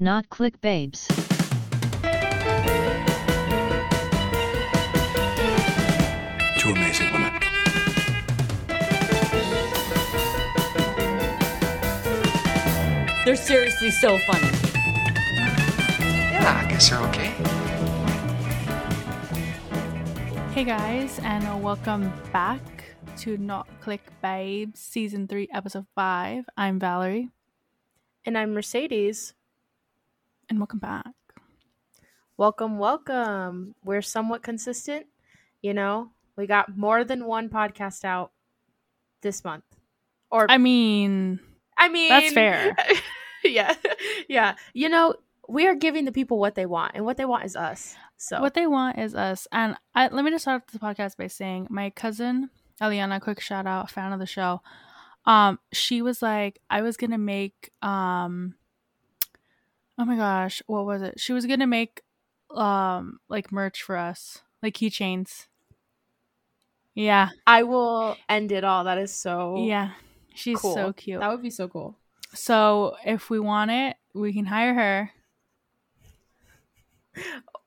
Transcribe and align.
Not 0.00 0.28
click 0.28 0.60
babes. 0.60 1.06
Two 6.58 6.70
amazing 6.70 7.12
women. 7.12 7.30
They're 13.24 13.36
seriously 13.36 13.92
so 13.92 14.18
funny. 14.18 14.48
Yeah, 16.32 16.60
I 16.64 16.68
guess 16.68 16.90
they're 16.90 16.98
okay. 17.10 17.28
Hey 20.50 20.64
guys, 20.64 21.20
and 21.22 21.62
welcome 21.62 22.12
back 22.32 22.60
to 23.18 23.36
Not 23.36 23.68
Click 23.80 24.02
Babes, 24.20 24.80
Season 24.80 25.28
3, 25.28 25.48
Episode 25.52 25.86
5. 25.94 26.46
I'm 26.56 26.80
Valerie, 26.80 27.30
And 28.24 28.36
I'm 28.36 28.52
Mercedes. 28.52 29.34
And 30.48 30.58
welcome 30.58 30.78
back. 30.78 31.06
Welcome, 32.36 32.78
welcome. 32.78 33.74
We're 33.84 34.02
somewhat 34.02 34.42
consistent. 34.42 35.06
You 35.62 35.74
know, 35.74 36.10
we 36.36 36.46
got 36.46 36.76
more 36.76 37.04
than 37.04 37.26
one 37.26 37.48
podcast 37.48 38.04
out 38.04 38.32
this 39.22 39.44
month. 39.44 39.64
Or, 40.30 40.50
I 40.50 40.58
mean, 40.58 41.40
I 41.78 41.88
mean, 41.88 42.08
that's 42.08 42.32
fair. 42.32 42.76
yeah. 43.44 43.74
Yeah. 44.28 44.54
You 44.72 44.88
know, 44.88 45.14
we 45.48 45.66
are 45.66 45.74
giving 45.74 46.04
the 46.04 46.12
people 46.12 46.38
what 46.38 46.54
they 46.54 46.66
want, 46.66 46.92
and 46.94 47.04
what 47.04 47.16
they 47.16 47.24
want 47.24 47.44
is 47.44 47.56
us. 47.56 47.94
So, 48.16 48.40
what 48.40 48.54
they 48.54 48.66
want 48.66 48.98
is 48.98 49.14
us. 49.14 49.46
And 49.52 49.76
I, 49.94 50.08
let 50.08 50.24
me 50.24 50.30
just 50.30 50.42
start 50.42 50.62
off 50.62 50.72
the 50.72 50.78
podcast 50.78 51.16
by 51.16 51.26
saying 51.26 51.68
my 51.70 51.90
cousin, 51.90 52.50
Eliana, 52.80 53.20
quick 53.20 53.40
shout 53.40 53.66
out, 53.66 53.90
fan 53.90 54.12
of 54.12 54.18
the 54.18 54.26
show. 54.26 54.60
Um, 55.26 55.58
she 55.72 56.02
was 56.02 56.20
like, 56.20 56.60
I 56.68 56.82
was 56.82 56.96
gonna 56.96 57.18
make 57.18 57.70
um 57.82 58.54
oh 59.98 60.04
my 60.04 60.16
gosh, 60.16 60.62
what 60.66 60.86
was 60.86 61.02
it? 61.02 61.20
She 61.20 61.32
was 61.32 61.46
gonna 61.46 61.66
make 61.66 62.02
um 62.50 63.18
like 63.28 63.52
merch 63.52 63.82
for 63.82 63.96
us, 63.96 64.42
like 64.62 64.74
keychains. 64.74 65.46
Yeah, 66.94 67.30
I 67.46 67.64
will 67.64 68.16
end 68.28 68.52
it 68.52 68.64
all. 68.64 68.84
That 68.84 68.98
is 68.98 69.14
so 69.14 69.64
yeah. 69.64 69.90
She's 70.34 70.60
cool. 70.60 70.74
so 70.74 70.92
cute. 70.92 71.20
That 71.20 71.30
would 71.30 71.42
be 71.42 71.50
so 71.50 71.68
cool. 71.68 71.96
So 72.34 72.96
if 73.04 73.30
we 73.30 73.38
want 73.38 73.70
it, 73.70 73.96
we 74.12 74.32
can 74.32 74.46
hire 74.46 74.74
her. 74.74 75.10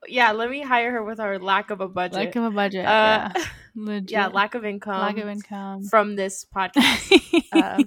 Yeah, 0.08 0.32
let 0.32 0.50
me 0.50 0.62
hire 0.62 0.92
her 0.92 1.04
with 1.04 1.20
our 1.20 1.40
lack 1.40 1.70
of 1.70 1.82
a 1.82 1.88
budget. 1.88 2.18
Lack 2.18 2.36
of 2.36 2.44
a 2.44 2.52
budget. 2.52 2.86
Uh, 2.86 3.30
yeah. 3.36 3.44
Yeah, 4.08 4.28
lack 4.28 4.56
of 4.56 4.66
income. 4.66 5.00
lack 5.00 5.20
of 5.20 5.28
income. 5.28 5.84
from 5.84 6.16
this 6.16 6.44
podcast. 6.44 7.44
uh, 7.52 7.84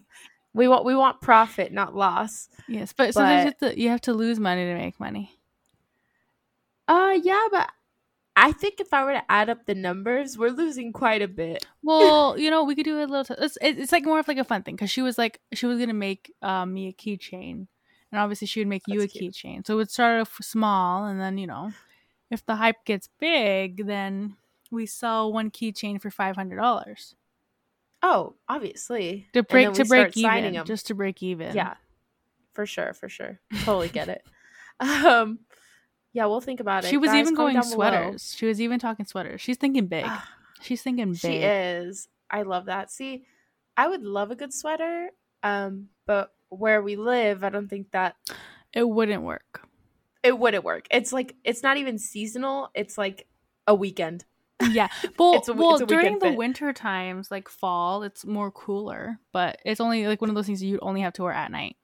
we 0.52 0.68
want 0.68 0.84
we 0.84 0.94
want 0.94 1.20
profit, 1.20 1.72
not 1.72 1.94
loss. 1.94 2.48
yes, 2.68 2.92
but, 2.92 3.14
sometimes 3.14 3.40
you 3.40 3.44
have, 3.46 3.58
to, 3.58 3.80
you 3.80 3.88
have 3.88 4.00
to 4.02 4.12
lose 4.12 4.40
money 4.40 4.64
to 4.64 4.74
make 4.74 4.98
money. 4.98 5.38
Uh, 6.88 7.16
yeah, 7.22 7.46
but 7.52 7.70
I 8.34 8.52
think 8.52 8.80
if 8.80 8.92
I 8.92 9.04
were 9.04 9.12
to 9.12 9.30
add 9.30 9.48
up 9.48 9.66
the 9.66 9.74
numbers, 9.74 10.36
we're 10.36 10.50
losing 10.50 10.92
quite 10.92 11.22
a 11.22 11.28
bit. 11.28 11.64
Well, 11.82 12.38
you 12.38 12.50
know, 12.50 12.64
we 12.64 12.74
could 12.74 12.84
do 12.84 12.98
a 12.98 13.06
little. 13.06 13.24
T- 13.24 13.34
it's, 13.38 13.58
it's 13.60 13.90
like 13.90 14.04
more 14.04 14.20
of 14.20 14.28
like 14.28 14.38
a 14.38 14.44
fun 14.44 14.62
thing 14.62 14.76
because 14.76 14.90
she 14.90 15.02
was 15.02 15.18
like 15.18 15.40
she 15.52 15.66
was 15.66 15.78
gonna 15.78 15.94
make 15.94 16.32
um, 16.42 16.74
me 16.74 16.88
a 16.88 16.92
keychain, 16.92 17.66
and 18.12 18.20
obviously 18.20 18.46
she 18.46 18.60
would 18.60 18.68
make 18.68 18.82
you 18.86 19.00
a 19.00 19.06
That's 19.06 19.16
keychain. 19.16 19.66
So 19.66 19.74
it 19.74 19.76
would 19.78 19.90
start 19.90 20.20
off 20.20 20.36
small, 20.40 21.06
and 21.06 21.20
then 21.20 21.38
you 21.38 21.46
know, 21.46 21.72
if 22.30 22.44
the 22.44 22.56
hype 22.56 22.84
gets 22.84 23.08
big, 23.18 23.86
then 23.86 24.36
we 24.70 24.86
sell 24.86 25.32
one 25.32 25.50
keychain 25.50 26.00
for 26.00 26.10
five 26.10 26.36
hundred 26.36 26.56
dollars 26.56 27.14
Oh, 28.02 28.34
obviously 28.48 29.26
to 29.34 29.42
break 29.42 29.72
to 29.74 29.84
break 29.84 30.16
even, 30.16 30.56
'em. 30.56 30.64
just 30.66 30.86
to 30.86 30.94
break 30.94 31.22
even. 31.22 31.54
Yeah, 31.54 31.74
for 32.54 32.64
sure, 32.66 32.92
for 32.94 33.08
sure. 33.08 33.38
Totally 33.64 33.88
get 33.88 34.08
it. 34.08 34.24
Um, 34.80 35.40
yeah, 36.14 36.24
we'll 36.24 36.40
think 36.40 36.58
about 36.58 36.84
it. 36.84 36.88
She 36.88 36.96
was 36.96 37.10
Guys, 37.10 37.20
even 37.20 37.34
going 37.34 37.52
down 37.52 37.64
below. 37.64 37.74
sweaters. 37.74 38.34
She 38.34 38.46
was 38.46 38.58
even 38.62 38.78
talking 38.80 39.04
sweaters. 39.04 39.42
She's 39.42 39.58
thinking 39.58 39.88
big. 39.88 40.04
Ah, 40.06 40.26
She's 40.62 40.80
thinking 40.80 41.10
big. 41.10 41.18
she 41.20 41.36
is. 41.42 42.08
I 42.30 42.42
love 42.42 42.64
that. 42.64 42.90
See, 42.90 43.24
I 43.76 43.88
would 43.88 44.02
love 44.02 44.30
a 44.30 44.34
good 44.36 44.54
sweater. 44.54 45.10
Um, 45.42 45.88
but 46.06 46.32
where 46.48 46.80
we 46.82 46.96
live, 46.96 47.44
I 47.44 47.50
don't 47.50 47.68
think 47.68 47.90
that 47.90 48.16
It 48.72 48.88
wouldn't 48.88 49.22
work. 49.22 49.68
it 50.22 50.38
wouldn't 50.38 50.64
work. 50.64 50.86
It's 50.90 51.12
like 51.12 51.36
it's 51.44 51.62
not 51.62 51.76
even 51.76 51.98
seasonal. 51.98 52.70
It's 52.74 52.96
like 52.96 53.26
a 53.66 53.74
weekend. 53.74 54.24
Yeah. 54.70 54.88
Well, 55.18 55.34
It's 55.34 55.48
a- 55.48 55.52
well 55.54 55.76
it's 55.76 55.84
during 55.84 56.18
the 56.18 56.26
fit. 56.30 56.36
winter 56.38 56.72
times, 56.72 57.30
like 57.30 57.48
fall, 57.48 58.02
it's 58.02 58.24
more 58.26 58.50
cooler, 58.50 59.18
but 59.32 59.58
it's 59.64 59.80
only 59.80 60.06
like 60.06 60.20
one 60.20 60.30
of 60.30 60.36
those 60.36 60.46
things 60.46 60.62
you'd 60.62 60.80
only 60.82 61.00
have 61.00 61.12
to 61.14 61.22
wear 61.22 61.32
at 61.32 61.50
night. 61.50 61.76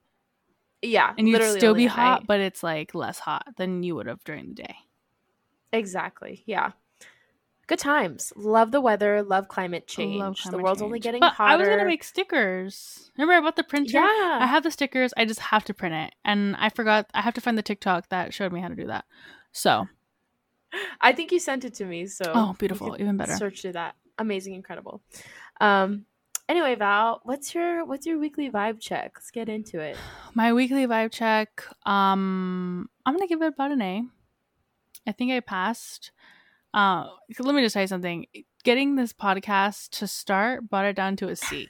Yeah, 0.83 1.15
And 1.19 1.29
you'd 1.29 1.43
still 1.43 1.75
be 1.75 1.87
hot, 1.87 2.21
night. 2.21 2.27
but 2.29 2.41
it's 2.41 2.63
like 2.63 2.95
less 2.95 3.19
hot 3.19 3.47
than 3.57 3.83
you 3.83 3.95
would 3.97 4.07
have 4.07 4.23
during 4.25 4.49
the 4.49 4.55
day. 4.55 4.77
Exactly. 5.73 6.43
Yeah. 6.47 6.73
Good 7.67 7.79
times. 7.81 8.33
Love 8.37 8.71
the 8.71 8.81
weather. 8.81 9.23
Love 9.25 9.49
climate 9.49 9.89
change. 9.89 10.21
Love 10.21 10.37
the 10.37 10.43
climate 10.51 10.63
world's 10.63 10.83
only 10.83 11.01
getting 11.01 11.19
but 11.21 11.33
hotter. 11.33 11.53
I 11.53 11.57
was 11.57 11.67
gonna 11.69 11.85
make 11.85 12.05
stickers. 12.05 13.11
Remember 13.19 13.33
I 13.35 13.41
bought 13.41 13.57
the 13.57 13.65
printer? 13.65 13.95
Yeah. 13.99 14.39
I 14.41 14.47
have 14.47 14.63
the 14.63 14.71
stickers. 14.71 15.13
I 15.17 15.25
just 15.25 15.41
have 15.41 15.65
to 15.65 15.75
print 15.75 15.95
it, 15.95 16.15
and 16.25 16.55
I 16.57 16.69
forgot. 16.69 17.07
I 17.13 17.23
have 17.23 17.35
to 17.35 17.41
find 17.41 17.59
the 17.59 17.63
TikTok 17.63 18.09
that 18.11 18.33
showed 18.33 18.53
me 18.53 18.61
how 18.61 18.69
to 18.69 18.77
do 18.77 18.87
that. 18.87 19.05
So, 19.51 19.89
I 21.01 21.13
think 21.13 21.33
you 21.33 21.39
sent 21.39 21.65
it 21.65 21.75
to 21.75 21.85
me. 21.85 22.07
So 22.07 22.31
oh, 22.35 22.55
beautiful, 22.59 22.97
even 22.99 23.17
better. 23.17 23.37
Search 23.37 23.63
through 23.63 23.73
that. 23.73 23.97
Amazing, 24.19 24.55
incredible. 24.55 25.03
Um. 25.61 26.07
Anyway, 26.49 26.77
Val, 26.77 27.21
what's 27.25 27.55
your 27.55 27.85
what's 27.85 28.07
your 28.07 28.19
weekly 28.19 28.51
vibe 28.51 28.81
check? 28.81 29.13
Let's 29.17 29.31
get 29.31 29.49
into 29.49 29.81
it. 29.81 29.97
My 30.35 30.53
weekly 30.53 30.87
vibe 30.87 31.13
check. 31.13 31.65
Um, 31.85 32.89
I'm 33.05 33.15
gonna 33.15 33.27
give 33.27 33.43
it 33.43 33.49
about 33.49 33.73
an 33.73 33.83
A. 33.83 34.03
I 35.07 35.13
think 35.13 35.33
I 35.33 35.41
passed. 35.41 36.13
Uh, 36.73 37.07
let 37.39 37.55
me 37.55 37.63
just 37.63 37.73
tell 37.73 37.83
you 37.83 37.89
something. 37.89 38.27
Getting 38.65 38.97
this 38.97 39.13
podcast 39.13 39.91
to 39.99 40.07
start 40.07 40.69
brought 40.69 40.85
it 40.85 40.97
down 40.97 41.17
to 41.17 41.29
a 41.29 41.37
C. 41.37 41.69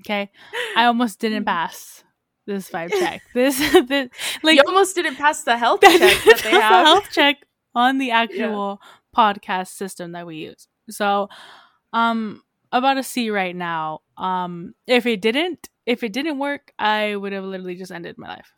Okay, 0.00 0.30
I 0.76 0.84
almost 0.84 1.18
didn't 1.18 1.44
pass 1.44 2.04
this 2.46 2.70
vibe 2.70 2.90
check. 3.00 3.22
This, 3.34 3.58
this 3.88 4.08
like 4.42 4.56
you 4.56 4.62
almost 4.66 4.94
didn't 4.94 5.16
pass 5.16 5.44
the 5.44 5.56
health 5.56 5.80
check 5.82 6.00
that 6.00 6.20
they 6.24 6.30
that's 6.30 6.42
the 6.42 6.50
health 6.50 7.08
check 7.12 7.36
on 7.74 7.98
the 7.98 8.10
actual 8.10 8.80
podcast 9.16 9.68
system 9.68 10.12
that 10.12 10.26
we 10.26 10.36
use. 10.36 10.68
So, 10.90 11.28
um, 11.92 12.42
about 12.72 12.98
a 12.98 13.02
C 13.02 13.30
right 13.30 13.54
now. 13.54 14.00
Um, 14.16 14.74
if 14.86 15.04
it 15.06 15.20
didn't, 15.20 15.68
if 15.86 16.02
it 16.02 16.12
didn't 16.12 16.38
work, 16.38 16.72
I 16.78 17.16
would 17.16 17.32
have 17.32 17.44
literally 17.44 17.74
just 17.74 17.92
ended 17.92 18.16
my 18.18 18.28
life. 18.28 18.52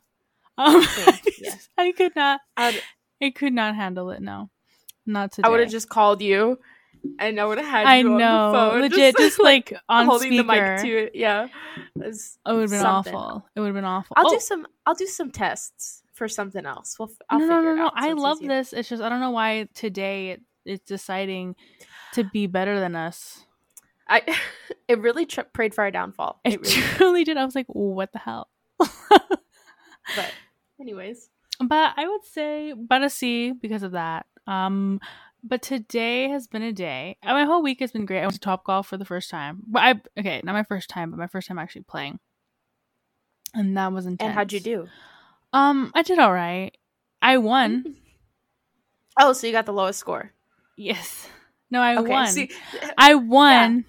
Um, 0.57 0.81
yeah. 1.41 1.55
I 1.77 1.91
could 1.91 2.15
not. 2.15 2.41
I'd- 2.57 2.79
I 3.21 3.29
could 3.31 3.53
not 3.53 3.75
handle 3.75 4.11
it. 4.11 4.21
No, 4.21 4.49
not 5.05 5.31
today. 5.31 5.47
I 5.47 5.49
would 5.49 5.61
have 5.61 5.69
just 5.71 5.87
called 5.89 6.21
you, 6.21 6.59
and 7.17 7.39
I 7.39 7.45
would 7.45 7.57
have 7.57 7.67
had 7.67 7.85
I 7.87 7.97
you 7.99 8.09
know, 8.09 8.51
the 8.51 8.57
phone, 8.57 8.81
legit, 8.81 9.15
just, 9.17 9.39
like 9.39 9.73
on 9.87 10.05
holding 10.05 10.31
speaker. 10.33 10.43
the 10.43 10.43
mic 10.75 10.81
to 10.81 10.97
it. 11.05 11.11
Yeah, 11.15 11.47
It's 12.01 12.37
it 12.45 12.51
would 12.51 12.61
have 12.61 12.69
been 12.71 12.81
something. 12.81 13.15
awful. 13.15 13.45
It 13.55 13.59
would 13.61 13.67
have 13.67 13.75
been 13.75 13.85
awful. 13.85 14.15
I'll 14.17 14.27
Oh, 14.27 14.31
do 14.33 14.39
some. 14.41 14.67
I'll 14.85 14.95
do 14.95 15.07
some 15.07 15.31
tests 15.31 16.03
for 16.15 16.27
something 16.27 16.65
else. 16.65 16.97
We'll. 16.97 17.09
f- 17.09 17.17
I'll 17.29 17.39
no, 17.39 17.45
no, 17.47 17.57
figure 17.57 17.75
no, 17.75 17.81
it 17.81 17.85
no. 17.85 17.91
I 17.93 18.13
love 18.13 18.37
easier. 18.37 18.47
this. 18.49 18.73
It's 18.73 18.89
just 18.89 19.03
I 19.03 19.09
don't 19.09 19.19
know 19.19 19.29
why 19.31 19.67
today 19.75 20.29
it, 20.31 20.41
it's 20.65 20.83
deciding 20.85 21.55
to 22.13 22.23
be 22.23 22.47
better 22.47 22.79
than 22.79 22.95
us. 22.95 23.45
I. 24.07 24.21
It 24.87 24.99
really 24.99 25.25
tr- 25.25 25.41
prayed 25.51 25.73
for 25.73 25.83
our 25.83 25.89
downfall. 25.91 26.39
It, 26.45 26.53
It 26.53 26.61
really. 26.61 26.73
did. 26.75 26.83
truly 26.97 27.23
did. 27.23 27.37
I 27.37 27.45
was 27.45 27.55
like, 27.55 27.65
what 27.67 28.11
the 28.13 28.19
hell? 28.19 28.49
But, 30.15 30.31
anyways, 30.79 31.29
but 31.59 31.93
I 31.97 32.07
would 32.07 32.23
say 32.25 32.69
about 32.69 33.03
a 33.03 33.09
C 33.09 33.51
because 33.51 33.81
of 33.81 33.93
that. 33.93 34.27
Um, 34.45 34.99
but 35.43 35.63
today 35.63 36.29
has 36.29 36.47
been 36.47 36.61
a 36.61 36.71
day. 36.71 37.17
My 37.23 37.45
whole 37.45 37.63
week 37.63 37.79
has 37.79 37.91
been 37.91 38.05
great. 38.05 38.19
I 38.19 38.25
went 38.25 38.33
to 38.33 38.39
Top 38.39 38.63
Golf 38.65 38.87
for 38.87 38.97
the 38.97 39.05
first 39.05 39.31
time. 39.31 39.63
But 39.67 39.81
I 39.83 40.01
okay, 40.19 40.41
not 40.43 40.53
my 40.53 40.61
first 40.63 40.89
time, 40.89 41.09
but 41.09 41.17
my 41.17 41.25
first 41.27 41.47
time 41.47 41.57
actually 41.57 41.83
playing, 41.83 42.19
and 43.55 43.75
that 43.77 43.91
was 43.91 44.05
intense. 44.05 44.27
and 44.27 44.35
how'd 44.35 44.51
you 44.53 44.59
do? 44.59 44.87
Um, 45.55 45.91
I 45.95 46.01
did 46.01 46.19
all 46.19 46.33
right. 46.33 46.75
I 47.21 47.37
won. 47.37 47.95
Oh, 49.17 49.31
so 49.31 49.47
you 49.47 49.53
got 49.53 49.65
the 49.65 49.71
lowest 49.71 49.97
score. 49.97 50.33
yes. 50.75 51.29
No, 51.71 51.79
I 51.79 51.95
okay. 51.97 52.09
won. 52.11 52.27
See, 52.27 52.51
I 52.97 53.15
won 53.15 53.85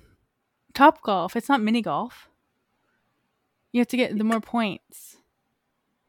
Top 0.73 1.03
Golf. 1.03 1.35
It's 1.35 1.49
not 1.49 1.61
mini 1.61 1.83
golf. 1.83 2.29
You 3.73 3.81
have 3.81 3.89
to 3.89 3.97
get 3.97 4.17
the 4.17 4.23
more 4.23 4.41
points, 4.41 5.17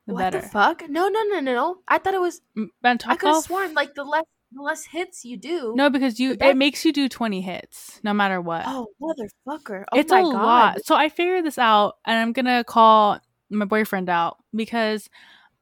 the 0.06 0.14
what 0.14 0.20
better. 0.20 0.42
the 0.42 0.48
fuck? 0.48 0.88
No, 0.88 1.08
no, 1.08 1.24
no, 1.24 1.40
no, 1.40 1.54
no. 1.54 1.78
I 1.88 1.98
thought 1.98 2.14
it 2.14 2.22
was. 2.22 2.42
M- 2.56 2.70
but 2.80 3.04
I 3.08 3.16
could 3.16 3.28
have 3.28 3.44
sworn 3.44 3.74
like 3.74 3.96
the 3.96 4.04
less 4.04 4.26
the 4.52 4.62
less 4.62 4.86
hits 4.86 5.26
you 5.26 5.36
do. 5.36 5.74
No, 5.76 5.90
because 5.90 6.20
you 6.20 6.38
it 6.40 6.56
makes 6.56 6.86
you 6.86 6.94
do 6.94 7.10
twenty 7.10 7.42
hits 7.42 8.00
no 8.04 8.14
matter 8.14 8.40
what. 8.40 8.66
Oh, 8.68 8.88
motherfucker! 9.02 9.86
Oh 9.92 9.98
it's 9.98 10.12
a 10.12 10.22
God. 10.22 10.34
lot. 10.34 10.86
So 10.86 10.96
I 10.96 11.10
figured 11.10 11.44
this 11.44 11.58
out, 11.58 11.96
and 12.06 12.20
I'm 12.20 12.34
gonna 12.34 12.64
call 12.64 13.20
my 13.50 13.66
boyfriend 13.66 14.10
out 14.10 14.38
because 14.54 15.10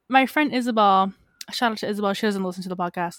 my 0.09 0.25
friend 0.25 0.53
Isabel. 0.53 1.13
Shout 1.51 1.73
out 1.73 1.77
to 1.79 1.87
Isabel. 1.89 2.13
She 2.13 2.25
doesn't 2.25 2.43
listen 2.43 2.63
to 2.63 2.69
the 2.69 2.75
podcast. 2.77 3.17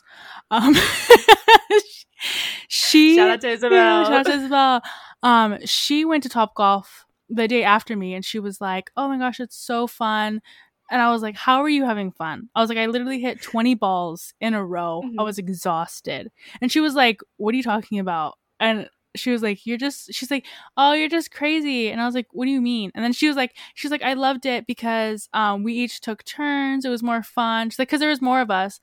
Um, 0.51 0.75
she 2.69 3.17
Shout 3.17 3.31
out 3.31 3.41
to 3.43 3.49
Isabel. 3.49 3.73
Yeah, 3.73 4.05
shout 4.05 4.13
out 4.13 4.27
to 4.27 4.33
Isabel. 4.33 4.83
Um, 5.23 5.59
she 5.65 6.05
went 6.05 6.23
to 6.25 6.29
Top 6.29 6.55
Golf 6.55 7.05
the 7.29 7.49
day 7.49 7.63
after 7.65 7.97
me, 7.97 8.15
and 8.15 8.25
she 8.25 8.39
was 8.39 8.61
like, 8.61 8.91
"Oh 8.97 9.09
my 9.09 9.19
gosh, 9.19 9.41
it's 9.41 9.57
so 9.57 9.87
fun." 9.87 10.41
And 10.89 11.03
I 11.03 11.11
was 11.11 11.21
like, 11.21 11.35
How 11.35 11.63
are 11.63 11.69
you 11.69 11.85
having 11.85 12.13
fun? 12.13 12.49
I 12.55 12.61
was 12.61 12.69
like, 12.69 12.79
I 12.79 12.87
literally 12.87 13.21
hit 13.21 13.43
20 13.43 13.75
balls 13.75 14.33
in 14.41 14.55
a 14.55 14.65
row. 14.65 15.03
I 15.03 15.07
Mhm. 15.23 15.25
was 15.25 15.37
exhausted. 15.37 16.31
And 16.61 16.71
she 16.71 16.79
was 16.79 16.95
like, 16.95 17.21
What 17.39 17.53
are 17.55 17.57
you 17.57 17.65
talking 17.65 17.99
about? 17.99 18.39
And 18.61 18.89
she 19.19 19.31
was 19.31 19.43
like, 19.43 19.67
You're 19.67 19.79
just, 19.79 20.13
she's 20.13 20.31
like, 20.31 20.47
Oh, 20.77 20.93
you're 20.93 21.09
just 21.09 21.31
crazy. 21.31 21.91
And 21.91 22.01
I 22.01 22.07
was 22.07 22.15
like, 22.15 22.27
What 22.33 22.47
do 22.47 22.51
you 22.51 22.61
mean? 22.61 22.91
And 22.95 23.05
then 23.05 23.13
she 23.13 23.29
was 23.29 23.37
like, 23.37 23.57
She's 23.75 23.91
like, 23.91 24.03
I 24.03 24.15
loved 24.15 24.47
it 24.47 24.67
because 24.67 25.29
um, 25.35 25.63
we 25.63 25.75
each 25.75 26.01
took 26.01 26.25
turns. 26.25 26.85
It 26.85 26.91
was 26.91 27.03
more 27.03 27.23
fun. 27.23 27.71
She's 27.71 27.79
like, 27.79 27.89
Because 27.89 28.01
there 28.01 28.11
was 28.11 28.23
more 28.23 28.41
of 28.41 28.51
us. 28.51 28.81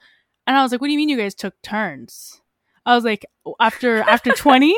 And 0.47 0.57
I 0.57 0.63
was 0.63 0.71
like, 0.71 0.81
What 0.81 0.87
do 0.87 0.93
you 0.93 0.97
mean 0.97 1.09
you 1.09 1.17
guys 1.17 1.35
took 1.35 1.61
turns? 1.61 2.41
I 2.85 2.95
was 2.95 3.03
like, 3.03 3.25
After, 3.59 4.01
after 4.01 4.31
20? 4.35 4.75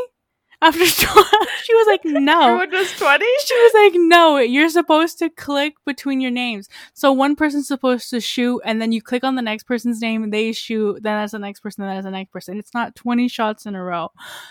After 0.61 0.79
20? 1.13 1.29
She 1.63 1.73
was 1.75 1.87
like, 1.87 2.01
No. 2.05 2.41
Everyone 2.41 2.69
does 2.69 2.91
20? 2.97 3.25
She 3.45 3.53
was 3.55 3.73
like, 3.73 3.93
"No, 3.95 4.37
you're 4.37 4.69
supposed 4.69 5.19
to 5.19 5.29
click 5.29 5.75
between 5.85 6.21
your 6.21 6.31
names. 6.31 6.69
So 6.93 7.11
one 7.11 7.35
person's 7.35 7.67
supposed 7.67 8.09
to 8.11 8.19
shoot, 8.19 8.61
and 8.65 8.81
then 8.81 8.91
you 8.91 9.01
click 9.01 9.23
on 9.23 9.35
the 9.35 9.41
next 9.41 9.63
person's 9.63 10.01
name, 10.01 10.23
and 10.23 10.33
they 10.33 10.51
shoot. 10.51 11.03
Then 11.03 11.19
that's 11.19 11.33
the 11.33 11.39
next 11.39 11.59
person. 11.59 11.83
Then 11.85 11.95
that's 11.95 12.05
the 12.05 12.11
next 12.11 12.31
person. 12.31 12.57
It's 12.57 12.73
not 12.73 12.95
20 12.95 13.27
shots 13.27 13.65
in 13.65 13.75
a 13.75 13.83
row. 13.83 14.09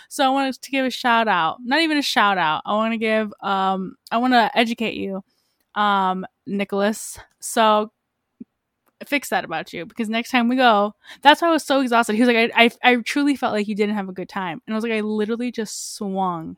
So 0.09 0.25
I 0.25 0.29
wanted 0.29 0.61
to 0.61 0.71
give 0.71 0.85
a 0.85 0.89
shout 0.89 1.27
out. 1.27 1.57
Not 1.63 1.81
even 1.81 1.97
a 1.97 2.01
shout 2.01 2.37
out. 2.37 2.61
I 2.65 2.73
want 2.73 2.93
to 2.93 2.97
give. 2.97 3.33
Um, 3.41 3.95
I 4.11 4.17
want 4.17 4.33
to 4.33 4.51
educate 4.57 4.95
you, 4.95 5.23
um, 5.75 6.25
Nicholas. 6.45 7.17
So 7.39 7.91
fix 9.07 9.29
that 9.29 9.45
about 9.45 9.71
you 9.73 9.85
because 9.85 10.09
next 10.09 10.31
time 10.31 10.47
we 10.47 10.55
go 10.55 10.93
that's 11.21 11.41
why 11.41 11.47
i 11.47 11.51
was 11.51 11.63
so 11.63 11.81
exhausted 11.81 12.13
he 12.13 12.21
was 12.21 12.27
like 12.27 12.51
I, 12.55 12.65
I 12.65 12.71
i 12.91 12.95
truly 12.97 13.35
felt 13.35 13.53
like 13.53 13.67
you 13.67 13.75
didn't 13.75 13.95
have 13.95 14.09
a 14.09 14.13
good 14.13 14.29
time 14.29 14.61
and 14.65 14.73
i 14.73 14.75
was 14.75 14.83
like 14.83 14.93
i 14.93 15.01
literally 15.01 15.51
just 15.51 15.95
swung 15.95 16.57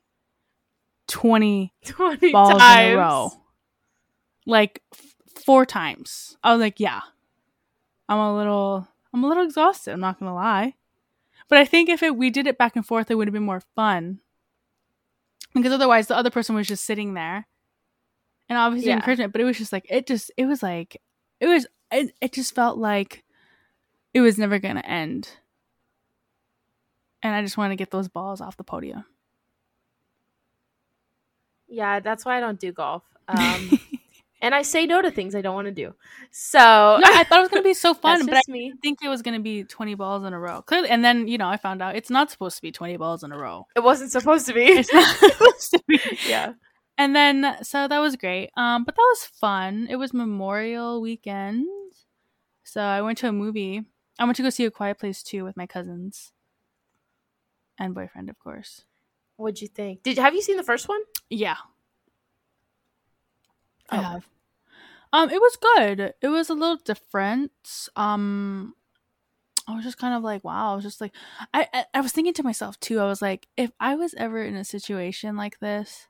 20 1.08 1.74
20 1.86 2.32
balls 2.32 2.58
times. 2.60 2.86
in 2.88 2.94
a 2.94 2.98
row. 2.98 3.32
Like 4.46 4.82
f- 4.94 5.16
four 5.46 5.66
times. 5.66 6.38
I 6.44 6.52
was 6.54 6.60
like, 6.62 6.80
yeah. 6.80 7.02
I'm 8.10 8.18
a 8.20 8.36
little 8.36 8.88
I'm 9.14 9.24
a 9.24 9.28
little 9.28 9.44
exhausted, 9.44 9.92
I'm 9.94 10.00
not 10.00 10.20
gonna 10.20 10.34
lie. 10.36 10.76
But 11.50 11.60
I 11.60 11.66
think 11.66 11.90
if 11.90 12.04
it 12.04 12.16
we 12.16 12.30
did 12.30 12.48
it 12.48 12.58
back 12.58 12.76
and 12.76 12.86
forth, 12.86 13.10
it 13.10 13.16
would 13.16 13.28
have 13.28 13.34
been 13.34 13.44
more 13.44 13.62
fun. 13.76 14.20
Because 15.54 15.72
otherwise 15.72 16.08
the 16.08 16.16
other 16.18 16.30
person 16.30 16.56
was 16.56 16.68
just 16.68 16.84
sitting 16.86 17.14
there. 17.14 17.48
And 18.50 18.58
obviously 18.58 18.90
Yeah. 18.90 18.96
encouragement, 18.98 19.32
but 19.34 19.42
it 19.42 19.46
was 19.46 19.58
just 19.58 19.72
like 19.74 19.86
it 19.90 20.08
just 20.08 20.32
it 20.38 20.46
was 20.46 20.62
like 20.64 21.02
it 21.40 21.48
was 21.48 21.68
it, 21.92 22.13
it 22.22 22.34
just 22.34 22.54
felt 22.56 22.78
like 22.78 23.24
it 24.13 24.22
was 24.22 24.38
never 24.38 24.60
gonna 24.60 24.81
end. 24.81 25.30
And 27.24 27.34
I 27.36 27.42
just 27.42 27.57
wanted 27.57 27.69
to 27.74 27.75
get 27.78 27.92
those 27.92 28.07
balls 28.07 28.42
off 28.42 28.57
the 28.57 28.63
podium. 28.63 29.06
Yeah, 31.68 32.00
that's 32.00 32.25
why 32.25 32.38
I 32.38 32.39
don't 32.39 32.60
do 32.60 32.72
golf. 32.72 33.04
Um, 33.30 33.78
and 34.42 34.56
I 34.56 34.62
say 34.62 34.86
no 34.86 35.01
to 35.01 35.12
things 35.12 35.36
I 35.36 35.42
don't 35.42 35.54
want 35.54 35.66
to 35.66 35.74
do. 35.74 35.94
So 36.31 36.60
no, 36.60 37.01
I 37.12 37.25
thought 37.25 37.39
it 37.39 37.42
was 37.42 37.50
gonna 37.50 37.62
be 37.62 37.74
so 37.74 37.94
fun, 38.06 38.25
but 38.25 38.38
I 38.38 38.42
me. 38.48 38.72
think 38.81 39.00
it 39.04 39.10
was 39.10 39.22
gonna 39.22 39.42
be 39.42 39.66
twenty 39.66 39.95
balls 39.95 40.24
in 40.24 40.31
a 40.31 40.40
row. 40.40 40.62
Clearly, 40.62 40.88
and 40.90 41.04
then 41.04 41.28
you 41.28 41.38
know 41.38 41.50
I 41.50 41.57
found 41.57 41.81
out 41.81 41.98
it's 41.98 42.10
not 42.10 42.31
supposed 42.31 42.56
to 42.56 42.62
be 42.62 42.72
twenty 42.72 42.95
balls 42.95 43.22
in 43.22 43.33
a 43.33 43.38
row. 43.38 43.68
It 43.75 43.83
wasn't 43.83 44.13
supposed 44.13 44.48
to 44.48 44.54
be. 44.54 44.63
It's 44.63 44.94
not 44.94 45.13
supposed 45.18 45.72
to 45.72 45.83
be. 45.90 46.00
yeah. 46.25 46.54
And 46.98 47.16
then 47.16 47.58
so 47.64 47.88
that 47.88 48.00
was 48.00 48.16
great. 48.16 48.50
Um, 48.58 48.84
but 48.84 48.96
that 48.96 49.02
was 49.02 49.26
fun. 49.26 49.88
It 49.90 49.98
was 49.98 50.14
Memorial 50.14 51.00
Weekend, 51.02 51.68
so 52.64 52.82
I 52.82 53.02
went 53.02 53.18
to 53.20 53.28
a 53.30 53.32
movie. 53.32 53.84
I 54.20 54.26
went 54.26 54.36
to 54.38 54.44
go 54.44 54.50
see 54.50 54.66
A 54.66 54.72
Quiet 54.72 55.00
Place 55.00 55.22
two 55.24 55.44
with 55.44 55.56
my 55.58 55.68
cousins 55.68 56.32
and 57.78 57.94
boyfriend, 57.94 58.30
of 58.30 58.40
course. 58.40 58.84
What'd 59.36 59.62
you 59.62 59.68
think? 59.68 60.04
Did 60.04 60.18
have 60.18 60.34
you 60.34 60.42
seen 60.42 60.58
the 60.58 60.64
first 60.64 60.90
one? 60.90 61.02
Yeah, 61.30 61.58
I 63.90 63.98
Oh. 63.98 64.02
have. 64.02 64.28
Um, 65.14 65.30
it 65.30 65.40
was 65.42 65.58
good. 65.58 66.14
It 66.22 66.28
was 66.28 66.50
a 66.50 66.54
little 66.54 66.78
different. 66.78 67.52
Um, 67.96 68.76
I 69.68 69.76
was 69.76 69.84
just 69.86 69.98
kind 69.98 70.14
of 70.16 70.24
like, 70.24 70.44
wow. 70.44 70.74
I 70.74 70.76
was 70.76 70.84
just 70.84 71.02
like, 71.02 71.14
I, 71.54 71.68
I 71.74 71.86
I 71.96 72.02
was 72.02 72.12
thinking 72.14 72.34
to 72.36 72.44
myself 72.44 72.80
too. 72.80 73.00
I 73.00 73.06
was 73.06 73.22
like, 73.22 73.48
if 73.58 73.72
I 73.80 73.96
was 73.96 74.14
ever 74.16 74.44
in 74.44 74.56
a 74.56 74.66
situation 74.66 75.36
like 75.38 75.60
this, 75.60 76.08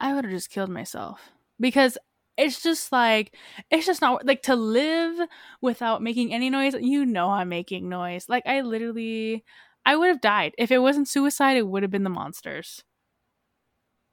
I 0.00 0.14
would 0.14 0.24
have 0.24 0.32
just 0.32 0.50
killed 0.50 0.70
myself 0.70 1.20
because 1.58 1.96
it's 2.36 2.62
just 2.62 2.92
like 2.92 3.34
it's 3.70 3.86
just 3.86 4.02
not 4.02 4.26
like 4.26 4.42
to 4.42 4.54
live 4.56 5.26
without 5.62 6.02
making 6.02 6.32
any 6.34 6.50
noise. 6.50 6.74
You 6.78 7.06
know, 7.06 7.30
I'm 7.30 7.48
making 7.48 7.88
noise. 7.88 8.28
Like 8.28 8.46
I 8.46 8.60
literally, 8.60 9.44
I 9.86 9.96
would 9.96 10.08
have 10.08 10.20
died 10.20 10.52
if 10.58 10.70
it 10.70 10.78
wasn't 10.78 11.08
suicide. 11.08 11.56
It 11.56 11.66
would 11.66 11.82
have 11.82 11.90
been 11.90 12.04
the 12.04 12.10
monsters. 12.10 12.84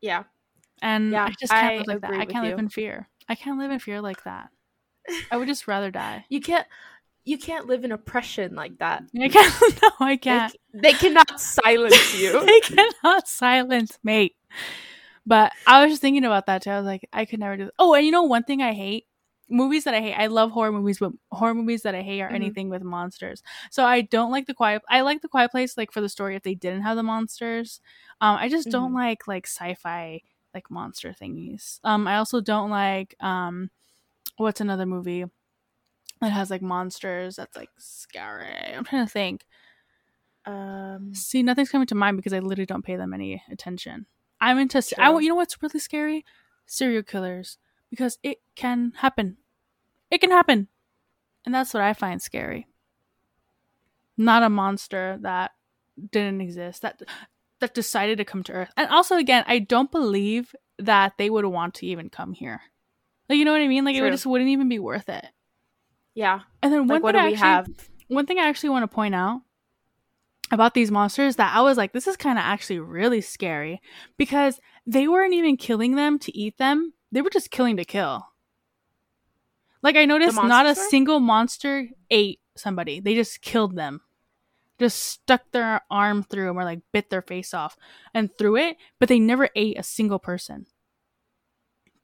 Yeah. 0.01 0.23
And 0.81 1.11
Yeah, 1.11 1.25
I 1.25 1.33
just 1.39 1.51
can't 1.51 1.73
I 1.75 1.77
live 1.79 1.87
like 1.87 2.01
that. 2.01 2.13
I 2.13 2.25
can't 2.25 2.45
you. 2.45 2.51
live 2.51 2.59
in 2.59 2.69
fear. 2.69 3.09
I 3.27 3.35
can't 3.35 3.57
live 3.59 3.71
in 3.71 3.79
fear 3.79 4.01
like 4.01 4.23
that. 4.23 4.49
I 5.31 5.37
would 5.37 5.47
just 5.47 5.67
rather 5.67 5.91
die. 5.91 6.25
You 6.29 6.41
can't 6.41 6.67
you 7.25 7.37
can't 7.37 7.67
live 7.67 7.85
in 7.85 7.91
oppression 7.93 8.53
like 8.55 8.79
that. 8.79 9.03
I 9.21 9.29
can't. 9.29 9.53
No, 9.81 9.89
I 10.05 10.15
They, 10.15 10.17
can't. 10.17 10.51
c- 10.51 10.59
they 10.73 10.93
cannot 10.93 11.39
silence 11.39 12.15
you. 12.21 12.45
they 12.45 12.59
cannot 12.61 13.27
silence 13.27 13.97
mate. 14.03 14.35
But 15.25 15.53
I 15.65 15.83
was 15.83 15.91
just 15.93 16.01
thinking 16.01 16.25
about 16.25 16.47
that 16.47 16.61
too. 16.63 16.69
I 16.71 16.77
was 16.77 16.85
like, 16.85 17.07
I 17.13 17.25
could 17.25 17.39
never 17.39 17.55
do. 17.57 17.69
Oh, 17.79 17.93
and 17.93 18.05
you 18.05 18.11
know 18.11 18.23
one 18.23 18.43
thing 18.43 18.61
I 18.61 18.73
hate 18.73 19.05
movies 19.49 19.83
that 19.85 19.93
I 19.93 20.01
hate. 20.01 20.15
I 20.15 20.27
love 20.27 20.51
horror 20.51 20.71
movies, 20.71 20.99
but 20.99 21.11
horror 21.31 21.53
movies 21.53 21.83
that 21.83 21.95
I 21.95 22.01
hate 22.01 22.21
are 22.21 22.29
Mhm. 22.29 22.35
anything 22.35 22.69
with 22.69 22.83
monsters. 22.83 23.41
So 23.71 23.85
I 23.85 24.01
don't 24.01 24.31
like 24.31 24.47
the 24.47 24.53
quiet. 24.53 24.81
I 24.89 25.01
like 25.01 25.21
the 25.21 25.27
Quiet 25.29 25.51
Place 25.51 25.77
like 25.77 25.91
for 25.91 26.01
the 26.01 26.09
story 26.09 26.35
if 26.35 26.43
they 26.43 26.55
didn't 26.55 26.81
have 26.83 26.97
the 26.97 27.03
monsters. 27.03 27.79
Um, 28.21 28.37
I 28.37 28.49
just 28.49 28.69
don't 28.69 28.91
Mhm. 28.91 28.95
like 28.95 29.27
like 29.27 29.47
sci-fi 29.47 30.21
like 30.53 30.69
monster 30.69 31.13
thingies. 31.19 31.79
Um, 31.83 32.07
I 32.07 32.17
also 32.17 32.41
don't 32.41 32.69
like 32.69 33.15
um, 33.21 33.69
what's 34.37 34.61
another 34.61 34.85
movie 34.85 35.25
that 36.21 36.31
has 36.31 36.49
like 36.51 36.61
monsters 36.61 37.35
that's 37.37 37.55
like 37.57 37.69
scary. 37.79 38.47
I'm 38.75 38.83
trying 38.85 39.05
to 39.05 39.11
think. 39.11 39.45
Um 40.45 41.13
See, 41.13 41.41
nothing's 41.43 41.69
coming 41.69 41.87
to 41.87 41.95
mind 41.95 42.17
because 42.17 42.33
I 42.33 42.39
literally 42.39 42.65
don't 42.65 42.83
pay 42.83 42.95
them 42.97 43.13
any 43.13 43.41
attention. 43.49 44.05
I'm 44.49 44.59
into. 44.59 44.79
I 44.97 45.09
True. 45.11 45.19
you 45.21 45.29
know 45.29 45.35
what's 45.35 45.61
really 45.61 45.79
scary? 45.79 46.25
Serial 46.65 47.03
killers 47.03 47.57
because 47.89 48.17
it 48.23 48.37
can 48.55 48.93
happen. 48.97 49.37
It 50.11 50.21
can 50.21 50.31
happen, 50.31 50.67
and 51.45 51.53
that's 51.53 51.73
what 51.73 51.83
I 51.83 51.93
find 51.93 52.21
scary. 52.21 52.67
Not 54.17 54.43
a 54.43 54.49
monster 54.49 55.17
that 55.21 55.51
didn't 56.11 56.41
exist 56.41 56.81
that 56.81 57.01
that 57.59 57.73
decided 57.73 58.17
to 58.17 58.25
come 58.25 58.43
to 58.43 58.51
Earth, 58.53 58.71
and 58.77 58.89
also 58.89 59.15
again, 59.17 59.43
I 59.47 59.59
don't 59.59 59.91
believe 59.91 60.55
that 60.79 61.13
they 61.17 61.29
would 61.29 61.45
want 61.45 61.75
to 61.75 61.85
even 61.87 62.09
come 62.09 62.33
here. 62.33 62.61
Like 63.29 63.37
you 63.39 63.45
know 63.45 63.51
what 63.53 63.61
I 63.61 63.67
mean? 63.67 63.85
Like 63.85 63.95
it 63.95 63.99
True. 63.99 64.07
would 64.07 64.13
just 64.13 64.25
wouldn't 64.25 64.49
even 64.49 64.69
be 64.69 64.79
worth 64.79 65.09
it. 65.09 65.25
yeah. 66.13 66.41
And 66.61 66.71
then 66.73 66.81
one 66.81 66.87
Like 66.89 67.03
what 67.03 67.11
do 67.13 67.19
I 67.19 67.27
we 67.27 67.33
actually- 67.33 67.47
have? 67.47 67.69
one 68.07 68.25
thing 68.25 68.37
I 68.39 68.47
actually 68.49 68.69
want 68.69 68.83
to 68.83 68.93
point 68.93 69.15
out 69.15 69.41
about 70.53 70.73
these 70.73 70.91
monsters 70.91 71.35
that 71.37 71.55
I 71.55 71.61
was 71.61 71.77
like, 71.77 71.93
this 71.93 72.07
is 72.07 72.15
kind 72.15 72.37
of 72.37 72.43
actually 72.45 72.79
really 72.79 73.21
scary 73.21 73.81
because 74.17 74.59
they 74.85 75.07
weren't 75.07 75.33
even 75.33 75.57
killing 75.57 75.95
them 75.95 76.19
to 76.19 76.37
eat 76.37 76.57
them. 76.57 76.93
They 77.11 77.21
were 77.21 77.29
just 77.29 77.51
killing 77.51 77.77
to 77.77 77.85
kill. 77.85 78.27
Like 79.81 79.95
I 79.95 80.05
noticed 80.05 80.37
not 80.37 80.65
a 80.65 80.75
single 80.75 81.19
monster 81.19 81.89
ate 82.09 82.39
somebody. 82.55 82.99
They 82.99 83.15
just 83.15 83.41
killed 83.41 83.75
them. 83.75 84.01
Just 84.79 84.99
stuck 84.99 85.51
their 85.51 85.81
arm 85.89 86.23
through 86.23 86.45
them 86.47 86.57
or 86.57 86.63
like 86.63 86.79
bit 86.91 87.09
their 87.09 87.21
face 87.21 87.53
off 87.53 87.75
and 88.13 88.29
threw 88.37 88.55
it, 88.55 88.77
but 88.99 89.09
they 89.09 89.19
never 89.19 89.49
ate 89.55 89.77
a 89.77 89.83
single 89.83 90.19
person. 90.19 90.67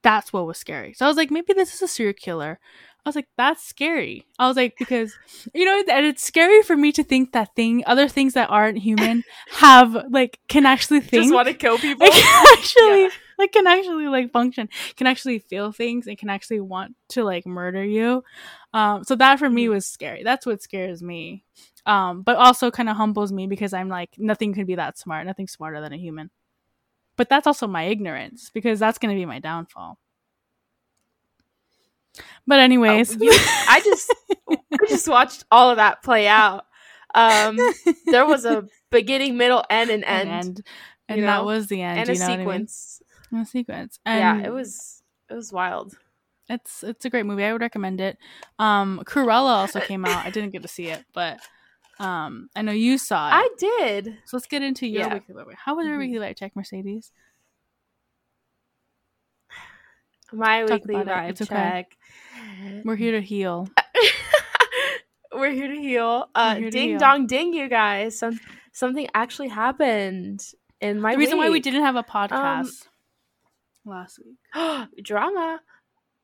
That's 0.01 0.32
what 0.32 0.46
was 0.46 0.58
scary. 0.58 0.94
So 0.94 1.06
I 1.06 1.08
was 1.08 1.18
like, 1.18 1.32
maybe 1.32 1.53
this 1.53 1.74
is 1.74 1.82
a 1.82 1.88
serial 1.88 2.13
killer. 2.13 2.60
I 3.06 3.10
was 3.10 3.15
like, 3.15 3.27
that's 3.38 3.63
scary. 3.63 4.25
I 4.38 4.48
was 4.48 4.58
like, 4.58 4.75
because 4.77 5.18
you 5.53 5.65
know, 5.65 5.84
and 5.94 6.06
it's 6.06 6.22
scary 6.24 6.62
for 6.63 6.75
me 6.75 6.91
to 6.91 7.03
think 7.03 7.32
that 7.32 7.56
thing, 7.56 7.84
other 7.88 8.08
things 8.08 8.34
that 8.34 8.50
aren't 8.50 8.77
human, 8.77 9.24
have 9.53 9.96
like 10.10 10.39
can 10.48 10.65
actually 10.65 11.00
think, 11.00 11.24
Just 11.24 11.34
want 11.34 11.48
to 11.48 11.53
kill 11.53 11.77
people. 11.79 12.06
like, 12.06 12.24
actually, 12.60 13.03
Yeah. 13.03 13.10
like, 13.38 13.51
can 13.53 13.68
actually 13.68 14.08
like 14.08 14.32
function, 14.32 14.70
can 14.98 15.08
actually 15.08 15.39
feel 15.39 15.72
things, 15.72 16.08
and 16.08 16.18
can 16.18 16.29
actually 16.29 16.60
want 16.60 16.96
to 17.10 17.24
like 17.24 17.46
murder 17.48 17.84
you. 17.84 18.24
Um, 18.74 19.03
so 19.03 19.15
that 19.15 19.39
for 19.39 19.50
me 19.50 19.65
Mhm. 19.68 19.70
was 19.72 19.86
scary. 19.86 20.24
That's 20.24 20.46
what 20.46 20.62
scares 20.62 21.01
me. 21.01 21.44
Um, 21.86 22.22
but 22.22 22.36
also 22.36 22.70
kind 22.70 22.89
of 22.89 22.98
humbles 22.98 23.32
me 23.32 23.48
because 23.48 23.74
I'm 23.74 23.89
like, 23.89 24.10
nothing 24.18 24.53
could 24.53 24.68
be 24.68 24.75
that 24.75 24.98
smart. 25.00 25.25
Nothing 25.25 25.48
smarter 25.48 25.82
than 25.82 25.94
a 25.94 25.98
human. 25.98 26.29
But 27.15 27.29
that's 27.29 27.48
also 27.48 27.65
my 27.65 27.84
ignorance 27.86 28.50
because 28.53 28.79
that's 28.79 28.98
going 29.00 29.15
to 29.15 29.20
be 29.20 29.25
my 29.25 29.39
downfall. 29.39 29.98
But 32.47 32.59
anyways, 32.59 33.15
Oh, 33.15 33.23
you- 33.23 33.31
I 33.31 33.81
just 33.83 34.13
I 34.51 34.57
just 34.88 35.07
watched 35.07 35.45
all 35.51 35.69
of 35.69 35.77
that 35.77 36.01
play 36.03 36.27
out. 36.27 36.65
Um 37.15 37.57
there 38.07 38.25
was 38.25 38.45
a 38.45 38.65
beginning, 38.91 39.38
middle, 39.38 39.63
and 39.69 39.89
an 39.89 40.03
and 40.03 40.29
end, 40.29 40.61
and, 41.07 41.19
you 41.19 41.25
that 41.25 41.45
was 41.45 41.67
the 41.67 41.81
end. 41.81 41.99
and 41.99 42.09
a 42.09 42.13
you 42.13 42.19
know 42.19 42.25
what 42.25 42.31
I 42.33 42.38
mean? 42.38 42.45
sequence. 42.67 43.01
A 43.41 43.45
sequence. 43.45 43.99
And 44.05 44.19
yeah, 44.41 44.47
it 44.47 44.51
was 44.53 45.01
it 45.29 45.33
was 45.35 45.51
wild. 45.53 45.97
It's 46.49 46.83
it's 46.83 47.05
a 47.05 47.09
great 47.09 47.25
movie. 47.27 47.43
I 47.43 47.51
would 47.53 47.61
recommend 47.61 48.01
it. 48.01 48.17
Um, 48.57 49.01
Cruella 49.05 49.49
also 49.61 49.79
came 49.79 50.05
out. 50.05 50.25
I 50.25 50.31
didn't 50.31 50.49
get 50.51 50.63
to 50.63 50.67
see 50.67 50.88
it, 50.88 51.03
but 51.13 51.39
um, 51.99 52.49
I 52.55 52.61
know 52.63 52.71
you 52.71 52.97
saw 52.97 53.27
it. 53.27 53.33
I 53.35 53.49
did. 53.57 54.17
so 54.25 54.38
let's 54.38 54.47
get 54.47 54.61
into 54.63 54.88
your 54.88 55.03
Yeah. 55.03 55.13
weekly. 55.15 55.35
How 55.63 55.75
was 55.75 55.85
your 55.85 55.97
Mhm. 55.97 55.99
weekly 55.99 56.19
light 56.19 56.38
check, 56.38 56.55
Mercedes? 56.55 57.11
My 60.31 60.62
Talk 60.62 60.69
weekly 60.71 60.95
about 60.95 61.07
it. 61.07 61.12
vibe 61.12 61.29
It's 61.29 61.41
okay. 61.41 61.55
check. 61.55 61.98
We're 62.86 62.95
here 62.95 63.12
to 63.13 63.21
heal. 63.21 63.67
We're 65.33 65.51
here 65.51 65.67
to 65.67 65.79
heal. 65.79 66.29
Uh, 66.36 66.55
here 66.55 66.65
to 66.65 66.71
ding 66.71 66.89
heal. 66.89 67.00
dong 67.00 67.27
ding, 67.27 67.53
you 67.53 67.69
guys. 67.69 68.17
Some 68.17 68.39
something 68.71 69.07
actually 69.13 69.48
happened 69.50 70.43
in 70.81 71.00
my 71.00 71.13
the 71.13 71.19
reason 71.19 71.38
why 71.38 71.50
we 71.50 71.59
didn't 71.59 71.83
have 71.83 71.95
a 71.95 72.03
podcast 72.03 72.88
last 73.86 74.19
week. 74.19 74.38
drama. 75.03 75.62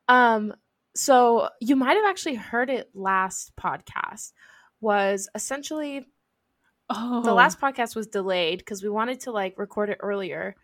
Um, 0.07 0.53
so 0.95 1.49
you 1.61 1.75
might 1.75 1.95
have 1.95 2.05
actually 2.05 2.35
heard 2.35 2.69
it 2.69 2.89
last 2.93 3.55
podcast. 3.55 4.33
Was 4.81 5.29
essentially 5.33 6.05
Oh, 6.89 7.23
the 7.23 7.33
last 7.33 7.59
podcast 7.59 7.95
was 7.95 8.05
delayed 8.05 8.59
because 8.59 8.83
we 8.83 8.89
wanted 8.89 9.21
to 9.21 9.31
like 9.31 9.57
record 9.57 9.89
it 9.89 9.97
earlier, 10.01 10.55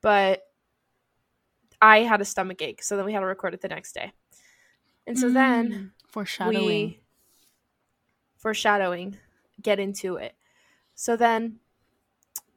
but 0.00 0.40
I 1.80 2.00
had 2.00 2.20
a 2.20 2.24
stomach 2.24 2.62
ache, 2.62 2.82
so 2.82 2.96
then 2.96 3.06
we 3.06 3.12
had 3.12 3.20
to 3.20 3.26
record 3.26 3.54
it 3.54 3.60
the 3.60 3.68
next 3.68 3.92
day. 3.94 4.12
And 5.06 5.18
so 5.18 5.30
then 5.30 5.70
Mm, 5.70 5.90
foreshadowing. 6.10 6.66
we 6.66 7.00
foreshadowing 8.38 9.16
get 9.62 9.78
into 9.80 10.16
it 10.16 10.34
so 10.94 11.16
then 11.16 11.58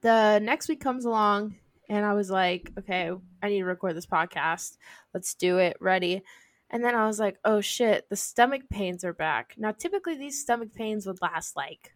the 0.01 0.39
next 0.39 0.67
week 0.67 0.81
comes 0.81 1.05
along 1.05 1.55
and 1.89 2.05
i 2.05 2.13
was 2.13 2.29
like 2.29 2.71
okay 2.77 3.11
i 3.41 3.47
need 3.49 3.59
to 3.59 3.65
record 3.65 3.95
this 3.95 4.05
podcast 4.05 4.77
let's 5.13 5.33
do 5.35 5.57
it 5.57 5.77
ready 5.79 6.21
and 6.69 6.83
then 6.83 6.95
i 6.95 7.05
was 7.07 7.19
like 7.19 7.37
oh 7.45 7.61
shit 7.61 8.07
the 8.09 8.15
stomach 8.15 8.61
pains 8.69 9.03
are 9.05 9.13
back 9.13 9.53
now 9.57 9.71
typically 9.71 10.17
these 10.17 10.39
stomach 10.41 10.73
pains 10.73 11.05
would 11.07 11.21
last 11.21 11.55
like 11.55 11.93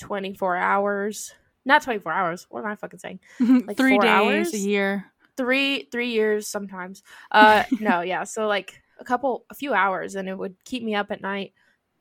24 0.00 0.56
hours 0.56 1.32
not 1.64 1.82
24 1.82 2.12
hours 2.12 2.46
what 2.50 2.62
am 2.64 2.70
i 2.70 2.76
fucking 2.76 2.98
saying 2.98 3.18
like 3.66 3.76
three 3.76 3.94
four 3.94 4.02
days 4.02 4.52
hours? 4.52 4.54
a 4.54 4.58
year. 4.58 5.06
Three 5.38 5.88
three 5.90 6.10
years 6.10 6.46
sometimes. 6.46 7.02
Uh 7.30 7.64
no 7.80 8.02
yeah 8.02 8.24
so 8.24 8.46
like 8.46 8.82
a 9.00 9.04
couple 9.04 9.46
a 9.48 9.54
few 9.54 9.72
hours 9.72 10.14
and 10.16 10.28
it 10.28 10.36
would 10.36 10.56
keep 10.64 10.82
me 10.82 10.94
up 10.94 11.10
at 11.10 11.22
night. 11.22 11.54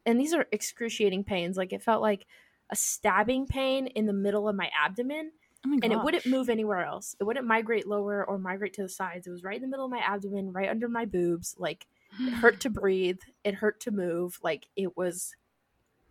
And 0.05 0.19
these 0.19 0.33
are 0.33 0.45
excruciating 0.51 1.23
pains 1.23 1.55
like 1.55 1.71
it 1.71 1.81
felt 1.81 2.01
like 2.01 2.25
a 2.69 2.75
stabbing 2.75 3.47
pain 3.47 3.87
in 3.87 4.05
the 4.05 4.13
middle 4.13 4.49
of 4.49 4.55
my 4.55 4.69
abdomen 4.77 5.31
Oh 5.65 5.69
my 5.69 5.79
and 5.81 5.93
it 5.93 6.03
wouldn't 6.03 6.25
move 6.25 6.49
anywhere 6.49 6.85
else. 6.85 7.15
It 7.19 7.23
wouldn't 7.23 7.47
migrate 7.47 7.87
lower 7.87 8.25
or 8.25 8.37
migrate 8.37 8.73
to 8.73 8.83
the 8.83 8.89
sides. 8.89 9.25
It 9.25 9.31
was 9.31 9.43
right 9.43 9.55
in 9.55 9.61
the 9.61 9.67
middle 9.67 9.85
of 9.85 9.91
my 9.91 9.99
abdomen 9.99 10.51
right 10.51 10.69
under 10.69 10.89
my 10.89 11.05
boobs. 11.05 11.55
Like 11.57 11.87
it 12.19 12.33
hurt 12.33 12.59
to 12.61 12.69
breathe. 12.69 13.19
It 13.43 13.55
hurt 13.55 13.79
to 13.81 13.91
move. 13.91 14.39
Like 14.43 14.67
it 14.75 14.97
was 14.97 15.35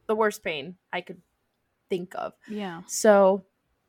the 0.06 0.14
worst 0.14 0.44
pain 0.44 0.76
i 0.92 1.00
could 1.00 1.20
think 1.88 2.14
of. 2.14 2.32
Yeah. 2.48 2.82
so 2.86 3.44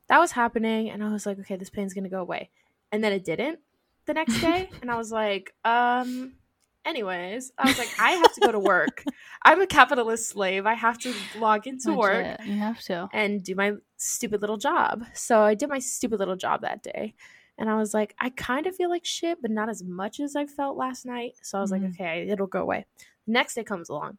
that 0.07 0.19
was 0.19 0.31
happening, 0.31 0.89
and 0.89 1.03
I 1.03 1.11
was 1.11 1.25
like, 1.25 1.39
okay, 1.39 1.57
this 1.57 1.69
pain's 1.69 1.93
gonna 1.93 2.09
go 2.09 2.21
away. 2.21 2.49
And 2.91 3.03
then 3.03 3.11
it 3.13 3.23
didn't 3.25 3.59
the 4.05 4.13
next 4.13 4.39
day, 4.41 4.69
and 4.81 4.89
I 4.89 4.95
was 4.97 5.11
like, 5.11 5.53
um, 5.65 6.33
anyways, 6.85 7.51
I 7.57 7.67
was 7.67 7.77
like, 7.77 7.93
I 7.99 8.11
have 8.11 8.31
to 8.33 8.41
go 8.41 8.51
to 8.51 8.59
work. 8.59 9.05
I'm 9.43 9.61
a 9.61 9.67
capitalist 9.67 10.29
slave. 10.29 10.65
I 10.65 10.73
have 10.73 10.97
to 10.99 11.13
log 11.35 11.67
into 11.67 11.93
work 11.93 12.37
You 12.45 12.59
have 12.59 12.79
to. 12.83 13.09
and 13.13 13.43
do 13.43 13.55
my 13.55 13.73
stupid 13.97 14.41
little 14.41 14.57
job. 14.57 15.05
So 15.13 15.41
I 15.41 15.53
did 15.53 15.69
my 15.69 15.79
stupid 15.79 16.19
little 16.19 16.35
job 16.37 16.61
that 16.61 16.83
day. 16.83 17.13
And 17.57 17.69
I 17.69 17.75
was 17.75 17.93
like, 17.93 18.13
I 18.19 18.29
kind 18.29 18.67
of 18.67 18.75
feel 18.75 18.89
like 18.89 19.03
shit, 19.03 19.41
but 19.41 19.49
not 19.51 19.67
as 19.67 19.83
much 19.83 20.19
as 20.19 20.35
I 20.35 20.45
felt 20.45 20.77
last 20.77 21.05
night. 21.05 21.33
So 21.41 21.57
I 21.57 21.61
was 21.61 21.71
Mhm. 21.71 21.81
like, 21.81 21.91
okay, 21.93 22.27
it'll 22.29 22.45
go 22.47 22.61
away. 22.61 22.85
Next 23.25 23.55
day 23.55 23.63
comes 23.63 23.89
along. 23.89 24.17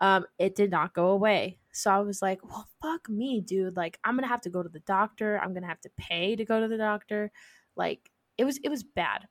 Um, 0.00 0.26
it 0.38 0.54
did 0.54 0.70
not 0.70 0.94
go 0.94 1.08
away. 1.08 1.58
So 1.72 1.90
I 1.90 1.98
was 1.98 2.22
like, 2.22 2.42
well, 2.48 2.68
fuck 2.80 3.08
me, 3.08 3.40
dude. 3.40 3.76
Like, 3.76 3.98
I'm 4.04 4.14
gonna 4.14 4.28
have 4.28 4.40
to 4.42 4.50
go 4.50 4.62
to 4.62 4.68
the 4.68 4.78
doctor. 4.80 5.40
I'm 5.42 5.52
gonna 5.54 5.66
have 5.66 5.80
to 5.82 5.90
pay 5.96 6.36
to 6.36 6.44
go 6.44 6.60
to 6.60 6.68
the 6.68 6.76
doctor. 6.78 7.32
Like, 7.78 8.10
it 8.36 8.44
was 8.44 8.58
it 8.58 8.68
was 8.68 8.82
bad. 8.84 9.28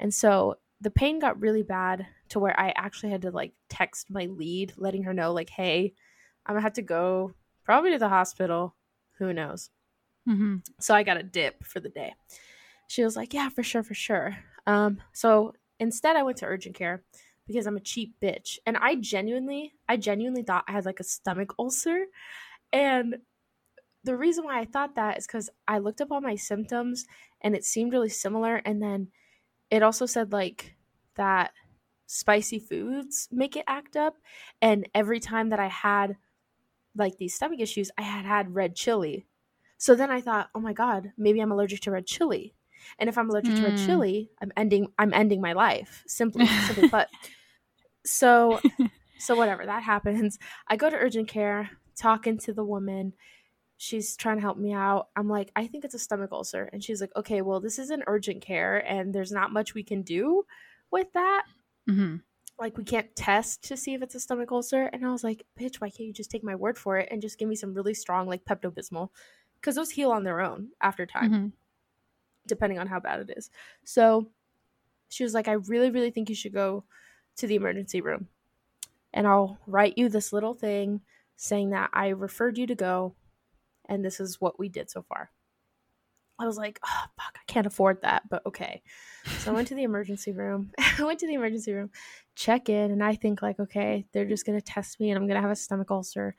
And 0.00 0.12
so 0.12 0.56
the 0.80 0.90
pain 0.90 1.20
got 1.20 1.40
really 1.40 1.62
bad 1.62 2.06
to 2.30 2.40
where 2.40 2.58
I 2.58 2.72
actually 2.76 3.10
had 3.10 3.22
to 3.22 3.30
like 3.30 3.52
text 3.68 4.10
my 4.10 4.26
lead, 4.26 4.74
letting 4.76 5.04
her 5.04 5.14
know, 5.14 5.32
like, 5.32 5.50
hey, 5.50 5.94
I'm 6.46 6.54
gonna 6.54 6.62
have 6.62 6.72
to 6.74 6.82
go 6.82 7.34
probably 7.64 7.92
to 7.92 7.98
the 7.98 8.08
hospital. 8.08 8.74
Who 9.18 9.32
knows? 9.32 9.70
hmm 10.26 10.56
So 10.80 10.94
I 10.94 11.02
got 11.02 11.18
a 11.18 11.22
dip 11.22 11.64
for 11.64 11.80
the 11.80 11.88
day. 11.88 12.14
She 12.88 13.04
was 13.04 13.16
like, 13.16 13.34
"Yeah, 13.34 13.48
for 13.48 13.62
sure, 13.62 13.82
for 13.82 13.94
sure." 13.94 14.36
Um, 14.66 15.00
so 15.12 15.54
instead, 15.80 16.16
I 16.16 16.22
went 16.22 16.38
to 16.38 16.46
urgent 16.46 16.74
care 16.74 17.04
because 17.46 17.66
I'm 17.66 17.76
a 17.76 17.80
cheap 17.80 18.14
bitch, 18.20 18.58
and 18.66 18.76
I 18.76 18.96
genuinely, 18.96 19.72
I 19.88 19.96
genuinely 19.96 20.42
thought 20.42 20.64
I 20.68 20.72
had 20.72 20.84
like 20.86 21.00
a 21.00 21.04
stomach 21.04 21.54
ulcer, 21.58 22.06
and 22.72 23.16
the 24.04 24.16
reason 24.16 24.44
why 24.44 24.58
I 24.60 24.64
thought 24.64 24.94
that 24.96 25.18
is 25.18 25.26
because 25.26 25.50
I 25.68 25.78
looked 25.78 26.00
up 26.00 26.10
all 26.10 26.20
my 26.20 26.36
symptoms 26.36 27.04
and 27.40 27.54
it 27.54 27.64
seemed 27.64 27.92
really 27.92 28.08
similar, 28.08 28.56
and 28.56 28.82
then 28.82 29.08
it 29.70 29.82
also 29.82 30.06
said 30.06 30.32
like 30.32 30.74
that 31.16 31.52
spicy 32.06 32.58
foods 32.58 33.28
make 33.32 33.56
it 33.56 33.64
act 33.66 33.96
up, 33.96 34.16
and 34.60 34.88
every 34.94 35.20
time 35.20 35.50
that 35.50 35.60
I 35.60 35.68
had 35.68 36.16
like 36.94 37.16
these 37.16 37.34
stomach 37.34 37.60
issues, 37.60 37.90
I 37.96 38.02
had 38.02 38.24
had 38.24 38.54
red 38.54 38.74
chili. 38.76 39.26
So 39.78 39.94
then 39.94 40.10
I 40.10 40.20
thought, 40.20 40.50
oh 40.54 40.60
my 40.60 40.72
god, 40.72 41.12
maybe 41.16 41.40
I'm 41.40 41.52
allergic 41.52 41.80
to 41.82 41.90
red 41.90 42.06
chili. 42.06 42.54
And 42.98 43.08
if 43.08 43.16
I'm 43.16 43.30
allergic 43.30 43.54
to 43.56 43.64
red 43.64 43.74
Mm. 43.74 43.86
chili, 43.86 44.30
I'm 44.40 44.52
ending 44.56 44.88
I'm 44.98 45.14
ending 45.14 45.40
my 45.40 45.52
life. 45.52 46.04
Simply 46.06 46.46
simply 46.46 46.88
put. 46.90 47.08
So 48.04 48.60
so 49.18 49.36
whatever, 49.36 49.64
that 49.66 49.82
happens. 49.84 50.38
I 50.68 50.76
go 50.76 50.90
to 50.90 50.96
urgent 50.96 51.28
care, 51.28 51.70
talking 51.96 52.38
to 52.38 52.52
the 52.52 52.64
woman. 52.64 53.12
She's 53.82 54.16
trying 54.16 54.36
to 54.36 54.42
help 54.42 54.58
me 54.58 54.72
out. 54.72 55.08
I'm 55.16 55.28
like, 55.28 55.50
I 55.56 55.66
think 55.66 55.84
it's 55.84 55.94
a 55.94 55.98
stomach 55.98 56.30
ulcer. 56.30 56.70
And 56.72 56.84
she's 56.84 57.00
like, 57.00 57.10
okay, 57.16 57.42
well, 57.42 57.58
this 57.58 57.80
is 57.80 57.90
an 57.90 58.04
urgent 58.06 58.40
care 58.40 58.78
and 58.78 59.12
there's 59.12 59.32
not 59.32 59.52
much 59.52 59.74
we 59.74 59.82
can 59.82 60.02
do 60.02 60.44
with 60.92 61.12
that. 61.14 61.46
Hmm 61.88 62.16
like 62.58 62.78
we 62.78 62.84
can't 62.84 63.14
test 63.16 63.64
to 63.64 63.76
see 63.76 63.92
if 63.92 64.02
it's 64.02 64.14
a 64.14 64.20
stomach 64.20 64.52
ulcer. 64.52 64.84
And 64.92 65.04
i 65.04 65.10
was 65.10 65.24
like 65.24 65.44
bitch 65.58 65.80
why 65.80 65.90
can't 65.90 66.06
you 66.06 66.12
just 66.12 66.30
take 66.30 66.44
my 66.44 66.54
word 66.54 66.78
for 66.78 66.96
it 66.96 67.08
and 67.10 67.20
just 67.20 67.38
give 67.38 67.48
me 67.48 67.56
some 67.56 67.74
really 67.74 67.94
strong 67.94 68.28
like 68.28 68.44
pepto-bismol? 68.44 69.08
Because 69.56 69.74
those 69.74 69.90
heal 69.90 70.12
on 70.12 70.22
their 70.22 70.40
own 70.40 70.68
after 70.80 71.04
time 71.06 71.30
hmm 71.32 71.46
depending 72.44 72.78
on 72.80 72.88
how 72.88 72.98
bad 72.98 73.20
it 73.20 73.34
is. 73.36 73.50
So 73.84 74.28
she 75.08 75.24
was 75.24 75.34
like 75.34 75.48
i 75.48 75.52
really 75.52 75.90
really 75.90 76.10
think 76.10 76.28
you 76.28 76.34
should 76.34 76.52
go 76.52 76.84
to 77.36 77.46
the 77.46 77.56
emergency 77.56 78.00
room. 78.00 78.28
And 79.12 79.26
i'll 79.26 79.58
write 79.66 79.98
you 79.98 80.08
this 80.08 80.32
little 80.32 80.54
thing 80.54 81.00
saying 81.36 81.70
that 81.70 81.90
i 81.92 82.08
referred 82.08 82.58
you 82.58 82.66
to 82.68 82.74
go 82.74 83.14
and 83.88 84.04
this 84.04 84.20
is 84.20 84.40
what 84.40 84.58
we 84.58 84.68
did 84.68 84.90
so 84.90 85.02
far 85.02 85.30
i 86.38 86.46
was 86.46 86.56
like 86.56 86.78
oh 86.84 87.04
fuck 87.16 87.36
i 87.36 87.44
can't 87.46 87.66
afford 87.66 88.00
that 88.02 88.22
but 88.28 88.44
okay 88.46 88.82
so 89.38 89.52
I 89.52 89.54
went 89.54 89.68
to 89.68 89.74
the 89.74 89.84
emergency 89.84 90.32
room. 90.32 90.72
I 90.98 91.04
went 91.04 91.20
to 91.20 91.26
the 91.26 91.34
emergency 91.34 91.72
room, 91.72 91.90
check 92.34 92.68
in, 92.68 92.90
and 92.90 93.02
I 93.04 93.14
think 93.14 93.42
like, 93.42 93.60
okay, 93.60 94.04
they're 94.12 94.24
just 94.26 94.44
gonna 94.44 94.60
test 94.60 94.98
me, 94.98 95.10
and 95.10 95.18
I'm 95.18 95.28
gonna 95.28 95.40
have 95.40 95.50
a 95.50 95.56
stomach 95.56 95.90
ulcer, 95.90 96.34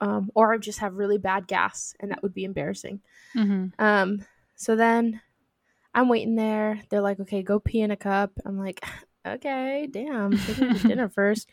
um, 0.00 0.30
or 0.34 0.52
I 0.52 0.58
just 0.58 0.80
have 0.80 0.94
really 0.94 1.18
bad 1.18 1.46
gas, 1.46 1.94
and 2.00 2.10
that 2.10 2.22
would 2.22 2.34
be 2.34 2.44
embarrassing. 2.44 3.00
hmm 3.32 3.66
Um, 3.78 4.24
so 4.56 4.76
then 4.76 5.20
I'm 5.94 6.08
waiting 6.08 6.34
there. 6.34 6.80
They're 6.88 7.00
like, 7.00 7.20
okay, 7.20 7.42
go 7.42 7.60
pee 7.60 7.80
in 7.82 7.90
a 7.92 7.96
cup. 7.96 8.32
I'm 8.44 8.58
like, 8.58 8.84
okay, 9.26 9.88
damn, 9.90 10.36
to 10.36 10.78
dinner 10.78 11.08
first. 11.14 11.50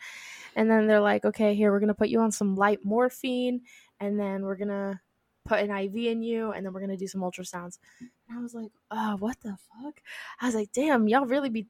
And 0.56 0.70
then 0.70 0.86
they're 0.86 1.00
like, 1.00 1.24
okay, 1.24 1.54
here 1.54 1.70
we're 1.70 1.80
gonna 1.80 1.94
put 1.94 2.08
you 2.08 2.20
on 2.20 2.32
some 2.32 2.56
light 2.56 2.84
morphine, 2.84 3.62
and 4.00 4.18
then 4.18 4.42
we're 4.42 4.56
gonna 4.56 5.00
put 5.44 5.60
an 5.60 5.70
IV 5.70 5.96
in 5.96 6.22
you, 6.22 6.52
and 6.52 6.64
then 6.64 6.72
we're 6.72 6.80
gonna 6.80 6.96
do 6.96 7.06
some 7.06 7.20
ultrasounds. 7.20 7.78
And 8.00 8.38
I 8.38 8.40
was 8.40 8.54
like, 8.54 8.72
oh, 8.90 9.16
what 9.16 9.40
the 9.42 9.56
fuck? 9.56 10.00
I 10.40 10.46
was 10.46 10.54
like, 10.54 10.72
damn, 10.72 11.08
y'all 11.08 11.26
really 11.26 11.50
be 11.50 11.68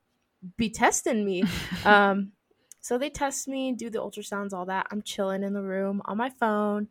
be 0.56 0.70
testing 0.70 1.24
me. 1.24 1.44
um, 1.84 2.32
so 2.80 2.98
they 2.98 3.10
test 3.10 3.46
me, 3.46 3.72
do 3.72 3.90
the 3.90 4.00
ultrasounds, 4.00 4.52
all 4.52 4.66
that. 4.66 4.88
I'm 4.90 5.02
chilling 5.02 5.44
in 5.44 5.52
the 5.52 5.62
room 5.62 6.02
on 6.04 6.16
my 6.16 6.30
phone. 6.30 6.88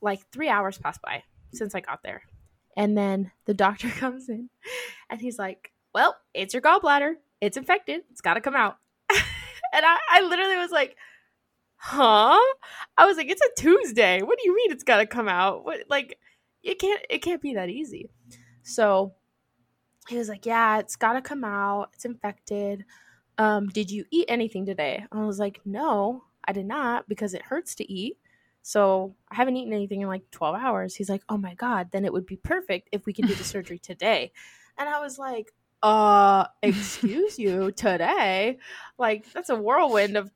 Like 0.00 0.20
three 0.30 0.48
hours 0.48 0.78
pass 0.78 0.96
by 0.98 1.24
since 1.52 1.74
I 1.74 1.80
got 1.80 2.02
there. 2.04 2.22
And 2.76 2.96
then 2.96 3.32
the 3.46 3.54
doctor 3.54 3.88
comes 3.98 4.28
in 4.28 4.48
and 5.10 5.20
he's 5.20 5.38
like, 5.38 5.72
Well, 5.92 6.16
it's 6.34 6.54
your 6.54 6.62
gallbladder. 6.62 7.14
It's 7.40 7.56
infected. 7.56 8.02
It's 8.10 8.20
got 8.20 8.34
to 8.34 8.40
come 8.40 8.54
out. 8.54 8.78
and 9.10 9.84
I, 9.84 9.98
I 10.10 10.20
literally 10.22 10.56
was 10.56 10.70
like, 10.70 10.96
Huh? 11.78 12.38
I 12.96 13.06
was 13.06 13.16
like, 13.16 13.28
It's 13.28 13.42
a 13.42 13.60
Tuesday. 13.60 14.22
What 14.22 14.38
do 14.38 14.48
you 14.48 14.54
mean 14.54 14.72
it's 14.72 14.84
got 14.84 14.98
to 14.98 15.06
come 15.06 15.28
out? 15.28 15.64
What, 15.64 15.80
like, 15.88 16.18
it 16.62 16.78
can't, 16.78 17.00
it 17.08 17.22
can't 17.22 17.40
be 17.40 17.54
that 17.54 17.70
easy. 17.70 18.10
So 18.62 19.14
he 20.08 20.18
was 20.18 20.28
like, 20.28 20.44
Yeah, 20.44 20.78
it's 20.78 20.96
got 20.96 21.14
to 21.14 21.22
come 21.22 21.44
out. 21.44 21.90
It's 21.94 22.04
infected. 22.04 22.84
Um, 23.38 23.68
did 23.68 23.90
you 23.90 24.04
eat 24.10 24.26
anything 24.28 24.66
today? 24.66 25.04
I 25.12 25.24
was 25.24 25.38
like, 25.38 25.60
No, 25.64 26.24
I 26.44 26.52
did 26.52 26.66
not 26.66 27.08
because 27.08 27.34
it 27.34 27.42
hurts 27.42 27.74
to 27.76 27.90
eat. 27.90 28.18
So 28.62 29.14
I 29.30 29.36
haven't 29.36 29.56
eaten 29.56 29.72
anything 29.72 30.02
in 30.02 30.08
like 30.08 30.30
12 30.32 30.56
hours. 30.56 30.94
He's 30.96 31.08
like, 31.08 31.22
Oh 31.28 31.38
my 31.38 31.54
God, 31.54 31.88
then 31.92 32.04
it 32.04 32.12
would 32.12 32.26
be 32.26 32.36
perfect 32.36 32.88
if 32.92 33.06
we 33.06 33.12
could 33.12 33.28
do 33.28 33.34
the 33.34 33.44
surgery 33.44 33.78
today. 33.78 34.32
And 34.76 34.88
I 34.88 35.00
was 35.00 35.18
like, 35.18 35.52
Uh, 35.82 36.46
excuse 36.62 37.38
you, 37.38 37.70
today? 37.70 38.58
Like, 38.98 39.32
that's 39.32 39.50
a 39.50 39.56
whirlwind 39.56 40.16
of 40.16 40.30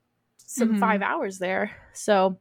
some 0.52 0.74
Mhm. 0.74 0.78
five 0.80 1.02
hours 1.02 1.38
there. 1.38 1.70
So 1.92 2.38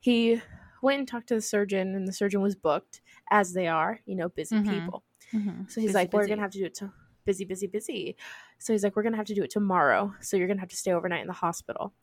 he 0.00 0.40
went 0.82 0.98
and 0.98 1.08
talked 1.08 1.28
to 1.28 1.34
the 1.34 1.40
surgeon, 1.40 1.94
and 1.94 2.06
the 2.06 2.12
surgeon 2.12 2.42
was 2.42 2.54
booked, 2.54 3.00
as 3.30 3.54
they 3.54 3.66
are, 3.66 4.00
you 4.04 4.14
know, 4.16 4.28
busy 4.28 4.56
Mhm. 4.56 4.70
people. 4.70 5.04
hmm 5.30 5.62
So 5.66 5.80
he's 5.80 5.88
Busy, 5.92 5.94
like, 5.94 6.12
We're 6.12 6.26
gonna 6.26 6.42
have 6.42 6.50
to 6.52 6.58
do 6.58 6.66
it 6.66 6.74
to 6.76 6.92
busy, 7.24 7.44
busy, 7.46 7.66
busy. 7.66 8.16
So 8.58 8.74
he's 8.74 8.84
like, 8.84 8.94
we're 8.96 9.02
gonna 9.02 9.16
have 9.16 9.26
to 9.26 9.34
do 9.34 9.42
it 9.42 9.50
tomorrow. 9.50 10.14
So 10.20 10.36
you're 10.36 10.46
gonna 10.46 10.60
have 10.60 10.68
to 10.68 10.76
stay 10.76 10.92
overnight 10.92 11.22
in 11.22 11.26
the 11.26 11.32
hospital. 11.32 11.94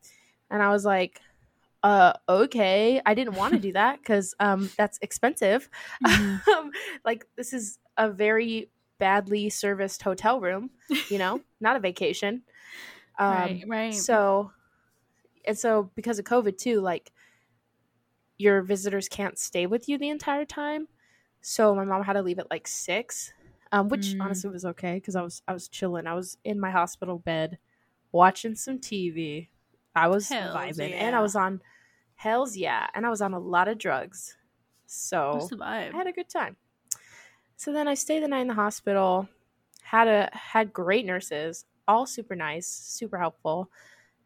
And 0.49 0.63
I 0.63 0.69
was 0.69 0.83
like, 0.83 1.21
uh, 1.83 2.13
okay. 2.27 3.01
I 3.05 3.13
didn't 3.13 3.35
want 3.35 3.53
to 3.53 3.59
do 3.59 3.73
that 3.73 3.99
because 3.99 4.33
um, 4.39 4.71
that's 4.77 4.97
expensive. 5.01 5.69
Mhm. 6.03 6.41
Um, 6.47 6.71
like 7.05 7.27
this 7.37 7.53
is 7.53 7.77
a 7.97 8.09
very 8.09 8.69
badly 8.97 9.49
serviced 9.49 10.01
hotel 10.01 10.39
room, 10.41 10.71
you 11.09 11.17
know, 11.19 11.41
not 11.61 11.75
a 11.75 11.79
vacation. 11.79 12.41
Um, 13.19 13.31
right, 13.33 13.63
right. 13.67 13.93
so, 13.93 14.51
and 15.45 15.57
so 15.57 15.91
because 15.95 16.19
of 16.19 16.25
COVID 16.25 16.57
too, 16.57 16.81
like 16.81 17.11
your 18.37 18.61
visitors 18.61 19.07
can't 19.07 19.37
stay 19.37 19.65
with 19.65 19.87
you 19.87 19.97
the 19.97 20.09
entire 20.09 20.45
time. 20.45 20.87
So 21.41 21.75
my 21.75 21.83
mom 21.83 22.03
had 22.03 22.13
to 22.13 22.21
leave 22.21 22.39
at 22.39 22.49
like 22.49 22.67
six, 22.67 23.33
um, 23.71 23.89
which 23.89 24.15
Mm. 24.15 24.21
honestly 24.25 24.49
was 24.49 24.65
okay 24.65 24.95
because 24.95 25.15
I 25.15 25.21
was 25.21 25.41
I 25.47 25.53
was 25.53 25.67
chilling. 25.67 26.07
I 26.07 26.13
was 26.13 26.37
in 26.43 26.59
my 26.59 26.71
hospital 26.71 27.19
bed 27.19 27.57
watching 28.11 28.55
some 28.55 28.79
TV. 28.79 29.49
I 29.95 30.07
was 30.07 30.29
Hells 30.29 30.55
vibing, 30.55 30.93
and 30.93 31.15
I 31.15 31.21
was 31.21 31.35
on 31.35 31.61
Hell's 32.15 32.55
yeah, 32.57 32.87
and 32.93 33.05
I 33.05 33.09
was 33.09 33.21
on 33.21 33.33
a 33.33 33.39
lot 33.39 33.67
of 33.67 33.77
drugs. 33.77 34.37
So? 34.85 35.33
I 35.93 35.97
had 35.97 36.07
a 36.07 36.11
good 36.11 36.29
time. 36.29 36.57
So 37.55 37.71
then 37.71 37.87
I 37.87 37.93
stayed 37.93 38.23
the 38.23 38.27
night 38.27 38.41
in 38.41 38.47
the 38.47 38.53
hospital. 38.55 39.27
Had 39.83 40.07
a 40.07 40.29
had 40.33 40.71
great 40.73 41.05
nurses, 41.05 41.65
all 41.87 42.05
super 42.05 42.35
nice, 42.35 42.67
super 42.67 43.17
helpful. 43.17 43.69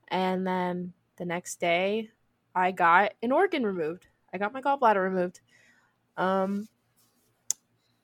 And 0.10 0.46
then 0.46 0.94
the 1.18 1.26
next 1.26 1.60
day, 1.60 2.12
I 2.54 2.72
got 2.72 3.14
an 3.22 3.32
organ 3.32 3.66
removed. 3.66 4.08
I 4.34 4.38
got 4.38 4.54
my 4.54 4.62
gallbladder 4.62 5.04
removed. 5.04 5.42
Um, 6.18 6.68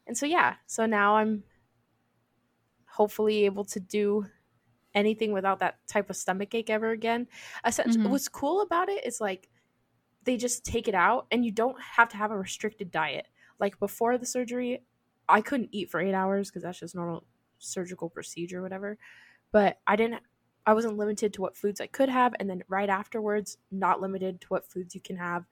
and 0.07 0.17
so 0.17 0.25
yeah, 0.25 0.55
so 0.65 0.85
now 0.85 1.15
I'm 1.17 1.43
hopefully 2.85 3.45
able 3.45 3.63
to 3.65 3.79
do 3.79 4.25
anything 4.93 5.31
without 5.31 5.59
that 5.59 5.85
type 5.87 6.09
of 6.09 6.17
stomach 6.17 6.53
ache 6.53 6.69
ever 6.69 6.91
again. 6.91 7.27
Essentially, 7.65 8.03
Mhm. 8.05 8.11
what's 8.11 8.27
cool 8.27 8.61
about 8.61 8.89
it 8.89 9.05
is 9.05 9.21
like 9.21 9.49
they 10.23 10.37
just 10.37 10.65
take 10.65 10.87
it 10.87 10.95
out 10.95 11.27
and 11.31 11.45
you 11.45 11.51
don't 11.51 11.79
have 11.81 12.09
to 12.09 12.17
have 12.17 12.31
a 12.31 12.37
restricted 12.37 12.91
diet. 12.91 13.27
Like 13.59 13.79
before 13.79 14.17
the 14.17 14.25
surgery, 14.25 14.85
I 15.29 15.41
couldn't 15.41 15.69
eat 15.71 15.89
for 15.89 16.01
eight 16.01 16.13
hours 16.13 16.49
because 16.49 16.63
that's 16.63 16.79
just 16.79 16.95
normal 16.95 17.25
surgical 17.59 18.09
procedure, 18.09 18.59
or 18.59 18.63
whatever. 18.63 18.97
But 19.51 19.79
I 19.87 19.95
didn't, 19.95 20.23
I 20.71 20.73
wasn't 20.73 20.95
limited 20.95 21.33
to 21.33 21.41
what 21.41 21.57
foods 21.57 21.81
I 21.81 21.87
could 21.87 22.07
have. 22.07 22.33
And 22.39 22.49
then 22.49 22.63
right 22.69 22.87
afterwards, 22.89 23.57
not 23.71 23.99
limited 23.99 24.39
to 24.39 24.47
what 24.47 24.65
foods 24.65 24.95
you 24.95 25.01
can 25.01 25.17
have. 25.17 25.45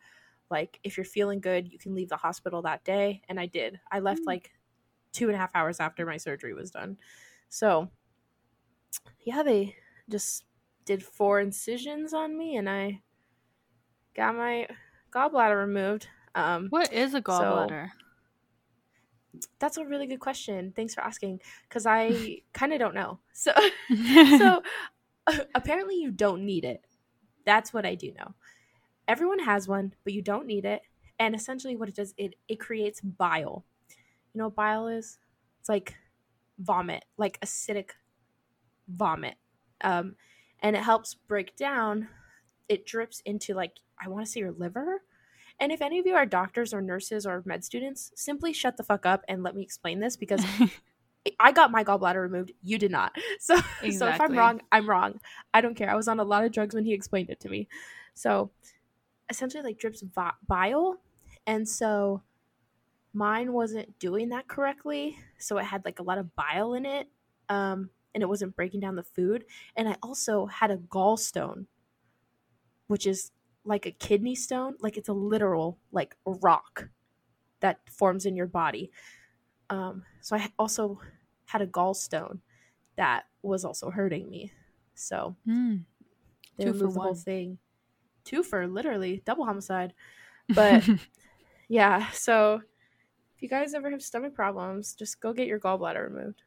Like 0.50 0.80
if 0.82 0.96
you're 0.96 1.04
feeling 1.04 1.42
good, 1.42 1.70
you 1.70 1.78
can 1.78 1.94
leave 1.94 2.08
the 2.08 2.16
hospital 2.16 2.62
that 2.62 2.86
day. 2.86 3.22
And 3.28 3.38
I 3.38 3.46
did. 3.46 3.82
I 3.92 4.00
left 4.00 4.22
Mm. 4.22 4.28
like 4.28 4.52
two 5.12 5.28
and 5.28 5.36
a 5.36 5.38
half 5.38 5.54
hours 5.54 5.82
after 5.82 6.06
my 6.06 6.16
surgery 6.16 6.54
was 6.54 6.72
done. 6.72 6.98
So 7.50 7.90
yeah, 9.26 9.44
they 9.44 9.76
just 10.10 10.46
did 10.86 11.04
four 11.04 11.42
incisions 11.42 12.14
on 12.14 12.38
me 12.38 12.56
and 12.56 12.70
I 12.70 13.02
got 14.14 14.36
my 14.36 14.68
gallbladder 15.12 15.58
removed. 15.60 16.08
Um, 16.34 16.68
what 16.70 16.94
is 16.94 17.14
a 17.14 17.22
gallbladder? 17.22 17.90
that's 19.60 19.78
a 19.78 19.86
really 19.86 20.08
good 20.08 20.20
question. 20.20 20.74
Thanks 20.76 20.94
for 20.94 21.02
asking 21.02 21.42
because 21.68 21.86
I 21.86 22.42
kind 22.54 22.74
of 22.74 22.80
don't 22.80 22.96
know. 22.96 23.20
So, 23.34 23.52
so 24.38 24.62
apparently 25.56 25.96
you 25.96 26.12
don't 26.12 26.46
need 26.46 26.66
it. 26.66 26.86
That's 27.46 27.74
what 27.74 27.86
I 27.86 27.96
do 27.96 28.14
know. 28.14 28.36
Everyone 29.08 29.40
has 29.40 29.68
one, 29.68 29.94
but 30.04 30.14
you 30.14 30.22
don't 30.22 30.46
need 30.46 30.66
it. 30.66 30.82
And 31.18 31.36
essentially, 31.36 31.76
what 31.76 31.90
it 31.90 31.96
does, 31.96 32.14
it 32.18 32.36
it 32.48 32.60
creates 32.60 33.02
bile. 33.02 33.66
You 34.34 34.40
know 34.40 34.46
what 34.46 34.56
bile 34.56 34.88
is? 34.88 35.18
It's 35.60 35.70
like 35.70 35.96
vomit, 36.60 37.06
like 37.18 37.40
acidic 37.42 37.92
vomit, 38.88 39.36
um, 39.82 40.16
and 40.62 40.76
it 40.76 40.84
helps 40.84 41.16
break 41.16 41.56
down. 41.56 42.08
It 42.70 42.86
drips 42.86 43.22
into 43.26 43.54
like 43.54 43.74
I 44.02 44.10
want 44.10 44.26
to 44.26 44.32
say 44.32 44.40
your 44.40 44.52
liver. 44.52 45.02
And 45.60 45.74
if 45.74 45.82
any 45.82 46.00
of 46.00 46.06
you 46.06 46.16
are 46.16 46.26
doctors 46.26 46.74
or 46.74 46.82
nurses 46.82 47.26
or 47.26 47.44
med 47.46 47.66
students, 47.66 48.12
simply 48.16 48.54
shut 48.54 48.78
the 48.78 48.84
fuck 48.84 49.06
up 49.06 49.26
and 49.28 49.44
let 49.44 49.56
me 49.56 49.62
explain 49.62 50.00
this 50.00 50.16
because 50.16 50.42
I 51.40 51.52
got 51.52 51.72
my 51.72 51.84
gallbladder 51.84 52.22
removed. 52.22 52.54
You 52.64 52.78
did 52.78 52.92
not. 52.92 53.16
So, 53.40 53.56
so 53.92 54.08
if 54.08 54.22
I'm 54.22 54.36
wrong, 54.38 54.62
I'm 54.72 54.90
wrong. 54.90 55.20
I 55.54 55.62
don't 55.62 55.76
care. 55.76 55.90
I 55.90 55.96
was 55.96 56.08
on 56.08 56.20
a 56.20 56.24
lot 56.24 56.44
of 56.44 56.52
drugs 56.52 56.76
when 56.76 56.86
he 56.86 56.94
explained 56.94 57.30
it 57.30 57.40
to 57.42 57.50
me. 57.50 57.68
So, 58.14 58.52
essentially, 59.30 59.64
like 59.64 59.80
drips 59.80 60.04
bile, 60.48 60.98
and 61.48 61.68
so 61.68 62.22
mine 63.14 63.54
wasn't 63.54 63.98
doing 64.00 64.30
that 64.30 64.48
correctly. 64.48 65.18
So 65.38 65.58
it 65.58 65.66
had 65.66 65.86
like 65.86 66.00
a 66.00 66.04
lot 66.04 66.18
of 66.18 66.36
bile 66.36 66.74
in 66.74 66.86
it, 66.86 67.08
um, 67.48 67.90
and 68.14 68.22
it 68.22 68.30
wasn't 68.30 68.56
breaking 68.56 68.82
down 68.82 68.96
the 68.96 69.04
food. 69.04 69.46
And 69.76 69.88
I 69.88 69.96
also 70.04 70.46
had 70.46 70.72
a 70.72 70.78
gallstone, 70.78 71.66
which 72.88 73.08
is 73.08 73.32
like 73.64 73.86
a 73.86 73.92
kidney 73.92 74.36
stone. 74.36 74.76
Like 74.80 74.98
it's 74.98 75.10
a 75.10 75.14
literal 75.14 75.78
like 75.92 76.16
rock 76.26 76.90
that 77.62 77.80
forms 77.90 78.26
in 78.26 78.36
your 78.36 78.48
body. 78.48 78.92
Um, 79.70 80.04
so 80.22 80.36
I 80.36 80.50
also 80.58 81.00
had 81.46 81.62
a 81.62 81.68
gallstone 81.68 82.40
that 82.96 83.26
was 83.42 83.64
also 83.66 83.90
hurting 83.90 84.30
me. 84.30 84.52
So 84.96 85.36
Mm. 85.48 85.86
they 86.58 86.66
Two 86.66 86.72
for 86.74 86.78
removed 86.80 86.96
the 86.96 87.00
whole 87.00 87.16
thing. 87.16 87.58
Two 88.24 88.44
for 88.44 88.68
literally 88.68 89.22
double 89.26 89.46
homicide. 89.46 89.94
But 90.54 90.84
yeah, 91.70 92.10
so 92.12 92.62
if 93.36 93.42
you 93.42 93.50
guys 93.50 93.74
ever 93.74 93.90
have 93.90 94.02
stomach 94.02 94.34
problems, 94.36 94.94
just 94.96 95.22
go 95.22 95.34
get 95.34 95.48
your 95.48 95.60
gallbladder 95.60 96.10
removed. 96.10 96.44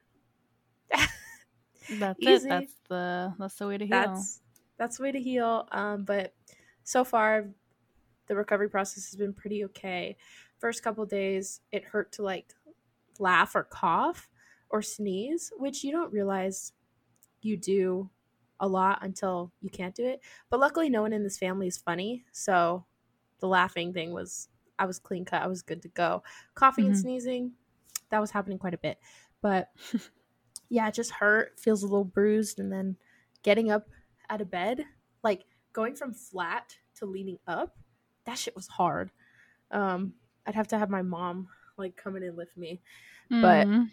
that's 1.89 2.19
Easy. 2.23 2.49
it. 2.49 2.51
That's 2.51 2.75
the 2.89 3.35
that's 3.39 3.55
the 3.57 3.67
way 3.67 3.79
to 3.79 3.87
heal. 3.87 3.97
That's 3.97 4.41
that's 4.79 4.97
the 4.99 5.03
way 5.05 5.13
to 5.13 5.21
heal. 5.21 5.69
Um, 5.73 6.05
but 6.05 6.35
so 6.85 7.05
far, 7.05 7.47
the 8.27 8.35
recovery 8.37 8.69
process 8.69 9.11
has 9.11 9.17
been 9.17 9.33
pretty 9.33 9.65
okay. 9.67 10.17
First 10.59 10.83
couple 10.83 11.05
days, 11.07 11.61
it 11.73 11.85
hurt 11.85 12.13
to 12.13 12.23
like 12.23 12.53
laugh 13.18 13.55
or 13.55 13.64
cough 13.64 14.29
or 14.70 14.83
sneeze, 14.83 15.53
which 15.57 15.85
you 15.85 15.92
don't 15.92 16.12
realize 16.12 16.72
you 17.42 17.57
do 17.57 18.11
a 18.61 18.68
lot 18.68 19.01
until 19.03 19.53
you 19.61 19.68
can't 19.70 19.94
do 19.94 20.05
it. 20.07 20.20
But 20.51 20.61
luckily, 20.61 20.88
no 20.88 21.03
one 21.03 21.12
in 21.12 21.22
this 21.25 21.38
family 21.38 21.66
is 21.66 21.77
funny, 21.79 22.25
so 22.33 22.87
the 23.40 23.48
laughing 23.48 23.92
thing 23.92 24.12
was 24.12 24.48
I 24.79 24.87
was 24.87 24.98
clean 24.98 25.25
cut. 25.25 25.42
I 25.42 25.46
was 25.48 25.62
good 25.62 25.83
to 25.83 25.88
go. 25.88 26.22
Coughing 26.55 26.87
and 26.87 26.94
Mhm. 26.94 26.98
sneezing, 27.01 27.53
that 28.11 28.20
was 28.20 28.31
happening 28.31 28.59
quite 28.59 28.75
a 28.75 28.79
bit, 28.79 28.98
but 29.40 29.70
yeah, 30.68 30.88
it 30.88 30.94
just 30.94 31.11
hurt. 31.11 31.59
Feels 31.59 31.83
a 31.83 31.87
little 31.87 32.05
bruised, 32.05 32.59
and 32.59 32.72
then 32.72 32.96
getting 33.42 33.70
up 33.70 33.88
out 34.31 34.40
of 34.40 34.51
bed, 34.51 34.85
like 35.22 35.44
going 35.72 35.94
from 35.94 36.14
flat 36.14 36.77
to 36.96 37.07
leaning 37.07 37.38
up, 37.46 37.77
that 38.25 38.38
shit 38.38 38.55
was 38.55 38.68
hard. 38.68 39.11
Um, 39.70 40.14
I'd 40.46 40.55
have 40.55 40.68
to 40.68 40.79
have 40.79 40.90
my 40.90 41.03
mom 41.03 41.48
like 41.83 41.97
come 41.97 42.16
in 42.16 42.23
and 42.23 42.37
lift 42.37 42.57
me. 42.57 42.81
but- 43.31 43.66
Mhm. 43.66 43.90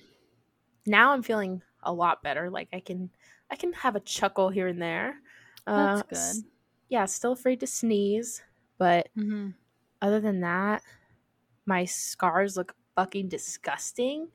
Now 0.86 1.12
I'm 1.12 1.22
feeling 1.24 1.62
a 1.84 1.94
lot 1.94 2.24
better. 2.24 2.50
Like 2.50 2.70
I 2.74 2.80
can, 2.80 3.10
I 3.52 3.56
can 3.56 3.74
have 3.74 3.96
a 3.96 4.00
chuckle 4.00 4.50
here 4.50 4.68
and 4.68 4.82
there. 4.82 5.22
that's 5.66 6.02
Uh, 6.02 6.04
s- 6.12 6.38
good. 6.42 6.52
Yeah, 6.90 7.06
still 7.06 7.34
afraid 7.34 7.60
to 7.60 7.68
sneeze, 7.68 8.42
but 8.78 9.10
Mhm. 9.16 9.54
other 10.02 10.20
than 10.20 10.40
that, 10.42 10.84
my 11.66 11.86
scars 11.86 12.58
look 12.58 12.76
fucking 12.96 13.30
disgusting. 13.30 14.32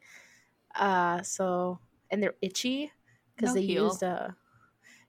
Uh, 0.77 1.23
so 1.23 1.79
and 2.11 2.23
they're 2.23 2.37
itchy 2.41 2.93
because 3.35 3.55
They'll 3.55 3.63
they 3.63 3.67
heal. 3.67 3.85
used 3.87 4.03
a, 4.05 4.37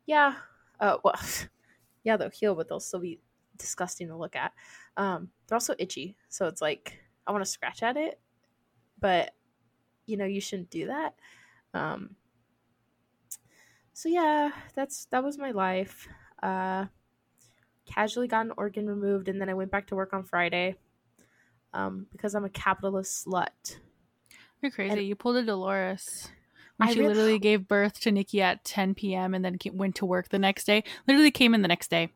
yeah, 0.07 0.35
uh, 0.79 0.97
well, 1.03 1.15
yeah, 2.03 2.17
they'll 2.17 2.29
heal, 2.31 2.55
but 2.55 2.67
they'll 2.67 2.79
still 2.79 2.99
be 3.01 3.19
disgusting 3.57 4.07
to 4.07 4.15
look 4.17 4.35
at. 4.35 4.53
Um, 4.97 5.31
they're 5.47 5.55
also 5.55 5.75
itchy, 5.77 6.17
so 6.29 6.47
it's 6.47 6.61
like 6.61 6.99
I 7.27 7.31
want 7.31 7.43
to 7.45 7.49
scratch 7.51 7.83
at 7.83 7.97
it, 7.97 8.19
but 8.99 9.33
you 10.05 10.17
know 10.17 10.25
you 10.25 10.41
shouldn't 10.41 10.69
do 10.69 10.87
that. 10.87 11.15
Um, 11.73 12.15
so 13.93 14.09
yeah, 14.09 14.51
that's 14.75 15.05
that 15.05 15.23
was 15.23 15.37
my 15.37 15.51
life. 15.51 16.07
Uh, 16.41 16.85
casually 17.85 18.27
got 18.27 18.45
an 18.45 18.53
organ 18.57 18.87
removed, 18.87 19.27
and 19.29 19.39
then 19.39 19.49
I 19.49 19.53
went 19.53 19.71
back 19.71 19.87
to 19.87 19.95
work 19.95 20.13
on 20.13 20.23
Friday. 20.23 20.75
Um, 21.73 22.07
because 22.11 22.35
I'm 22.35 22.45
a 22.45 22.49
capitalist 22.49 23.25
slut. 23.27 23.77
You're 24.61 24.71
crazy. 24.71 24.93
and- 24.99 25.07
you 25.07 25.15
pulled 25.15 25.35
a 25.35 25.43
Dolores. 25.43 26.29
When 26.77 26.89
I 26.89 26.93
she 26.93 27.01
literally 27.01 27.39
gave 27.39 27.67
birth 27.69 27.99
to 28.01 28.11
Nikki 28.11 28.41
at 28.41 28.63
10 28.65 28.95
p.m. 28.95 29.33
and 29.33 29.43
then 29.45 29.57
went 29.73 29.95
to 29.95 30.05
work 30.05 30.27
the 30.29 30.39
next 30.39 30.65
day. 30.65 30.83
Literally 31.07 31.31
came 31.31 31.53
in 31.53 31.61
the 31.61 31.67
next 31.69 31.89
day. 31.89 32.11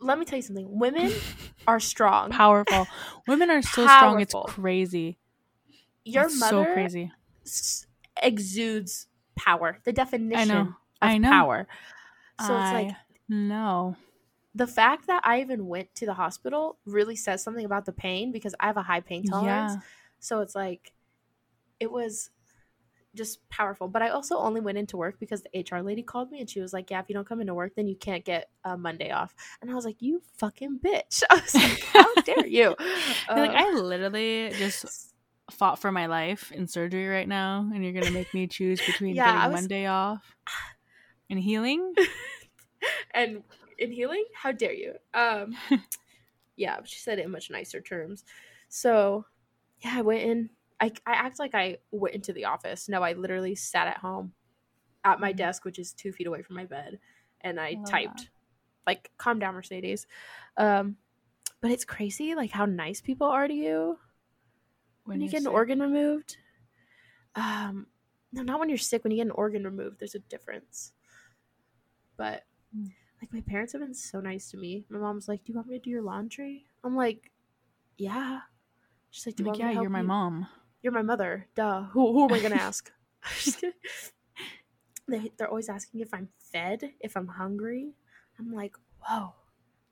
Let 0.00 0.18
me 0.18 0.24
tell 0.24 0.36
you 0.36 0.42
something. 0.42 0.78
Women 0.78 1.12
are 1.66 1.80
strong. 1.80 2.30
Powerful. 2.30 2.86
Women 3.26 3.50
are 3.50 3.62
so 3.62 3.86
strong. 3.86 4.20
It's 4.20 4.34
crazy. 4.46 5.18
Your 6.04 6.24
It's 6.24 6.38
mother 6.40 6.64
so 6.64 6.72
crazy. 6.72 7.12
exudes 8.22 9.06
power. 9.36 9.78
The 9.84 9.92
definition 9.92 10.50
I 10.50 10.54
know. 10.54 10.60
of 10.60 10.74
I 11.02 11.18
know. 11.18 11.30
power. 11.30 11.68
So 12.40 12.54
it's 12.56 12.72
like 12.72 12.90
no. 13.28 13.96
the 14.54 14.66
fact 14.68 15.08
that 15.08 15.22
I 15.24 15.40
even 15.40 15.66
went 15.66 15.94
to 15.96 16.06
the 16.06 16.14
hospital 16.14 16.78
really 16.86 17.16
says 17.16 17.42
something 17.42 17.64
about 17.64 17.84
the 17.84 17.92
pain 17.92 18.30
because 18.30 18.54
I 18.60 18.66
have 18.66 18.76
a 18.76 18.82
high 18.82 19.00
pain 19.00 19.24
tolerance. 19.24 19.72
Yeah. 19.74 19.80
So 20.20 20.40
it's 20.40 20.54
like 20.54 20.92
it 21.80 21.90
was 21.90 22.30
just 23.18 23.46
powerful. 23.50 23.88
But 23.88 24.00
I 24.00 24.08
also 24.08 24.38
only 24.38 24.62
went 24.62 24.78
into 24.78 24.96
work 24.96 25.20
because 25.20 25.42
the 25.42 25.60
HR 25.70 25.82
lady 25.82 26.02
called 26.02 26.30
me 26.30 26.40
and 26.40 26.48
she 26.48 26.60
was 26.60 26.72
like, 26.72 26.90
"Yeah, 26.90 27.00
if 27.00 27.08
you 27.10 27.14
don't 27.14 27.28
come 27.28 27.42
into 27.42 27.52
work, 27.54 27.74
then 27.76 27.86
you 27.86 27.96
can't 27.96 28.24
get 28.24 28.48
a 28.64 28.78
Monday 28.78 29.10
off." 29.10 29.34
And 29.60 29.70
I 29.70 29.74
was 29.74 29.84
like, 29.84 30.00
"You 30.00 30.22
fucking 30.38 30.78
bitch!" 30.82 31.22
I 31.30 31.34
was 31.34 31.54
like, 31.54 31.80
"How 31.92 32.14
dare 32.22 32.46
you?" 32.46 32.74
Like 33.28 33.50
Uh, 33.50 33.54
I 33.56 33.70
literally 33.72 34.50
just 34.56 34.86
fought 35.50 35.78
for 35.78 35.92
my 35.92 36.06
life 36.06 36.50
in 36.52 36.66
surgery 36.66 37.06
right 37.08 37.28
now, 37.28 37.68
and 37.74 37.84
you're 37.84 37.92
gonna 37.92 38.10
make 38.10 38.32
me 38.32 38.46
choose 38.46 38.80
between 38.86 39.14
Yeah, 39.14 39.34
getting 39.34 39.50
was- 39.52 39.60
Monday 39.62 39.86
off 39.86 40.34
and 41.30 41.38
healing. 41.38 41.92
and 43.12 43.42
in 43.78 43.92
healing, 43.92 44.24
how 44.34 44.52
dare 44.52 44.72
you? 44.72 44.94
Um, 45.14 45.56
yeah, 46.56 46.78
she 46.84 46.98
said 46.98 47.18
it 47.18 47.24
in 47.24 47.30
much 47.30 47.50
nicer 47.50 47.80
terms. 47.80 48.24
So, 48.68 49.24
yeah, 49.80 49.94
I 49.96 50.02
went 50.02 50.22
in. 50.22 50.50
I 50.80 50.86
I 51.06 51.12
act 51.12 51.38
like 51.38 51.54
I 51.54 51.78
went 51.90 52.14
into 52.14 52.32
the 52.32 52.44
office. 52.46 52.88
No, 52.88 53.02
I 53.02 53.12
literally 53.14 53.54
sat 53.54 53.88
at 53.88 53.98
home 53.98 54.34
at 55.04 55.20
my 55.20 55.32
Mhm. 55.32 55.36
desk, 55.36 55.64
which 55.64 55.78
is 55.78 55.92
two 55.92 56.12
feet 56.12 56.26
away 56.26 56.42
from 56.42 56.56
my 56.56 56.66
bed, 56.66 57.00
and 57.40 57.60
I 57.60 57.76
that. 57.84 57.84
typed. 57.84 58.30
Like, 58.86 59.12
calm 59.18 59.38
down, 59.38 59.54
Mercedes. 59.54 60.06
Um, 60.56 60.98
but 61.60 61.70
it's 61.72 61.84
crazy, 61.84 62.34
like 62.34 62.50
how 62.52 62.66
nice 62.66 63.00
people 63.02 63.28
are 63.28 63.48
to 63.48 63.54
you 63.54 63.98
when, 65.04 65.20
you 65.20 65.28
you're 65.28 65.32
get 65.32 65.40
an 65.42 65.46
organ 65.48 65.80
removed. 65.80 66.36
Um, 67.34 67.86
no, 68.32 68.42
not 68.42 68.60
when 68.60 68.68
you're 68.68 68.78
sick. 68.78 69.04
When 69.04 69.10
you 69.10 69.18
get 69.18 69.26
an 69.26 69.32
organ 69.32 69.64
removed, 69.64 69.98
there's 70.00 70.14
a 70.14 70.18
difference. 70.20 70.92
But 72.16 72.44
Mm. 72.76 72.92
like 73.20 73.32
my 73.32 73.40
parents 73.42 73.72
have 73.72 73.82
been 73.82 73.94
so 73.94 74.20
nice 74.20 74.50
to 74.50 74.56
me. 74.56 74.84
My 74.88 74.98
mom's 74.98 75.28
like, 75.28 75.44
"Do 75.44 75.52
you 75.52 75.56
want 75.56 75.68
me 75.68 75.76
to 75.78 75.82
do 75.82 75.90
your 75.90 76.02
laundry?" 76.02 76.66
I'm 76.84 76.96
like, 76.96 77.32
"Yeah." 77.98 78.42
She's 79.10 79.26
like, 79.26 79.36
"Do 79.36 79.42
you 79.42 79.46
like, 79.46 79.48
want 79.48 79.60
me 79.60 79.68
to 79.68 79.72
help 79.72 79.88
you're 79.88 79.90
my 79.90 80.02
you?" 80.02 80.02
mom. 80.02 80.46
You're 80.82 80.92
my 80.92 81.02
mother. 81.02 81.46
Duh. 81.54 81.84
Who 81.92 82.12
who 82.12 82.24
am 82.24 82.32
I 82.32 82.40
gonna 82.40 82.56
ask? 82.56 82.90
They 85.08 85.32
they're 85.36 85.48
always 85.48 85.70
asking 85.70 86.00
if 86.00 86.12
I'm 86.12 86.28
fed, 86.38 86.92
if 87.00 87.16
I'm 87.16 87.26
hungry. 87.26 87.94
I'm 88.38 88.52
like, 88.52 88.76
whoa, 89.00 89.32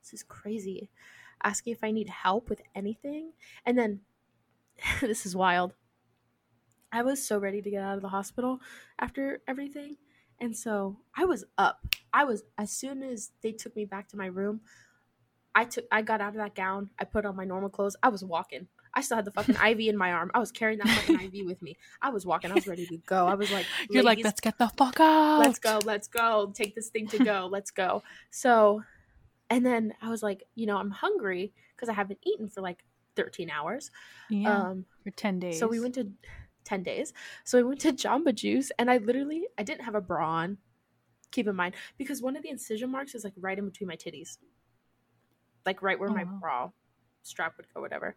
this 0.01 0.13
is 0.13 0.23
crazy. 0.23 0.89
Asking 1.43 1.73
if 1.73 1.83
I 1.83 1.91
need 1.91 2.09
help 2.09 2.49
with 2.49 2.61
anything, 2.75 3.33
and 3.65 3.77
then 3.77 4.01
this 5.01 5.25
is 5.25 5.35
wild. 5.35 5.73
I 6.91 7.01
was 7.01 7.25
so 7.25 7.37
ready 7.37 7.61
to 7.61 7.69
get 7.69 7.83
out 7.83 7.95
of 7.95 8.01
the 8.01 8.09
hospital 8.09 8.59
after 8.99 9.41
everything, 9.47 9.97
and 10.39 10.55
so 10.55 10.97
I 11.17 11.25
was 11.25 11.43
up. 11.57 11.79
I 12.13 12.23
was 12.23 12.43
as 12.57 12.71
soon 12.71 13.01
as 13.01 13.31
they 13.41 13.51
took 13.51 13.75
me 13.75 13.85
back 13.85 14.07
to 14.09 14.17
my 14.17 14.27
room. 14.27 14.61
I 15.55 15.65
took 15.65 15.85
I 15.91 16.03
got 16.03 16.21
out 16.21 16.29
of 16.29 16.35
that 16.35 16.53
gown. 16.53 16.91
I 16.99 17.05
put 17.05 17.25
on 17.25 17.35
my 17.35 17.45
normal 17.45 17.69
clothes. 17.69 17.95
I 18.03 18.09
was 18.09 18.23
walking. 18.23 18.67
I 18.97 19.01
still 19.01 19.15
had 19.17 19.25
the 19.25 19.31
fucking 19.31 19.55
IV 19.55 19.79
in 19.81 19.95
my 19.97 20.11
arm. 20.11 20.31
I 20.33 20.39
was 20.39 20.51
carrying 20.51 20.79
that 20.79 20.87
fucking 20.87 21.21
IV 21.33 21.45
with 21.45 21.61
me. 21.61 21.77
I 22.01 22.09
was 22.09 22.25
walking. 22.25 22.51
I 22.51 22.55
was 22.55 22.65
ready 22.67 22.85
to 22.87 22.97
go. 23.05 23.27
I 23.27 23.35
was 23.35 23.51
like, 23.51 23.65
You're 23.91 24.01
like, 24.03 24.19
let's 24.23 24.39
get 24.41 24.57
the 24.57 24.67
fuck 24.69 24.99
out. 24.99 25.39
let's 25.39 25.59
go, 25.59 25.79
let's 25.85 26.07
go. 26.07 26.51
Take 26.55 26.73
this 26.73 26.89
thing 26.89 27.07
to 27.09 27.19
go. 27.23 27.47
Let's 27.51 27.69
go. 27.71 28.01
So, 28.31 28.81
and 29.51 29.63
then 29.65 29.93
I 30.01 30.09
was 30.09 30.23
like, 30.23 30.43
you 30.55 30.65
know, 30.65 30.77
I'm 30.77 30.89
hungry 30.89 31.53
because 31.75 31.89
I 31.89 31.93
haven't 31.93 32.19
eaten 32.25 32.49
for 32.49 32.61
like 32.61 32.83
13 33.15 33.49
hours. 33.51 33.91
Yeah, 34.31 34.69
Um, 34.69 34.85
for 35.03 35.11
ten 35.11 35.39
days. 35.39 35.59
so 35.59 35.67
we 35.67 35.79
went 35.79 35.93
to 35.95 36.09
10 36.65 36.81
days. 36.83 37.13
So 37.45 37.57
we 37.59 37.63
went 37.65 37.79
to 37.81 37.93
Jamba 37.93 38.33
Juice 38.33 38.71
and 38.79 38.89
I 38.89 38.97
literally, 38.97 39.47
I 39.59 39.63
didn't 39.63 39.85
have 39.85 39.95
a 39.95 40.01
bra 40.01 40.27
on. 40.27 40.57
Keep 41.31 41.47
in 41.47 41.55
mind, 41.55 41.75
because 41.97 42.21
one 42.21 42.35
of 42.35 42.41
the 42.43 42.49
incision 42.49 42.89
marks 42.89 43.13
is 43.13 43.23
like 43.23 43.33
right 43.37 43.59
in 43.59 43.65
between 43.65 43.87
my 43.87 43.95
titties. 43.95 44.37
Like 45.67 45.81
right 45.81 45.99
where 45.99 46.09
Oh, 46.09 46.13
my 46.13 46.23
wow. 46.23 46.37
bra 46.41 46.69
strap 47.21 47.53
would 47.57 47.67
go, 47.73 47.81
whatever. 47.81 48.15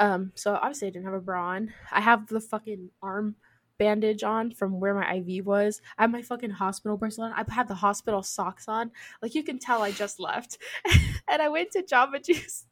Um, 0.00 0.32
so 0.34 0.54
obviously 0.54 0.88
I 0.88 0.90
didn't 0.90 1.04
have 1.06 1.14
a 1.14 1.20
bra 1.20 1.48
on. 1.50 1.72
I 1.90 2.00
have 2.00 2.26
the 2.28 2.40
fucking 2.40 2.90
arm 3.02 3.36
bandage 3.78 4.22
on 4.22 4.50
from 4.52 4.78
where 4.80 4.94
my 4.94 5.14
IV 5.16 5.44
was. 5.46 5.80
I 5.98 6.02
have 6.02 6.10
my 6.10 6.22
fucking 6.22 6.50
hospital 6.50 6.96
bracelet 6.96 7.32
on. 7.32 7.46
I 7.48 7.52
have 7.52 7.68
the 7.68 7.74
hospital 7.74 8.22
socks 8.22 8.68
on. 8.68 8.90
Like 9.20 9.34
you 9.34 9.42
can 9.42 9.58
tell 9.58 9.82
I 9.82 9.90
just 9.92 10.20
left. 10.20 10.58
and 11.28 11.42
I 11.42 11.48
went 11.48 11.72
to 11.72 11.82
Jamba 11.82 12.22
Juice 12.24 12.66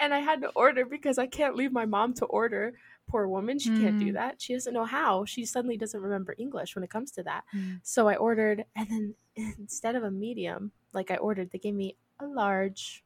and 0.00 0.14
I 0.14 0.20
had 0.20 0.40
to 0.42 0.48
order 0.56 0.84
because 0.86 1.18
I 1.18 1.26
can't 1.26 1.54
leave 1.56 1.72
my 1.72 1.84
mom 1.86 2.14
to 2.14 2.24
order. 2.26 2.74
Poor 3.08 3.28
woman, 3.28 3.58
she 3.58 3.68
can't 3.68 3.98
do 3.98 4.06
Mm. 4.06 4.14
that. 4.14 4.40
She 4.40 4.54
doesn't 4.54 4.72
know 4.72 4.84
how. 4.86 5.24
She 5.26 5.44
suddenly 5.44 5.76
doesn't 5.76 6.00
remember 6.00 6.34
English 6.38 6.74
when 6.74 6.82
it 6.84 6.88
comes 6.90 7.10
to 7.12 7.22
that. 7.24 7.44
Mm. 7.54 7.80
So 7.82 8.08
I 8.08 8.14
ordered, 8.16 8.64
and 8.74 8.88
then 8.88 9.14
instead 9.36 9.96
of 9.96 10.02
a 10.04 10.10
medium, 10.10 10.72
like 10.94 11.10
I 11.10 11.16
ordered, 11.16 11.50
they 11.50 11.58
gave 11.58 11.74
me 11.74 11.96
a 12.20 12.26
large. 12.26 13.04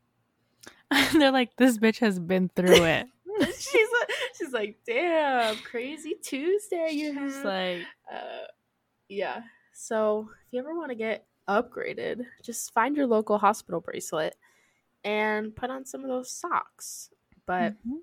They're 1.13 1.33
like, 1.33 1.57
this 1.57 1.79
bitch 1.79 1.99
has 1.99 2.21
been 2.21 2.51
through 2.55 2.85
it. 2.85 3.07
she's 3.59 3.89
like, 4.01 4.11
she's 4.39 4.53
like, 4.53 4.79
damn, 4.87 5.57
crazy 5.57 6.15
Tuesday 6.23 6.91
you 6.93 7.13
She's 7.13 7.37
have. 7.37 7.45
like, 7.45 7.83
uh, 8.13 8.47
yeah. 9.09 9.43
So 9.73 10.29
if 10.47 10.53
you 10.53 10.61
ever 10.61 10.75
want 10.75 10.91
to 10.91 10.95
get 10.95 11.27
upgraded, 11.49 12.25
just 12.43 12.73
find 12.73 12.97
your 12.97 13.07
local 13.07 13.39
hospital 13.39 13.81
bracelet 13.81 14.37
and 15.05 15.55
put 15.55 15.71
on 15.71 15.85
some 15.85 16.03
of 16.03 16.09
those 16.09 16.31
socks. 16.31 17.11
But 17.47 17.75
mhm. 17.87 17.99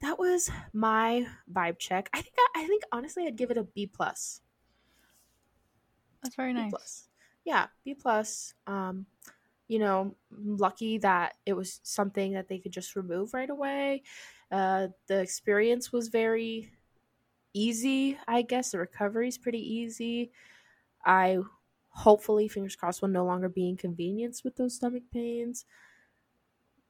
that 0.00 0.18
was 0.18 0.50
my 0.72 1.26
vibe 1.52 1.78
check. 1.78 2.08
I 2.12 2.22
think 2.22 2.34
I, 2.38 2.62
I 2.62 2.66
think 2.66 2.82
honestly 2.92 3.26
I'd 3.26 3.36
give 3.36 3.50
it 3.50 3.58
a 3.58 3.64
B 3.64 3.86
plus. 3.86 4.40
that's 6.22 6.36
very 6.36 6.52
B 6.54 6.60
nice. 6.60 6.70
plus. 6.70 7.08
Yeah, 7.44 7.66
B 7.84 7.94
plus. 7.94 8.54
Um, 8.66 9.06
you 9.70 9.78
know, 9.78 10.16
lucky 10.32 10.98
that 10.98 11.36
it 11.46 11.54
was 11.54 11.80
something 11.84 12.34
that 12.34 12.48
they 12.48 12.58
could 12.58 12.72
just 12.72 12.96
remove 12.96 13.32
right 13.34 13.50
away. 13.50 14.02
Uh, 14.50 14.88
the 15.06 15.20
experience 15.20 15.92
was 15.92 16.08
very 16.08 16.72
easy. 17.54 18.18
I 18.28 18.42
guess 18.42 18.72
the 18.72 18.78
recovery 18.78 19.28
is 19.28 19.38
pretty 19.38 19.60
easy. 19.60 20.32
I 21.04 21.38
hopefully, 21.90 22.48
fingers 22.48 22.76
crossed, 22.76 23.02
will 23.02 23.08
no 23.10 23.24
longer 23.26 23.48
be 23.48 23.68
inconvenienced 23.68 24.44
with 24.44 24.56
those 24.56 24.76
stomach 24.76 25.04
pains. 25.12 25.66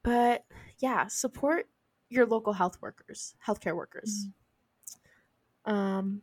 But 0.03 0.45
yeah, 0.79 1.07
support 1.07 1.67
your 2.09 2.25
local 2.27 2.53
health 2.53 2.81
workers, 2.81 3.35
healthcare 3.45 3.75
workers. 3.75 4.27
Um. 5.65 6.21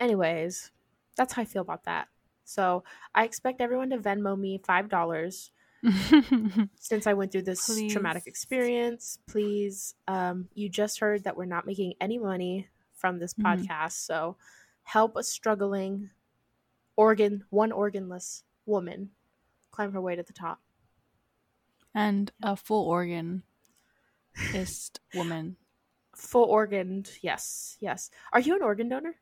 Anyways, 0.00 0.70
that's 1.16 1.32
how 1.34 1.42
I 1.42 1.44
feel 1.44 1.62
about 1.62 1.84
that. 1.84 2.08
So 2.44 2.84
I 3.14 3.24
expect 3.24 3.60
everyone 3.60 3.90
to 3.90 3.98
Venmo 3.98 4.38
me 4.38 4.58
five 4.64 4.88
dollars 4.88 5.50
since 6.76 7.06
I 7.06 7.12
went 7.14 7.32
through 7.32 7.42
this 7.42 7.66
traumatic 7.90 8.26
experience. 8.26 9.18
Please, 9.26 9.94
um, 10.06 10.48
you 10.54 10.68
just 10.68 11.00
heard 11.00 11.24
that 11.24 11.36
we're 11.36 11.44
not 11.44 11.66
making 11.66 11.94
any 12.00 12.18
money 12.18 12.68
from 12.94 13.18
this 13.18 13.34
Mhm. 13.34 13.66
podcast, 13.66 13.92
so 13.92 14.36
help 14.84 15.16
a 15.16 15.22
struggling 15.22 16.10
organ, 16.96 17.44
one 17.50 17.70
organless 17.72 18.42
woman 18.66 19.10
climb 19.70 19.92
her 19.92 20.00
way 20.00 20.14
to 20.16 20.22
the 20.22 20.32
top. 20.32 20.60
and 21.94 22.32
a 22.42 22.56
full 22.56 22.86
organ 22.88 23.42
ist 24.54 25.00
woman. 25.14 25.56
Full 26.16 26.44
organed, 26.44 27.18
yes, 27.22 27.76
yes. 27.80 28.10
Are 28.32 28.40
you 28.40 28.54
an 28.56 28.62
organ 28.62 28.88
donor? 28.88 29.16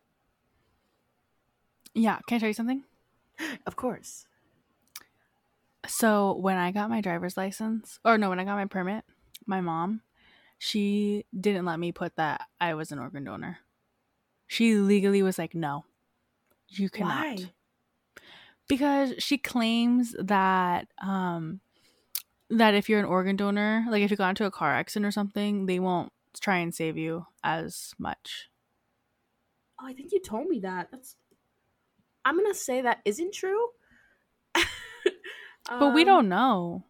Yeah, 1.95 2.21
can 2.27 2.37
I 2.37 2.39
tell 2.39 2.49
you 2.49 2.55
something? 2.55 2.85
Of 3.67 3.77
course. 3.77 4.27
So 5.87 6.37
when 6.37 6.57
I 6.57 6.73
got 6.73 6.91
my 6.91 7.01
driver's 7.01 7.37
license, 7.37 7.99
or 8.05 8.19
no, 8.19 8.29
when 8.29 8.39
I 8.39 8.45
got 8.45 8.57
my 8.57 8.67
permit, 8.67 9.05
my 9.47 9.61
mom, 9.61 10.03
she 10.59 11.25
didn't 11.39 11.65
let 11.65 11.79
me 11.81 11.91
put 11.93 12.17
that 12.17 12.43
I 12.61 12.75
was 12.75 12.93
an 12.93 12.99
organ 12.99 13.25
donor. 13.25 13.59
She 14.47 14.75
legally 14.77 15.23
was 15.23 15.39
like, 15.39 15.55
"No, 15.55 15.85
you 16.69 16.91
cannot," 16.91 17.27
Why? 17.27 17.53
because 18.69 19.15
she 19.19 19.39
claims 19.39 20.15
that 20.19 20.89
um 21.03 21.61
that 22.51 22.75
if 22.75 22.89
you're 22.89 22.99
an 22.99 23.05
organ 23.05 23.37
donor, 23.37 23.85
like 23.89 24.03
if 24.03 24.11
you 24.11 24.17
got 24.17 24.31
into 24.31 24.45
a 24.45 24.51
car 24.51 24.75
accident 24.75 25.07
or 25.07 25.13
something, 25.13 25.67
they 25.67 25.79
won't 25.79 26.13
try 26.41 26.59
and 26.59 26.75
save 26.75 26.97
you 26.97 27.27
as 27.45 27.95
much. 27.99 28.49
Oh, 29.81 29.87
I 29.87 29.93
think 29.93 30.13
you 30.13 30.21
told 30.21 30.49
me 30.49 30.61
that. 30.61 30.89
That's. 30.91 31.17
I'm 32.25 32.37
gonna 32.37 32.55
say 32.55 32.83
that 32.83 33.01
isn't 33.05 33.33
true. 33.35 33.69
But 35.79 35.95
we 35.95 36.03
Um, 36.03 36.07
don't 36.07 36.29
know. 36.29 36.85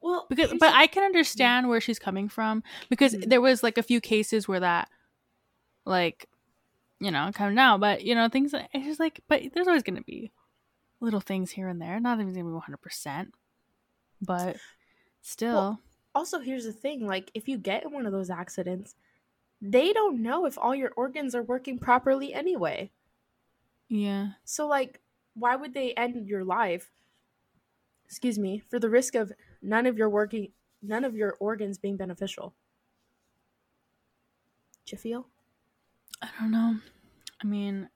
Well, 0.00 0.26
because 0.30 0.52
but 0.58 0.72
I 0.74 0.86
can 0.86 1.02
understand 1.02 1.68
where 1.68 1.80
she's 1.80 1.98
coming 1.98 2.28
from 2.28 2.62
because 2.88 3.14
Mhm. 3.14 3.28
there 3.28 3.40
was 3.40 3.62
like 3.62 3.76
a 3.78 3.82
few 3.82 4.00
cases 4.00 4.46
where 4.48 4.60
that 4.60 4.88
like 5.84 6.28
you 7.00 7.10
know 7.10 7.30
come 7.34 7.54
now, 7.54 7.76
but 7.78 8.02
you 8.04 8.14
know 8.14 8.28
things 8.28 8.54
it's 8.72 8.86
just 8.86 9.00
like 9.00 9.20
but 9.28 9.42
there's 9.52 9.66
always 9.66 9.82
going 9.82 9.96
to 9.96 10.04
be 10.04 10.30
little 11.00 11.20
things 11.20 11.50
here 11.50 11.68
and 11.68 11.80
there 11.82 11.98
not 12.00 12.20
even 12.20 12.28
to 12.28 12.34
be 12.34 12.42
100% 12.42 13.34
but 14.22 14.56
still 15.22 15.54
Well, 15.54 15.80
also 16.14 16.38
here's 16.38 16.64
the 16.64 16.72
thing 16.72 17.06
like 17.06 17.30
if 17.34 17.48
you 17.48 17.58
get 17.58 17.84
in 17.84 17.92
one 17.92 18.06
of 18.06 18.12
those 18.12 18.30
accidents 18.30 18.94
they 19.62 19.92
don't 19.92 20.22
know 20.22 20.46
if 20.46 20.56
all 20.58 20.74
your 20.74 20.92
organs 20.96 21.34
are 21.34 21.42
working 21.42 21.78
properly 21.78 22.32
anyway 22.34 22.90
yeah. 23.90 24.28
So 24.44 24.66
like 24.66 25.00
why 25.34 25.56
would 25.56 25.74
they 25.74 25.92
end 25.94 26.26
your 26.26 26.44
life 26.44 26.90
excuse 28.06 28.38
me 28.38 28.62
for 28.70 28.78
the 28.78 28.88
risk 28.88 29.14
of 29.14 29.32
none 29.60 29.86
of 29.86 29.98
your 29.98 30.08
working 30.08 30.48
none 30.82 31.04
of 31.04 31.14
your 31.14 31.36
organs 31.40 31.76
being 31.76 31.96
beneficial? 31.98 32.54
Do 34.86 34.96
you 34.96 34.98
feel? 34.98 35.26
I 36.22 36.28
don't 36.38 36.50
know. 36.50 36.76
I 37.42 37.46
mean, 37.46 37.88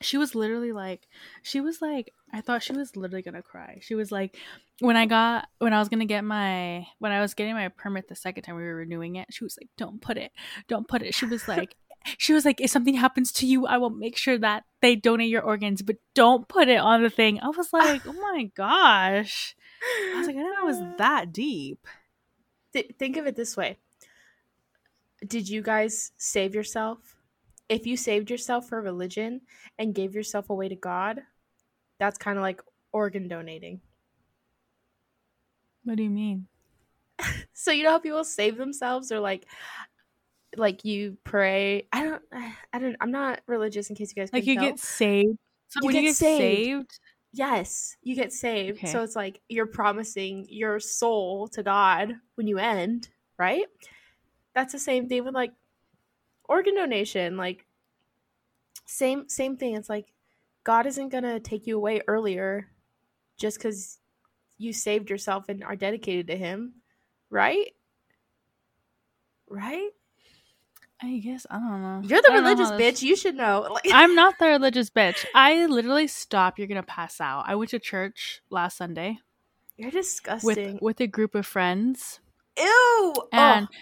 she 0.00 0.16
was 0.16 0.34
literally 0.34 0.72
like, 0.72 1.08
she 1.42 1.60
was 1.60 1.82
like, 1.82 2.12
I 2.32 2.40
thought 2.40 2.62
she 2.62 2.72
was 2.72 2.96
literally 2.96 3.22
gonna 3.22 3.42
cry. 3.42 3.78
She 3.80 3.94
was 3.94 4.12
like, 4.12 4.36
when 4.80 4.96
I 4.96 5.06
got, 5.06 5.48
when 5.58 5.72
I 5.72 5.78
was 5.78 5.88
gonna 5.88 6.04
get 6.04 6.24
my, 6.24 6.86
when 6.98 7.12
I 7.12 7.20
was 7.20 7.34
getting 7.34 7.54
my 7.54 7.68
permit 7.68 8.08
the 8.08 8.16
second 8.16 8.44
time 8.44 8.56
we 8.56 8.62
were 8.62 8.76
renewing 8.76 9.16
it, 9.16 9.28
she 9.30 9.44
was 9.44 9.56
like, 9.60 9.68
don't 9.76 10.00
put 10.00 10.16
it, 10.16 10.32
don't 10.68 10.86
put 10.88 11.02
it. 11.02 11.14
She 11.14 11.26
was 11.26 11.48
like, 11.48 11.76
she 12.16 12.32
was 12.32 12.44
like, 12.44 12.60
if 12.60 12.70
something 12.70 12.94
happens 12.94 13.32
to 13.32 13.46
you, 13.46 13.66
I 13.66 13.78
will 13.78 13.90
make 13.90 14.16
sure 14.16 14.38
that 14.38 14.64
they 14.80 14.96
donate 14.96 15.28
your 15.28 15.42
organs, 15.42 15.82
but 15.82 15.96
don't 16.14 16.48
put 16.48 16.68
it 16.68 16.78
on 16.78 17.02
the 17.02 17.10
thing. 17.10 17.40
I 17.40 17.48
was 17.48 17.72
like, 17.72 18.06
oh 18.06 18.12
my 18.12 18.50
gosh. 18.54 19.54
I 19.82 20.18
was 20.18 20.26
like, 20.26 20.36
I 20.36 20.40
didn't 20.40 20.54
know 20.54 20.62
it 20.62 20.66
was 20.66 20.82
that 20.98 21.32
deep. 21.32 21.86
Th- 22.72 22.94
think 22.98 23.16
of 23.16 23.26
it 23.26 23.34
this 23.34 23.56
way 23.56 23.78
Did 25.26 25.48
you 25.48 25.62
guys 25.62 26.12
save 26.16 26.54
yourself? 26.54 27.16
If 27.68 27.86
you 27.86 27.96
saved 27.96 28.30
yourself 28.30 28.68
for 28.68 28.80
religion 28.80 29.42
and 29.78 29.94
gave 29.94 30.14
yourself 30.14 30.48
away 30.48 30.68
to 30.68 30.76
God, 30.76 31.22
that's 31.98 32.18
kind 32.18 32.38
of 32.38 32.42
like 32.42 32.62
organ 32.92 33.28
donating. 33.28 33.80
What 35.84 35.96
do 35.96 36.02
you 36.02 36.10
mean? 36.10 36.46
So 37.52 37.72
you 37.72 37.82
know 37.82 37.90
how 37.90 37.98
people 37.98 38.22
save 38.22 38.56
themselves 38.56 39.10
or 39.10 39.18
like 39.18 39.44
like 40.56 40.84
you 40.84 41.16
pray. 41.24 41.86
I 41.92 42.02
don't 42.04 42.22
I 42.72 42.78
don't 42.78 42.96
I'm 43.00 43.10
not 43.10 43.40
religious 43.46 43.90
in 43.90 43.96
case 43.96 44.12
you 44.14 44.20
guys 44.22 44.32
Like 44.32 44.46
you 44.46 44.54
tell. 44.56 44.64
get 44.64 44.78
saved. 44.78 45.38
So 45.68 45.80
You 45.82 45.86
when 45.86 45.94
get 45.94 46.02
you 46.02 46.08
get 46.10 46.16
saved. 46.16 46.66
saved, 46.66 47.00
Yes, 47.32 47.96
you 48.02 48.16
get 48.16 48.32
saved. 48.32 48.78
Okay. 48.78 48.86
So 48.90 49.02
it's 49.02 49.14
like 49.14 49.40
you're 49.48 49.66
promising 49.66 50.46
your 50.48 50.80
soul 50.80 51.46
to 51.48 51.62
God 51.62 52.14
when 52.36 52.46
you 52.46 52.56
end, 52.58 53.08
right? 53.38 53.66
That's 54.54 54.72
the 54.72 54.78
same 54.78 55.08
thing 55.08 55.24
with 55.24 55.34
like 55.34 55.52
organ 56.48 56.74
donation. 56.74 57.36
Like 57.36 57.66
same 58.86 59.28
same 59.28 59.56
thing. 59.58 59.76
It's 59.76 59.90
like 59.90 60.12
God 60.64 60.86
isn't 60.86 61.10
gonna 61.10 61.38
take 61.38 61.66
you 61.66 61.76
away 61.76 62.00
earlier 62.08 62.70
just 63.36 63.58
because 63.58 63.98
you 64.56 64.72
saved 64.72 65.10
yourself 65.10 65.48
and 65.48 65.62
are 65.62 65.76
dedicated 65.76 66.26
to 66.28 66.36
Him, 66.36 66.74
right? 67.30 67.72
Right? 69.48 69.90
I 71.00 71.18
guess 71.18 71.46
I 71.48 71.58
don't 71.58 71.82
know. 71.82 72.00
You're 72.04 72.22
the 72.22 72.32
religious 72.32 72.70
how 72.70 72.76
this- 72.76 73.00
bitch. 73.00 73.02
You 73.02 73.16
should 73.16 73.36
know. 73.36 73.68
Like, 73.72 73.84
I'm 73.92 74.14
not 74.14 74.38
the 74.38 74.46
religious 74.56 74.90
bitch. 74.90 75.24
I 75.34 75.66
literally 75.66 76.06
stop. 76.08 76.58
You're 76.58 76.68
gonna 76.68 76.82
pass 76.82 77.20
out. 77.20 77.44
I 77.46 77.54
went 77.54 77.70
to 77.70 77.78
church 77.78 78.42
last 78.50 78.76
Sunday 78.76 79.18
you're 79.78 79.92
disgusting. 79.92 80.78
with 80.82 81.00
a 81.00 81.06
group 81.06 81.34
of 81.36 81.46
friends, 81.46 82.18
Ew. 82.58 83.14
and 83.32 83.68
oh, 83.70 83.76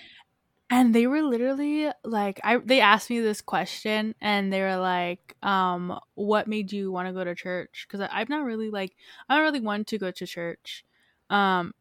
and 0.68 0.94
they 0.94 1.07
were 1.07 1.22
literally 1.22 1.88
like, 2.05 2.38
I 2.44 2.59
they 2.59 2.81
asked 2.81 3.09
me 3.09 3.20
this 3.20 3.40
question, 3.40 4.14
and 4.20 4.52
they 4.52 4.61
were 4.61 4.76
like, 4.76 5.35
um, 5.42 5.98
what 6.14 6.48
made 6.48 6.70
you 6.70 6.92
want 6.92 7.09
to 7.09 7.14
go 7.14 7.24
to 7.24 7.35
church? 7.35 7.87
Because 7.88 8.07
I'm 8.12 8.26
not 8.29 8.44
really 8.44 8.68
like 8.70 8.94
I 9.29 9.37
don't 9.37 9.44
really 9.44 9.61
want 9.61 9.87
to 9.88 9.98
go 9.98 10.11
to 10.11 10.26
church, 10.26 10.85
um, 11.31 11.72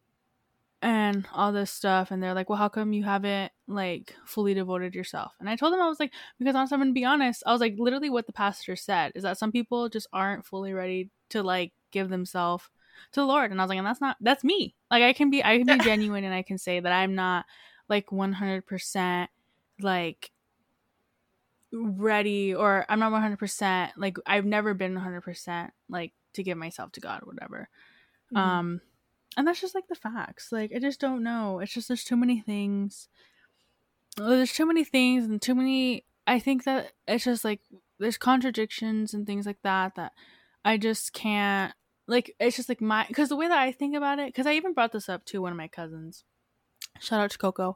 and 0.82 1.28
all 1.34 1.52
this 1.52 1.72
stuff, 1.72 2.12
and 2.12 2.22
they're 2.22 2.34
like, 2.34 2.50
well, 2.50 2.58
how 2.58 2.70
come 2.70 2.94
you 2.94 3.04
haven't 3.04 3.52
like 3.68 4.16
fully 4.26 4.54
devoted 4.54 4.94
yourself? 4.94 5.34
And 5.40 5.50
I 5.50 5.56
told 5.56 5.74
them 5.74 5.82
I 5.82 5.88
was 5.88 6.00
like, 6.00 6.14
because 6.40 6.56
honestly, 6.56 6.76
I'm 6.76 6.82
gonna 6.82 6.92
be 6.94 7.06
honest. 7.06 7.44
I 7.46 7.52
was 7.52 7.62
like, 7.62 7.76
literally, 7.78 8.10
what 8.10 8.28
the 8.28 8.34
pastor 8.34 8.76
said 8.76 9.12
is 9.16 9.24
that 9.24 9.38
some 9.38 9.52
people 9.52 9.90
just 9.90 10.08
aren't 10.14 10.46
fully 10.46 10.74
ready 10.74 11.10
to 11.30 11.42
like 11.44 11.74
give 11.92 12.10
themselves 12.10 12.70
to 13.14 13.20
the 13.22 13.26
Lord, 13.26 13.52
and 13.52 13.60
I 13.60 13.64
was 13.64 13.70
like, 13.70 13.78
and 13.78 13.88
that's 13.88 14.02
not 14.02 14.18
that's 14.22 14.44
me. 14.44 14.76
Like 14.92 15.04
I 15.04 15.14
can 15.14 15.30
be 15.30 15.44
I 15.44 15.58
can 15.58 15.66
be 15.68 15.80
genuine, 15.84 16.24
and 16.24 16.34
I 16.34 16.42
can 16.44 16.58
say 16.58 16.80
that 16.80 16.92
I'm 16.92 17.16
not 17.16 17.46
like 17.90 18.12
100% 18.12 19.28
like 19.82 20.32
ready 21.72 22.56
or 22.56 22.86
I'm 22.88 23.00
not 23.00 23.12
100% 23.12 23.92
like 23.98 24.18
I've 24.26 24.46
never 24.46 24.74
been 24.74 24.96
100% 24.96 25.72
like 25.90 26.14
to 26.34 26.44
give 26.44 26.58
myself 26.58 26.92
to 26.94 27.02
God 27.02 27.24
or 27.24 27.28
whatever. 27.28 27.70
Mhm. 28.34 28.38
Um 28.40 28.82
and 29.38 29.48
that's 29.48 29.62
just 29.62 29.76
like 29.76 29.88
the 29.88 29.96
facts. 29.96 30.52
Like 30.52 30.72
I 30.76 30.80
just 30.80 31.00
don't 31.00 31.24
know. 31.24 31.60
It's 31.60 31.74
just 31.74 31.88
there's 31.88 32.04
too 32.04 32.18
many 32.18 32.40
things. 32.42 33.08
Uh, 34.20 34.30
There's 34.30 34.54
too 34.54 34.66
many 34.66 34.84
things 34.84 35.26
and 35.26 35.42
too 35.42 35.56
many 35.56 36.06
I 36.28 36.40
think 36.40 36.64
that 36.64 36.94
it's 37.08 37.26
just 37.26 37.44
like 37.44 37.60
there's 38.00 38.18
contradictions 38.18 39.14
and 39.14 39.28
things 39.28 39.46
like 39.46 39.62
that 39.64 39.96
that 39.96 40.14
I 40.64 40.78
just 40.78 41.14
can't 41.14 41.74
like 42.08 42.34
it's 42.40 42.56
just 42.56 42.70
like 42.70 42.82
my 42.82 43.06
cuz 43.14 43.30
the 43.30 43.36
way 43.36 43.48
that 43.48 43.58
I 43.58 43.72
think 43.72 43.96
about 43.96 44.20
it 44.20 44.34
cuz 44.34 44.46
I 44.48 44.54
even 44.54 44.74
brought 44.74 44.94
this 44.94 45.10
up 45.10 45.26
to 45.26 45.42
one 45.42 45.52
of 45.52 45.58
my 45.58 45.68
cousins. 45.68 46.24
Shout 47.00 47.20
out 47.20 47.32
to 47.32 47.38
Coco. 47.38 47.76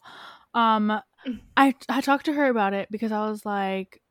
Um 0.53 0.91
I 1.57 1.75
I 1.89 2.01
talked 2.01 2.25
to 2.25 2.33
her 2.33 2.47
about 2.49 2.73
it 2.73 2.89
because 2.89 3.11
I 3.11 3.29
was 3.29 3.45
like 3.45 4.01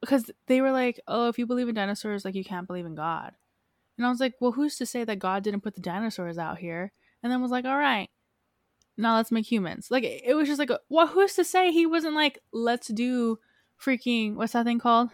because 0.00 0.30
they 0.46 0.60
were 0.62 0.72
like, 0.72 0.98
"Oh, 1.06 1.28
if 1.28 1.38
you 1.38 1.46
believe 1.46 1.68
in 1.68 1.74
dinosaurs, 1.74 2.24
like 2.24 2.34
you 2.34 2.44
can't 2.44 2.66
believe 2.66 2.86
in 2.86 2.94
God." 2.94 3.34
And 4.00 4.06
I 4.06 4.08
was 4.08 4.18
like, 4.18 4.36
"Well, 4.40 4.52
who's 4.52 4.78
to 4.78 4.86
say 4.86 5.04
that 5.04 5.18
God 5.18 5.42
didn't 5.42 5.60
put 5.60 5.74
the 5.74 5.82
dinosaurs 5.82 6.38
out 6.38 6.56
here?" 6.56 6.90
And 7.22 7.30
then 7.30 7.42
was 7.42 7.50
like, 7.50 7.66
"All 7.66 7.76
right, 7.76 8.08
now 8.96 9.16
let's 9.16 9.30
make 9.30 9.44
humans." 9.44 9.90
Like 9.90 10.04
it 10.04 10.34
was 10.34 10.48
just 10.48 10.58
like, 10.58 10.70
"Well, 10.88 11.08
who's 11.08 11.34
to 11.34 11.44
say 11.44 11.70
he 11.70 11.84
wasn't 11.84 12.14
like, 12.14 12.38
let's 12.50 12.88
do 12.88 13.40
freaking 13.78 14.36
what's 14.36 14.54
that 14.54 14.64
thing 14.64 14.78
called? 14.78 15.10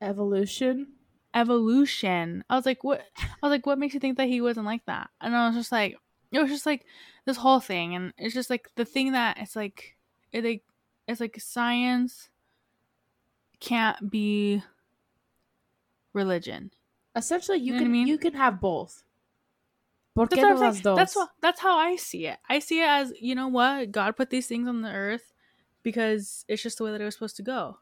Evolution. 0.00 0.86
Evolution." 1.34 2.44
I 2.48 2.54
was 2.54 2.64
like, 2.64 2.84
"What?" 2.84 3.02
I 3.18 3.26
was 3.42 3.50
like, 3.50 3.66
"What 3.66 3.80
makes 3.80 3.94
you 3.94 3.98
think 3.98 4.18
that 4.18 4.28
he 4.28 4.40
wasn't 4.40 4.66
like 4.66 4.86
that?" 4.86 5.10
And 5.20 5.34
I 5.34 5.48
was 5.48 5.56
just 5.56 5.72
like, 5.72 5.98
it 6.30 6.38
was 6.38 6.48
just 6.48 6.64
like 6.64 6.86
this 7.24 7.38
whole 7.38 7.58
thing, 7.58 7.96
and 7.96 8.12
it's 8.18 8.34
just 8.34 8.50
like 8.50 8.68
the 8.76 8.84
thing 8.84 9.14
that 9.14 9.38
it's 9.40 9.56
like, 9.56 9.96
it 10.30 10.44
like, 10.44 10.62
it's 11.08 11.18
like 11.20 11.40
science 11.40 12.28
can't 13.58 14.08
be 14.08 14.62
religion. 16.12 16.70
Essentially, 17.18 17.58
you 17.58 17.66
You 17.66 17.72
know 17.72 17.76
what 17.76 17.80
I 17.80 17.84
can 17.84 17.92
mean? 17.92 18.06
you 18.06 18.18
can 18.18 18.34
have 18.34 18.60
both. 18.60 19.04
¿Por 20.14 20.26
That's 20.26 20.42
what 20.42 20.48
no 20.48 20.54
I'm 20.54 20.60
las 20.60 20.74
saying. 20.74 20.82
dos? 20.84 20.96
That's 20.96 21.16
what 21.16 21.28
that's 21.40 21.60
how 21.60 21.76
I 21.78 21.96
see 21.96 22.26
it. 22.26 22.38
I 22.48 22.58
see 22.58 22.80
it 22.80 22.88
as 22.88 23.12
you 23.20 23.34
know 23.34 23.48
what 23.48 23.92
God 23.92 24.16
put 24.16 24.30
these 24.30 24.46
things 24.48 24.66
on 24.68 24.82
the 24.82 24.90
earth 24.90 25.32
because 25.82 26.44
it's 26.48 26.62
just 26.62 26.78
the 26.78 26.84
way 26.84 26.90
that 26.92 27.00
it 27.00 27.04
was 27.04 27.14
supposed 27.14 27.36
to 27.36 27.42
go. 27.42 27.78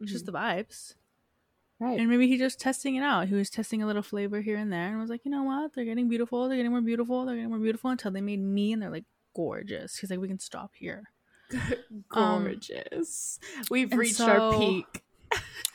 It's 0.00 0.12
just 0.12 0.26
the 0.26 0.32
vibes, 0.32 0.94
right. 1.80 1.98
and 1.98 2.08
maybe 2.08 2.26
he's 2.28 2.40
just 2.40 2.58
testing 2.60 2.96
it 2.96 3.02
out. 3.02 3.28
He 3.28 3.34
was 3.34 3.50
testing 3.50 3.82
a 3.82 3.86
little 3.86 4.02
flavor 4.02 4.40
here 4.40 4.56
and 4.56 4.72
there, 4.72 4.88
and 4.88 4.98
was 5.00 5.10
like, 5.10 5.24
you 5.24 5.30
know 5.30 5.42
what? 5.44 5.74
They're 5.74 5.84
getting 5.84 6.08
beautiful. 6.08 6.48
They're 6.48 6.56
getting 6.56 6.72
more 6.72 6.80
beautiful. 6.80 7.24
They're 7.24 7.36
getting 7.36 7.50
more 7.50 7.58
beautiful 7.58 7.90
until 7.90 8.10
they 8.10 8.20
made 8.20 8.40
me, 8.40 8.72
and 8.72 8.80
they're 8.82 8.90
like 8.90 9.04
gorgeous. 9.34 9.98
He's 9.98 10.10
like, 10.10 10.20
we 10.20 10.28
can 10.28 10.38
stop 10.38 10.72
here. 10.74 11.10
Um, 12.14 12.44
Gorgeous. 12.44 13.38
We've 13.70 13.90
and 13.90 14.00
reached 14.00 14.20
our 14.20 14.52
peak. 14.58 15.02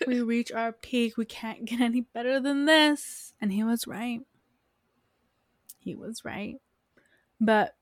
We 0.08 0.22
reach 0.22 0.52
our 0.52 0.72
peak. 0.72 1.18
We 1.18 1.26
can't 1.26 1.66
get 1.66 1.82
any 1.82 2.02
better 2.02 2.40
than 2.40 2.66
this. 2.66 3.34
And 3.42 3.52
he 3.52 3.64
was 3.64 3.88
right. 3.88 4.22
He 5.80 5.96
was 5.96 6.24
right. 6.26 6.56
But 7.40 7.76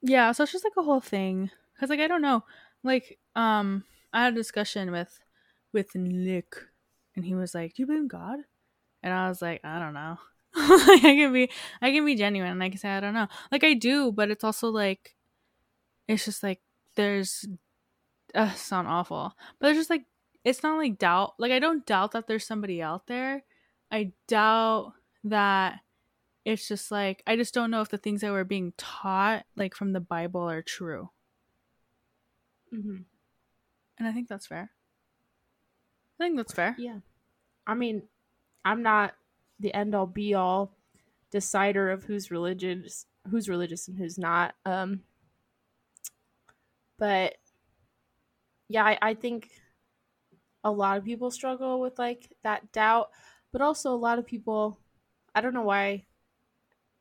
yeah, 0.00 0.32
so 0.32 0.42
it's 0.42 0.52
just 0.52 0.64
like 0.64 0.72
a 0.76 0.82
whole 0.82 1.00
thing. 1.00 1.50
Cause 1.78 1.90
like 1.90 2.00
I 2.00 2.08
don't 2.08 2.22
know. 2.22 2.44
Like, 2.84 3.18
um, 3.36 3.84
I 4.12 4.24
had 4.24 4.32
a 4.32 4.36
discussion 4.36 4.90
with 4.90 5.20
with 5.72 5.94
Nick 5.94 6.54
and 7.16 7.24
he 7.24 7.34
was 7.34 7.54
like, 7.54 7.74
Do 7.74 7.82
you 7.82 7.86
believe 7.86 8.02
in 8.02 8.08
God? 8.08 8.38
And 9.02 9.12
I 9.12 9.28
was 9.28 9.42
like, 9.42 9.60
I 9.64 9.78
don't 9.78 9.94
know. 9.94 10.18
like 10.56 11.04
I 11.04 11.16
can 11.16 11.32
be 11.32 11.50
I 11.80 11.90
can 11.90 12.04
be 12.04 12.14
genuine 12.14 12.52
and 12.52 12.62
I 12.62 12.68
can 12.68 12.78
say 12.78 12.90
I 12.90 13.00
don't 13.00 13.14
know. 13.14 13.28
Like 13.50 13.64
I 13.64 13.74
do, 13.74 14.12
but 14.12 14.30
it's 14.30 14.44
also 14.44 14.68
like 14.68 15.16
it's 16.06 16.24
just 16.24 16.42
like 16.42 16.60
there's 16.94 17.46
uh 18.34 18.52
sound 18.52 18.88
awful. 18.88 19.34
But 19.58 19.66
there's 19.66 19.78
just 19.78 19.90
like 19.90 20.04
it's 20.44 20.62
not 20.62 20.76
like 20.76 20.98
doubt 20.98 21.34
like 21.38 21.52
i 21.52 21.58
don't 21.58 21.86
doubt 21.86 22.12
that 22.12 22.26
there's 22.26 22.46
somebody 22.46 22.82
out 22.82 23.06
there 23.06 23.42
i 23.90 24.12
doubt 24.26 24.92
that 25.24 25.80
it's 26.44 26.66
just 26.66 26.90
like 26.90 27.22
i 27.26 27.36
just 27.36 27.54
don't 27.54 27.70
know 27.70 27.80
if 27.80 27.88
the 27.88 27.98
things 27.98 28.20
that 28.20 28.32
were 28.32 28.44
being 28.44 28.72
taught 28.76 29.44
like 29.56 29.74
from 29.74 29.92
the 29.92 30.00
bible 30.00 30.48
are 30.48 30.62
true 30.62 31.10
mm-hmm. 32.74 33.02
and 33.98 34.08
i 34.08 34.12
think 34.12 34.28
that's 34.28 34.46
fair 34.46 34.70
i 36.18 36.24
think 36.24 36.36
that's 36.36 36.52
fair 36.52 36.74
Yeah. 36.78 36.98
I 37.66 37.74
mean, 37.74 38.02
I'm 38.64 38.82
not 38.82 39.14
the 39.60 39.72
end 39.74 39.94
all 39.94 40.06
be 40.06 40.34
all 40.34 40.74
decider 41.30 41.90
of 41.90 42.04
who's 42.04 42.30
religious 42.30 43.06
who's 43.30 43.48
religious 43.48 43.86
and 43.88 43.96
who's 43.96 44.18
not. 44.18 44.54
Um 44.66 45.02
but 46.98 47.36
yeah, 48.68 48.84
I, 48.84 48.98
I 49.00 49.14
think 49.14 49.50
a 50.64 50.70
lot 50.70 50.98
of 50.98 51.04
people 51.04 51.30
struggle 51.30 51.80
with 51.80 51.98
like 51.98 52.32
that 52.44 52.72
doubt, 52.72 53.10
but 53.52 53.62
also 53.62 53.92
a 53.94 53.96
lot 53.96 54.18
of 54.18 54.26
people 54.26 54.78
I 55.34 55.40
don't 55.40 55.54
know 55.54 55.62
why 55.62 56.06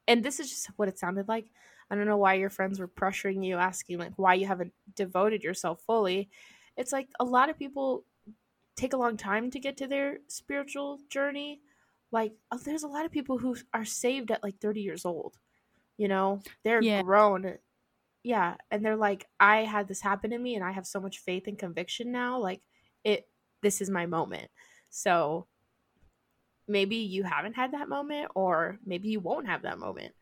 and 0.07 0.23
this 0.23 0.39
is 0.39 0.49
just 0.49 0.67
what 0.77 0.87
it 0.87 0.99
sounded 0.99 1.27
like. 1.27 1.51
I 1.89 1.95
don't 1.95 2.07
know 2.07 2.17
why 2.17 2.35
your 2.35 2.49
friends 2.49 2.79
were 2.79 2.87
pressuring 2.87 3.45
you, 3.45 3.57
asking 3.57 3.99
like 3.99 4.13
why 4.15 4.33
you 4.35 4.47
haven't 4.47 4.73
devoted 4.95 5.43
yourself 5.43 5.81
fully. 5.81 6.29
It's 6.77 6.91
like 6.91 7.09
a 7.19 7.25
lot 7.25 7.49
of 7.49 7.57
people 7.59 8.05
take 8.75 8.93
a 8.93 8.97
long 8.97 9.17
time 9.17 9.51
to 9.51 9.59
get 9.59 9.77
to 9.77 9.87
their 9.87 10.19
spiritual 10.27 10.99
journey. 11.09 11.61
Like, 12.11 12.33
oh, 12.51 12.57
there's 12.57 12.83
a 12.83 12.87
lot 12.89 13.05
of 13.05 13.11
people 13.11 13.39
who 13.39 13.57
are 13.73 13.85
saved 13.85 14.31
at 14.31 14.43
like 14.43 14.59
30 14.59 14.81
years 14.81 15.05
old. 15.05 15.37
You 15.97 16.07
know, 16.07 16.41
they're 16.63 16.81
Yeah. 16.81 17.03
grown. 17.03 17.57
Yeah. 18.23 18.55
And 18.71 18.85
they're 18.85 18.95
like, 18.97 19.27
I 19.39 19.59
had 19.65 19.87
this 19.87 20.01
happen 20.01 20.31
to 20.31 20.37
me 20.37 20.55
and 20.55 20.63
I 20.63 20.71
have 20.71 20.87
so 20.87 20.99
much 20.99 21.19
faith 21.19 21.47
and 21.47 21.57
conviction 21.57 22.11
now. 22.11 22.39
Like, 22.39 22.61
it, 23.03 23.27
this 23.61 23.81
is 23.81 23.89
my 23.89 24.05
moment. 24.05 24.49
So 24.89 25.47
maybe 26.67 26.95
you 26.97 27.23
haven't 27.23 27.53
had 27.55 27.73
that 27.73 27.89
moment, 27.89 28.31
or 28.35 28.79
maybe 28.85 29.09
you 29.09 29.19
won't 29.19 29.47
have 29.47 29.63
that 29.63 29.79
moment. 29.79 30.13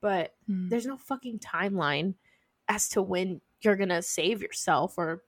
But 0.00 0.34
Mm. 0.48 0.70
there's 0.70 0.86
no 0.86 0.96
fucking 0.96 1.38
timeline 1.40 2.14
as 2.68 2.88
to 2.90 3.02
when 3.02 3.40
you're 3.60 3.76
gonna 3.76 4.02
save 4.02 4.42
yourself, 4.42 4.96
or 4.96 5.22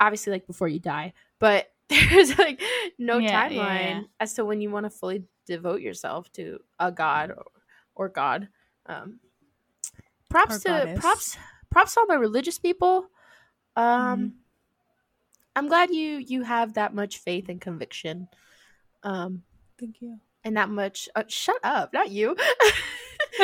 obviously 0.00 0.32
like 0.32 0.46
before 0.46 0.68
you 0.68 0.78
die. 0.78 1.12
But 1.38 1.72
there's 1.88 2.36
like 2.38 2.60
no 2.98 3.20
Yeah, 3.20 3.48
timeline 3.48 3.54
yeah, 3.56 4.02
as 4.20 4.34
to 4.34 4.44
when 4.44 4.60
you 4.60 4.70
want 4.70 4.84
to 4.86 4.90
fully 4.90 5.24
devote 5.46 5.80
yourself 5.80 6.30
to 6.32 6.58
a 6.80 6.90
god 6.90 7.30
or, 7.30 7.44
or 7.94 8.08
God. 8.08 8.48
Um, 8.86 9.20
props 10.28 10.56
Or 10.56 10.60
to 10.60 10.68
goddess. 10.68 11.00
props 11.00 11.38
props 11.70 11.94
to 11.94 12.00
all 12.00 12.06
my 12.06 12.14
religious 12.14 12.58
people. 12.58 13.08
Um, 13.76 14.18
Mhm. 14.18 14.32
I'm 15.56 15.68
glad 15.68 15.90
you 15.90 16.18
you 16.18 16.42
have 16.42 16.74
that 16.74 16.94
much 16.94 17.18
faith 17.18 17.48
and 17.48 17.60
conviction, 17.60 18.28
um, 19.02 19.42
Thank 19.80 20.02
you. 20.02 20.20
and 20.44 20.56
that 20.56 20.68
much. 20.68 21.08
Uh, 21.16 21.24
shut 21.26 21.58
up, 21.64 21.92
not 21.92 22.10
you. 22.10 22.36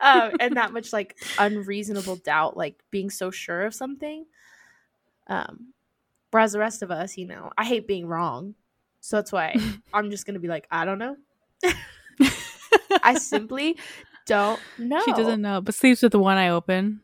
um, 0.00 0.32
and 0.40 0.56
that 0.56 0.70
much 0.72 0.92
like 0.92 1.16
unreasonable 1.38 2.16
doubt, 2.16 2.56
like 2.56 2.82
being 2.90 3.10
so 3.10 3.30
sure 3.30 3.62
of 3.62 3.74
something. 3.74 4.24
Um, 5.26 5.72
whereas 6.30 6.52
the 6.52 6.58
rest 6.58 6.82
of 6.82 6.90
us, 6.90 7.16
you 7.16 7.26
know, 7.26 7.50
I 7.58 7.64
hate 7.64 7.86
being 7.86 8.06
wrong, 8.06 8.54
so 9.00 9.16
that's 9.16 9.32
why 9.32 9.56
I'm 9.92 10.10
just 10.10 10.26
gonna 10.26 10.38
be 10.38 10.48
like, 10.48 10.66
I 10.70 10.84
don't 10.84 10.98
know. 10.98 11.16
I 13.02 13.14
simply 13.14 13.76
don't 14.26 14.60
know. 14.78 15.02
She 15.04 15.12
doesn't 15.12 15.42
know, 15.42 15.60
but 15.60 15.74
sleeps 15.74 16.02
with 16.02 16.12
the 16.12 16.18
one 16.18 16.38
eye 16.38 16.50
open. 16.50 17.00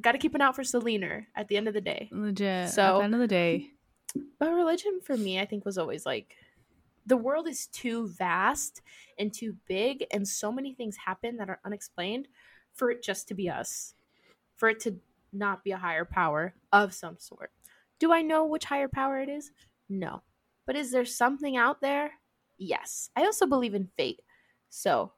Got 0.00 0.12
to 0.12 0.18
keep 0.18 0.34
an 0.34 0.40
eye 0.40 0.46
out 0.46 0.56
for 0.56 0.64
Selena 0.64 1.22
at 1.34 1.48
the 1.48 1.56
end 1.56 1.68
of 1.68 1.74
the 1.74 1.80
day. 1.80 2.08
Legit. 2.12 2.70
So- 2.70 2.96
at 2.96 2.98
the 2.98 3.04
end 3.04 3.14
of 3.14 3.20
the 3.20 3.26
day, 3.26 3.70
But 4.38 4.52
religion 4.52 5.00
for 5.02 5.16
me, 5.16 5.40
I 5.40 5.44
think, 5.46 5.64
was 5.64 5.78
always 5.78 6.06
like 6.06 6.36
the 7.06 7.16
world 7.16 7.46
is 7.48 7.66
too 7.68 8.08
vast 8.08 8.82
and 9.18 9.32
too 9.32 9.56
big, 9.68 10.04
and 10.10 10.26
so 10.26 10.50
many 10.50 10.74
things 10.74 10.96
happen 10.96 11.36
that 11.36 11.48
are 11.48 11.60
unexplained 11.64 12.28
for 12.74 12.90
it 12.90 13.02
just 13.02 13.28
to 13.28 13.34
be 13.34 13.48
us, 13.48 13.94
for 14.56 14.68
it 14.68 14.80
to 14.80 14.98
not 15.32 15.62
be 15.64 15.70
a 15.72 15.76
higher 15.76 16.04
power 16.04 16.54
of 16.72 16.92
some 16.94 17.16
sort. 17.18 17.52
Do 17.98 18.12
I 18.12 18.22
know 18.22 18.44
which 18.44 18.64
higher 18.66 18.88
power 18.88 19.20
it 19.20 19.28
is? 19.28 19.50
No. 19.88 20.22
But 20.66 20.76
is 20.76 20.90
there 20.90 21.04
something 21.04 21.56
out 21.56 21.80
there? 21.80 22.10
Yes. 22.58 23.10
I 23.16 23.24
also 23.24 23.46
believe 23.46 23.74
in 23.74 23.88
fate. 23.96 24.20
So, 24.68 25.12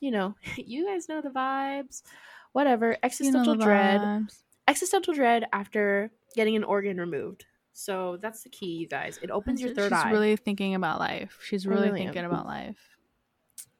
you 0.00 0.10
know, 0.10 0.34
you 0.56 0.86
guys 0.86 1.08
know 1.08 1.20
the 1.20 1.30
vibes. 1.30 2.02
Whatever. 2.52 2.86
you 2.86 2.92
know 2.92 2.98
Existential 3.02 3.54
dread 3.56 4.00
vibes. 4.00 4.38
existential 4.68 5.12
dread 5.14 5.44
after 5.52 6.10
getting 6.36 6.54
an 6.56 6.64
organ 6.64 6.98
removed. 6.98 7.46
So 7.72 8.18
that's 8.22 8.42
the 8.44 8.48
key, 8.50 8.76
you 8.76 8.86
guys. 8.86 9.18
It 9.22 9.30
opens 9.30 9.60
your 9.60 9.74
third 9.74 9.90
She's 9.90 10.04
eye. 10.04 10.10
really 10.12 10.36
thinking 10.36 10.76
about 10.76 11.00
life. 11.00 11.38
She's 11.42 11.66
really, 11.66 11.88
really 11.88 12.02
am. 12.02 12.06
thinking 12.06 12.24
about 12.24 12.46
life. 12.46 12.78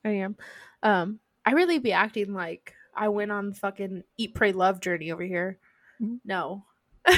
I 0.05 0.11
am. 0.11 0.37
Um, 0.83 1.21
I 1.47 1.53
really 1.53 1.79
be 1.79 1.93
acting 1.93 2.35
like 2.35 2.75
I 2.97 3.09
went 3.09 3.31
on 3.31 3.53
fucking 3.55 4.03
eat, 4.19 4.35
pray, 4.35 4.51
love 4.53 4.81
journey 4.81 5.13
over 5.13 5.23
here. 5.23 5.59
Mhm. 6.03 6.19
No. 6.25 6.65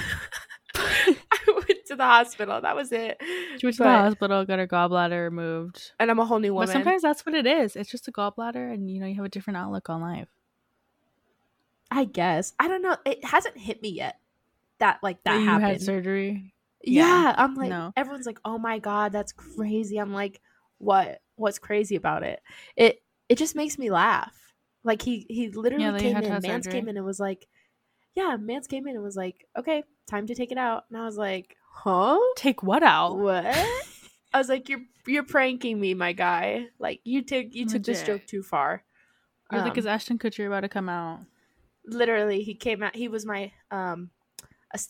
To 1.89 1.97
the 1.97 2.05
hospital. 2.05 2.61
That 2.61 2.75
was 2.75 2.91
it. 2.93 3.21
She 3.59 3.67
went 3.67 3.77
to 3.77 3.83
the 3.85 3.89
hospital, 3.89 4.45
got 4.45 4.59
her 4.59 4.67
gallbladder 4.67 5.23
removed. 5.25 5.93
And 6.01 6.11
I'm 6.11 6.19
a 6.19 6.25
whole 6.25 6.41
new 6.41 6.53
woman. 6.53 6.67
But 6.69 6.73
sometimes 6.73 7.03
that's 7.03 7.25
what 7.25 7.35
it 7.35 7.47
is. 7.47 7.77
It's 7.77 7.91
just 7.91 8.09
a 8.09 8.13
gallbladder, 8.13 8.73
and 8.73 8.91
you 8.91 9.01
know 9.01 9.07
you 9.07 9.15
have 9.17 9.25
a 9.25 9.29
different 9.29 9.57
outlook 9.59 9.89
on 9.89 10.01
life. 10.01 10.29
I 11.91 12.05
guess. 12.05 12.53
I 12.59 12.69
don't 12.69 12.83
know. 12.83 12.97
It 13.05 13.25
hasn't 13.25 13.57
hit 13.57 13.81
me 13.83 13.91
yet. 13.91 14.19
That 14.79 14.99
like 15.03 15.23
that 15.25 15.41
you 15.41 15.47
happened. 15.47 15.69
had 15.73 15.83
surgery. 15.83 16.53
Yeah, 16.83 17.23
Yeah. 17.23 17.35
I'm 17.39 17.55
like 17.55 17.71
No. 17.71 17.93
everyone's 17.97 18.27
like, 18.27 18.41
"Oh 18.45 18.59
my 18.59 18.79
god, 18.79 19.13
that's 19.13 19.33
crazy." 19.33 19.99
I'm 19.99 20.13
like, 20.13 20.41
"What? 20.79 21.23
What's 21.37 21.59
crazy 21.59 21.97
about 21.97 22.23
it?" 22.23 22.43
It 22.77 23.03
it 23.29 23.39
just 23.39 23.55
makes 23.57 23.79
me 23.79 23.91
laugh. 23.91 24.35
Like 24.85 25.03
he 25.03 25.25
he 25.29 25.49
literally 25.51 25.85
you 25.85 25.97
came 25.99 26.17
in, 26.17 26.29
Mans 26.31 26.45
surgery. 26.45 26.73
came 26.73 26.89
in 26.89 26.97
and 26.97 27.07
was 27.07 27.19
like, 27.21 27.47
"Yeah, 28.15 28.37
Mans 28.39 28.67
came 28.67 28.87
in 28.87 28.95
and 28.97 29.03
was 29.05 29.17
like, 29.17 29.47
"Okay, 29.57 29.83
time 30.07 30.27
to 30.27 30.35
take 30.35 30.53
it 30.53 30.59
out." 30.59 30.85
And 30.91 30.99
I 31.01 31.05
was 31.07 31.17
like, 31.17 31.57
"Huh? 31.77 32.19
Take 32.37 32.63
what 32.63 32.83
out? 32.83 33.19
What?" 33.19 33.45
I 34.35 34.39
was 34.39 34.49
like, 34.49 34.69
"You're 34.69 34.81
you're 35.07 35.23
pranking 35.25 35.79
me, 35.81 35.95
my 35.95 36.13
guy. 36.13 36.67
Like 36.79 37.01
you 37.05 37.23
took 37.23 37.47
you 37.55 37.67
took 37.67 37.83
this 37.85 38.03
joke 38.03 38.27
too 38.27 38.43
far." 38.43 38.83
You're 39.53 39.61
like, 39.63 39.73
Um, 39.73 39.79
is 39.79 39.87
Ashton 39.87 40.19
Kutcher 40.19 40.47
about 40.47 40.61
to 40.63 40.69
come 40.69 40.89
out? 40.89 41.21
literally 41.89 42.43
he 42.43 42.53
came 42.55 42.83
out 42.83 42.97
he 42.97 43.07
was 43.07 43.25
my 43.25 43.53
um 43.71 44.11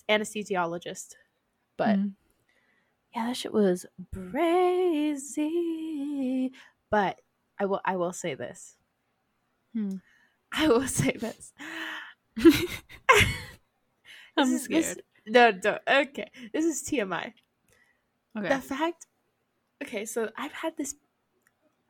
anesthesiologist. 0.08 1.14
But 1.76 1.98
Mhm. 1.98 2.12
yeah, 3.14 3.26
that 3.26 3.36
shit 3.36 3.52
was 3.52 3.84
crazy. 5.26 6.52
But 6.90 7.20
I 7.60 7.66
will 7.66 7.80
I 7.84 7.96
will 7.96 8.12
say 8.14 8.34
this. 8.34 8.76
Hmm. 9.74 9.96
I 10.52 10.68
will 10.68 10.86
say 10.88 11.12
this. 11.12 11.52
I'm 14.38 14.50
This 14.50 14.62
is- 14.62 14.68
this- 14.68 14.86
scared. 14.92 15.02
No, 15.26 15.52
no, 15.64 15.78
okay. 15.88 16.30
This 16.52 16.64
is 16.64 16.82
TMI. 16.82 17.32
Okay. 18.36 18.48
The 18.48 18.60
fact 18.60 19.06
Okay, 19.82 20.04
so 20.06 20.30
I've 20.36 20.52
had 20.52 20.76
this 20.76 20.94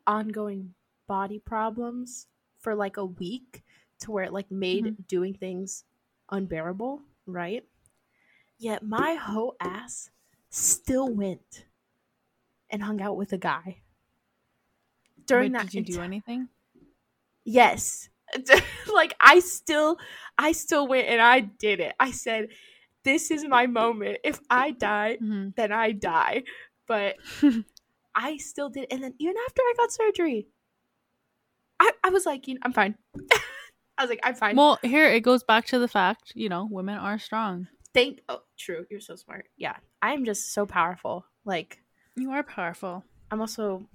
ongoing 0.07 0.75
body 1.07 1.38
problems 1.38 2.27
for 2.59 2.75
like 2.75 2.96
a 2.96 3.05
week 3.05 3.62
to 4.01 4.11
where 4.11 4.25
it 4.25 4.33
like 4.33 4.51
made 4.51 4.85
Mm-hmm. 4.85 5.03
doing 5.09 5.35
things 5.35 5.85
unbearable, 6.31 7.03
right? 7.27 7.64
Yet 8.59 8.83
my 8.83 9.14
whole 9.14 9.55
ass 9.61 10.11
still 10.51 11.09
went 11.09 11.66
and 12.70 12.83
hung 12.83 13.01
out 13.01 13.16
with 13.16 13.33
a 13.33 13.38
guy. 13.38 13.83
During 15.27 15.53
Wait, 15.53 15.59
that 15.59 15.70
did 15.70 15.88
you 15.88 15.94
do 15.96 16.03
anything? 16.03 16.49
Yes. 17.44 18.09
like 18.92 19.14
I 19.20 19.38
still 19.38 19.99
I 20.37 20.53
still 20.53 20.88
went 20.88 21.07
and 21.07 21.20
I 21.20 21.40
did 21.40 21.79
it. 21.79 21.94
I 22.01 22.11
said 22.11 22.49
this 23.07 23.31
is 23.31 23.45
my 23.47 23.66
moment. 23.66 24.19
If 24.25 24.40
I 24.51 24.73
die, 24.73 25.16
hmm 25.16 25.49
then 25.57 25.73
I 25.73 25.92
die. 25.92 26.42
But 26.87 27.16
I 28.14 28.37
still 28.37 28.69
did 28.69 28.87
and 28.90 29.03
then 29.03 29.14
even 29.19 29.35
after 29.47 29.62
I 29.62 29.75
got 29.77 29.92
surgery, 29.92 30.49
I, 31.81 31.90
I 32.05 32.11
was 32.11 32.27
like, 32.27 32.49
you 32.49 32.55
know, 32.55 32.61
I'm 32.64 32.73
fine. 32.73 32.97
I 33.99 34.03
was 34.03 34.11
like, 34.11 34.21
I'm 34.23 34.35
fine. 34.35 34.57
Well, 34.57 34.79
here 34.83 35.07
it 35.09 35.21
goes 35.21 35.42
back 35.42 35.66
to 35.66 35.79
the 35.79 35.88
fact, 35.88 36.33
you 36.35 36.49
know, 36.49 36.69
women 36.71 36.99
are 36.99 37.19
strong. 37.19 37.69
Thank 37.95 38.21
oh 38.29 38.42
true, 38.59 38.85
you're 38.90 39.01
so 39.01 39.16
smart. 39.16 39.47
Yeah. 39.57 39.77
I'm 40.03 40.25
just 40.25 40.53
so 40.53 40.66
powerful. 40.66 41.25
Like 41.45 41.79
You 42.16 42.31
are 42.33 42.42
powerful. 42.42 43.05
I'm 43.31 43.40
also 43.40 43.87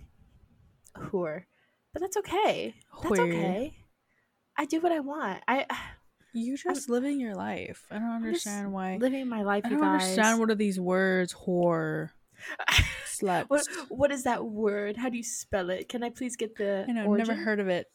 a 0.95 0.99
whore. 0.99 1.43
But 1.93 2.01
that's 2.01 2.17
okay. 2.17 2.73
That's 3.03 3.19
okay. 3.19 3.73
I 4.57 4.65
do 4.65 4.79
what 4.79 4.91
I 4.91 4.99
want. 5.01 5.43
I 5.47 5.65
You 6.33 6.55
just 6.57 6.89
living 6.89 7.19
your 7.19 7.35
life. 7.35 7.85
I 7.91 7.95
don't 7.99 8.09
understand 8.11 8.71
why. 8.71 8.97
living 8.97 9.27
my 9.27 9.43
life, 9.43 9.63
I 9.65 9.69
you 9.69 9.77
don't 9.77 9.85
understand 9.87 10.39
what 10.39 10.49
are 10.49 10.55
these 10.55 10.79
words, 10.79 11.33
whore, 11.33 12.11
slut. 13.05 13.45
what 13.49 13.67
what 13.89 14.11
is 14.11 14.23
that 14.23 14.45
word? 14.45 14.97
How 14.97 15.09
do 15.09 15.17
you 15.17 15.23
spell 15.23 15.69
it? 15.69 15.89
Can 15.89 16.03
I 16.03 16.09
please 16.09 16.35
get 16.35 16.55
the 16.55 16.85
I 16.87 16.91
know, 16.91 17.05
origin? 17.05 17.27
never 17.27 17.39
heard 17.43 17.59
of 17.59 17.67
it. 17.67 17.89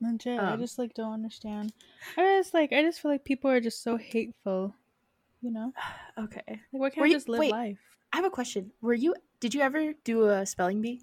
Legit, 0.00 0.38
I 0.40 0.52
Um, 0.52 0.60
just 0.60 0.78
like 0.78 0.94
don't 0.94 1.12
understand. 1.14 1.72
I 2.16 2.22
just 2.38 2.52
like, 2.52 2.72
I 2.72 2.82
just 2.82 3.00
feel 3.00 3.10
like 3.10 3.24
people 3.24 3.50
are 3.50 3.60
just 3.60 3.82
so 3.82 3.96
hateful. 3.96 4.74
You 5.40 5.52
know, 5.52 5.72
Okay. 6.18 6.42
like 6.48 6.58
why 6.70 6.90
can't 6.90 6.98
Were 7.00 7.04
I 7.06 7.08
you- 7.08 7.14
just 7.14 7.28
live 7.28 7.38
wait. 7.40 7.52
life? 7.52 7.78
I 8.12 8.16
have 8.16 8.24
a 8.26 8.30
question. 8.30 8.72
Were 8.80 8.94
you 8.94 9.14
did 9.40 9.54
you 9.54 9.60
ever 9.60 9.92
do 10.04 10.28
a 10.28 10.44
spelling 10.46 10.80
bee? 10.82 11.02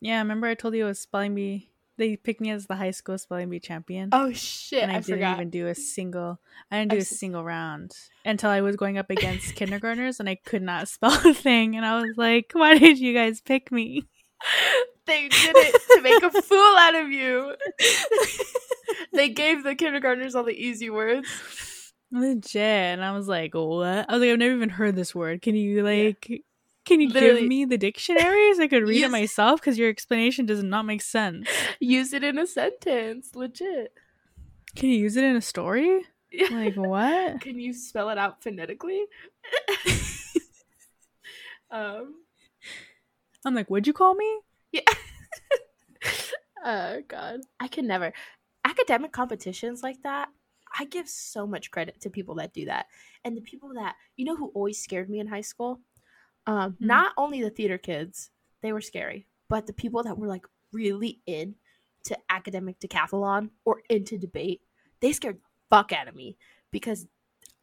Yeah, 0.00 0.18
remember 0.18 0.46
I 0.46 0.54
told 0.54 0.74
you 0.74 0.84
I 0.84 0.88
was 0.88 0.98
spelling 1.00 1.34
bee. 1.34 1.67
They 1.98 2.14
picked 2.16 2.40
me 2.40 2.50
as 2.50 2.66
the 2.66 2.76
high 2.76 2.92
school 2.92 3.18
spelling 3.18 3.50
bee 3.50 3.58
champion. 3.58 4.10
Oh 4.12 4.32
shit, 4.32 4.84
and 4.84 4.92
I, 4.92 4.96
I, 4.96 5.00
didn't 5.00 5.16
forgot. 5.16 5.34
even 5.34 5.50
do 5.50 5.66
a 5.66 5.74
single. 5.74 6.40
I 6.70 6.78
didn't 6.78 6.92
do 6.92 6.98
a 6.98 7.04
single 7.04 7.42
round 7.42 7.92
until 8.24 8.50
I 8.50 8.60
was 8.60 8.76
going 8.76 8.98
up 8.98 9.10
against 9.10 9.54
kindergartners, 9.56 10.20
and 10.20 10.28
I 10.28 10.36
could 10.36 10.62
not 10.62 10.86
spell 10.86 11.12
a 11.28 11.34
thing. 11.34 11.76
And 11.76 11.84
I 11.84 12.00
was 12.00 12.16
like, 12.16 12.52
"Why 12.52 12.78
did 12.78 12.98
you 12.98 13.12
guys 13.12 13.40
pick 13.40 13.72
me?" 13.72 14.06
they 15.06 15.28
did 15.28 15.56
it 15.56 15.82
to 15.96 16.02
make 16.02 16.22
a 16.22 16.30
fool 16.42 16.76
out 16.78 16.94
of 16.94 17.10
you. 17.10 17.56
they 19.12 19.28
gave 19.28 19.64
the 19.64 19.74
kindergartners 19.74 20.36
all 20.36 20.44
the 20.44 20.52
easy 20.52 20.90
words. 20.90 21.92
Legit, 22.12 22.56
and 22.56 23.04
I 23.04 23.10
was 23.10 23.26
like, 23.26 23.54
"What?" 23.54 24.08
I 24.08 24.12
was 24.12 24.20
like, 24.20 24.30
"I've 24.30 24.38
never 24.38 24.54
even 24.54 24.68
heard 24.68 24.94
this 24.94 25.16
word. 25.16 25.42
Can 25.42 25.56
you 25.56 25.82
like, 25.82 26.44
can 26.88 27.00
you 27.00 27.08
Literally- 27.08 27.40
give 27.42 27.48
me 27.48 27.64
the 27.64 27.78
dictionary 27.78 28.54
so 28.54 28.62
I 28.62 28.68
could 28.68 28.88
read 28.88 29.00
Yes. 29.00 29.08
it 29.08 29.12
myself? 29.12 29.60
Because 29.60 29.78
your 29.78 29.88
explanation 29.88 30.46
does 30.46 30.62
not 30.62 30.84
make 30.86 31.02
sense. 31.02 31.48
Use 31.80 32.12
it 32.12 32.24
in 32.24 32.38
a 32.38 32.46
sentence. 32.46 33.34
Legit. 33.34 33.92
Can 34.76 34.88
you 34.90 34.96
use 34.98 35.16
it 35.16 35.24
in 35.24 35.36
a 35.36 35.40
story? 35.42 36.02
Like 36.50 36.74
what? 36.76 37.40
Can 37.40 37.58
you 37.58 37.72
spell 37.72 38.10
it 38.10 38.18
out 38.18 38.42
phonetically? 38.42 39.02
um 41.70 42.14
I'm 43.44 43.54
like, 43.54 43.68
"What'd 43.68 43.86
you 43.86 43.92
call 43.94 44.14
me?" 44.14 44.40
Yeah. 44.72 44.82
oh 46.64 47.00
god. 47.08 47.40
I 47.60 47.68
could 47.68 47.84
never. 47.84 48.12
Academic 48.64 49.12
competitions 49.12 49.82
like 49.82 50.02
that. 50.02 50.28
I 50.78 50.84
give 50.84 51.08
so 51.08 51.46
much 51.46 51.70
credit 51.70 52.00
to 52.02 52.10
people 52.10 52.34
that 52.36 52.52
do 52.52 52.66
that. 52.66 52.86
And 53.24 53.34
the 53.36 53.40
people 53.40 53.72
that, 53.74 53.94
you 54.16 54.26
know, 54.26 54.36
who 54.36 54.48
always 54.54 54.78
scared 54.82 55.08
me 55.08 55.20
in 55.20 55.26
high 55.28 55.40
school? 55.40 55.80
Um, 56.48 56.72
Hmm. 56.80 56.86
Not 56.86 57.12
only 57.16 57.42
the 57.42 57.50
theater 57.50 57.78
kids, 57.78 58.30
they 58.62 58.72
were 58.72 58.80
scary, 58.80 59.26
but 59.48 59.66
the 59.66 59.72
people 59.72 60.02
that 60.02 60.18
were 60.18 60.26
like 60.26 60.46
really 60.72 61.20
in 61.26 61.54
to 62.04 62.16
academic 62.30 62.80
decathlon 62.80 63.50
or 63.64 63.82
into 63.90 64.16
debate, 64.18 64.62
they 65.00 65.12
scared 65.12 65.36
the 65.36 65.42
fuck 65.70 65.92
out 65.92 66.08
of 66.08 66.14
me 66.16 66.36
because 66.70 67.06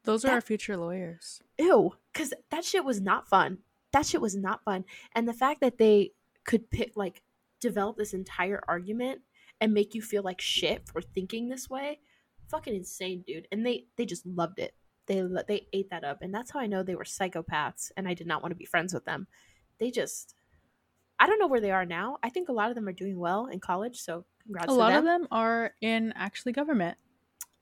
Those 0.04 0.24
are 0.24 0.28
That- 0.28 0.34
our 0.36 0.42
future 0.42 0.78
lawyers. 0.78 1.42
ew, 1.58 1.96
because 2.14 2.32
that 2.52 2.64
shit 2.64 2.86
was 2.86 3.02
not 3.02 3.28
fun. 3.28 3.64
That 3.92 4.06
shit 4.06 4.22
was 4.22 4.36
not 4.36 4.64
fun. 4.64 4.86
And 5.14 5.28
the 5.28 5.34
fact 5.34 5.62
that 5.62 5.80
they 5.80 6.14
could 6.44 6.70
pick 6.70 6.96
like 6.96 7.24
develop 7.60 7.98
this 7.98 8.14
entire 8.14 8.64
argument 8.68 9.24
and 9.60 9.74
make 9.74 9.96
you 9.96 10.04
feel 10.04 10.22
like 10.22 10.40
shit 10.40 10.88
for 10.88 11.02
thinking 11.02 11.50
this 11.50 11.72
way, 11.72 12.02
fucking 12.50 12.76
insane, 12.76 13.24
dude. 13.26 13.48
And 13.52 13.66
they 13.66 13.88
they 13.96 14.06
just 14.06 14.28
loved 14.28 14.60
it. 14.60 14.76
They 15.08 15.24
they 15.48 15.68
ate 15.74 15.90
that 15.92 16.04
up, 16.04 16.22
and 16.22 16.34
that's 16.34 16.52
how 16.52 16.60
I 16.60 16.68
know 16.68 16.84
they 16.84 16.96
were 16.96 17.04
psychopaths. 17.04 17.92
And 17.96 18.08
I 18.08 18.14
did 18.14 18.28
not 18.28 18.42
want 18.42 18.52
to 18.52 18.58
be 18.58 18.66
friends 18.66 18.94
with 18.94 19.06
them. 19.06 19.28
They 19.80 19.92
just, 19.92 20.36
I 21.20 21.28
don't 21.28 21.40
know 21.40 21.48
where 21.48 21.62
they 21.62 21.72
are 21.72 21.86
now. 21.86 22.18
I 22.24 22.30
think 22.30 22.50
a 22.50 22.54
lot 22.54 22.70
of 22.70 22.76
them 22.76 22.88
are 22.88 22.94
doing 22.94 23.20
well 23.20 23.48
in 23.48 23.60
college. 23.60 24.00
So 24.00 24.26
congrats 24.44 24.72
A 24.72 24.74
lot 24.74 24.90
them. 24.90 25.00
of 25.00 25.04
them 25.06 25.28
are 25.32 25.74
in 25.82 26.14
actually 26.16 26.54
government. 26.54 26.98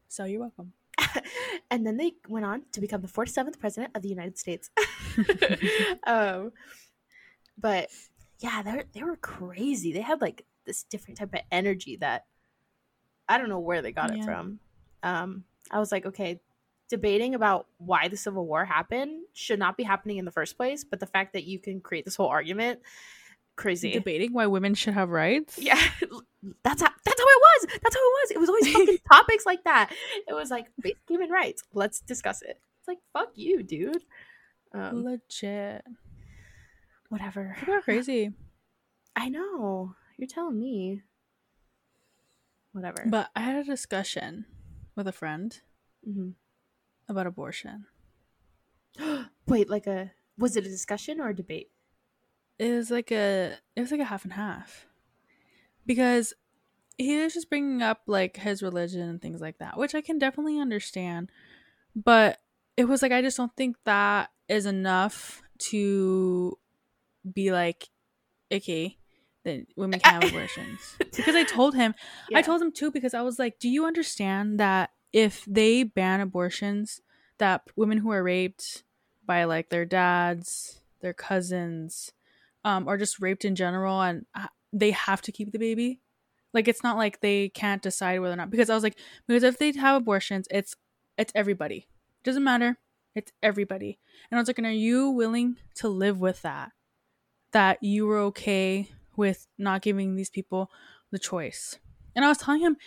So 0.08 0.26
you're 0.26 0.42
welcome. 0.42 0.74
and 1.72 1.86
then 1.86 1.98
they 1.98 2.14
went 2.28 2.46
on 2.46 2.64
to 2.72 2.80
become 2.80 3.02
the 3.02 3.08
47th 3.08 3.60
president 3.60 3.96
of 3.96 4.04
the 4.04 4.10
United 4.10 4.38
States. 4.38 4.70
um, 6.08 6.52
but 7.58 7.90
yeah, 8.40 8.62
they 8.62 8.84
they 8.94 9.04
were 9.04 9.16
crazy. 9.16 9.94
They 9.94 10.02
had 10.02 10.22
like 10.22 10.46
this 10.66 10.84
different 10.84 11.18
type 11.18 11.34
of 11.34 11.42
energy 11.52 11.98
that 11.98 12.26
I 13.28 13.38
don't 13.38 13.50
know 13.50 13.60
where 13.60 13.82
they 13.82 13.92
got 13.92 14.16
it 14.16 14.24
from. 14.24 14.60
Um, 15.02 15.46
I 15.72 15.80
was 15.80 15.92
like, 15.92 16.06
okay, 16.06 16.42
debating 16.90 17.34
about 17.36 17.68
why 17.78 18.08
the 18.08 18.18
Civil 18.18 18.46
War 18.46 18.66
happened 18.66 19.24
should 19.34 19.60
not 19.60 19.78
be 19.78 19.84
happening 19.84 20.18
in 20.18 20.26
the 20.26 20.32
first 20.32 20.58
place, 20.58 20.84
but 20.84 21.00
the 21.00 21.06
fact 21.08 21.34
that 21.34 21.44
you 21.46 21.60
can 21.60 21.80
create 21.82 22.06
this 22.06 22.16
whole 22.16 22.28
argument, 22.28 22.82
crazy. 23.56 23.92
Debating 23.94 24.34
why 24.34 24.46
women 24.48 24.74
should 24.74 24.94
have 24.94 25.10
rights. 25.10 25.58
Yeah, 25.60 25.76
that's 26.64 26.82
how 26.82 26.90
that's 27.06 27.20
how 27.22 27.28
it 27.28 27.42
was. 27.42 27.68
That's 27.82 27.96
how 27.96 28.02
it 28.02 28.14
was. 28.22 28.32
It 28.32 28.40
was 28.40 28.50
always 28.50 28.72
fucking 28.72 28.98
topics 29.12 29.46
like 29.46 29.64
that. 29.64 29.92
It 30.28 30.34
was 30.34 30.50
like 30.52 30.68
basic 30.82 30.98
human 31.08 31.30
rights. 31.30 31.64
Let's 31.74 32.00
discuss 32.02 32.42
it. 32.42 32.60
It's 32.80 32.88
like 32.88 33.00
fuck 33.14 33.32
you, 33.36 33.64
dude. 33.64 34.04
Um, 34.74 35.04
Legit. 35.06 35.84
whatever. 37.10 37.56
People 37.60 37.76
are 37.76 37.82
crazy. 37.82 38.32
I 39.16 39.30
know. 39.30 39.96
You're 40.18 40.28
telling 40.28 40.60
me. 40.60 41.02
Whatever. 42.72 43.06
But 43.08 43.30
I 43.36 43.42
had 43.42 43.56
a 43.58 43.64
discussion 43.64 44.46
with 44.96 45.08
a 45.08 45.12
friend 45.12 45.60
Mhm. 46.08 46.34
About 47.14 47.28
abortion. 47.28 47.86
Wait, 49.48 49.70
like 49.70 49.88
a 49.88 50.12
was 50.38 50.56
it 50.56 50.66
a 50.66 50.70
discussion 50.70 51.20
or 51.20 51.30
a 51.30 51.36
debate? 51.36 51.70
It 52.60 52.72
was 52.72 52.92
like 52.92 53.12
a 53.12 53.58
it 53.76 53.82
was 53.82 53.92
like 53.92 54.00
a 54.00 54.06
half 54.06 54.24
and 54.24 54.34
half. 54.34 54.86
Because 55.86 56.34
he 56.98 57.18
was 57.18 57.34
just 57.34 57.50
bringing 57.50 57.82
up 57.82 58.02
like 58.08 58.38
his 58.38 58.62
religion 58.62 59.02
and 59.02 59.22
things 59.22 59.42
like 59.42 59.58
that, 59.60 59.78
which 59.78 59.96
I 59.96 60.02
can 60.02 60.20
definitely 60.20 60.60
understand. 60.60 61.32
But 61.96 62.40
it 62.78 62.86
was 62.86 63.02
like 63.02 63.12
I 63.12 63.22
just 63.22 63.38
don't 63.38 63.56
think 63.56 63.78
that 63.86 64.30
is 64.48 64.66
enough 64.66 65.42
to 65.70 66.58
be 67.32 67.52
like, 67.52 67.90
okay, 68.52 68.98
that 69.44 69.66
women 69.76 70.00
can 70.00 70.22
have 70.22 70.24
abortions. 70.32 70.96
Because 71.00 71.36
I 71.36 71.44
told 71.44 71.76
him 71.76 71.94
I 72.34 72.42
told 72.42 72.62
him 72.62 72.72
too 72.72 72.92
because 72.92 73.14
I 73.14 73.22
was 73.22 73.40
like, 73.40 73.60
"Do 73.60 73.70
you 73.70 73.86
understand 73.86 74.60
that 74.60 74.92
if 75.14 75.46
they 75.46 75.84
ban 75.84 76.20
abortions, 76.20 77.02
that 77.38 77.62
women 77.76 78.00
who 78.00 78.12
are 78.12 78.24
raped 78.24 78.84
by 79.26 79.46
like 79.46 79.70
their 79.70 79.86
dads, 79.86 80.82
their 81.02 81.14
cousins, 81.14 82.12
um, 82.66 82.88
or 82.88 82.98
just 82.98 83.22
raped 83.22 83.46
in 83.46 83.56
general, 83.56 84.02
and 84.02 84.26
uh, 84.36 84.48
they 84.72 84.92
have 84.92 85.22
to 85.22 85.32
keep 85.32 85.52
the 85.52 85.60
baby? 85.60 86.02
Like, 86.54 86.68
it's 86.68 86.84
not 86.84 86.98
like 86.98 87.20
they 87.20 87.50
can't 87.50 87.82
decide 87.82 88.20
whether 88.20 88.34
or 88.34 88.38
not. 88.38 88.52
Because 88.52 88.70
I 88.70 88.76
was 88.76 88.84
like, 88.84 88.98
because 89.28 89.44
if 89.44 89.58
they 89.58 89.72
have 89.74 90.02
abortions, 90.02 90.48
it's 90.52 90.76
it's 91.18 91.32
everybody. 91.36 91.88
It 92.22 92.24
doesn't 92.24 92.44
matter. 92.44 92.78
It's 93.16 93.32
everybody. 93.42 94.00
And 94.30 94.38
I 94.38 94.42
was 94.42 94.48
like, 94.48 94.58
and 94.58 94.68
are 94.68 94.72
you 94.72 95.10
willing 95.10 95.58
to 95.76 95.88
live 95.88 96.20
with 96.20 96.42
that? 96.42 96.72
That 97.52 97.84
you 97.84 98.08
were 98.08 98.20
okay 98.20 98.90
with 99.16 99.48
not 99.58 99.84
giving 99.84 100.16
these 100.16 100.32
people 100.32 100.72
the 101.12 101.20
choice. 101.20 101.78
And 102.16 102.26
I 102.26 102.30
was 102.30 102.40
telling 102.40 102.62
him, 102.62 102.78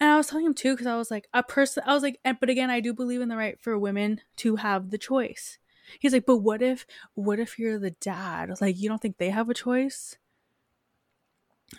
and 0.00 0.10
I 0.10 0.16
was 0.16 0.28
telling 0.28 0.46
him 0.46 0.54
too, 0.54 0.72
because 0.74 0.86
I 0.86 0.96
was 0.96 1.10
like, 1.10 1.28
a 1.34 1.42
person, 1.42 1.82
I 1.86 1.94
was 1.94 2.02
like, 2.02 2.20
and, 2.24 2.38
but 2.40 2.50
again, 2.50 2.70
I 2.70 2.80
do 2.80 2.92
believe 2.94 3.20
in 3.20 3.28
the 3.28 3.36
right 3.36 3.58
for 3.60 3.78
women 3.78 4.20
to 4.36 4.56
have 4.56 4.90
the 4.90 4.98
choice. 4.98 5.58
He's 5.98 6.12
like, 6.12 6.26
but 6.26 6.36
what 6.38 6.60
if, 6.62 6.86
what 7.14 7.38
if 7.40 7.58
you're 7.58 7.78
the 7.78 7.92
dad? 7.92 8.60
Like, 8.60 8.78
you 8.78 8.88
don't 8.88 9.00
think 9.00 9.16
they 9.18 9.30
have 9.30 9.48
a 9.48 9.54
choice? 9.54 10.16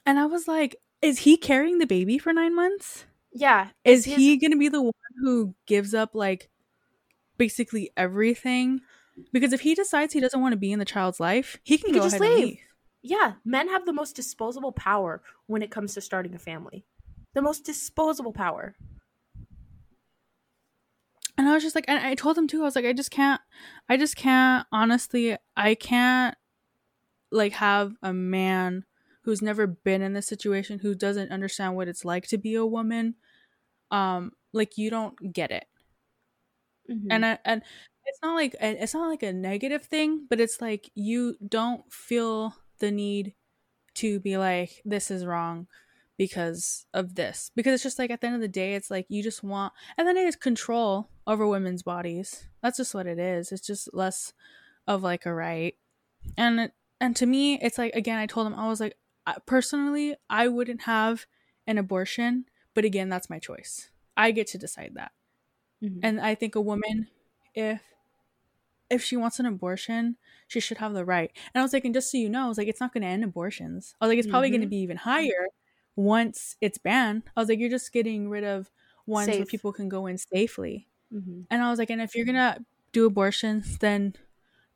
And 0.06 0.20
I 0.20 0.26
was 0.26 0.48
like, 0.48 0.76
is 1.02 1.20
he 1.20 1.38
carrying 1.38 1.78
the 1.80 1.86
baby 1.88 2.18
for 2.18 2.34
nine 2.34 2.56
months? 2.56 3.06
Yeah. 3.32 3.70
Is 3.84 4.06
his- 4.06 4.16
he 4.18 4.38
going 4.38 4.52
to 4.52 4.58
be 4.58 4.70
the 4.70 4.82
one 4.82 4.94
who 5.22 5.56
gives 5.66 5.94
up 5.94 6.16
like 6.16 6.50
basically 7.38 7.92
everything? 7.96 8.82
Because 9.34 9.54
if 9.54 9.62
he 9.62 9.76
decides 9.76 10.14
he 10.14 10.20
doesn't 10.20 10.42
want 10.42 10.54
to 10.54 10.58
be 10.58 10.72
in 10.72 10.80
the 10.80 10.86
child's 10.86 11.20
life, 11.20 11.58
he 11.64 11.78
can 11.78 11.88
He 11.88 11.94
go 11.94 12.00
can 12.00 12.10
just 12.10 12.22
ahead 12.22 12.32
and 12.32 12.40
leave. 12.40 12.48
leave. 12.48 12.60
Yeah, 13.02 13.34
men 13.46 13.70
have 13.70 13.86
the 13.86 13.94
most 13.94 14.16
disposable 14.16 14.72
power 14.74 15.22
when 15.48 15.62
it 15.62 15.72
comes 15.72 15.94
to 15.94 16.02
starting 16.02 16.36
a 16.36 16.40
family. 16.40 16.86
The 17.34 17.42
most 17.42 17.64
disposable 17.66 18.34
power. 18.34 18.76
And 21.38 21.48
I 21.48 21.54
was 21.54 21.64
just 21.64 21.76
like, 21.76 21.86
and 21.88 22.00
I 22.06 22.16
told 22.16 22.38
him 22.38 22.48
too. 22.48 22.62
I 22.62 22.66
was 22.66 22.76
like, 22.76 22.86
I 22.86 22.94
just 22.94 23.12
can't. 23.12 23.40
I 23.88 23.96
just 23.98 24.16
can't. 24.16 24.68
Honestly, 24.72 25.38
I 25.56 25.76
can't 25.76 26.36
like 27.32 27.54
have 27.54 27.94
a 28.02 28.12
man 28.12 28.84
who's 29.24 29.42
never 29.42 29.68
been 29.68 30.02
in 30.02 30.14
this 30.14 30.28
situation, 30.28 30.80
who 30.80 30.96
doesn't 30.96 31.32
understand 31.32 31.76
what 31.76 31.88
it's 31.88 32.04
like 32.04 32.28
to 32.28 32.38
be 32.38 32.56
a 32.56 32.66
woman. 32.66 33.16
Um, 33.92 34.34
like 34.54 34.78
you 34.78 34.90
don't 34.90 35.32
get 35.34 35.52
it, 35.52 35.68
Mhm. 36.90 37.08
and 37.10 37.26
I, 37.26 37.40
and 37.46 37.62
it's 38.06 38.20
not 38.22 38.36
like 38.36 38.56
it's 38.60 38.94
not 38.94 39.10
like 39.10 39.24
a 39.24 39.34
negative 39.34 39.84
thing, 39.86 40.26
but 40.30 40.40
it's 40.40 40.62
like 40.62 40.90
you 40.96 41.38
don't 41.48 41.92
feel 41.92 42.56
the 42.80 42.92
need 42.92 43.36
to 43.96 44.20
be 44.20 44.38
like 44.38 44.82
this 44.86 45.12
is 45.12 45.26
wrong 45.26 45.68
because 46.20 46.86
of 46.94 47.16
this. 47.16 47.50
Because 47.56 47.74
it's 47.76 47.84
just 47.84 47.98
like 47.98 48.12
at 48.12 48.20
the 48.22 48.28
end 48.28 48.36
of 48.36 48.42
the 48.42 48.48
day 48.50 48.76
it's 48.76 48.92
like 48.92 49.06
you 49.10 49.24
just 49.24 49.42
want 49.42 49.72
and 49.98 50.06
then 50.08 50.18
it 50.18 50.28
is 50.28 50.36
control 50.36 51.10
over 51.26 51.48
women's 51.48 51.82
bodies. 51.82 52.46
That's 52.62 52.78
just 52.78 52.94
what 52.94 53.08
it 53.08 53.18
is. 53.18 53.52
It's 53.54 53.66
just 53.66 53.92
less 53.94 54.34
of 54.86 55.02
like 55.02 55.26
a 55.26 55.34
right. 55.34 55.76
And 56.38 56.72
and 57.00 57.16
to 57.16 57.26
me 57.26 57.58
it's 57.62 57.78
like 57.78 57.96
again 57.96 58.20
i 58.20 58.26
told 58.26 58.46
him 58.46 58.54
i 58.54 58.68
was 58.68 58.82
like 58.82 58.94
personally 59.46 60.16
i 60.30 60.50
wouldn't 60.50 60.82
have 60.82 61.26
an 61.66 61.78
abortion 61.78 62.44
but 62.74 62.84
again 62.84 63.08
that's 63.08 63.30
my 63.30 63.40
choice. 63.40 63.90
I 64.18 64.32
get 64.32 64.48
to 64.48 64.58
decide 64.58 64.92
that. 64.96 65.14
Mhm. 65.82 66.00
and 66.04 66.20
i 66.20 66.36
think 66.36 66.56
a 66.56 66.62
woman 66.62 67.08
if 67.56 67.82
if 68.90 69.02
she 69.02 69.16
wants 69.16 69.40
an 69.40 69.46
abortion 69.46 70.18
she 70.48 70.60
should 70.60 70.80
have 70.80 70.94
the 70.94 71.06
right. 71.06 71.32
And 71.54 71.62
i 71.62 71.64
was 71.64 71.72
like 71.72 71.86
and 71.86 71.94
just 71.94 72.12
so 72.12 72.18
you 72.18 72.28
know 72.28 72.44
i 72.44 72.48
was 72.50 72.58
like 72.58 72.68
it's 72.68 72.82
not 72.82 72.92
going 72.94 73.04
to 73.04 73.08
end 73.08 73.24
abortions. 73.24 73.96
I 74.02 74.06
was 74.06 74.10
like 74.12 74.20
it's 74.20 74.28
probably 74.28 74.50
going 74.50 74.62
to 74.62 74.68
be 74.68 74.78
even 74.84 74.98
higher 74.98 75.48
once 76.00 76.56
it's 76.62 76.78
banned 76.78 77.24
i 77.36 77.40
was 77.42 77.50
like 77.50 77.60
you're 77.60 77.70
just 77.70 77.92
getting 77.92 78.30
rid 78.30 78.44
of 78.44 78.72
ones 79.06 79.28
where 79.30 79.46
people 79.46 79.74
can 79.74 79.90
go 79.90 80.06
in 80.08 80.18
safely 80.18 80.88
Mhm. 81.12 81.46
and 81.50 81.64
I 81.64 81.70
was 81.72 81.80
like, 81.80 81.90
and 81.90 82.00
if 82.02 82.14
you're 82.16 82.26
gonna 82.28 82.64
do 82.92 83.08
abortions, 83.08 83.80
then 83.80 84.14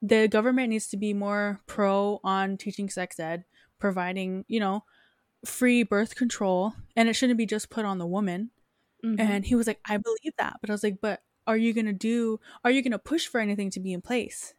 the 0.02 0.28
government 0.28 0.70
needs 0.70 0.88
to 0.88 0.98
be 0.98 1.14
more 1.14 1.62
pro 1.68 2.20
on 2.24 2.58
teaching 2.58 2.90
sex 2.90 3.20
ed, 3.20 3.46
providing, 3.78 4.44
you 4.48 4.60
know, 4.60 4.84
free 5.46 5.84
birth 5.84 6.16
control, 6.16 6.74
and 6.96 7.08
it 7.08 7.14
shouldn't 7.14 7.38
be 7.38 7.46
just 7.46 7.70
put 7.70 7.86
on 7.86 8.00
the 8.00 8.08
woman. 8.08 8.50
Mhm. 9.06 9.20
And 9.20 9.46
he 9.46 9.54
was 9.54 9.68
like, 9.68 9.80
I 9.86 9.98
believe 9.98 10.34
that, 10.40 10.58
but 10.60 10.72
I 10.72 10.74
was 10.74 10.82
like, 10.84 11.00
but 11.02 11.22
are 11.46 11.56
you 11.58 11.72
gonna 11.72 11.94
do? 11.94 12.40
Are 12.64 12.72
you 12.72 12.82
gonna 12.82 12.98
push 12.98 13.28
for 13.28 13.40
anything 13.40 13.70
to 13.70 13.80
be 13.80 13.94
in 13.94 14.02
place? 14.02 14.56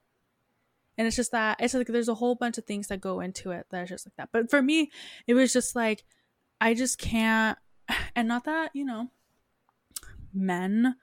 And 0.96 1.08
it's 1.08 1.16
just 1.16 1.32
that 1.32 1.56
it's 1.60 1.74
like 1.74 1.88
there's 1.88 2.08
a 2.08 2.14
whole 2.22 2.36
bunch 2.36 2.56
of 2.56 2.64
things 2.66 2.86
that 2.86 3.00
go 3.00 3.18
into 3.18 3.50
it 3.50 3.66
that 3.70 3.82
is 3.82 3.88
just 3.88 4.06
like 4.06 4.14
that. 4.16 4.28
But 4.30 4.48
for 4.48 4.62
me, 4.62 4.92
it 5.26 5.34
was 5.34 5.52
just 5.52 5.74
like 5.74 6.04
I 6.60 6.74
just 6.74 6.98
can't, 6.98 7.58
and 8.16 8.28
not 8.28 8.44
that 8.44 8.70
you 8.74 8.84
know, 8.84 9.10
men 10.32 10.96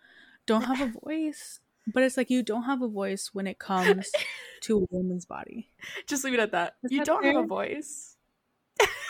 don't 0.45 0.63
have 0.63 0.81
a 0.81 0.99
voice, 1.03 1.59
but 1.93 2.03
it's 2.03 2.17
like 2.17 2.29
you 2.29 2.43
don't 2.43 2.63
have 2.63 2.81
a 2.81 2.87
voice 2.87 3.29
when 3.33 3.47
it 3.47 3.59
comes 3.59 4.11
to 4.61 4.79
a 4.79 4.95
woman's 4.95 5.25
body. 5.25 5.69
Just 6.07 6.23
leave 6.23 6.33
it 6.33 6.39
at 6.39 6.51
that. 6.51 6.75
Is 6.83 6.91
you 6.91 6.99
that 6.99 7.05
don't 7.07 7.23
have 7.25 7.35
a 7.37 7.45
voice. 7.47 8.17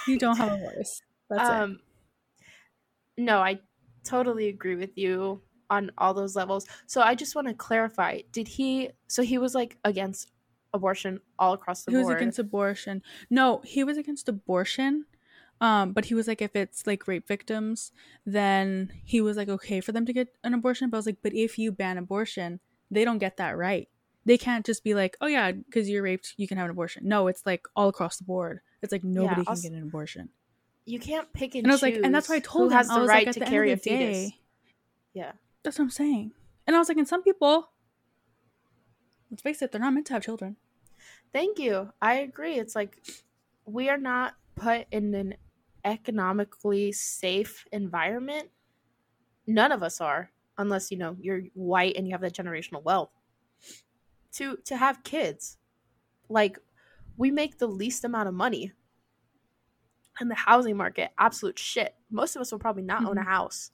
You 0.08 0.18
don't 0.18 0.38
have 0.38 0.52
a 0.54 0.58
voice. 0.76 1.02
That's 1.30 1.50
it. 1.50 1.56
um 1.56 1.80
no 3.18 3.40
i 3.40 3.58
totally 4.04 4.50
agree 4.50 4.76
with 4.76 4.98
you 4.98 5.42
on 5.70 5.92
all 5.98 6.14
those 6.14 6.36
levels 6.36 6.66
so 6.88 7.02
i 7.02 7.14
just 7.16 7.36
want 7.36 7.48
to 7.48 7.54
clarify 7.54 8.20
did 8.32 8.48
he 8.48 8.90
so 9.08 9.22
he 9.22 9.38
was 9.38 9.54
like 9.56 9.78
against 9.86 10.32
abortion 10.74 11.20
all 11.38 11.54
across 11.54 11.84
the 11.84 11.92
he 11.92 11.98
was 11.98 12.10
against 12.10 12.40
abortion. 12.40 13.02
No, 13.30 13.62
he 13.66 13.84
was 13.84 13.98
against 13.98 14.30
abortion. 14.30 15.06
Um, 15.62 15.94
but 15.94 16.06
he 16.06 16.16
was 16.16 16.28
like, 16.28 16.42
if 16.42 16.56
it's 16.56 16.88
like 16.88 17.08
rape 17.08 17.28
victims, 17.28 17.92
then 18.26 18.92
he 19.06 19.22
was 19.22 19.38
like, 19.38 19.48
okay 19.48 19.80
for 19.80 19.92
them 19.92 20.06
to 20.08 20.12
get 20.14 20.30
an 20.44 20.54
abortion. 20.56 20.90
But 20.90 20.98
I 20.98 21.00
was 21.00 21.06
like, 21.06 21.20
but 21.22 21.34
if 21.34 21.58
you 21.60 21.72
ban 21.72 21.98
abortion, 22.00 22.60
they 22.90 23.06
don't 23.06 23.20
get 23.20 23.38
that 23.38 23.56
right. 23.56 23.88
They 24.26 24.38
can't 24.38 24.66
just 24.66 24.84
be 24.84 24.94
like, 24.96 25.16
oh 25.22 25.28
yeah, 25.28 25.52
because 25.52 25.88
you're 25.90 26.04
raped, 26.04 26.34
you 26.38 26.48
can 26.48 26.58
have 26.58 26.66
an 26.66 26.72
abortion. 26.72 27.08
No, 27.08 27.28
it's 27.28 27.46
like 27.46 27.68
all 27.76 27.90
across 27.90 28.18
the 28.18 28.24
board. 28.24 28.62
It's 28.82 28.92
like 28.92 29.04
nobody 29.04 29.44
also- 29.46 29.62
can 29.62 29.72
get 29.72 29.78
an 29.78 29.88
abortion. 29.88 30.30
You 30.86 31.00
can't 31.00 31.32
pick 31.32 31.54
and, 31.54 31.66
And 31.66 31.72
I 31.72 31.76
was 31.76 31.84
like, 31.84 31.94
and 32.04 32.14
that's 32.14 32.28
why 32.28 32.38
I 32.38 32.40
told 32.40 32.72
who 32.72 32.78
him 32.78 32.78
has 32.78 32.90
I 32.90 32.96
the 32.96 33.02
was 33.02 33.10
right 33.10 33.20
like, 33.20 33.28
at 33.28 33.34
to 33.36 33.40
the 33.42 33.46
carry 33.46 33.70
a 33.70 33.74
of 33.74 33.84
the 33.84 33.90
fetus. 33.92 34.18
day, 34.32 34.40
Yeah. 35.14 35.34
that's 35.64 35.78
what 35.78 35.86
I'm 35.86 35.92
saying. 35.92 36.32
And 36.66 36.76
I 36.76 36.80
was 36.80 36.90
like, 36.90 36.98
and 36.98 37.08
some 37.08 37.22
people, 37.22 37.70
let's 39.30 39.44
face 39.44 39.62
it, 39.62 39.72
they're 39.72 39.80
not 39.82 39.94
meant 39.94 40.08
to 40.08 40.14
have 40.14 40.24
children. 40.24 40.56
Thank 41.32 41.60
you. 41.60 41.92
I 42.02 42.16
agree. 42.16 42.56
It's 42.56 42.76
like 42.76 42.98
we 43.66 43.90
are 43.90 43.98
not 43.98 44.34
put 44.56 44.88
in 44.92 45.14
an 45.14 45.36
economically 45.84 46.92
safe 46.92 47.66
environment. 47.72 48.50
None 49.48 49.72
of 49.72 49.82
us 49.84 50.00
are, 50.02 50.32
unless 50.58 50.92
you 50.92 50.98
know 50.98 51.16
you're 51.20 51.44
white 51.54 51.96
and 51.98 52.08
you 52.08 52.14
have 52.14 52.22
that 52.22 52.34
generational 52.36 52.84
wealth. 52.84 53.10
To 54.34 54.58
to 54.66 54.78
have 54.78 55.04
kids. 55.04 55.58
Like 56.30 56.58
we 57.18 57.32
make 57.32 57.58
the 57.58 57.68
least 57.68 58.04
amount 58.06 58.30
of 58.30 58.34
money. 58.34 58.72
And 60.20 60.30
the 60.30 60.36
housing 60.36 60.78
market, 60.78 61.12
absolute 61.18 61.58
shit. 61.58 61.96
Most 62.10 62.36
of 62.36 62.42
us 62.42 62.52
will 62.52 62.60
probably 62.60 62.84
not 62.84 63.06
own 63.06 63.18
a 63.18 63.22
Mhm. 63.22 63.26
house. 63.26 63.72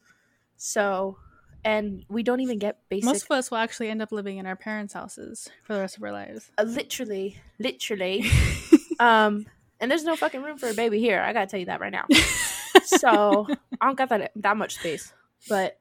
So 0.55 1.17
and 1.65 2.05
we 2.07 2.23
don't 2.23 2.39
even 2.39 2.59
get 2.59 2.87
basic 2.87 3.05
Most 3.05 3.23
of 3.25 3.31
us 3.31 3.51
will 3.51 3.57
actually 3.57 3.89
end 3.89 4.01
up 4.01 4.11
living 4.13 4.37
in 4.37 4.45
our 4.45 4.55
parents' 4.55 4.93
houses 4.93 5.49
for 5.63 5.73
the 5.73 5.81
rest 5.81 5.97
of 5.97 6.03
our 6.03 6.11
lives. 6.13 6.49
uh, 6.57 6.63
literally, 6.63 7.41
literally. 7.59 8.23
um, 8.99 9.45
and 9.79 9.89
there's 9.89 10.03
no 10.03 10.15
fucking 10.15 10.41
room 10.41 10.57
for 10.57 10.69
a 10.69 10.73
baby 10.73 10.99
here. 10.99 11.21
I 11.21 11.33
gotta 11.33 11.47
tell 11.47 11.59
you 11.59 11.67
that 11.67 11.81
right 11.81 11.91
now. 11.91 12.05
so 12.83 13.47
I 13.79 13.85
don't 13.85 13.97
got 13.97 14.09
that 14.09 14.31
that 14.35 14.57
much 14.57 14.75
space. 14.75 15.13
But 15.47 15.79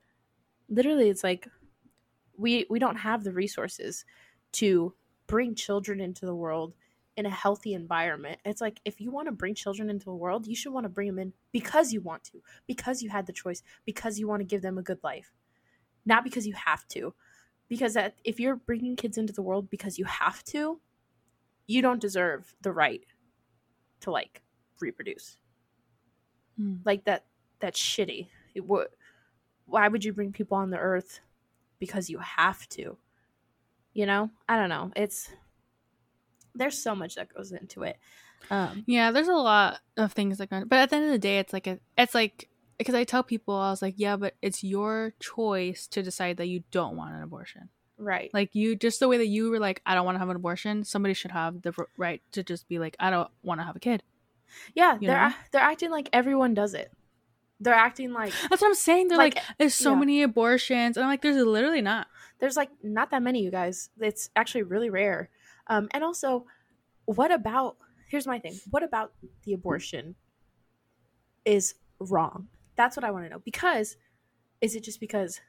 literally, 0.69 1.09
it's 1.09 1.25
like 1.25 1.49
we 2.37 2.67
we 2.69 2.79
don't 2.79 2.97
have 2.97 3.25
the 3.25 3.33
resources 3.33 4.05
to 4.53 4.95
bring 5.27 5.55
children 5.55 6.01
into 6.01 6.27
the 6.27 6.35
world 6.35 6.75
in 7.17 7.27
a 7.27 7.31
healthy 7.31 7.73
environment. 7.73 8.39
It's 8.45 8.61
like 8.61 8.81
if 8.85 9.01
you 9.01 9.11
want 9.11 9.27
to 9.29 9.33
bring 9.33 9.55
children 9.55 9.89
into 9.89 10.05
the 10.05 10.15
world, 10.15 10.47
you 10.47 10.55
should 10.55 10.73
want 10.73 10.85
to 10.85 10.91
bring 10.91 11.09
them 11.09 11.19
in 11.19 11.33
because 11.53 11.93
you 11.93 12.01
want 12.01 12.25
to, 12.25 12.43
because 12.67 13.03
you 13.03 13.09
had 13.09 13.27
the 13.27 13.33
choice, 13.33 13.63
because 13.85 14.19
you 14.19 14.29
want 14.29 14.41
to 14.41 14.47
give 14.47 14.63
them 14.63 14.79
a 14.79 14.83
good 14.83 15.03
life, 15.03 15.33
not 16.05 16.25
because 16.25 16.47
you 16.47 16.55
have 16.55 16.87
to. 16.89 17.15
Because 17.69 17.95
that, 17.95 18.15
if 18.23 18.39
you're 18.39 18.55
bringing 18.55 18.95
kids 18.95 19.19
into 19.19 19.33
the 19.33 19.43
world 19.43 19.69
because 19.71 19.99
you 19.99 20.05
have 20.05 20.45
to, 20.45 20.79
you 21.67 21.83
don't 21.83 22.01
deserve 22.01 22.55
the 22.61 22.71
right 22.71 23.05
to 24.07 24.13
like 24.13 24.41
reproduce. 24.81 25.37
Hmm. 26.57 26.77
Like 26.85 27.05
that 27.05 27.25
that's 27.61 27.81
shitty. 27.81 28.29
It 28.55 28.65
would 28.67 28.89
why 29.67 29.89
would 29.89 30.05
you 30.05 30.13
bring 30.13 30.33
people 30.33 30.57
on 30.57 30.71
the 30.71 30.79
earth 30.79 31.21
because 31.79 32.09
you 32.09 32.19
have 32.19 32.69
to? 32.71 32.97
You 33.93 34.07
know? 34.07 34.31
I 34.49 34.57
don't 34.57 34.69
know. 34.69 34.93
It's 34.97 35.29
there's 36.55 36.79
so 36.79 36.95
much 36.95 37.17
that 37.17 37.35
goes 37.35 37.53
into 37.53 37.83
it. 37.83 37.99
Um 38.51 38.85
Yeah, 38.87 39.11
there's 39.11 39.29
a 39.29 39.35
lot 39.35 39.81
of 39.97 40.13
things 40.13 40.39
that 40.39 40.51
go, 40.51 40.65
but 40.65 40.79
at 40.79 40.91
the 40.91 40.97
end 40.97 41.07
of 41.07 41.11
the 41.11 41.19
day, 41.19 41.39
it's 41.39 41.53
like 41.53 41.67
a, 41.67 41.79
it's 41.99 42.15
like 42.15 42.49
because 42.79 42.95
I 42.95 43.05
tell 43.05 43.23
people 43.23 43.55
I 43.55 43.71
was 43.71 43.83
like, 43.83 43.95
yeah, 43.97 44.17
but 44.17 44.35
it's 44.41 44.63
your 44.63 45.15
choice 45.19 45.87
to 45.89 46.03
decide 46.03 46.37
that 46.37 46.49
you 46.49 46.63
don't 46.71 46.97
want 46.97 47.15
an 47.15 47.23
abortion. 47.23 47.71
Right. 47.99 48.31
Like 48.35 48.55
you, 48.55 48.77
just 48.77 49.01
the 49.01 49.09
way 49.09 49.19
that 49.19 49.27
you 49.27 49.51
were 49.51 49.59
like, 49.59 49.81
I 49.87 49.95
don't 49.95 50.05
want 50.05 50.17
to 50.17 50.21
have 50.21 50.29
an 50.29 50.37
abortion. 50.37 50.85
Somebody 50.85 51.15
should 51.15 51.31
have 51.33 51.63
the 51.63 51.73
right 51.97 52.23
to 52.33 52.43
just 52.43 52.69
be 52.69 52.79
like, 52.79 52.97
I 53.01 53.11
don't 53.11 53.31
want 53.43 53.61
to 53.61 53.65
have 53.65 53.77
a 53.77 53.81
kid. 53.81 54.03
yeah, 54.75 54.95
you 55.01 55.09
they're 55.09 55.29
know? 55.29 55.35
they're 55.53 55.63
acting 55.63 55.91
like 55.91 56.09
everyone 56.13 56.55
does 56.55 56.75
it. 56.75 56.91
They're 57.61 57.75
acting 57.75 58.13
like 58.13 58.33
That's 58.51 58.61
what 58.63 58.69
I'm 58.69 58.75
saying. 58.75 59.09
They're 59.09 59.19
like, 59.19 59.37
Like, 59.37 59.45
there's 59.59 59.75
so 59.75 59.93
yeah. 59.93 59.99
many 59.99 60.23
abortions, 60.23 60.97
and 60.97 61.05
I'm 61.05 61.11
like, 61.11 61.23
there's 61.23 61.37
literally 61.43 61.83
not. 61.83 62.07
there's 62.39 62.57
like 62.57 62.71
not 62.83 63.11
that 63.11 63.23
many 63.23 63.43
you 63.43 63.51
guys 63.51 63.89
it's 63.99 64.29
actually 64.37 64.63
really 64.63 64.91
rare 64.91 65.31
um 65.69 65.89
and 65.93 66.05
also 66.05 66.45
what 67.07 67.33
about 67.33 67.77
here's 68.11 68.27
my 68.27 68.39
thing 68.39 68.55
what 68.71 68.83
about 68.83 69.13
the 69.45 69.55
abortion 69.55 70.15
is 71.47 71.75
wrong 71.99 72.49
that's 72.77 72.95
what 72.95 73.05
i 73.05 73.11
want 73.11 73.25
to 73.25 73.31
know 73.31 73.41
because 73.43 73.97
is 74.61 74.75
it 74.77 74.83
just 74.85 75.01
because 75.01 75.41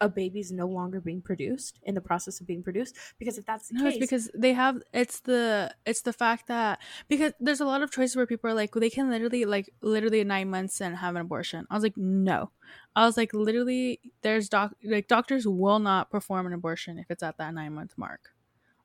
a 0.00 0.08
baby's 0.08 0.52
no 0.52 0.66
longer 0.66 1.00
being 1.00 1.20
produced 1.22 1.78
in 1.84 1.94
the 1.94 2.00
process 2.00 2.40
of 2.40 2.46
being 2.46 2.62
produced 2.62 2.96
because 3.18 3.38
if 3.38 3.44
that's 3.46 3.68
the 3.68 3.74
No, 3.74 3.84
case 3.84 3.94
it's 3.94 3.98
because 4.00 4.30
they 4.34 4.52
have. 4.52 4.82
It's 4.92 5.20
the 5.20 5.74
it's 5.84 6.02
the 6.02 6.12
fact 6.12 6.46
that 6.48 6.80
because 7.08 7.32
there's 7.40 7.60
a 7.60 7.64
lot 7.64 7.82
of 7.82 7.90
choices 7.90 8.16
where 8.16 8.26
people 8.26 8.50
are 8.50 8.54
like, 8.54 8.74
well, 8.74 8.80
they 8.80 8.90
can 8.90 9.10
literally 9.10 9.44
like 9.44 9.70
literally 9.80 10.22
nine 10.24 10.50
months 10.50 10.80
and 10.80 10.96
have 10.96 11.14
an 11.14 11.20
abortion. 11.22 11.66
I 11.70 11.74
was 11.74 11.82
like, 11.82 11.96
no. 11.96 12.50
I 12.94 13.04
was 13.06 13.16
like, 13.16 13.32
literally, 13.34 14.00
there's 14.22 14.48
doc 14.48 14.74
like 14.84 15.08
doctors 15.08 15.46
will 15.46 15.78
not 15.78 16.10
perform 16.10 16.46
an 16.46 16.52
abortion 16.52 16.98
if 16.98 17.10
it's 17.10 17.22
at 17.22 17.38
that 17.38 17.54
nine 17.54 17.74
month 17.74 17.94
mark. 17.96 18.32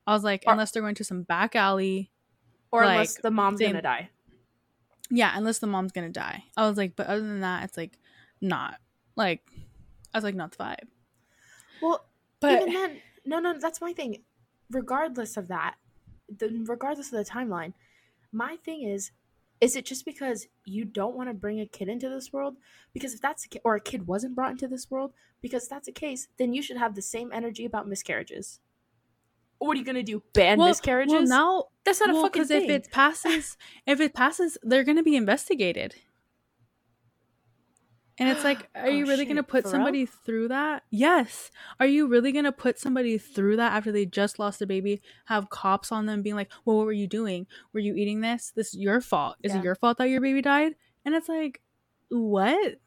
I 0.07 0.13
was 0.13 0.23
like, 0.23 0.43
Or- 0.47 0.53
unless 0.53 0.71
they're 0.71 0.81
going 0.81 0.95
to 0.95 1.03
some 1.03 1.23
back 1.23 1.55
alley. 1.55 2.11
or 2.71 2.81
like, 2.85 2.91
unless 2.93 3.15
the 3.17 3.31
mom's 3.31 3.59
they- 3.59 3.67
gonna 3.67 3.81
die 3.81 4.09
Yeah, 5.09 5.31
unless 5.35 5.59
the 5.59 5.67
mom's 5.67 5.91
gonna 5.91 6.09
die. 6.09 6.45
I 6.55 6.67
was 6.69 6.77
like, 6.77 6.95
but 6.95 7.07
other 7.07 7.21
than 7.21 7.41
that, 7.41 7.63
it's 7.65 7.77
like 7.77 7.97
not 8.41 8.79
like. 9.15 9.41
I 10.13 10.17
was 10.17 10.23
like, 10.25 10.35
not 10.35 10.51
the 10.51 10.57
vibe. 10.57 10.87
Well 11.81 12.05
But 12.39 12.61
even 12.61 12.73
then 12.73 13.01
no 13.25 13.39
no 13.39 13.57
that's 13.57 13.81
my 13.81 13.93
thing. 13.93 14.23
Regardless 14.69 15.37
of 15.37 15.47
that 15.49 15.75
the, 16.29 16.63
regardless 16.67 17.11
of 17.11 17.17
the 17.17 17.29
timeline 17.29 17.73
my 18.31 18.57
thing 18.57 18.83
is 18.83 19.11
is 19.59 19.75
it 19.75 19.85
just 19.85 20.05
because 20.05 20.47
you 20.65 20.85
don't 20.85 21.15
want 21.15 21.29
to 21.29 21.35
bring 21.35 21.59
a 21.59 21.67
kid 21.67 21.87
into 21.87 22.09
this 22.09 22.33
world? 22.33 22.57
Because 22.93 23.13
if 23.13 23.21
that's 23.21 23.43
the 23.43 23.49
ca- 23.49 23.61
or 23.63 23.75
a 23.75 23.81
kid 23.81 24.07
wasn't 24.07 24.33
brought 24.35 24.51
into 24.51 24.67
this 24.67 24.89
world 24.89 25.13
because 25.41 25.67
that's 25.67 25.85
the 25.85 25.91
case 25.91 26.27
then 26.37 26.53
you 26.53 26.61
should 26.61 26.77
have 26.77 26.95
the 26.95 27.01
same 27.01 27.31
energy 27.33 27.65
about 27.65 27.87
miscarriages. 27.87 28.59
What 29.59 29.75
are 29.75 29.79
you 29.79 29.85
gonna 29.85 30.03
do 30.03 30.23
ban 30.33 30.57
well, 30.57 30.67
miscarriages? 30.69 31.13
well, 31.13 31.23
now 31.23 31.67
that's 31.83 31.99
not 31.99 32.09
a 32.09 32.13
fucking 32.15 32.47
thing 32.47 32.67
Because 32.67 32.85
if 32.85 32.87
it 32.87 32.91
passes, 32.91 33.57
if 33.85 33.99
it 33.99 34.13
passes, 34.13 34.57
they're 34.63 34.83
gonna 34.83 35.03
be 35.03 35.15
investigated. 35.15 35.95
And 38.17 38.29
it's 38.29 38.43
like, 38.43 38.69
are 38.75 38.89
you 38.89 39.05
Oh, 39.05 39.07
really 39.07 39.19
shit, 39.23 39.29
gonna 39.29 39.43
put 39.43 39.63
for 39.63 39.69
real? 39.69 39.71
somebody 39.77 40.05
through 40.05 40.49
that? 40.49 40.83
Yes. 40.91 41.49
Are 41.79 41.85
you 41.87 42.07
really 42.07 42.31
gonna 42.31 42.51
put 42.51 42.77
somebody 42.77 43.17
through 43.17 43.55
that 43.57 43.73
after 43.73 43.91
they 43.91 44.05
just 44.05 44.37
lost 44.37 44.61
a 44.61 44.67
baby? 44.67 45.01
Have 45.25 45.49
cops 45.49 45.91
on 45.91 46.05
them 46.05 46.21
being 46.21 46.35
like, 46.35 46.51
"Well, 46.65 46.77
what 46.77 46.85
were 46.85 46.91
you 46.91 47.07
doing? 47.07 47.47
Were 47.73 47.79
you 47.79 47.95
eating 47.95 48.21
this? 48.21 48.51
This 48.55 48.73
is 48.73 48.79
your 48.79 49.01
fault. 49.01 49.37
Is 49.43 49.53
Yeah. 49.53 49.59
it 49.59 49.63
your 49.63 49.75
fault 49.75 49.97
that 49.97 50.09
your 50.09 50.21
baby 50.21 50.41
died?" 50.41 50.75
And 51.03 51.15
it's 51.15 51.29
like, 51.29 51.61
what? 52.09 52.79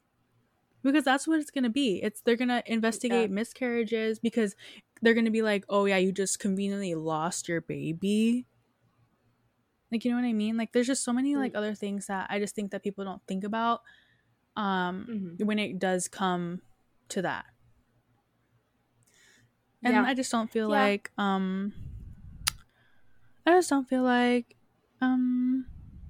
Because 0.83 1.05
that's 1.05 1.27
what 1.27 1.41
it's 1.41 1.51
gonna 1.51 1.71
be. 1.71 2.03
It's 2.03 2.21
they're 2.21 2.37
gonna 2.37 2.63
investigate 2.67 3.31
miscarriages 3.31 4.19
because 4.21 4.55
they're 5.03 5.15
gonna 5.15 5.31
be 5.31 5.43
like, 5.43 5.65
"Oh 5.69 5.87
yeah, 5.87 5.97
you 5.97 6.13
just 6.13 6.39
conveniently 6.39 6.95
lost 6.95 7.49
your 7.49 7.61
baby." 7.63 8.47
Like 9.91 10.05
you 10.05 10.11
know 10.11 10.17
what 10.17 10.27
I 10.27 10.33
mean? 10.33 10.57
Like 10.57 10.73
there's 10.73 10.87
just 10.87 11.05
so 11.05 11.13
many 11.13 11.37
like 11.37 11.53
Mm. 11.53 11.57
other 11.59 11.75
things 11.75 12.07
that 12.07 12.27
I 12.31 12.39
just 12.39 12.55
think 12.55 12.71
that 12.73 12.83
people 12.83 13.05
don't 13.05 13.23
think 13.27 13.45
about 13.45 13.83
um 14.57 15.07
Mhm. 15.09 15.45
when 15.47 15.59
it 15.59 15.79
does 15.79 16.09
come 16.09 16.63
to 17.09 17.23
that. 17.23 17.47
And 19.83 19.95
Yeah. 19.95 20.03
I 20.03 20.15
just 20.15 20.31
don't 20.33 20.51
feel 20.51 20.69
Yeah. 20.69 20.75
like 20.85 21.11
um 21.19 21.73
I 23.47 23.53
just 23.53 23.69
don't 23.71 23.89
feel 23.89 24.03
like 24.03 24.57
um 25.01 25.67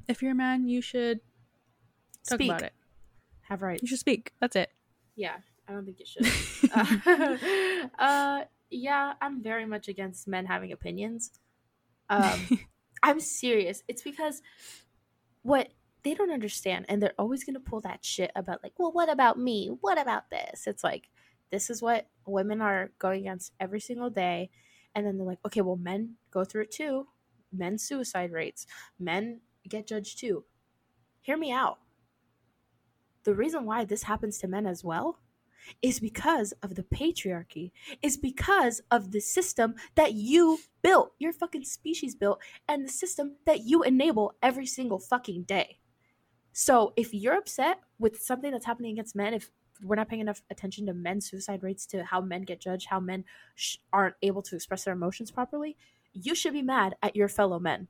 if 0.09 0.23
you're 0.23 0.33
a 0.33 0.37
man 0.37 0.69
you 0.69 0.81
should 0.81 1.21
talk 2.29 2.37
speak 2.37 2.51
about 2.51 2.63
it. 2.63 2.73
have 3.43 3.63
rights 3.63 3.83
You 3.83 3.89
should 3.89 3.99
speak. 3.99 4.33
That's 4.41 4.57
it. 4.57 4.71
Yeah, 5.17 5.37
I 5.69 5.73
don't 5.73 5.85
think 5.85 6.01
it 6.01 6.09
should. 6.09 6.27
uh, 6.73 7.89
uh, 7.99 8.45
yeah, 8.71 9.15
I'm 9.21 9.43
very 9.43 9.65
much 9.67 9.89
against 9.89 10.27
men 10.29 10.47
having 10.47 10.73
opinions. 10.73 11.31
Um, 12.09 12.49
I'm 13.03 13.21
serious. 13.21 13.83
It's 13.89 14.03
because 14.03 14.43
what 15.43 15.69
they 16.05 16.15
don't 16.15 16.31
understand, 16.31 16.85
and 16.89 17.03
they're 17.03 17.15
always 17.19 17.45
going 17.45 17.55
to 17.55 17.61
pull 17.61 17.81
that 17.81 18.05
shit 18.05 18.31
about, 18.37 18.63
like, 18.63 18.75
well, 18.79 18.93
what 18.93 19.11
about 19.11 19.39
me? 19.39 19.71
What 19.81 20.01
about 20.01 20.31
this? 20.31 20.67
It's 20.67 20.85
like, 20.85 21.09
this 21.51 21.71
is 21.71 21.81
what 21.81 22.09
women 22.27 22.61
are 22.61 22.91
going 22.99 23.21
against 23.21 23.53
every 23.59 23.81
single 23.81 24.11
day. 24.11 24.51
And 24.95 25.07
then 25.07 25.17
they're 25.17 25.27
like, 25.27 25.39
okay, 25.47 25.61
well, 25.61 25.77
men 25.77 26.17
go 26.31 26.45
through 26.45 26.63
it 26.63 26.71
too. 26.71 27.07
Men 27.53 27.79
suicide 27.79 28.33
rates, 28.33 28.67
men 28.99 29.41
get 29.69 29.87
judged 29.87 30.19
too. 30.19 30.45
Hear 31.21 31.37
me 31.37 31.53
out. 31.53 31.79
The 33.25 33.35
reason 33.35 33.65
why 33.65 33.85
this 33.85 34.03
happens 34.03 34.39
to 34.39 34.49
men 34.49 34.67
as 34.67 34.85
well 34.85 35.21
is 35.81 36.01
because 36.01 36.53
of 36.63 36.75
the 36.75 36.83
patriarchy, 36.83 37.71
is 38.03 38.19
because 38.19 38.83
of 38.91 39.13
the 39.13 39.21
system 39.21 39.75
that 39.95 40.13
you 40.13 40.59
built, 40.83 41.13
your 41.19 41.33
fucking 41.33 41.65
species 41.65 42.15
built, 42.15 42.43
and 42.69 42.85
the 42.85 42.93
system 42.93 43.37
that 43.47 43.61
you 43.61 43.83
enable 43.83 44.35
every 44.43 44.67
single 44.67 44.99
fucking 44.99 45.45
day. 45.45 45.79
So 46.55 46.93
if 46.97 47.13
you're 47.13 47.35
upset 47.37 47.81
with 47.99 48.23
something 48.23 48.51
that's 48.53 48.65
happening 48.65 48.93
against 48.93 49.15
men, 49.17 49.35
if 49.35 49.51
we're 49.83 49.97
not 49.97 50.09
paying 50.09 50.21
enough 50.23 50.43
attention 50.51 50.87
to 50.87 50.95
men's 50.95 51.29
suicide 51.29 51.63
rates, 51.65 51.85
to 51.87 52.05
how 52.05 52.21
men 52.21 52.43
get 52.43 52.61
judged, 52.61 52.87
how 52.87 53.01
men 53.01 53.25
sh- 53.57 53.79
aren't 53.93 54.15
able 54.23 54.41
to 54.43 54.55
express 54.55 54.85
their 54.85 54.95
emotions 54.95 55.33
properly, 55.33 55.77
you 56.13 56.35
should 56.35 56.53
be 56.53 56.63
mad 56.63 56.95
at 57.03 57.17
your 57.17 57.29
fellow 57.29 57.59
men. 57.59 57.89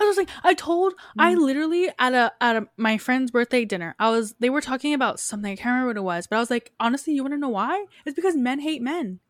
I 0.00 0.04
was 0.04 0.16
like, 0.16 0.28
I 0.42 0.54
told, 0.54 0.94
I 1.18 1.34
Mhm. 1.34 1.38
literally 1.38 1.90
at 1.98 2.12
a 2.12 2.32
at 2.40 2.56
a, 2.56 2.68
my 2.76 2.98
friend's 2.98 3.30
birthday 3.30 3.64
dinner, 3.64 3.94
I 4.00 4.10
was 4.10 4.34
they 4.40 4.50
were 4.50 4.60
talking 4.60 4.94
about 4.94 5.20
something 5.20 5.52
I 5.52 5.56
can't 5.56 5.66
remember 5.66 5.88
what 5.88 5.96
it 5.96 6.02
was, 6.02 6.26
but 6.26 6.36
I 6.36 6.40
was 6.40 6.50
like, 6.50 6.72
honestly, 6.80 7.12
you 7.14 7.22
want 7.22 7.34
to 7.34 7.38
know 7.38 7.50
why? 7.50 7.86
It's 8.04 8.16
because 8.16 8.34
men 8.36 8.58
hate 8.60 8.82
men. 8.82 9.20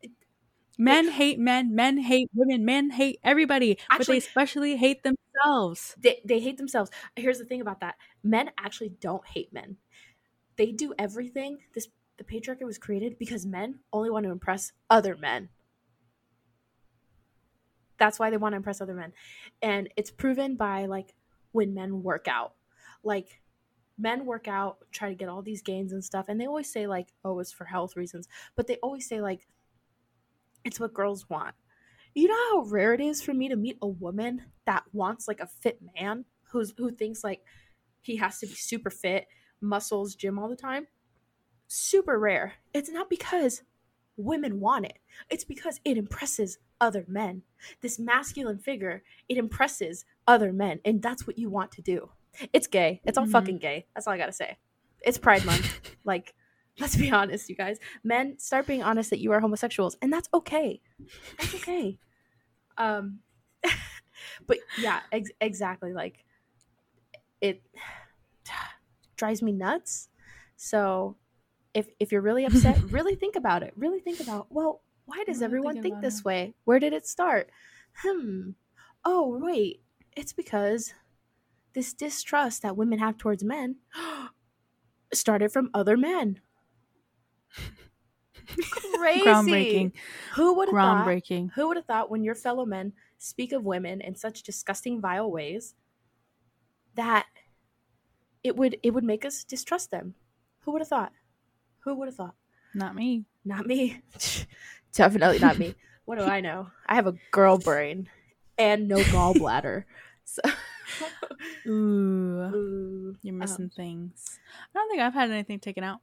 Men 0.80 1.08
hate 1.08 1.38
men. 1.38 1.74
Men 1.74 1.98
hate 1.98 2.30
women. 2.34 2.64
Men 2.64 2.88
hate 2.90 3.20
everybody, 3.22 3.78
but 3.96 4.06
they 4.06 4.16
especially 4.16 4.76
hate 4.76 5.02
themselves. 5.02 5.94
They 5.98 6.22
they 6.24 6.40
hate 6.40 6.56
themselves. 6.56 6.90
Here's 7.16 7.38
the 7.38 7.44
thing 7.44 7.60
about 7.60 7.80
that: 7.80 7.96
men 8.24 8.50
actually 8.56 8.88
don't 8.88 9.26
hate 9.26 9.52
men. 9.52 9.76
They 10.56 10.72
do 10.72 10.94
everything. 10.98 11.58
This 11.74 11.88
the 12.16 12.24
patriarchy 12.24 12.64
was 12.64 12.78
created 12.78 13.18
because 13.18 13.44
men 13.44 13.80
only 13.92 14.08
want 14.08 14.24
to 14.24 14.32
impress 14.32 14.72
other 14.88 15.16
men. 15.16 15.50
That's 17.98 18.18
why 18.18 18.30
they 18.30 18.38
want 18.38 18.54
to 18.54 18.56
impress 18.56 18.80
other 18.80 18.94
men, 18.94 19.12
and 19.60 19.90
it's 19.98 20.10
proven 20.10 20.56
by 20.56 20.86
like 20.86 21.14
when 21.52 21.74
men 21.74 22.02
work 22.02 22.26
out, 22.26 22.54
like 23.04 23.42
men 23.98 24.24
work 24.24 24.48
out, 24.48 24.78
try 24.92 25.10
to 25.10 25.14
get 25.14 25.28
all 25.28 25.42
these 25.42 25.60
gains 25.60 25.92
and 25.92 26.02
stuff, 26.02 26.24
and 26.30 26.40
they 26.40 26.46
always 26.46 26.72
say 26.72 26.86
like, 26.86 27.12
"Oh, 27.22 27.38
it's 27.38 27.52
for 27.52 27.66
health 27.66 27.96
reasons," 27.96 28.28
but 28.56 28.66
they 28.66 28.76
always 28.76 29.06
say 29.06 29.20
like, 29.20 29.46
"It's 30.64 30.80
what 30.80 30.94
girls 30.94 31.28
want." 31.28 31.54
You 32.14 32.28
know 32.28 32.50
how 32.50 32.68
rare 32.70 32.92
it 32.92 33.00
is 33.00 33.22
for 33.22 33.32
me 33.32 33.48
to 33.48 33.56
meet 33.56 33.78
a 33.80 33.86
woman 33.86 34.42
that 34.66 34.84
wants 34.92 35.28
like 35.28 35.40
a 35.40 35.46
fit 35.46 35.78
man 35.98 36.24
who's 36.50 36.72
who 36.76 36.90
thinks 36.90 37.22
like 37.22 37.44
he 38.00 38.16
has 38.16 38.38
to 38.40 38.46
be 38.46 38.54
super 38.54 38.90
fit, 38.90 39.26
muscles, 39.60 40.14
gym 40.14 40.38
all 40.38 40.48
the 40.48 40.56
time. 40.56 40.86
Super 41.68 42.18
rare. 42.18 42.54
It's 42.74 42.90
not 42.90 43.08
because 43.08 43.62
women 44.16 44.58
want 44.60 44.86
it. 44.86 44.98
It's 45.30 45.44
because 45.44 45.80
it 45.84 45.96
impresses 45.96 46.58
other 46.80 47.04
men. 47.06 47.42
This 47.80 47.98
masculine 47.98 48.58
figure, 48.58 49.02
it 49.28 49.38
impresses 49.38 50.04
other 50.26 50.52
men, 50.52 50.80
and 50.84 51.00
that's 51.00 51.26
what 51.26 51.38
you 51.38 51.48
want 51.50 51.70
to 51.72 51.82
do. 51.82 52.10
It's 52.52 52.66
gay. 52.66 53.00
It's 53.04 53.18
all 53.18 53.26
Mhm. 53.26 53.32
fucking 53.32 53.58
gay. 53.58 53.86
That's 53.94 54.06
all 54.06 54.12
I 54.12 54.18
gotta 54.18 54.32
say. 54.32 54.58
It's 55.02 55.18
Pride 55.18 55.44
Month. 55.44 55.80
like, 56.04 56.34
let's 56.80 56.96
be 56.96 57.10
honest, 57.10 57.48
you 57.48 57.54
guys. 57.54 57.78
Men, 58.02 58.38
start 58.38 58.66
being 58.66 58.82
honest 58.82 59.10
that 59.10 59.20
you 59.20 59.32
are 59.32 59.40
homosexuals, 59.40 59.96
and 60.02 60.12
that's 60.12 60.28
okay. 60.32 60.80
That's 61.38 61.54
okay. 61.56 61.98
Um, 62.78 63.20
but 64.46 64.58
yeah, 64.78 65.00
ex- 65.12 65.30
exactly. 65.40 65.92
Like, 65.92 66.24
it 67.40 67.62
drives 69.16 69.42
me 69.42 69.52
nuts. 69.52 70.08
So, 70.56 71.16
if 71.74 71.88
if 71.98 72.12
you're 72.12 72.22
really 72.22 72.44
upset, 72.44 72.82
really 72.90 73.14
think 73.14 73.36
about 73.36 73.62
it. 73.62 73.72
Really 73.76 74.00
think 74.00 74.20
about 74.20 74.46
well, 74.50 74.82
why 75.04 75.24
does 75.26 75.42
everyone 75.42 75.82
think 75.82 76.00
this 76.00 76.20
it. 76.20 76.24
way? 76.24 76.54
Where 76.64 76.78
did 76.78 76.92
it 76.92 77.06
start? 77.06 77.50
Hmm. 78.02 78.50
Oh 79.04 79.38
wait, 79.40 79.82
it's 80.16 80.32
because 80.32 80.94
this 81.74 81.92
distrust 81.92 82.62
that 82.62 82.76
women 82.76 82.98
have 82.98 83.16
towards 83.16 83.44
men 83.44 83.76
started 85.14 85.52
from 85.52 85.70
other 85.72 85.96
men. 85.96 86.40
Crazy. 88.70 89.22
Groundbreaking. 89.24 89.92
Who 90.34 90.54
would 90.54 90.68
have 90.68 90.76
thought? 90.76 91.22
Who 91.54 91.68
would 91.68 91.76
have 91.76 91.86
thought 91.86 92.10
when 92.10 92.24
your 92.24 92.34
fellow 92.34 92.64
men 92.64 92.92
speak 93.18 93.52
of 93.52 93.64
women 93.64 94.00
in 94.00 94.14
such 94.14 94.42
disgusting, 94.42 95.00
vile 95.00 95.30
ways 95.30 95.74
that 96.94 97.26
it 98.42 98.56
would 98.56 98.78
it 98.82 98.92
would 98.92 99.04
make 99.04 99.24
us 99.24 99.44
distrust 99.44 99.90
them? 99.90 100.14
Who 100.60 100.72
would 100.72 100.80
have 100.80 100.88
thought? 100.88 101.12
Who 101.80 101.94
would 101.96 102.08
have 102.08 102.16
thought? 102.16 102.34
Not 102.74 102.94
me. 102.94 103.24
Not 103.44 103.66
me. 103.66 104.02
Definitely 104.92 105.38
not 105.38 105.58
me. 105.58 105.74
What 106.06 106.18
do 106.18 106.24
I 106.24 106.40
know? 106.40 106.66
I 106.86 106.96
have 106.96 107.06
a 107.06 107.14
girl 107.30 107.56
brain 107.56 108.08
and 108.58 108.88
no 108.88 108.96
gallbladder. 108.96 109.84
So 110.24 110.42
Ooh, 111.66 111.70
Ooh, 112.54 113.16
you're 113.22 113.32
um, 113.34 113.38
missing 113.38 113.70
things. 113.74 114.38
I 114.74 114.78
don't 114.78 114.88
think 114.88 115.02
I've 115.02 115.14
had 115.14 115.30
anything 115.30 115.58
taken 115.58 115.82
out. 115.82 116.00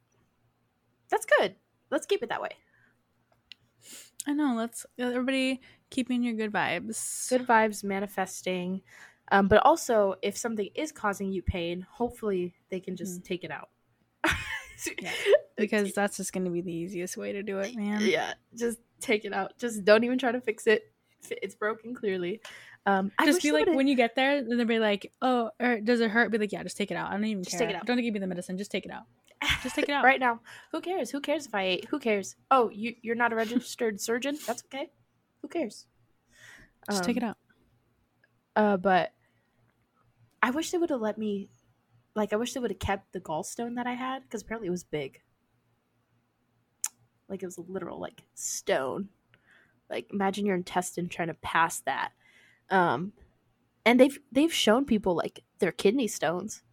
That's 1.10 1.26
good. 1.40 1.56
Let's 1.90 2.06
keep 2.06 2.24
it 2.24 2.30
that 2.30 2.42
way. 2.42 2.50
I 4.26 4.34
know. 4.34 4.56
Let's 4.56 4.86
everybody 5.00 5.62
keeping 5.90 6.22
your 6.24 6.34
good 6.34 6.52
vibes. 6.52 7.30
Good 7.30 7.48
vibes 7.48 7.84
manifesting. 7.84 8.82
Um, 9.32 9.48
but 9.48 9.66
also, 9.66 10.16
if 10.22 10.38
something 10.38 10.70
is 10.76 10.92
causing 10.92 11.32
you 11.32 11.42
pain, 11.42 11.86
hopefully 11.90 12.54
they 12.70 12.80
can 12.80 12.96
just 12.96 13.24
take 13.24 13.44
it 13.44 13.52
out. 13.52 13.70
Yeah. 15.02 15.12
because 15.58 15.92
that's 15.94 16.18
just 16.18 16.34
going 16.34 16.46
to 16.46 16.52
be 16.52 16.62
the 16.62 16.72
easiest 16.72 17.18
way 17.18 17.32
to 17.32 17.42
do 17.42 17.58
it, 17.58 17.76
man. 17.76 18.00
yeah, 18.02 18.34
just 18.56 18.78
take 19.02 19.26
it 19.26 19.34
out. 19.34 19.58
Just 19.58 19.84
don't 19.84 20.04
even 20.04 20.20
try 20.20 20.32
to 20.32 20.40
fix 20.40 20.68
it. 20.68 20.92
It's 21.32 21.56
broken 21.56 21.96
clearly. 21.96 22.42
Um, 22.86 23.12
I 23.18 23.26
just 23.26 23.42
be 23.42 23.52
like 23.52 23.66
when 23.66 23.88
you 23.88 23.96
get 23.96 24.16
there, 24.16 24.44
then 24.44 24.56
they'll 24.56 24.68
be 24.68 24.78
like, 24.78 25.12
"Oh, 25.20 25.50
or 25.60 25.80
does 25.82 26.00
it 26.00 26.12
hurt?" 26.12 26.32
Be 26.32 26.38
like, 26.38 26.52
"Yeah, 26.52 26.62
just 26.62 26.78
take 26.78 26.92
it 26.92 26.96
out. 26.96 27.10
I 27.10 27.14
don't 27.14 27.26
even 27.26 27.44
Just 27.44 27.58
care. 27.58 27.66
take 27.68 27.76
it 27.76 27.80
out. 27.80 27.88
Don't 27.88 28.00
give 28.00 28.14
me 28.14 28.20
the 28.20 28.28
medicine. 28.28 28.56
Just 28.56 28.70
take 28.70 28.86
it 28.86 28.92
out. 28.92 29.06
Just 29.68 29.76
take 29.76 29.90
it 29.90 29.92
out. 29.94 30.04
right 30.04 30.20
now. 30.20 30.40
Who 30.72 30.82
cares? 30.82 31.10
Who 31.12 31.22
cares 31.22 31.46
if 31.46 31.54
I 31.56 31.64
ate? 31.64 31.86
Who 31.86 32.00
cares? 32.00 32.36
Oh, 32.52 32.70
you 32.70 32.96
you're 33.02 33.16
not 33.16 33.34
a 33.34 33.36
registered 33.36 34.00
surgeon. 34.08 34.38
That's 34.46 34.64
okay. 34.66 34.90
Who 35.42 35.48
cares? 35.48 35.86
Just 36.90 37.04
take 37.04 37.18
it 37.18 37.24
Um, 37.24 37.30
out." 37.30 37.38
Uh, 38.56 38.78
but 38.78 39.14
I 40.42 40.52
wish 40.52 40.72
they 40.72 40.78
would 40.78 40.90
have 40.90 41.02
let 41.02 41.18
me. 41.18 41.50
Like, 42.16 42.34
I 42.34 42.36
wish 42.38 42.54
they 42.54 42.60
would 42.60 42.72
have 42.72 42.80
kept 42.80 43.14
the 43.14 43.20
gallstone 43.20 43.76
that 43.76 43.86
I 43.86 43.94
had 43.94 44.24
because 44.24 44.42
apparently 44.42 44.68
it 44.68 44.72
was 44.72 44.84
big. 44.84 45.22
Like 47.30 47.44
it 47.44 47.46
was 47.46 47.58
a 47.58 47.62
literal 47.62 48.00
like 48.00 48.24
stone. 48.34 49.10
Like 49.90 50.08
imagine 50.12 50.46
your 50.46 50.56
intestine 50.56 51.10
trying 51.10 51.28
to 51.28 51.34
pass 51.36 51.80
that. 51.82 52.12
Um, 52.70 53.14
and 53.86 54.00
they've 54.00 54.18
they've 54.32 54.54
shown 54.54 54.86
people 54.86 55.16
like 55.16 55.44
their 55.60 55.72
kidney 55.72 56.08
stones. 56.08 56.64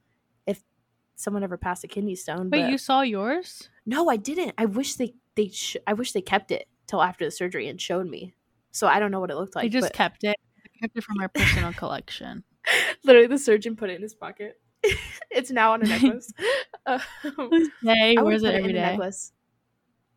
Someone 1.16 1.42
ever 1.44 1.56
passed 1.56 1.84
a 1.84 1.88
kidney 1.88 2.14
stone, 2.16 2.50
Wait, 2.50 2.62
but- 2.62 2.70
you 2.70 2.78
saw 2.78 3.00
yours? 3.02 3.68
no, 3.86 4.08
I 4.10 4.16
didn't. 4.16 4.52
I 4.58 4.64
wish 4.66 4.94
they 4.96 5.14
they 5.36 5.48
sh- 5.48 5.76
I 5.86 5.92
wish 5.92 6.12
they 6.12 6.20
kept 6.22 6.50
it 6.50 6.66
till 6.86 7.02
after 7.02 7.24
the 7.24 7.30
surgery 7.30 7.68
and 7.68 7.80
showed 7.80 8.06
me. 8.08 8.34
So 8.72 8.86
I 8.88 8.98
don't 8.98 9.10
know 9.10 9.20
what 9.20 9.30
it 9.30 9.36
looked 9.36 9.54
like. 9.56 9.64
I 9.66 9.68
just 9.68 9.86
but 9.88 9.92
kept 9.92 10.24
it. 10.24 10.36
I 10.64 10.68
kept 10.80 10.96
it 10.96 11.04
from 11.04 11.16
my 11.18 11.26
personal 11.28 11.72
collection. 11.82 12.44
literally 13.04 13.26
the 13.28 13.38
surgeon 13.38 13.76
put 13.76 13.90
it 13.90 13.96
in 13.96 14.02
his 14.02 14.14
pocket. 14.14 14.60
it's 15.30 15.50
now 15.50 15.72
on 15.72 15.82
a 15.82 15.86
necklace. 15.86 16.32
Um, 16.86 17.00
Hey, 17.82 18.14
wears 18.20 18.42
it 18.42 18.54
every 18.54 18.70
a 18.70 18.74
day. 18.74 18.80
necklace. 18.80 19.32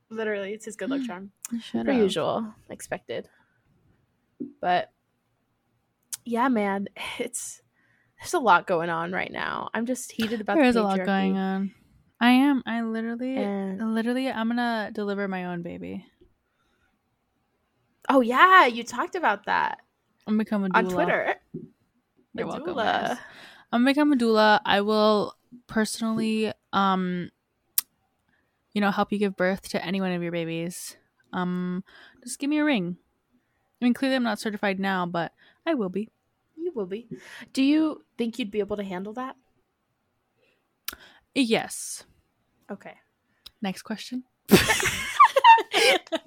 Literally, 0.09 0.51
it's 0.53 0.65
his 0.65 0.75
good 0.75 0.89
luck 0.89 1.01
charm. 1.03 1.31
Shut 1.61 1.85
per 1.85 1.93
up. 1.93 1.97
usual, 1.97 2.53
expected. 2.69 3.29
But 4.59 4.91
yeah, 6.25 6.49
man, 6.49 6.87
it's 7.19 7.61
there's 8.19 8.33
a 8.33 8.39
lot 8.39 8.67
going 8.67 8.89
on 8.89 9.11
right 9.11 9.31
now. 9.31 9.69
I'm 9.73 9.85
just 9.85 10.11
heated 10.11 10.41
about 10.41 10.55
There 10.55 10.63
the 10.63 10.69
is 10.69 10.75
a 10.75 10.83
lot 10.83 11.05
going 11.05 11.37
on. 11.37 11.73
I 12.19 12.31
am. 12.31 12.63
I 12.65 12.81
literally, 12.81 13.37
And 13.37 13.93
literally, 13.93 14.27
I'm 14.29 14.47
gonna 14.47 14.89
deliver 14.93 15.27
my 15.27 15.45
own 15.45 15.61
baby. 15.61 16.05
oh 18.09 18.21
yeah, 18.21 18.65
you 18.65 18.83
talked 18.83 19.15
about 19.15 19.45
that 19.45 19.79
I'm 20.25 20.37
become 20.37 20.63
a 20.65 20.69
doula. 20.69 20.75
on 20.77 20.89
Twitter. 20.89 21.35
You're 22.33 22.45
A 22.45 22.47
welcome. 22.47 22.75
guys. 22.75 23.17
I'm 23.71 23.81
gonna 23.81 23.91
become 23.91 24.13
a 24.13 24.15
doula. 24.15 24.61
I 24.65 24.81
will 24.81 25.35
personally, 25.67 26.51
um, 26.73 27.29
you 28.73 28.81
know, 28.81 28.91
help 28.91 29.11
you 29.11 29.19
give 29.19 29.35
birth 29.35 29.69
to 29.69 29.85
any 29.85 30.01
one 30.01 30.11
of 30.11 30.21
your 30.23 30.31
babies. 30.31 30.97
Um, 31.33 31.83
just 32.23 32.39
give 32.39 32.49
me 32.49 32.59
a 32.59 32.63
ring. 32.65 32.97
I 33.81 33.85
mean, 33.85 33.93
clearly 33.93 34.15
I'm 34.15 34.23
not 34.23 34.39
certified 34.39 34.79
now, 34.79 35.05
but 35.05 35.33
I 35.65 35.73
will 35.75 35.89
be. 35.89 36.09
Will 36.77 36.85
be. 36.85 37.07
Do 37.53 37.63
you 37.63 38.05
think 38.19 38.37
you'd 38.37 38.51
be 38.51 38.59
able 38.59 38.77
to 38.77 38.83
handle 38.83 39.13
that? 39.13 39.35
Yes. 41.33 42.03
Okay. 42.71 42.93
Next 43.63 43.81
question. 43.81 44.23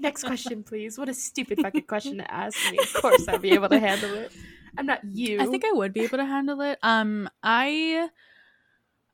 Next 0.01 0.24
question, 0.24 0.64
please. 0.64 0.98
What 0.98 1.09
a 1.09 1.14
stupid 1.14 1.61
fucking 1.61 1.82
question 1.82 2.18
to 2.18 2.28
ask 2.28 2.59
me. 2.72 2.78
Of 2.78 2.92
course, 2.94 3.28
I'd 3.28 3.40
be 3.40 3.53
able 3.53 3.68
to 3.68 3.78
handle 3.78 4.12
it. 4.14 4.32
I'm 4.76 4.86
not 4.86 5.03
you. 5.05 5.40
I 5.40 5.46
think 5.46 5.64
I 5.64 5.70
would 5.70 5.92
be 5.92 6.01
able 6.01 6.18
to 6.18 6.24
handle 6.24 6.61
it. 6.62 6.80
Um, 6.82 7.30
I, 7.44 8.09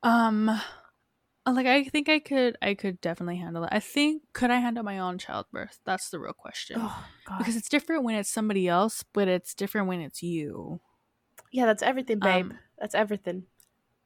um, 0.01 0.59
like 1.45 1.67
I 1.67 1.83
think 1.83 2.09
I 2.09 2.17
could. 2.17 2.57
I 2.63 2.73
could 2.73 2.99
definitely 2.99 3.37
handle 3.37 3.63
it. 3.63 3.69
I 3.71 3.79
think 3.79 4.23
could 4.33 4.49
I 4.49 4.57
handle 4.57 4.83
my 4.83 4.97
own 4.99 5.17
childbirth? 5.17 5.79
That's 5.85 6.09
the 6.09 6.19
real 6.19 6.33
question. 6.33 6.77
Oh 6.79 7.05
god. 7.25 7.37
Because 7.37 7.55
it's 7.55 7.69
different 7.69 8.03
when 8.03 8.15
it's 8.15 8.29
somebody 8.29 8.67
else, 8.67 9.03
but 9.13 9.27
it's 9.27 9.53
different 9.53 9.87
when 9.87 10.01
it's 10.01 10.23
you. 10.23 10.81
Yeah, 11.51 11.65
that's 11.65 11.83
everything, 11.83 12.19
babe. 12.19 12.51
Um, 12.51 12.59
that's 12.77 12.95
everything. 12.95 13.45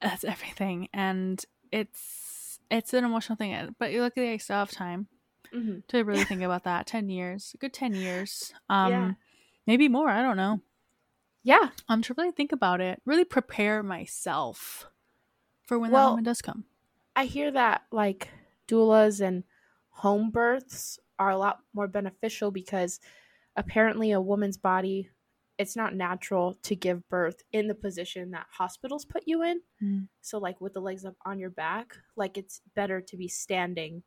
That's 0.01 0.23
everything, 0.23 0.87
and 0.93 1.43
it's 1.71 2.59
it's 2.71 2.93
an 2.93 3.03
emotional 3.03 3.35
thing. 3.35 3.75
But 3.77 3.91
you 3.91 4.01
luckily, 4.01 4.31
I 4.31 4.37
still 4.37 4.57
have 4.57 4.71
time 4.71 5.07
hmm 5.51 5.79
to 5.89 6.03
really 6.03 6.23
think 6.25 6.41
about 6.41 6.63
that. 6.63 6.87
Ten 6.87 7.09
years, 7.09 7.51
a 7.53 7.57
good 7.57 7.73
ten 7.73 7.95
years. 7.95 8.53
Um, 8.69 8.91
Yeah. 8.91 9.11
maybe 9.67 9.87
more. 9.87 10.09
I 10.09 10.21
don't 10.23 10.37
know. 10.37 10.61
Yeah. 11.43 11.69
Um, 11.87 12.01
to 12.03 12.13
really 12.15 12.31
think 12.31 12.51
about 12.51 12.81
it, 12.81 13.01
really 13.05 13.25
prepare 13.25 13.83
myself 13.83 14.87
for 15.63 15.79
when 15.79 15.91
Well, 15.91 16.05
that 16.05 16.09
moment 16.11 16.25
does 16.25 16.41
come. 16.41 16.65
I 17.15 17.25
hear 17.25 17.51
that 17.51 17.83
like 17.91 18.29
doulas 18.67 19.21
and 19.25 19.43
home 19.89 20.31
births 20.31 20.99
are 21.19 21.29
a 21.29 21.37
lot 21.37 21.59
more 21.73 21.87
beneficial 21.87 22.51
because 22.51 22.99
apparently 23.55 24.11
a 24.11 24.21
woman's 24.21 24.57
body 24.57 25.09
it's 25.61 25.75
not 25.75 25.95
natural 25.95 26.55
to 26.63 26.75
give 26.75 27.07
birth 27.09 27.41
in 27.53 27.67
the 27.67 27.75
position 27.75 28.31
that 28.31 28.47
hospitals 28.51 29.05
put 29.05 29.23
you 29.25 29.43
in. 29.43 29.61
Mm. 29.81 30.07
So 30.21 30.37
like 30.39 30.59
with 30.59 30.73
the 30.73 30.81
legs 30.81 31.05
up 31.05 31.15
on 31.25 31.39
your 31.39 31.49
back, 31.51 31.95
like 32.15 32.37
it's 32.37 32.61
better 32.75 32.99
to 33.01 33.15
be 33.17 33.27
standing 33.27 34.03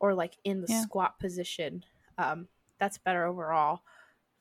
or 0.00 0.12
like 0.14 0.34
in 0.44 0.60
the 0.60 0.66
Yeah. 0.68 0.82
squat 0.82 1.18
position. 1.18 1.84
Um 2.18 2.48
that's 2.78 2.98
better 2.98 3.24
overall 3.24 3.82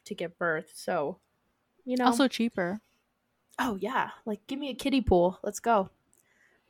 to 0.06 0.16
give 0.16 0.38
birth. 0.38 0.72
So, 0.74 1.20
you 1.86 1.96
know, 1.98 2.06
also 2.06 2.28
cheaper. 2.28 2.82
oh 3.60 3.78
yeah, 3.80 4.10
like 4.26 4.46
give 4.48 4.60
me 4.60 4.70
a 4.70 4.76
kiddie 4.76 5.02
pool. 5.02 5.40
Let's 5.44 5.60
go. 5.60 5.90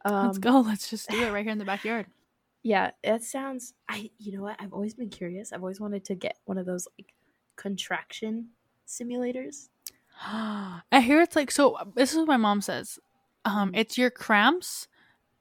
Um, 0.06 0.26
Let's 0.28 0.38
go. 0.40 0.60
Let's 0.72 0.90
just 0.90 1.10
do 1.10 1.22
it 1.24 1.32
right 1.32 1.44
here 1.44 1.52
in 1.52 1.58
the 1.60 1.66
backyard. 1.66 2.06
Yeah, 2.62 2.92
it 3.06 3.24
sounds. 3.24 3.74
I 3.88 4.12
you 4.18 4.34
know 4.36 4.42
what? 4.44 4.58
I've 4.60 4.74
always 4.74 4.94
been 4.94 5.10
curious. 5.10 5.54
I've 5.54 5.62
always 5.62 5.80
wanted 5.80 6.04
to 6.06 6.16
get 6.16 6.38
one 6.44 6.58
of 6.58 6.66
those 6.66 6.90
like 7.00 7.14
contraction 7.56 8.50
simulators. 8.90 9.70
I 10.22 10.82
hear 11.02 11.22
it's 11.22 11.36
like 11.36 11.52
so. 11.52 11.78
This 11.96 12.12
is 12.12 12.18
what 12.18 12.28
my 12.28 12.38
mom 12.38 12.62
says. 12.62 13.00
Um, 13.46 13.72
it's 13.74 13.98
your 13.98 14.10
cramps 14.10 14.88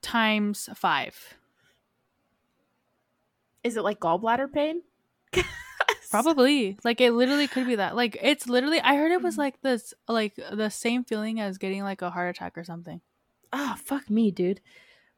times 0.03 0.69
five. 0.77 1.35
Is 3.65 3.77
it 3.77 3.83
like 3.83 3.99
gallbladder 4.01 4.53
pain? 4.53 4.83
Probably. 6.11 6.79
Like 6.85 7.01
it 7.01 7.13
literally 7.13 7.49
could 7.49 7.67
be 7.67 7.75
that. 7.75 7.97
Like 7.97 8.17
it's 8.23 8.49
literally. 8.49 8.81
I 8.81 8.95
heard 8.97 9.11
it 9.13 9.21
was 9.23 9.35
Mhm. 9.35 9.39
like 9.39 9.61
this, 9.63 9.93
like 10.07 10.37
the 10.37 10.69
same 10.71 11.05
feeling 11.05 11.41
as 11.41 11.59
getting 11.59 11.83
like 11.83 12.01
a 12.03 12.11
heart 12.11 12.35
attack 12.37 12.57
or 12.57 12.65
something. 12.65 13.01
Oh 13.53 13.75
fuck 13.83 14.09
me, 14.09 14.31
dude. 14.31 14.61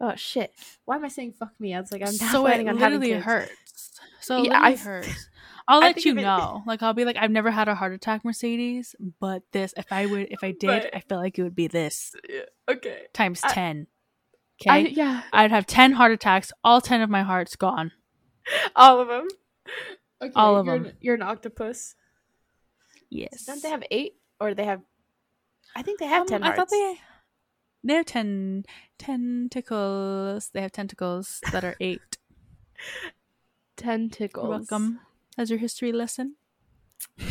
Oh 0.00 0.14
shit. 0.16 0.54
Why 0.86 0.96
am 0.96 1.04
I 1.04 1.08
saying 1.08 1.32
fuck 1.32 1.52
me? 1.60 1.74
I 1.74 1.80
was 1.80 1.92
like, 1.92 2.02
I'm 2.02 2.08
so 2.12 2.46
it 2.46 2.66
on 2.66 2.78
literally 2.78 3.12
hurts. 3.12 4.00
So 4.20 4.38
it 4.42 4.46
Yeah, 4.46 4.52
literally 4.68 4.72
I- 4.74 4.76
hurts. 4.76 5.26
I'll 5.70 5.80
let 5.80 6.04
you 6.04 6.12
if 6.12 6.18
it- 6.18 6.22
know. 6.22 6.62
Like 6.66 6.82
I'll 6.82 6.92
be 6.94 7.04
like, 7.04 7.16
I've 7.16 7.30
never 7.30 7.50
had 7.50 7.68
a 7.68 7.74
heart 7.74 7.92
attack, 7.92 8.24
Mercedes, 8.24 8.94
but 9.20 9.42
this, 9.52 9.72
if 9.76 9.92
I 9.92 10.06
would, 10.06 10.28
if 10.30 10.42
I 10.42 10.50
did, 10.60 10.66
But- 10.66 10.94
I 10.94 11.00
feel 11.00 11.18
like 11.18 11.38
it 11.38 11.42
would 11.42 11.54
be 11.54 11.68
this 11.68 12.12
Yeah, 12.28 12.40
okay. 12.68 13.02
times 13.12 13.40
I- 13.44 13.52
ten. 13.52 13.86
I, 14.66 14.80
Okay, 14.80 14.90
yeah, 14.90 15.22
I'd 15.32 15.50
have 15.50 15.66
ten 15.66 15.92
heart 15.92 16.12
attacks. 16.12 16.52
All 16.62 16.80
ten 16.82 17.00
of 17.00 17.08
my 17.08 17.22
hearts 17.22 17.56
gone. 17.56 17.92
all 18.76 19.00
of 19.00 19.08
them. 19.08 19.26
Okay, 20.20 20.32
All 20.36 20.56
of 20.58 20.66
you're 20.66 20.74
'em. 20.74 20.84
An, 20.86 20.92
you're 21.00 21.14
an 21.14 21.22
octopus. 21.22 21.94
Yes. 23.08 23.46
Don't 23.46 23.62
they 23.62 23.70
have 23.70 23.82
eight, 23.90 24.16
or 24.38 24.50
do 24.50 24.54
they 24.56 24.64
have? 24.66 24.82
I 25.74 25.80
think 25.82 25.98
they 25.98 26.06
have 26.06 26.22
Um, 26.22 26.26
ten. 26.28 26.42
I 26.42 26.54
thought 26.54 26.68
they 26.68 26.96
they 27.84 27.94
have 27.94 28.04
ten 28.04 28.64
tentacles. 28.98 30.50
They 30.52 30.60
have 30.60 30.72
tentacles 30.72 31.40
that 31.52 31.64
are 31.64 31.76
eight. 31.80 32.18
tentacles. 33.76 34.44
You're 34.44 34.58
welcome. 34.58 35.00
As 35.40 35.48
your 35.48 35.58
history 35.58 35.90
lesson. 35.90 36.36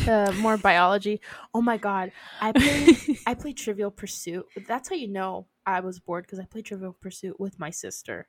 Uh, 0.08 0.32
more 0.40 0.56
biology. 0.70 1.20
Oh 1.54 1.62
my 1.62 1.76
god, 1.76 2.10
I 2.40 2.50
played. 2.50 3.18
I 3.24 3.34
played 3.34 3.56
Trivial 3.56 3.92
Pursuit. 3.92 4.44
That's 4.66 4.88
how 4.88 4.96
you 4.96 5.06
know 5.06 5.46
I 5.64 5.78
was 5.78 6.00
bored 6.00 6.24
because 6.24 6.40
I 6.40 6.44
played 6.44 6.64
Trivial 6.64 6.92
Pursuit 7.00 7.38
with 7.38 7.60
my 7.60 7.70
sister. 7.70 8.26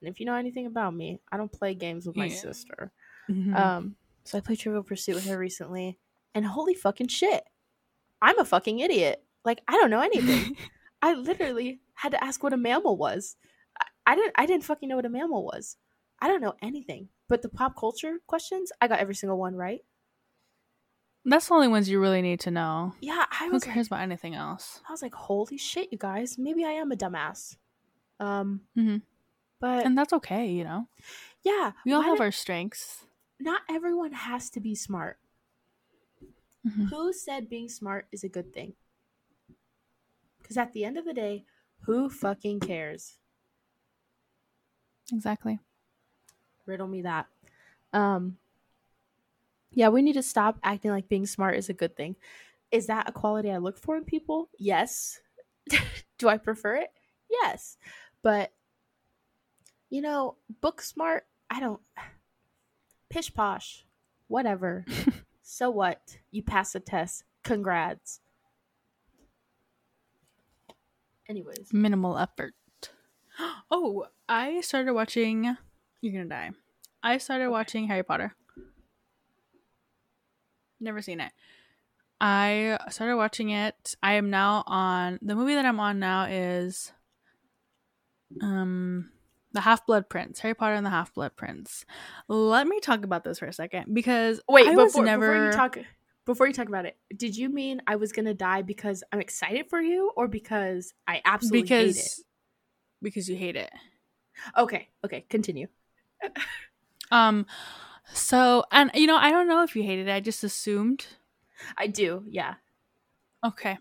And 0.00 0.08
if 0.08 0.20
you 0.20 0.24
know 0.24 0.36
anything 0.36 0.64
about 0.64 0.94
me, 0.94 1.20
I 1.30 1.36
don't 1.36 1.52
play 1.52 1.74
games 1.74 2.06
with 2.06 2.16
my 2.16 2.26
Yeah. 2.28 2.34
sister. 2.34 2.92
Mhm. 3.28 3.54
Um, 3.54 3.96
so 4.24 4.38
I 4.38 4.40
played 4.40 4.58
Trivial 4.58 4.82
Pursuit 4.82 5.16
with 5.16 5.26
her 5.26 5.36
recently, 5.36 5.98
and 6.34 6.46
holy 6.46 6.72
fucking 6.74 7.08
shit, 7.08 7.44
I'm 8.22 8.38
a 8.38 8.44
fucking 8.46 8.78
idiot. 8.78 9.22
Like 9.44 9.60
I 9.68 9.72
don't 9.72 9.90
know 9.90 10.00
anything. 10.00 10.56
I 11.02 11.12
literally 11.12 11.80
had 11.92 12.12
to 12.12 12.24
ask 12.24 12.42
what 12.42 12.54
a 12.54 12.56
mammal 12.56 12.96
was. 12.96 13.36
I, 13.78 13.84
I 14.06 14.14
didn't. 14.14 14.32
I 14.36 14.46
didn't 14.46 14.64
fucking 14.64 14.88
know 14.88 14.96
what 14.96 15.04
a 15.04 15.10
mammal 15.10 15.44
was. 15.44 15.76
I 16.20 16.28
don't 16.28 16.40
know 16.40 16.54
anything. 16.62 17.08
But 17.28 17.42
the 17.42 17.48
pop 17.48 17.76
culture 17.76 18.18
questions, 18.26 18.72
I 18.80 18.88
got 18.88 18.98
every 18.98 19.14
single 19.14 19.38
one 19.38 19.54
right. 19.54 19.84
That's 21.24 21.48
the 21.48 21.54
only 21.54 21.68
ones 21.68 21.88
you 21.88 22.00
really 22.00 22.22
need 22.22 22.40
to 22.40 22.50
know. 22.50 22.94
Yeah, 23.00 23.26
I 23.30 23.48
Who 23.50 23.60
cares 23.60 23.76
Like, 23.76 23.86
about 23.86 24.00
anything 24.02 24.34
else? 24.34 24.80
I 24.88 24.92
was 24.92 25.02
like, 25.02 25.14
holy 25.14 25.58
shit, 25.58 25.92
you 25.92 25.98
guys. 25.98 26.38
Maybe 26.38 26.64
I 26.64 26.70
am 26.72 26.90
a 26.92 26.96
dumbass. 26.96 27.56
Um, 28.18 28.66
Mhm. 28.76 29.02
but 29.60 29.84
And 29.86 29.96
that's 29.96 30.12
okay, 30.14 30.50
you 30.50 30.64
know. 30.64 30.88
yeah, 31.42 31.72
We 31.84 31.92
all 31.92 32.02
have 32.02 32.20
our 32.20 32.32
strengths. 32.32 33.06
Not 33.38 33.62
everyone 33.68 34.12
has 34.12 34.50
to 34.50 34.60
be 34.60 34.74
smart. 34.74 35.18
Mhm. 36.66 36.88
Who 36.90 37.12
said 37.12 37.48
being 37.48 37.68
smart 37.68 38.08
is 38.12 38.24
a 38.24 38.28
good 38.28 38.52
thing? 38.52 38.74
Because 40.42 40.56
at 40.56 40.72
the 40.72 40.84
end 40.84 40.96
of 40.98 41.04
the 41.04 41.14
day, 41.14 41.44
who 41.82 42.08
fucking 42.10 42.60
cares? 42.60 43.18
Exactly. 45.12 45.58
Riddle 46.70 46.86
me 46.86 47.02
that. 47.02 47.26
Um, 47.92 48.36
yeah, 49.72 49.88
we 49.88 50.02
need 50.02 50.12
to 50.14 50.22
stop 50.22 50.58
acting 50.62 50.92
like 50.92 51.08
being 51.08 51.26
smart 51.26 51.56
is 51.56 51.68
a 51.68 51.74
good 51.74 51.96
thing. 51.96 52.14
Is 52.70 52.86
that 52.86 53.08
a 53.08 53.12
quality 53.12 53.50
I 53.50 53.58
look 53.58 53.76
for 53.76 53.96
in 53.96 54.04
people? 54.04 54.48
Yes. 54.56 55.20
Do 56.18 56.28
I 56.28 56.38
prefer 56.38 56.76
it? 56.76 56.90
Yes. 57.28 57.76
But, 58.22 58.52
you 59.88 60.00
know, 60.00 60.36
book 60.60 60.80
smart, 60.80 61.24
I 61.50 61.58
don't. 61.58 61.80
Pish 63.10 63.34
posh. 63.34 63.84
Whatever. 64.28 64.84
so 65.42 65.70
what? 65.70 66.18
You 66.30 66.44
pass 66.44 66.76
a 66.76 66.80
test. 66.80 67.24
Congrats. 67.42 68.20
Anyways. 71.28 71.72
Minimal 71.72 72.18
effort. 72.18 72.54
Oh, 73.70 74.04
I 74.28 74.60
started 74.60 74.92
watching. 74.92 75.56
You're 76.02 76.12
gonna 76.12 76.28
die. 76.28 76.50
I 77.02 77.18
started 77.18 77.50
Okay. 77.50 77.50
watching 77.50 77.88
Harry 77.88 78.02
Potter. 78.02 78.34
Never 80.80 81.02
seen 81.02 81.20
it. 81.20 81.32
I 82.20 82.78
started 82.90 83.16
watching 83.16 83.50
it. 83.50 83.96
I 84.02 84.14
am 84.14 84.30
now 84.30 84.64
on 84.66 85.18
the 85.22 85.34
movie 85.34 85.54
that 85.54 85.66
I'm 85.66 85.80
on 85.80 85.98
now 85.98 86.24
is 86.24 86.92
um 88.40 89.10
the 89.52 89.60
Half 89.60 89.84
Blood 89.86 90.08
Prince, 90.08 90.38
Harry 90.40 90.54
Potter 90.54 90.74
and 90.74 90.86
the 90.86 90.90
Half 90.90 91.14
Blood 91.14 91.36
Prince. 91.36 91.84
Let 92.28 92.68
me 92.68 92.78
talk 92.80 93.04
about 93.04 93.24
this 93.24 93.40
for 93.40 93.46
a 93.46 93.52
second 93.52 93.92
because 93.92 94.40
Wait, 94.48 94.72
I 94.72 94.76
before, 94.76 94.90
was 94.92 94.98
never 95.00 95.14
before 95.14 95.34
you 95.34 95.48
talk 95.48 95.76
before 96.26 96.46
you 96.46 96.52
talk 96.52 96.68
about 96.68 96.86
it, 96.86 96.98
did 97.16 97.36
you 97.36 97.48
mean 97.48 97.80
I 97.86 97.96
was 97.96 98.12
gonna 98.12 98.34
die 98.34 98.62
because 98.62 99.02
I'm 99.12 99.20
excited 99.20 99.68
for 99.68 99.80
you 99.80 100.12
or 100.16 100.28
because 100.28 100.92
I 101.06 101.22
absolutely 101.24 101.68
because 101.68 101.76
hate 101.76 101.96
because 103.02 103.28
you 103.28 103.36
hate 103.36 103.56
it. 103.56 103.56
it? 103.56 103.70
Okay, 104.56 104.88
okay, 105.04 105.22
continue. 105.28 105.68
Um 107.10 107.46
so 108.12 108.64
and 108.72 108.90
you 108.94 109.06
know, 109.06 109.16
I 109.16 109.30
don't 109.30 109.48
know 109.48 109.62
if 109.62 109.76
you 109.76 109.82
hated 109.82 110.08
it. 110.08 110.12
I 110.12 110.20
just 110.20 110.44
assumed 110.44 111.06
I 111.76 111.86
do, 111.86 112.24
yeah. 112.26 112.54
Okay. 113.44 113.78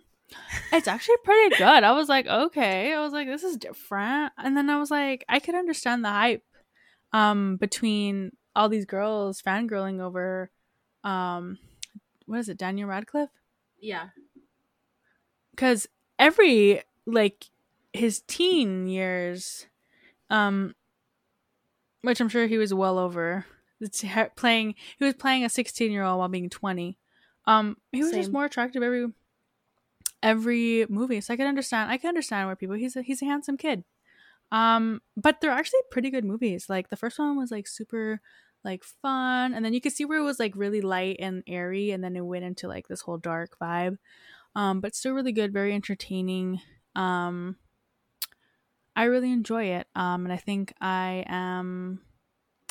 It's 0.71 0.87
actually 0.87 1.17
pretty 1.23 1.55
good. 1.55 1.83
I 1.83 1.91
was 1.93 2.07
like, 2.07 2.27
okay. 2.27 2.93
I 2.93 3.01
was 3.01 3.13
like, 3.13 3.27
this 3.27 3.43
is 3.43 3.57
different. 3.57 4.31
And 4.37 4.55
then 4.55 4.69
I 4.69 4.77
was 4.77 4.91
like, 4.91 5.25
I 5.27 5.39
could 5.39 5.55
understand 5.55 6.03
the 6.03 6.09
hype 6.09 6.43
um 7.11 7.57
between 7.57 8.31
all 8.55 8.69
these 8.69 8.85
girls 8.85 9.41
fangirling 9.41 9.99
over 9.99 10.51
um 11.03 11.57
what 12.25 12.39
is 12.39 12.49
it, 12.49 12.57
Daniel 12.57 12.87
Radcliffe? 12.87 13.29
Yeah. 13.79 14.09
Cuz 15.57 15.87
every 16.19 16.83
like 17.05 17.45
his 17.93 18.21
teen 18.27 18.87
years 18.87 19.65
um 20.29 20.75
which 22.01 22.19
I'm 22.19 22.29
sure 22.29 22.47
he 22.47 22.57
was 22.57 22.73
well 22.73 22.97
over. 22.97 23.45
It's 23.81 24.03
playing 24.35 24.75
he 24.97 25.05
was 25.05 25.13
playing 25.13 25.45
a 25.45 25.49
16 25.49 25.91
year 25.91 26.03
old 26.03 26.19
while 26.19 26.27
being 26.27 26.49
20 26.49 26.97
um 27.47 27.77
he 27.91 28.03
was 28.03 28.11
just 28.11 28.31
more 28.31 28.45
attractive 28.45 28.83
every 28.83 29.07
every 30.21 30.85
movie 30.89 31.21
so 31.21 31.33
i 31.33 31.37
can 31.37 31.47
understand 31.47 31.89
i 31.89 31.97
can 31.97 32.09
understand 32.09 32.47
where 32.47 32.55
people 32.55 32.75
he's 32.75 32.95
a 32.95 33.01
he's 33.01 33.21
a 33.21 33.25
handsome 33.25 33.57
kid. 33.57 33.83
Um 34.51 35.01
but 35.15 35.41
they're 35.41 35.51
actually 35.51 35.81
pretty 35.91 36.09
good 36.09 36.25
movies. 36.25 36.69
Like 36.69 36.89
the 36.89 36.97
first 36.97 37.19
one 37.19 37.37
was 37.37 37.51
like 37.51 37.67
super 37.67 38.19
like 38.63 38.83
fun 38.83 39.53
and 39.53 39.63
then 39.63 39.73
you 39.73 39.79
could 39.79 39.93
see 39.93 40.05
where 40.05 40.19
it 40.19 40.23
was 40.23 40.39
like 40.39 40.53
really 40.55 40.81
light 40.81 41.17
and 41.19 41.43
airy 41.47 41.91
and 41.91 42.03
then 42.03 42.15
it 42.15 42.25
went 42.25 42.43
into 42.43 42.67
like 42.67 42.87
this 42.87 43.01
whole 43.01 43.17
dark 43.17 43.57
vibe. 43.61 43.97
Um 44.55 44.81
but 44.81 44.95
still 44.95 45.13
really 45.13 45.31
good 45.31 45.53
very 45.53 45.73
entertaining. 45.73 46.59
Um 46.95 47.57
i 48.99 49.05
really 49.05 49.31
enjoy 49.31 49.65
it 49.65 49.87
um 49.95 50.25
and 50.25 50.33
i 50.33 50.37
think 50.37 50.73
i 50.81 51.23
am 51.27 52.01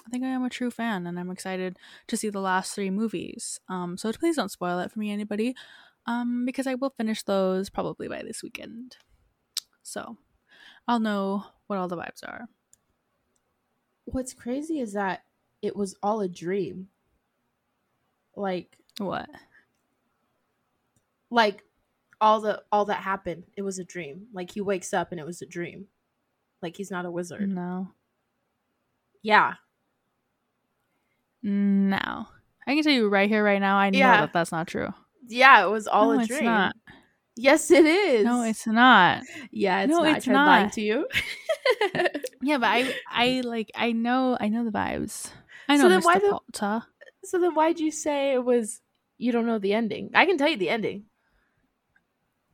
i 0.06 0.10
think 0.10 0.24
i 0.24 0.28
am 0.28 0.44
a 0.44 0.50
true 0.50 0.70
fan 0.70 1.06
and 1.06 1.18
i'm 1.18 1.30
excited 1.30 1.78
to 2.08 2.16
see 2.16 2.30
the 2.30 2.40
last 2.40 2.74
three 2.74 2.90
movies 2.90 3.60
um 3.68 3.96
so 3.96 4.12
please 4.12 4.36
don't 4.36 4.50
spoil 4.50 4.78
it 4.80 4.92
for 4.92 4.98
me 5.00 5.10
anybody 5.12 5.54
um 6.06 6.46
because 6.46 6.66
i 6.66 6.74
will 6.74 6.90
finish 6.90 7.24
those 7.24 7.70
probably 7.70 8.08
by 8.08 8.22
this 8.22 8.42
weekend 8.42 8.98
so 9.82 10.18
i'll 10.88 11.00
know 11.00 11.44
what 11.68 11.78
all 11.78 11.88
the 11.88 11.96
vibes 11.96 12.24
are 12.26 12.48
What's 14.06 14.34
crazy 14.34 14.80
is 14.80 14.94
that 14.94 15.24
it 15.62 15.76
was 15.76 15.94
all 16.02 16.20
a 16.20 16.28
dream. 16.28 16.88
Like 18.36 18.78
what 18.98 19.28
like 21.30 21.64
all 22.20 22.40
the 22.40 22.64
all 22.72 22.86
that 22.86 23.02
happened, 23.02 23.44
it 23.56 23.62
was 23.62 23.78
a 23.78 23.84
dream. 23.84 24.28
Like 24.32 24.52
he 24.52 24.60
wakes 24.60 24.92
up 24.94 25.12
and 25.12 25.20
it 25.20 25.26
was 25.26 25.42
a 25.42 25.46
dream. 25.46 25.88
Like 26.62 26.76
he's 26.76 26.90
not 26.90 27.04
a 27.06 27.10
wizard. 27.10 27.48
no 27.48 27.92
Yeah. 29.22 29.54
no 31.42 32.26
i 32.66 32.74
can 32.74 32.82
tell 32.82 32.92
you 32.92 33.08
right 33.08 33.28
here 33.28 33.44
right 33.44 33.60
now 33.60 33.76
i 33.76 33.90
know 33.90 33.98
Yeah. 33.98 34.20
that 34.22 34.32
that's 34.32 34.52
not 34.52 34.66
true 34.66 34.92
Yeah, 35.28 35.64
it 35.64 35.68
was 35.70 35.86
all 35.86 36.12
no, 36.12 36.18
a 36.18 36.22
it's 36.22 36.28
dream. 36.28 36.44
not. 36.44 36.74
Yes, 37.36 37.70
it 37.70 37.84
is. 37.84 38.24
No, 38.24 38.42
it's 38.42 38.66
not. 38.66 39.22
yeah, 39.52 39.82
it's 39.82 39.90
No, 39.92 39.98
not. 40.02 40.16
it's 40.16 40.26
I 40.26 40.32
tried 40.32 40.44
lying 40.46 40.70
to 40.70 40.80
you. 40.80 41.06
Yeah, 42.42 42.58
but 42.58 42.66
I, 42.66 42.94
I 43.08 43.42
like, 43.44 43.70
I 43.76 43.92
know, 43.92 44.36
I 44.40 44.48
know 44.48 44.64
the 44.64 44.70
vibes. 44.72 45.30
I 45.68 45.76
So 45.76 45.82
know 45.84 45.88
then 45.90 46.00
Mr. 46.00 46.04
why 46.06 46.18
the- 46.18 46.30
Polta. 46.30 46.86
so 47.24 47.38
then, 47.38 47.54
why'd 47.54 47.78
you 47.78 47.90
say 47.92 48.32
it 48.32 48.42
was? 48.44 48.80
You 49.18 49.30
don't 49.32 49.46
know 49.46 49.58
the 49.60 49.72
ending. 49.74 50.10
I 50.14 50.24
can 50.26 50.38
tell 50.38 50.48
you 50.48 50.56
the 50.56 50.70
ending. 50.70 51.04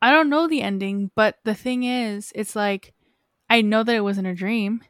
I 0.03 0.11
don't 0.11 0.29
know 0.29 0.49
the 0.49 0.61
ending, 0.63 1.11
but 1.15 1.39
the 1.45 1.55
thing 1.55 1.85
is, 1.85 2.33
it's 2.35 2.57
like, 2.57 2.93
I 3.51 3.61
know 3.63 3.83
that 3.83 3.95
it 3.95 4.01
wasn't 4.01 4.27
a 4.27 4.35
dream. 4.35 4.83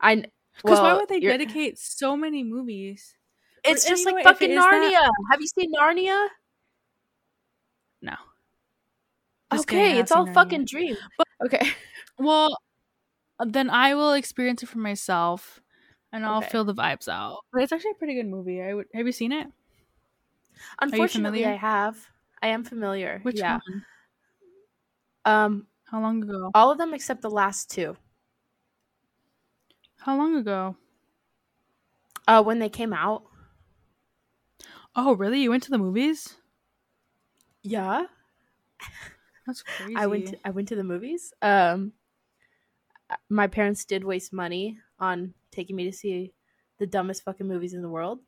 I 0.00 0.24
Because 0.56 0.80
why 0.80 0.94
would 0.94 1.08
they 1.08 1.18
you're- 1.20 1.36
dedicate 1.36 1.78
so 1.78 2.16
many 2.16 2.42
movies? 2.44 3.14
It's 3.64 3.84
and 3.84 3.90
just 3.92 4.00
you 4.06 4.06
like 4.14 4.24
what, 4.24 4.34
fucking 4.34 4.50
it 4.50 4.54
is 4.54 4.58
that- 4.64 4.72
Narnia. 4.72 5.10
Have 5.30 5.40
you 5.40 5.46
seen 5.46 5.72
Narnia? 5.72 6.28
No. 8.02 8.14
Just 9.52 9.64
okay, 9.68 9.90
have 9.90 9.98
it's 9.98 10.12
all 10.12 10.26
Narnia. 10.26 10.34
fucking 10.34 10.64
dream. 10.66 10.96
okay. 11.44 11.70
Well, 12.18 12.58
then 13.42 13.70
I 13.70 13.94
will 13.94 14.12
experience 14.12 14.62
it 14.62 14.68
for 14.68 14.76
myself, 14.78 15.62
and 16.12 16.26
I'll 16.26 16.38
Okay. 16.40 16.48
feel 16.50 16.64
the 16.64 16.74
vibes 16.74 17.08
out. 17.08 17.38
But 17.50 17.62
it's 17.62 17.72
actually 17.72 17.92
a 17.92 17.94
pretty 17.94 18.14
good 18.14 18.26
movie. 18.26 18.60
I 18.60 18.74
would. 18.74 18.86
Have 18.92 19.06
you 19.06 19.12
seen 19.12 19.32
it? 19.32 19.46
Unfortunately, 20.82 21.40
familiar? 21.40 21.54
I 21.54 21.56
have. 21.56 21.96
I 22.42 22.48
am 22.48 22.62
familiar. 22.62 23.20
Which 23.22 23.38
yeah. 23.38 23.58
one? 23.66 23.84
Um, 25.24 25.66
How 25.90 26.00
long 26.00 26.22
ago? 26.22 26.50
all 26.54 26.70
of 26.70 26.78
them 26.78 26.94
except 26.94 27.22
the 27.22 27.30
last 27.30 27.70
two. 27.70 27.96
How 29.98 30.16
long 30.16 30.34
ago? 30.36 30.76
Uh, 32.26 32.42
when 32.42 32.58
they 32.58 32.68
came 32.68 32.92
out. 32.92 33.24
Oh, 34.94 35.14
really? 35.16 35.40
You 35.42 35.50
went 35.50 35.62
to 35.64 35.70
the 35.70 35.78
movies? 35.78 36.36
Yeah. 37.62 38.06
That's 39.46 39.62
crazy. 39.62 39.94
I 39.96 40.06
went. 40.06 40.26
To, 40.28 40.38
I 40.44 40.50
went 40.50 40.68
to 40.68 40.76
the 40.76 40.84
movies. 40.84 41.32
Um, 41.42 41.92
my 43.28 43.46
parents 43.46 43.84
did 43.84 44.04
waste 44.04 44.32
money 44.32 44.78
on 44.98 45.34
taking 45.50 45.76
me 45.76 45.84
to 45.84 45.92
see 45.92 46.32
the 46.78 46.86
dumbest 46.86 47.24
fucking 47.24 47.46
movies 47.48 47.74
in 47.74 47.82
the 47.82 47.88
world. 47.88 48.20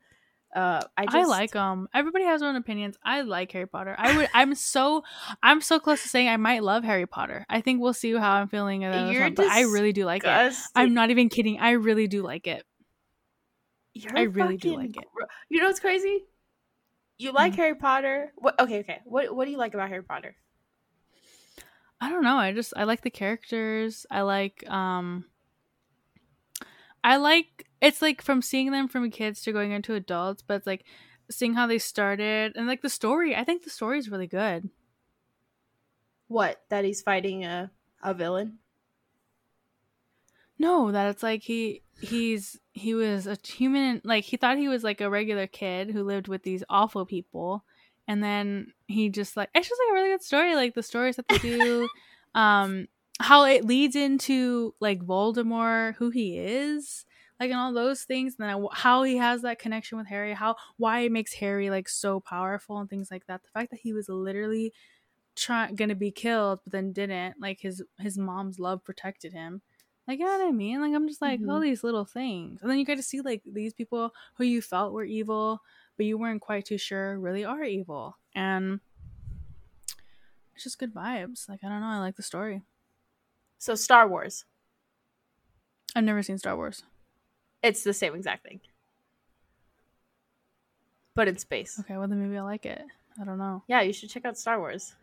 Uh, 0.55 0.83
I 0.99 1.07
just 1.07 1.17
I 1.17 1.25
like 1.25 1.53
them. 1.53 1.89
Everybody 1.95 2.25
has 2.27 2.41
their 2.41 2.51
own 2.51 2.57
opinions. 2.57 2.97
I 3.03 3.23
like 3.23 3.51
Harry 3.53 3.67
Potter. 3.67 3.95
I 3.99 4.17
would. 4.17 4.29
I'm 4.35 4.55
so. 4.55 5.03
I'm 5.43 5.61
so 5.63 5.81
close 5.81 6.03
to 6.03 6.09
saying 6.09 6.29
I 6.29 6.37
might 6.37 6.63
love 6.63 6.85
Harry 6.85 7.07
Potter. 7.07 7.47
I 7.49 7.63
think 7.63 7.81
we'll 7.81 7.95
see 7.95 8.15
how 8.15 8.33
I'm 8.33 8.49
feeling. 8.49 8.85
at 8.85 8.91
the 8.91 8.97
end 8.97 9.05
of 9.05 9.09
this 9.09 9.15
You're 9.15 9.25
month, 9.25 9.37
but 9.37 9.47
I 9.47 9.63
really 9.63 9.93
do 9.93 10.05
like 10.05 10.25
it. 10.25 10.55
I'm 10.75 10.93
not 10.93 11.11
even 11.11 11.31
kidding. 11.31 11.59
I 11.59 11.71
really 11.73 12.07
do 12.07 12.23
like 12.23 12.47
it. 12.47 12.65
You're 13.95 14.19
I 14.19 14.23
really 14.23 14.57
do 14.59 14.77
like 14.77 14.97
it. 14.97 15.05
gro- 15.15 15.27
You 15.49 15.61
know 15.61 15.67
what's 15.69 15.81
crazy? 15.81 16.25
You 17.19 17.33
like 17.33 17.53
Mm. 17.53 17.57
Harry 17.57 17.75
Potter. 17.75 18.33
What? 18.37 18.59
Okay, 18.61 18.81
okay. 18.81 19.01
What 19.05 19.35
What 19.35 19.45
do 19.47 19.51
you 19.53 19.59
like 19.59 19.75
about 19.75 19.89
Harry 19.89 20.03
Potter? 20.03 20.35
I 22.01 22.11
don't 22.11 22.25
know. 22.25 22.37
I 22.37 22.53
just 22.53 22.73
I 22.77 22.85
like 22.85 23.03
the 23.03 23.11
characters. 23.11 24.07
I 24.11 24.23
like 24.23 24.69
um 24.69 25.25
I 27.05 27.17
like 27.17 27.67
it's 27.83 28.01
like 28.01 28.22
from 28.22 28.41
seeing 28.41 28.70
them 28.70 28.89
from 28.89 29.11
kids 29.11 29.43
to 29.43 29.53
going 29.53 29.72
into 29.72 29.95
adults, 29.95 30.43
but 30.47 30.55
it's 30.55 30.66
like 30.66 30.85
seeing 31.30 31.55
how 31.55 31.66
they 31.66 31.78
started 31.78 32.53
and 32.55 32.66
like 32.66 32.80
the 32.80 32.89
story. 32.89 33.35
I 33.35 33.45
think 33.45 33.64
the 33.64 33.70
story 33.70 33.99
is 33.99 34.09
really 34.09 34.28
good. 34.28 34.70
What? 36.28 36.62
That 36.70 36.85
he's 36.85 37.03
fighting 37.03 37.45
a 37.45 37.70
a 38.03 38.14
villain. 38.14 38.59
No, 40.59 40.93
that 40.93 41.11
it's 41.11 41.24
like 41.24 41.43
he 41.43 41.83
he's 42.01 42.59
he 42.72 42.95
was 42.95 43.26
a 43.26 43.37
human 43.45 44.01
like 44.05 44.24
he 44.24 44.37
thought 44.37 44.59
he 44.59 44.68
was 44.68 44.85
like 44.85 45.01
a 45.01 45.11
regular 45.11 45.49
kid 45.49 45.91
who 45.91 46.05
lived 46.05 46.28
with 46.28 46.43
these 46.43 46.64
awful 46.68 47.05
people 47.05 47.64
and 48.09 48.24
then 48.24 48.72
he 48.89 49.09
just 49.09 49.37
like 49.37 49.49
it's 49.55 49.68
just 49.68 49.80
like 49.80 49.93
a 49.93 49.95
really 49.95 50.11
good 50.11 50.22
story 50.22 50.57
like 50.57 50.74
the 50.74 50.83
stories 50.83 51.14
that 51.14 51.28
they 51.28 51.39
do 51.39 51.89
um 52.35 52.89
how 53.20 53.45
it 53.45 53.64
leads 53.64 53.95
into 53.95 54.74
like 54.80 55.01
Voldemort 55.01 55.95
who 55.97 56.11
he 56.11 56.39
is 56.39 57.05
like 57.43 57.51
and 57.51 57.61
all 57.61 57.72
those 57.72 58.05
things 58.05 58.36
and 58.38 58.49
then 58.49 58.66
how 58.72 59.03
he 59.03 59.16
has 59.16 59.43
that 59.43 59.59
connection 59.59 59.99
with 59.99 60.07
Harry 60.09 60.32
how 60.34 60.57
why 60.76 61.01
it 61.01 61.12
makes 61.12 61.34
Harry 61.34 61.70
like 61.70 61.88
so 61.88 62.20
powerful 62.20 62.78
and 62.78 62.88
things 62.88 63.11
like 63.11 63.26
that 63.26 63.43
the 63.43 63.49
fact 63.49 63.70
that 63.70 63.80
he 63.80 63.93
was 63.93 64.09
literally 64.09 64.72
trying 65.34 65.74
gonna 65.74 65.95
be 65.95 66.11
killed 66.11 66.61
but 66.64 66.72
then 66.72 66.93
didn't 66.93 67.40
like 67.40 67.61
his 67.61 67.82
his 67.99 68.18
mom's 68.18 68.59
love 68.59 68.84
protected 68.84 69.32
him 69.32 69.62
like 70.07 70.18
you 70.18 70.24
know 70.24 70.32
what 70.36 70.49
I 70.49 70.51
mean? 70.51 70.80
Like 70.80 70.95
I'm 70.95 71.07
just 71.09 71.22
like 71.22 71.43
all 71.49 71.61
Mhm. 71.61 71.62
these 71.62 71.84
little 71.84 72.05
things. 72.05 72.61
And 72.61 72.70
then 72.70 72.78
you 72.78 72.84
get 72.84 72.97
to 72.97 73.03
see 73.05 73.20
like 73.20 73.43
these 73.47 73.72
people 73.72 74.12
who 74.36 74.45
you 74.45 74.61
felt 74.61 74.93
were 74.93 75.05
evil, 75.05 75.61
but 75.97 76.07
you 76.07 76.18
weren't 76.18 76.40
quite 76.43 76.64
too 76.64 76.76
sure 76.76 77.18
really 77.20 77.45
are 77.45 77.62
evil. 77.62 78.16
And 78.34 78.80
it's 80.55 80.64
just 80.64 80.78
good 80.78 80.95
vibes. 80.95 81.49
Like 81.49 81.61
I 81.64 81.68
don't 81.68 81.80
know, 81.80 81.86
I 81.86 81.99
like 81.99 82.16
the 82.16 82.22
story. 82.22 82.62
So 83.59 83.74
Star 83.74 84.09
Wars. 84.09 84.45
I've 85.95 86.05
never 86.05 86.22
seen 86.22 86.38
Star 86.38 86.57
Wars. 86.57 86.82
It's 87.63 87.85
the 87.85 87.93
same 87.95 88.15
exact 88.15 88.43
thing, 88.43 88.61
but 91.15 91.29
in 91.29 91.39
space. 91.39 91.79
Okay, 91.81 91.97
well 91.97 92.09
then 92.09 92.21
maybe 92.21 92.37
I 92.39 92.43
like 92.43 92.67
it. 92.67 92.83
I 93.21 93.25
don't 93.25 93.39
know. 93.39 93.63
Yeah, 93.69 93.83
you 93.83 93.93
should 93.93 94.11
check 94.11 94.25
out 94.25 94.39
Star 94.39 94.59
Wars. 94.59 94.95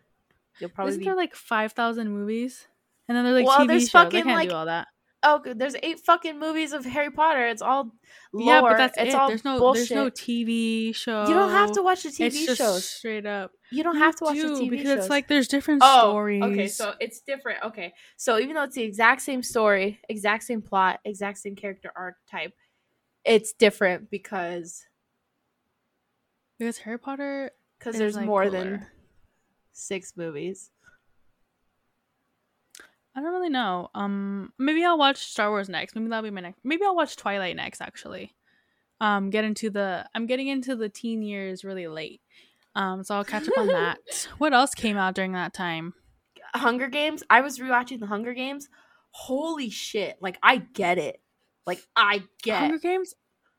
You'll 0.60 0.70
probably 0.70 0.92
Isn't 0.92 1.00
be. 1.00 1.06
there 1.06 1.16
like 1.16 1.36
five 1.36 1.72
thousand 1.74 2.10
movies? 2.10 2.68
And 3.08 3.16
then 3.18 3.24
there's 3.24 3.36
like 3.38 3.46
Well, 3.48 3.60
TV 3.60 3.68
there's 3.68 3.90
shows. 3.90 3.96
I 3.96 4.04
fucking, 4.06 4.24
can't 4.24 4.36
like, 4.36 4.50
do 4.50 4.56
all 4.56 4.66
that. 4.66 4.88
Oh, 5.24 5.42
there's 5.44 5.76
eight 5.84 6.00
fucking 6.00 6.40
movies 6.40 6.72
of 6.72 6.86
Harry 6.86 7.12
Potter. 7.12 7.48
It's 7.48 7.62
all 7.62 7.92
lore. 8.34 8.46
yeah, 8.46 8.62
but 8.62 8.78
that's 8.78 8.98
it's 8.98 9.14
it. 9.14 9.16
all 9.16 9.28
There's 9.28 9.46
no 9.46 9.60
bullshit. 9.60 9.90
there's 9.90 9.92
no 9.92 10.10
TV 10.10 10.96
show. 10.96 11.28
You 11.28 11.34
don't 11.34 11.52
have 11.52 11.72
to 11.74 11.82
watch 11.82 12.04
the 12.04 12.10
TV 12.10 12.48
it's 12.48 12.56
shows. 12.56 12.86
straight 12.88 13.26
up. 13.26 13.52
You 13.72 13.84
don't 13.84 13.96
You 13.96 14.02
have 14.04 14.16
to 14.18 14.24
watch 14.26 14.36
the 14.38 14.44
do, 14.44 14.56
TV 14.56 14.70
because 14.72 14.88
shows. 14.88 14.98
it's 15.00 15.10
like 15.10 15.28
there's 15.28 15.48
different 15.48 15.82
oh, 15.84 16.12
stories. 16.12 16.44
okay, 16.44 16.68
so 16.68 16.94
it's 17.00 17.22
different. 17.22 17.64
Okay, 17.64 17.94
so 18.18 18.40
even 18.40 18.56
though 18.56 18.64
it's 18.64 18.76
the 18.76 18.84
exact 18.84 19.22
same 19.22 19.44
story, 19.44 20.00
exact 20.10 20.44
same 20.44 20.62
plot, 20.62 21.00
exact 21.06 21.40
same 21.40 21.56
character 21.56 21.92
archetype, 21.96 22.54
it's 23.26 23.54
different 23.54 24.10
because 24.10 24.86
because 26.58 26.78
Harry 26.80 27.00
Potter 27.00 27.52
because 27.78 27.98
there's 27.98 28.16
like, 28.16 28.26
more 28.26 28.50
than 28.50 28.86
six 29.72 30.14
movies. 30.16 30.72
I 33.20 33.22
don't 33.22 33.34
really 33.34 33.50
know. 33.50 33.90
Um, 33.94 34.54
maybe 34.58 34.86
I'll 34.86 34.98
watch 34.98 35.18
Star 35.18 35.50
Wars 35.50 35.68
next. 35.68 35.94
Maybe 35.94 36.08
that'll 36.08 36.24
be 36.24 36.30
my 36.30 36.40
next. 36.40 36.62
Maybe 36.64 36.86
I'll 36.86 36.96
watch 36.96 37.18
Twilight 37.18 37.58
next. 37.58 37.82
Actually, 37.82 38.34
um, 39.02 39.30
get 39.30 39.44
into 39.44 39.70
the. 39.70 40.06
I'm 40.16 40.26
getting 40.26 40.48
into 40.48 40.74
the 40.74 40.88
teen 40.88 41.22
years 41.22 41.66
really 41.66 41.88
late. 41.88 42.22
Um, 42.76 43.04
so 43.04 43.16
I'll 43.16 43.26
catch 43.26 43.46
up 43.50 43.58
on 43.58 43.68
that. 43.68 43.98
what 44.38 44.54
else 44.54 44.74
came 44.74 44.96
out 44.96 45.16
during 45.16 45.34
that 45.34 45.54
time? 45.54 45.96
Hunger 46.56 46.88
Games. 46.88 47.22
I 47.30 47.42
was 47.42 47.60
rewatching 47.60 48.00
the 48.00 48.08
Hunger 48.08 48.34
Games. 48.34 48.70
Holy 49.12 49.70
shit! 49.70 50.16
Like 50.22 50.38
I 50.42 50.56
get 50.58 50.98
it. 50.98 51.20
Like 51.68 51.84
I 51.98 52.24
get. 52.42 52.60
Hunger 52.60 52.80
Games. 52.80 53.16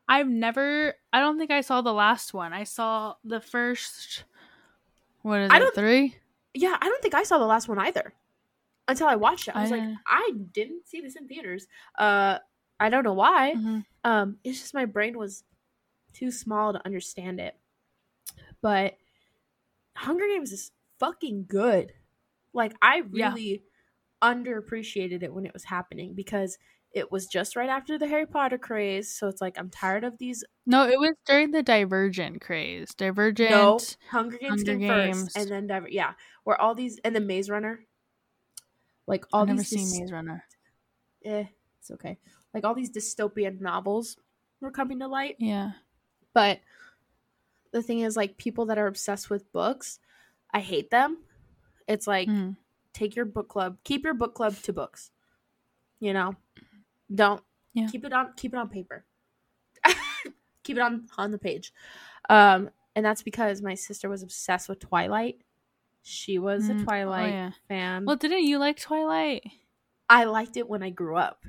I've 0.08 0.28
never. 0.28 0.94
I 1.12 1.20
don't 1.20 1.38
think 1.38 1.50
I 1.50 1.61
saw 1.61 1.82
the 1.82 1.92
last 1.92 2.32
one. 2.32 2.54
I 2.54 2.64
saw 2.64 3.16
the 3.24 3.42
first. 3.42 4.24
What 5.20 5.40
is 5.40 5.50
I 5.52 5.58
it? 5.58 5.74
Three. 5.74 6.16
Yeah, 6.54 6.78
I 6.80 6.88
don't 6.88 7.02
think 7.02 7.12
I 7.12 7.24
saw 7.24 7.36
the 7.36 7.44
last 7.44 7.68
one 7.68 7.78
either 7.78 8.14
until 8.91 9.09
I 9.09 9.16
watched 9.16 9.49
it. 9.49 9.57
I 9.57 9.62
was 9.62 9.70
like, 9.70 9.82
I- 9.82 9.97
I 10.07 10.30
didn't 10.53 10.86
see 10.86 11.01
this 11.01 11.16
in 11.16 11.26
theaters. 11.28 11.66
Uh, 11.99 12.38
I 12.78 12.88
don't 12.91 13.05
know 13.05 13.14
why. 13.14 13.55
Mhm. 13.57 13.84
Um, 14.05 14.38
it's 14.45 14.61
just 14.61 14.74
my 14.74 14.84
brain 14.86 15.18
was 15.18 15.45
too 16.12 16.30
small 16.30 16.72
to 16.72 16.84
understand 16.86 17.41
it. 17.41 17.57
But 18.62 18.97
Hunger 19.97 20.26
Games 20.26 20.53
is 20.53 20.70
fucking 20.99 21.47
good. 21.49 21.93
Like 22.53 22.74
I 22.82 23.03
Yeah. 23.12 23.32
really 23.32 23.64
underappreciated 24.22 25.22
it 25.22 25.32
when 25.32 25.47
it 25.47 25.53
was 25.53 25.64
happening 25.64 26.14
because 26.14 26.59
it 26.93 27.11
was 27.12 27.26
just 27.26 27.55
right 27.55 27.68
after 27.68 27.97
the 27.99 28.09
Harry 28.09 28.26
Potter 28.26 28.59
craze. 28.59 29.14
So 29.16 29.28
it's 29.28 29.41
like 29.41 29.59
I'm 29.59 29.70
tired 29.70 30.03
of 30.05 30.18
these. 30.18 30.43
No, 30.66 30.86
it 30.88 30.99
was 30.99 31.14
during 31.26 31.53
the 31.53 31.62
Divergent 31.62 32.41
craze. 32.41 32.95
Divergent. 32.95 33.51
No, 33.51 33.78
Hunger 34.11 34.38
Games 34.38 34.62
Hunger 34.62 34.72
came 34.78 34.80
Games. 34.80 35.22
first, 35.24 35.36
and 35.36 35.49
then 35.51 35.66
Diver- 35.68 35.88
yeah, 35.88 36.14
where 36.45 36.61
all 36.61 36.74
these 36.74 36.99
and 37.05 37.14
the 37.14 37.20
Maze 37.20 37.49
Runner. 37.49 37.86
Like 39.11 39.26
all 39.32 39.42
I've 39.42 39.48
never 39.48 39.58
these 39.58 39.68
seen 39.90 40.00
Maze 40.02 40.12
Runner. 40.12 40.44
eh, 41.24 41.44
it's 41.80 41.90
okay. 41.90 42.18
Like 42.54 42.64
all 42.64 42.74
these 42.74 42.90
dystopian 42.90 43.61
novels 43.61 44.16
were 44.61 44.70
coming 44.70 44.98
to 45.00 45.08
light. 45.08 45.36
Yeah. 45.38 45.72
But 46.32 46.61
the 47.72 47.82
thing 47.82 48.00
is, 48.00 48.16
like 48.16 48.36
people 48.36 48.66
that 48.66 48.78
are 48.78 48.86
obsessed 48.86 49.28
with 49.30 49.50
books, 49.52 49.98
I 50.52 50.61
hate 50.61 50.90
them. 50.90 51.18
It's 51.88 52.06
like 52.06 52.28
Mhm. 52.28 52.56
take 52.92 53.14
your 53.16 53.24
book 53.24 53.48
club, 53.48 53.78
keep 53.84 54.04
your 54.04 54.14
book 54.14 54.34
club 54.34 54.54
to 54.62 54.72
books. 54.72 55.11
You 55.98 56.12
know, 56.12 56.34
don't 57.14 57.42
Yeah. 57.74 57.88
keep 57.88 58.04
it 58.04 58.12
on 58.12 58.32
keep 58.34 58.54
it 58.54 58.58
on 58.58 58.68
paper. 58.68 59.04
keep 60.62 60.76
it 60.76 60.80
on 60.80 61.08
on 61.18 61.30
the 61.30 61.38
page. 61.38 61.72
Um, 62.28 62.70
and 62.94 63.04
that's 63.04 63.22
because 63.22 63.61
my 63.62 63.74
sister 63.74 64.08
was 64.08 64.22
obsessed 64.22 64.68
with 64.68 64.78
Twilight. 64.80 65.40
She 66.03 66.38
was 66.38 66.64
Mm, 66.64 66.78
a 66.78 66.80
oh, 66.80 66.84
Twilight 66.84 67.32
yeah. 67.32 67.51
fan. 67.68 68.05
Well, 68.05 68.16
didn't 68.16 68.44
you 68.44 68.59
like 68.59 68.78
Twilight? 68.78 69.44
I 70.09 70.24
liked 70.24 70.57
it 70.57 70.68
when 70.68 70.82
I 70.82 70.90
grew 70.90 71.16
up. 71.16 71.44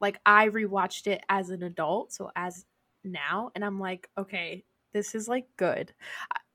Like 0.00 0.18
I 0.26 0.48
rewatched 0.48 1.06
it 1.06 1.22
as 1.28 1.50
an 1.50 1.62
adult, 1.62 2.12
so 2.12 2.30
as 2.34 2.64
now, 3.04 3.50
and 3.54 3.64
I'm 3.64 3.78
like, 3.78 4.08
okay, 4.18 4.64
this 4.92 5.14
is 5.14 5.28
like 5.28 5.46
good. 5.56 5.92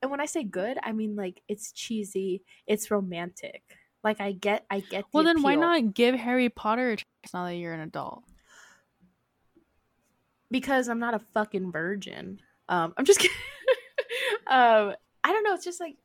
And 0.02 0.10
when 0.10 0.20
I 0.20 0.26
say 0.26 0.42
good, 0.44 0.78
I 0.82 0.92
mean 0.92 1.16
like 1.16 1.40
it's 1.48 1.72
cheesy, 1.72 2.42
it's 2.66 2.90
romantic. 2.90 3.62
Like 4.02 4.20
I 4.20 4.32
get 4.32 4.64
I 4.70 4.80
get 4.80 5.02
the 5.02 5.08
Well, 5.12 5.24
then 5.24 5.42
why 5.42 5.54
not 5.56 5.94
give 5.94 6.14
Harry 6.14 6.48
Potter 6.48 6.90
a 6.92 6.96
chance 6.96 7.34
now 7.34 7.44
that 7.44 7.54
you're 7.56 7.74
an 7.74 7.80
adult? 7.80 8.24
because 10.50 10.88
I'm 10.88 10.98
not 10.98 11.14
a 11.14 11.20
fucking 11.32 11.70
virgin. 11.70 12.40
Um, 12.68 12.92
I'm 12.96 13.04
just 13.04 13.20
kidding. 13.20 13.36
um, 14.48 14.94
I 15.22 15.32
don't 15.32 15.44
know. 15.44 15.54
It's 15.54 15.64
just 15.64 15.80
like 15.80 15.96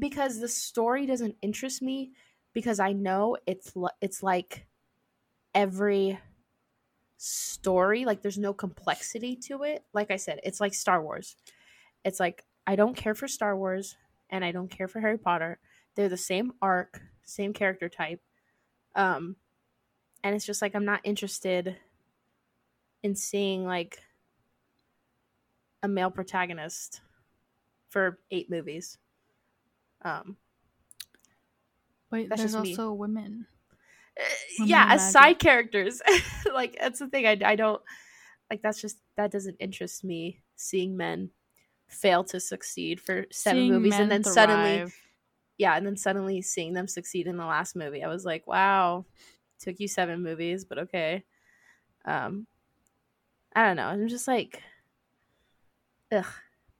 because 0.00 0.40
the 0.40 0.48
story 0.48 1.06
doesn't 1.06 1.36
interest 1.42 1.82
me 1.82 2.12
because 2.52 2.80
I 2.80 2.92
know 2.92 3.36
it's 3.46 3.72
it's 4.00 4.22
like 4.22 4.66
every 5.54 6.18
story 7.16 8.04
like 8.06 8.22
there's 8.22 8.38
no 8.38 8.54
complexity 8.54 9.36
to 9.36 9.62
it. 9.62 9.84
Like 9.92 10.10
I 10.10 10.16
said, 10.16 10.40
it's 10.42 10.60
like 10.60 10.74
Star 10.74 11.02
Wars. 11.02 11.36
It's 12.04 12.18
like 12.18 12.44
I 12.66 12.76
don't 12.76 12.96
care 12.96 13.14
for 13.14 13.28
Star 13.28 13.56
Wars 13.56 13.96
and 14.30 14.44
I 14.44 14.52
don't 14.52 14.70
care 14.70 14.88
for 14.88 15.00
Harry 15.00 15.18
Potter. 15.18 15.58
They're 15.94 16.08
the 16.08 16.16
same 16.16 16.52
arc, 16.62 17.02
same 17.24 17.52
character 17.52 17.88
type. 17.88 18.22
Um 18.94 19.36
and 20.24 20.34
it's 20.34 20.46
just 20.46 20.62
like 20.62 20.74
I'm 20.74 20.84
not 20.84 21.00
interested 21.04 21.76
in 23.02 23.14
seeing 23.14 23.64
like 23.64 24.02
a 25.82 25.88
male 25.88 26.10
protagonist 26.10 27.00
for 27.88 28.18
eight 28.30 28.50
movies. 28.50 28.98
Um, 30.02 30.36
Wait, 32.10 32.28
That's 32.28 32.40
there's 32.40 32.54
also 32.54 32.92
women. 32.92 33.46
uh, 34.18 34.24
Women 34.58 34.68
yeah, 34.70 34.86
as 34.90 35.00
magic. 35.00 35.12
side 35.12 35.38
characters, 35.38 36.02
like 36.54 36.76
that's 36.80 36.98
the 36.98 37.08
thing. 37.08 37.26
I 37.26 37.38
I 37.44 37.56
don't 37.56 37.80
like. 38.50 38.62
That's 38.62 38.80
just 38.80 38.98
that 39.16 39.30
doesn't 39.30 39.56
interest 39.60 40.02
me. 40.02 40.42
Seeing 40.56 40.96
men 40.96 41.30
fail 41.88 42.24
to 42.24 42.40
succeed 42.40 43.00
for 43.00 43.26
seven 43.30 43.60
Seeing 43.62 43.72
movies 43.72 43.94
and 43.94 44.10
then 44.10 44.24
suddenly, 44.24 44.92
yeah, 45.58 45.76
and 45.76 45.86
then 45.86 45.96
suddenly 45.96 46.42
seeing 46.42 46.72
them 46.72 46.88
succeed 46.88 47.26
in 47.26 47.36
the 47.36 47.46
last 47.46 47.76
movie, 47.76 48.02
I 48.02 48.08
was 48.08 48.24
like, 48.24 48.46
wow, 48.46 49.04
took 49.60 49.78
you 49.78 49.88
seven 49.88 50.22
movies, 50.22 50.64
but 50.64 50.78
okay. 50.78 51.24
Um, 52.04 52.46
I 53.54 53.66
don't 53.66 53.76
know. 53.76 53.86
I'm 53.86 54.08
just 54.08 54.26
like, 54.28 54.62
ugh. 56.12 56.24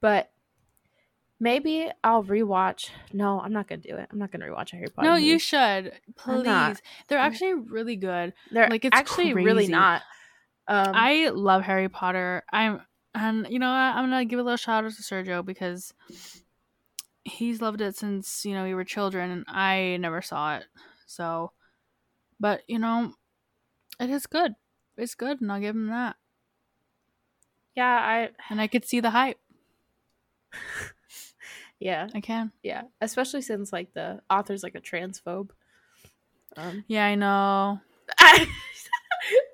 But 0.00 0.30
maybe 1.40 1.90
I'll 2.04 2.22
rewatch. 2.22 2.90
No, 3.12 3.40
I'm 3.40 3.52
not 3.52 3.66
gonna 3.66 3.80
do 3.80 3.96
it. 3.96 4.08
I'm 4.12 4.18
not 4.18 4.30
gonna 4.30 4.44
rewatch 4.44 4.72
a 4.72 4.76
Harry 4.76 4.88
Potter. 4.88 5.08
No, 5.08 5.14
movie. 5.14 5.26
you 5.26 5.38
should. 5.38 5.92
Please. 6.16 6.80
They're 7.08 7.18
actually 7.18 7.54
really 7.54 7.96
good. 7.96 8.34
They're 8.52 8.68
like, 8.68 8.84
it's 8.84 8.96
actually 8.96 9.32
really 9.34 9.66
not. 9.66 10.02
Um, 10.68 10.92
I 10.94 11.30
love 11.30 11.62
Harry 11.62 11.88
Potter. 11.88 12.44
I'm 12.52 12.82
and 13.14 13.46
you 13.50 13.58
know 13.58 13.70
what? 13.70 13.74
I'm 13.74 14.08
gonna 14.08 14.24
give 14.24 14.38
a 14.38 14.42
little 14.42 14.56
shout 14.56 14.84
out 14.84 14.92
to 14.92 15.02
Sergio 15.02 15.44
because 15.44 15.92
he's 17.24 17.60
loved 17.60 17.80
it 17.80 17.96
since 17.96 18.44
you 18.44 18.54
know 18.54 18.64
we 18.64 18.74
were 18.74 18.84
children, 18.84 19.30
and 19.30 19.44
I 19.48 19.96
never 19.98 20.22
saw 20.22 20.56
it. 20.56 20.66
So, 21.06 21.52
but 22.38 22.62
you 22.68 22.78
know, 22.78 23.14
it 23.98 24.10
is 24.10 24.26
good. 24.26 24.54
It's 24.96 25.14
good, 25.14 25.40
and 25.40 25.50
I'll 25.50 25.60
give 25.60 25.74
him 25.74 25.88
that. 25.88 26.16
yeah, 27.74 27.88
I 27.88 28.30
And 28.50 28.60
I 28.60 28.66
could 28.66 28.84
see 28.84 29.00
the 29.00 29.10
hype. 29.10 29.38
yeah 31.80 32.08
I 32.14 32.20
can. 32.20 32.52
yeah, 32.62 32.82
especially 33.00 33.42
since 33.42 33.72
like 33.72 33.92
the 33.94 34.20
author's 34.30 34.62
like 34.62 34.74
a 34.76 34.80
transphobe. 34.80 35.50
Um, 36.56 36.84
Yeah, 36.88 37.06
I 37.06 37.14
know. 37.16 37.80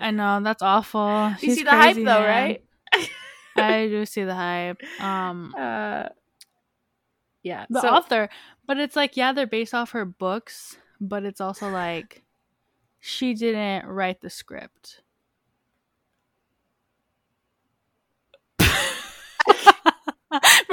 I 0.01 0.11
know. 0.11 0.41
That's 0.43 0.63
awful. 0.63 1.31
you 1.31 1.37
She's 1.39 1.55
see 1.57 1.63
the 1.65 1.71
hype 1.71 1.97
though, 1.97 2.03
man. 2.03 2.29
right? 2.29 2.65
I 3.57 3.87
do 3.89 4.05
see 4.07 4.25
the 4.25 4.35
hype. 4.35 4.83
Um, 5.01 5.55
uh, 5.57 6.09
yeah. 7.43 7.65
the 7.71 7.81
so, 7.81 7.89
author 7.89 8.29
but 8.67 8.77
it's 8.79 8.97
like 8.97 9.17
yeah 9.17 9.33
they're 9.33 9.47
based 9.47 9.73
off 9.73 9.93
her 9.93 10.05
books 10.05 10.77
but 11.01 11.25
it's 11.25 11.41
also 11.41 11.71
like 11.71 12.25
she 12.99 13.35
didn't 13.35 13.87
write 13.87 14.21
the 14.21 14.31
script 14.31 15.03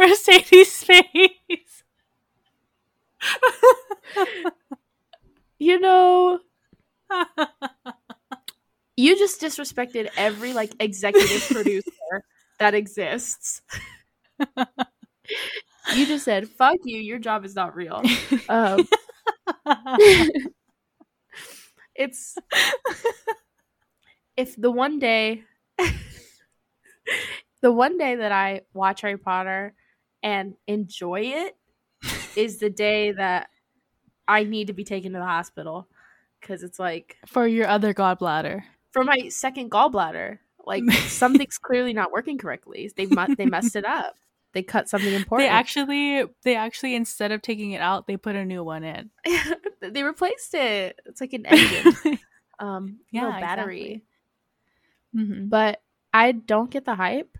mercedes 0.07 0.83
face 0.83 1.83
you 5.59 5.79
know, 5.79 6.39
you 8.97 9.17
just 9.17 9.41
disrespected 9.41 10.09
every 10.17 10.53
like 10.53 10.71
executive 10.79 11.47
producer 11.49 12.23
that 12.59 12.73
exists. 12.73 13.61
you 14.39 16.05
just 16.05 16.25
said, 16.25 16.49
"Fuck 16.49 16.77
you. 16.83 16.99
Your 16.99 17.19
job 17.19 17.45
is 17.45 17.55
not 17.55 17.75
real." 17.75 18.01
Um, 18.49 18.85
it's 21.95 22.37
if 24.35 24.55
the 24.57 24.71
one 24.71 24.99
day 24.99 25.43
the 27.61 27.71
one 27.71 27.97
day 27.97 28.15
that 28.15 28.31
I 28.31 28.61
watch 28.73 29.01
Harry 29.01 29.17
Potter 29.17 29.73
and 30.23 30.55
enjoy 30.67 31.21
it 31.21 31.55
is 32.35 32.57
the 32.57 32.69
day 32.69 33.11
that 33.11 33.49
I 34.27 34.43
need 34.45 34.67
to 34.67 34.73
be 34.73 34.83
taken 34.83 35.11
to 35.13 35.19
the 35.19 35.25
hospital. 35.25 35.87
Because 36.41 36.63
it's 36.63 36.79
like 36.79 37.17
for 37.27 37.45
your 37.47 37.67
other 37.67 37.93
gallbladder. 37.93 38.63
For 38.91 39.03
my 39.03 39.27
second 39.29 39.69
gallbladder 39.71 40.39
like 40.65 40.83
something's 41.07 41.57
clearly 41.57 41.93
not 41.93 42.11
working 42.11 42.37
correctly. 42.37 42.91
They 42.95 43.05
mu- 43.05 43.35
they 43.35 43.45
messed 43.45 43.75
it 43.75 43.85
up. 43.85 44.15
They 44.53 44.63
cut 44.63 44.87
something 44.89 45.13
important. 45.21 45.45
they 45.47 45.53
actually 45.53 46.23
they 46.43 46.55
actually 46.55 46.95
instead 46.95 47.31
of 47.31 47.41
taking 47.41 47.71
it 47.71 47.81
out 47.81 48.07
they 48.07 48.17
put 48.17 48.35
a 48.35 48.45
new 48.45 48.63
one 48.63 48.83
in. 48.83 49.09
They 49.81 50.03
replaced 50.03 50.53
it. 50.53 50.97
It's 51.05 51.19
like 51.19 51.33
an 51.33 51.45
engine. 51.45 52.19
Um 52.59 52.99
Yeah, 53.11 53.21
no 53.23 53.31
battery 53.31 54.03
Mhm. 55.15 55.49
but 55.49 55.81
I 56.13 56.31
don't 56.31 56.69
get 56.69 56.85
the 56.85 56.95
hype, 56.95 57.37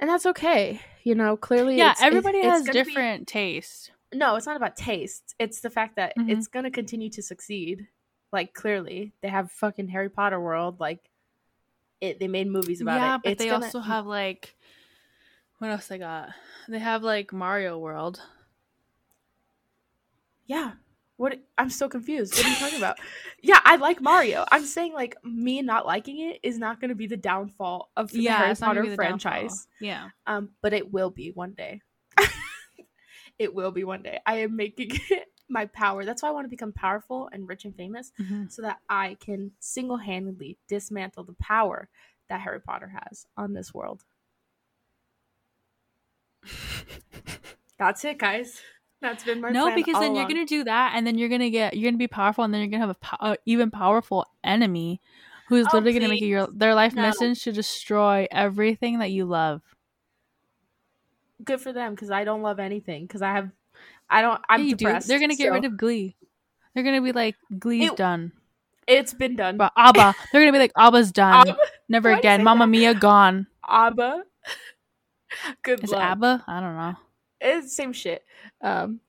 and 0.00 0.08
that's 0.10 0.26
okay. 0.26 0.80
You 1.04 1.14
know, 1.14 1.36
clearly, 1.36 1.76
yeah 1.76 1.92
it's- 1.92 2.02
everybody 2.02 2.38
it's 2.38 2.46
has 2.48 2.62
be- 2.64 2.72
different 2.72 3.28
taste 3.28 3.92
no, 4.12 4.36
it's 4.36 4.46
not 4.46 4.56
about 4.56 4.76
taste. 4.76 5.34
It's 5.40 5.60
the 5.60 5.70
fact 5.70 5.96
that 5.96 6.16
Mhm. 6.16 6.30
it's 6.30 6.46
gonna 6.46 6.70
continue 6.70 7.10
to 7.10 7.20
succeed. 7.22 7.88
Like 8.32 8.54
clearly, 8.54 9.12
they 9.22 9.28
have 9.28 9.50
fucking 9.50 9.88
Harry 9.88 10.08
Potter 10.08 10.40
world. 10.40 10.78
Like, 10.78 11.10
it. 12.00 12.20
They 12.20 12.28
made 12.28 12.46
movies 12.48 12.80
about 12.80 12.96
yeah 13.00 13.14
it. 13.16 13.20
but 13.24 13.32
It's 13.32 13.38
they 13.40 13.48
gonna- 13.50 13.64
also 13.66 13.80
have 13.80 14.06
like 14.06 14.56
what 15.58 15.70
else 15.70 15.88
they 15.88 15.98
got 15.98 16.30
they 16.68 16.78
have 16.78 17.02
like 17.02 17.32
mario 17.32 17.76
world 17.78 18.20
Yeah. 20.46 20.72
What? 21.24 21.40
I'm 21.56 21.70
so 21.70 21.88
confused. 21.88 22.34
What 22.36 22.44
are 22.44 22.48
you 22.50 22.56
talking 22.56 22.76
about? 22.76 22.98
Yeah, 23.42 23.58
I 23.64 23.76
like 23.76 24.02
Mario. 24.02 24.44
I'm 24.52 24.66
saying 24.66 24.92
like 24.92 25.16
me 25.24 25.62
not 25.62 25.86
liking 25.86 26.18
it 26.18 26.40
is 26.42 26.58
not 26.58 26.82
going 26.82 26.90
to 26.90 26.94
be 26.94 27.06
the 27.06 27.16
downfall 27.16 27.90
of 27.96 28.10
the 28.10 28.26
Harry 28.26 28.48
not 28.48 28.60
gonna 28.60 28.80
Potter 28.80 28.90
the 28.90 28.96
downfall. 28.96 29.18
franchise. 29.20 29.66
yeah 29.80 30.08
Um, 30.26 30.50
but 30.60 30.74
it 30.74 30.92
will 30.92 31.08
be 31.08 31.30
one 31.30 31.52
day. 31.52 31.80
it 33.38 33.54
will 33.54 33.70
be 33.70 33.84
one 33.84 34.02
day. 34.02 34.20
I 34.26 34.40
am 34.40 34.54
making 34.54 34.90
it 35.08 35.28
my 35.48 35.64
power. 35.64 36.04
That's 36.04 36.22
why 36.22 36.28
I 36.28 36.32
want 36.32 36.44
to 36.44 36.50
become 36.50 36.74
powerful 36.74 37.30
and 37.32 37.48
rich 37.48 37.64
and 37.64 37.74
famous, 37.74 38.12
so 38.50 38.60
that 38.60 38.80
I 38.90 39.16
can 39.18 39.52
single-handedly 39.60 40.58
dismantle 40.68 41.24
the 41.24 41.36
power 41.40 41.88
that 42.28 42.42
Harry 42.42 42.60
Potter 42.60 42.92
has 43.02 43.24
on 43.34 43.54
this 43.54 43.72
world. 43.72 44.04
That's 47.78 48.04
it, 48.04 48.18
guys. 48.18 48.60
That's 49.04 49.22
been 49.22 49.40
my 49.42 49.50
no 49.50 49.74
because 49.74 50.00
then 50.00 50.14
you're 50.14 50.26
gonna 50.26 50.46
do 50.46 50.64
that 50.64 50.92
and 50.96 51.06
then 51.06 51.18
you're 51.18 51.28
gonna 51.28 51.50
get 51.50 51.76
you're 51.76 51.90
gonna 51.90 51.98
be 51.98 52.08
powerful 52.08 52.42
and 52.42 52.54
then 52.54 52.62
you're 52.62 52.70
gonna 52.70 52.80
have 52.86 52.90
a 52.90 52.94
po- 52.94 53.16
uh, 53.20 53.36
even 53.44 53.70
powerful 53.70 54.24
enemy 54.42 54.98
who's 55.48 55.66
Oh, 55.66 55.76
literally 55.76 55.92
gonna 55.92 56.08
make 56.08 56.22
your 56.22 56.46
their 56.50 56.74
life 56.74 56.94
No. 56.94 57.02
mission 57.02 57.34
to 57.34 57.52
destroy 57.52 58.26
everything 58.30 59.00
that 59.00 59.10
you 59.10 59.26
love 59.26 59.60
good 61.44 61.60
for 61.60 61.72
them 61.72 61.94
because 61.94 62.10
I 62.10 62.24
don't 62.24 62.40
love 62.42 62.58
anything 62.58 63.02
because 63.06 63.20
I 63.20 63.32
have 63.32 63.50
I 64.08 64.22
don't 64.22 64.40
I'm 64.48 64.60
Yeah, 64.60 64.66
you 64.66 64.76
do. 64.76 64.84
depressed. 64.86 65.08
they're 65.08 65.18
gonna 65.20 65.36
get 65.36 65.48
so 65.48 65.52
rid 65.54 65.64
of 65.66 65.76
glee 65.76 66.16
they're 66.74 66.84
gonna 66.84 67.02
be 67.02 67.12
like 67.12 67.36
glee's 67.58 67.90
It- 67.90 67.96
done 67.96 68.32
it's 68.86 69.12
been 69.14 69.36
done. 69.36 69.56
but 69.58 69.72
abba 69.76 70.14
they're 70.32 70.40
gonna 70.40 70.52
be 70.52 70.58
like 70.58 70.72
abba's 70.78 71.12
done 71.12 71.46
Ab- 71.48 71.56
never 71.90 72.10
why'd 72.10 72.18
again 72.20 72.42
Mama 72.42 72.64
that? 72.64 72.70
mia 72.70 72.94
gone 72.94 73.46
Abba. 73.68 74.22
Good 75.62 75.84
is 75.84 75.90
luck. 75.90 76.00
abba 76.02 76.44
i 76.46 76.60
don't 76.60 76.76
know 76.76 76.94
It's 77.40 77.66
the 77.66 77.70
same 77.70 77.92
shit. 77.92 78.24
Um, 78.64 79.00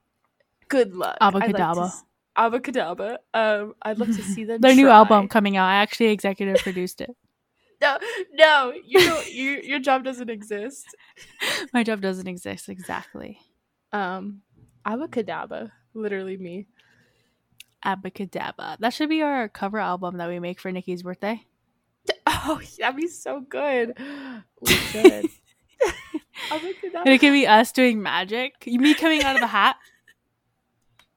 good 0.68 0.93
luck. 0.93 1.18
I'd 1.22 1.34
like 1.34 1.45
to 1.45 1.91
Abacadabra. 2.38 3.18
Um, 3.34 3.74
I'd 3.82 3.97
love 3.97 4.10
to 4.10 4.22
see 4.22 4.43
them. 4.43 4.60
their 4.62 4.76
new 4.76 4.89
album 4.89 5.30
coming 5.30 5.56
out 5.56 5.68
i 5.68 5.76
actually 5.76 6.08
executive 6.08 6.58
produced 6.58 7.01
it 7.01 7.10
No, 7.82 7.97
no, 8.34 8.74
you 8.86 8.99
don't. 9.01 9.28
you, 9.34 9.60
your 9.62 9.80
job 9.80 10.06
doesn't 10.06 10.30
exist. 10.30 10.86
my 11.74 11.84
job 11.84 11.99
doesn't 11.99 12.28
exist 12.28 12.70
exactly 12.70 13.38
Um, 13.91 14.41
Abacadabra. 14.86 15.72
Literally 15.93 16.38
me. 16.38 16.68
abacadabra 17.86 18.78
that 18.80 18.93
should 18.93 19.10
be 19.10 19.22
our 19.22 19.47
cover 19.49 19.80
album 19.80 20.18
that 20.18 20.28
we 20.30 20.39
make 20.39 20.60
for 20.60 20.72
nikki's 20.72 21.03
birthday 21.03 21.45
Oh, 22.28 22.62
that'd 22.80 22.95
be 22.95 23.08
so 23.08 23.41
good. 23.41 23.97
We 24.62 24.72
should. 24.74 25.26
And 26.52 27.08
it 27.08 27.20
could 27.20 27.32
be 27.32 27.48
us 27.48 27.72
doing 27.72 28.02
magic. 28.02 28.54
Me 28.68 28.94
coming 28.94 29.24
out 29.24 29.36
of 29.36 29.42
the 29.42 29.48
hat. 29.48 29.78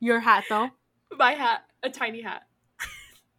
Your 0.01 0.21
hat 0.21 0.45
though. 0.49 0.71
My 1.17 1.33
hat, 1.33 1.63
a 1.83 1.91
tiny 1.91 2.23
hat. 2.23 2.43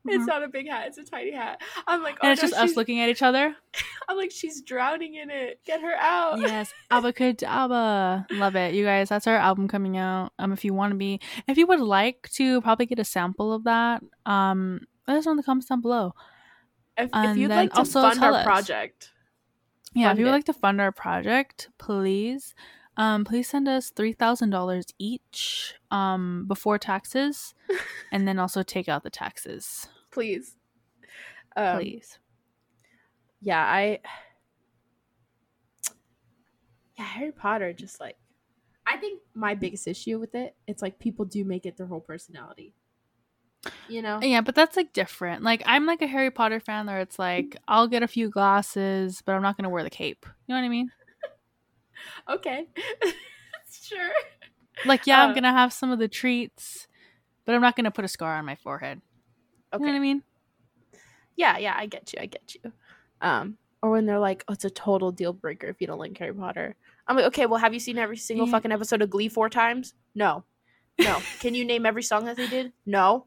It's 0.08 0.24
Mhm. 0.24 0.28
not 0.28 0.44
a 0.44 0.48
big 0.48 0.68
hat. 0.68 0.88
It's 0.88 0.98
a 0.98 1.04
tiny 1.04 1.32
hat. 1.34 1.62
I'm 1.86 2.02
like, 2.02 2.16
oh 2.22 2.28
and 2.28 2.32
it's 2.34 2.42
no, 2.42 2.50
just 2.50 2.60
us 2.62 2.76
looking 2.76 3.00
at 3.02 3.10
each 3.10 3.22
other. 3.22 3.56
I'm 4.10 4.18
like, 4.18 4.32
she's 4.32 4.62
drowning 4.62 5.16
in 5.16 5.30
it. 5.30 5.60
Get 5.66 5.82
her 5.82 5.94
out. 5.96 6.40
Yes, 6.40 6.74
Abacadabra. 6.92 8.26
Love 8.32 8.56
it, 8.56 8.74
you 8.74 8.86
guys. 8.86 9.10
That's 9.10 9.28
our 9.28 9.36
album 9.36 9.68
coming 9.68 9.98
out. 9.98 10.32
Um, 10.40 10.52
if 10.52 10.64
you 10.66 10.74
want 10.74 10.92
to 10.92 10.98
be, 10.98 11.20
if 11.48 11.58
you 11.58 11.68
would 11.68 11.80
like 11.82 12.30
to, 12.34 12.62
probably 12.62 12.86
get 12.86 13.00
a 13.00 13.04
sample 13.04 13.54
of 13.54 13.66
that. 13.66 14.02
Um, 14.26 14.82
let 15.08 15.18
us 15.18 15.26
know 15.26 15.32
in 15.32 15.38
the 15.38 15.44
comments 15.44 15.68
down 15.68 15.82
below. 15.82 16.14
If, 16.98 17.10
if 17.14 17.38
you'd 17.38 17.50
like 17.50 17.72
to 17.72 17.78
also 17.80 18.02
fund 18.02 18.24
our 18.24 18.34
us. 18.34 18.44
project, 18.44 19.12
Yeah, 19.94 20.12
if 20.12 20.20
you 20.20 20.26
would 20.26 20.30
it. 20.30 20.34
like 20.34 20.46
to 20.46 20.54
fund 20.54 20.80
our 20.80 20.92
project, 20.92 21.70
please, 21.78 22.54
um, 22.98 23.26
please 23.26 23.50
send 23.50 23.68
us 23.68 23.90
three 23.90 24.14
thousand 24.14 24.52
dollars 24.52 24.86
each, 25.00 25.74
um, 25.92 26.46
before 26.48 26.78
taxes, 26.78 27.56
and 28.12 28.28
then 28.28 28.40
also 28.40 28.64
take 28.64 28.88
out 28.88 29.04
the 29.04 29.10
taxes, 29.10 29.88
please. 30.12 30.56
Um, 31.56 31.78
please. 31.80 32.20
Yeah, 33.42 33.64
I. 33.64 34.00
Yeah, 36.98 37.06
Harry 37.06 37.32
Potter. 37.32 37.74
Just 37.74 38.00
like, 38.00 38.18
I 38.86 38.98
think 38.98 39.22
my 39.34 39.56
biggest 39.56 39.88
issue 39.88 40.20
with 40.20 40.36
it, 40.36 40.56
it's 40.68 40.82
like 40.82 41.00
people 41.00 41.26
do 41.26 41.44
make 41.46 41.66
it 41.66 41.78
their 41.78 41.88
whole 41.88 42.02
personality. 42.02 42.74
You 43.88 44.02
know. 44.02 44.20
Yeah, 44.22 44.42
but 44.42 44.56
that's 44.56 44.78
like 44.78 44.94
different. 44.94 45.44
Like 45.44 45.64
I'm 45.66 45.86
like 45.86 46.02
a 46.02 46.08
Harry 46.08 46.32
Potter 46.32 46.60
fan 46.60 46.88
where 46.88 47.00
it's 47.00 47.20
like 47.20 47.56
I'll 47.68 47.88
get 47.88 48.04
a 48.04 48.08
few 48.08 48.30
glasses, 48.30 49.22
but 49.26 49.34
I'm 49.36 49.42
not 49.42 49.58
gonna 49.58 49.70
wear 49.70 49.84
the 49.84 49.90
cape. 49.90 50.26
You 50.48 50.56
know 50.56 50.62
what 50.62 50.66
I 50.66 50.70
mean? 50.70 50.92
Okay. 52.30 52.68
sure. 53.72 54.10
Like 54.86 55.06
yeah, 55.08 55.22
I'm 55.22 55.32
Uh, 55.32 55.34
gonna 55.34 55.52
have 55.52 55.74
some 55.74 55.92
of 55.92 56.00
the 56.00 56.08
treats, 56.08 56.88
but 57.46 57.56
I'm 57.56 57.62
not 57.62 57.76
gonna 57.76 57.92
put 57.92 58.06
a 58.06 58.10
scar 58.10 58.36
on 58.36 58.46
my 58.46 58.56
forehead. 58.56 59.02
You 59.74 59.80
know 59.80 59.86
what 59.92 59.96
I 59.96 60.00
mean? 60.00 60.24
Yeah, 61.36 61.58
yeah, 61.58 61.74
I 61.78 61.86
get 61.86 62.14
you. 62.14 62.20
I 62.22 62.26
get 62.26 62.56
you. 62.56 62.72
Um, 63.22 63.58
or 63.82 63.92
when 63.92 64.06
they're 64.06 64.20
like, 64.20 64.44
"Oh, 64.48 64.54
it's 64.54 64.66
a 64.66 64.70
total 64.70 65.12
deal 65.12 65.34
breaker 65.34 65.68
if 65.68 65.80
you 65.82 65.88
don't 65.88 66.00
like 66.00 66.18
Harry 66.18 66.34
Potter." 66.34 66.76
I'm 67.08 67.16
like, 67.16 67.26
okay, 67.26 67.46
well, 67.46 67.60
have 67.60 67.74
you 67.74 67.80
seen 67.80 67.98
every 67.98 68.18
single 68.18 68.46
Yeah. 68.48 68.52
fucking 68.54 68.72
episode 68.72 69.02
of 69.02 69.10
Glee 69.10 69.30
four 69.30 69.50
times? 69.50 69.94
No, 70.16 70.44
no. 71.00 71.20
Can 71.40 71.56
you 71.56 71.66
name 71.66 71.86
every 71.86 72.04
song 72.04 72.26
that 72.26 72.38
they 72.38 72.48
did? 72.48 72.74
No. 72.86 73.26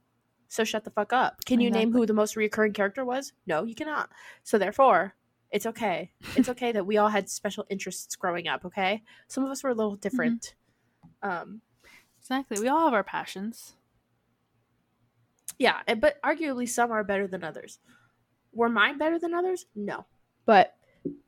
So 0.53 0.65
shut 0.65 0.85
the 0.85 0.91
fuck 0.91 1.15
up. 1.15 1.47
Can 1.47 1.61
you 1.61 1.71
name 1.71 1.93
who 1.93 2.05
the 2.05 2.13
most 2.13 2.37
reoccurring 2.37 2.75
character 2.75 3.07
was? 3.07 3.33
No, 3.47 3.65
you 3.65 3.75
cannot. 3.75 4.11
So 4.43 4.59
therefore, 4.59 5.15
it's 5.51 5.65
okay. 5.65 6.11
It's 6.37 6.51
okay 6.51 6.73
that 6.73 6.85
we 6.85 6.99
all 6.99 7.09
had 7.09 7.31
special 7.31 7.65
interests 7.71 8.17
growing 8.17 8.49
up. 8.49 8.67
Okay, 8.67 9.03
some 9.29 9.45
of 9.45 9.51
us 9.51 9.65
were 9.65 9.71
a 9.71 9.75
little 9.75 9.97
different. 9.97 10.55
Um, 11.23 11.63
Exactly. 12.21 12.61
We 12.61 12.69
all 12.69 12.85
have 12.85 12.93
our 12.93 13.03
passions. 13.03 13.77
Yeah, 15.59 15.81
but 15.99 16.21
arguably 16.21 16.69
some 16.69 16.93
are 16.93 17.03
better 17.03 17.27
than 17.27 17.43
others. 17.43 17.79
Were 18.53 18.69
mine 18.69 18.99
better 18.99 19.19
than 19.19 19.33
others? 19.33 19.65
No. 19.75 20.05
But 20.45 20.75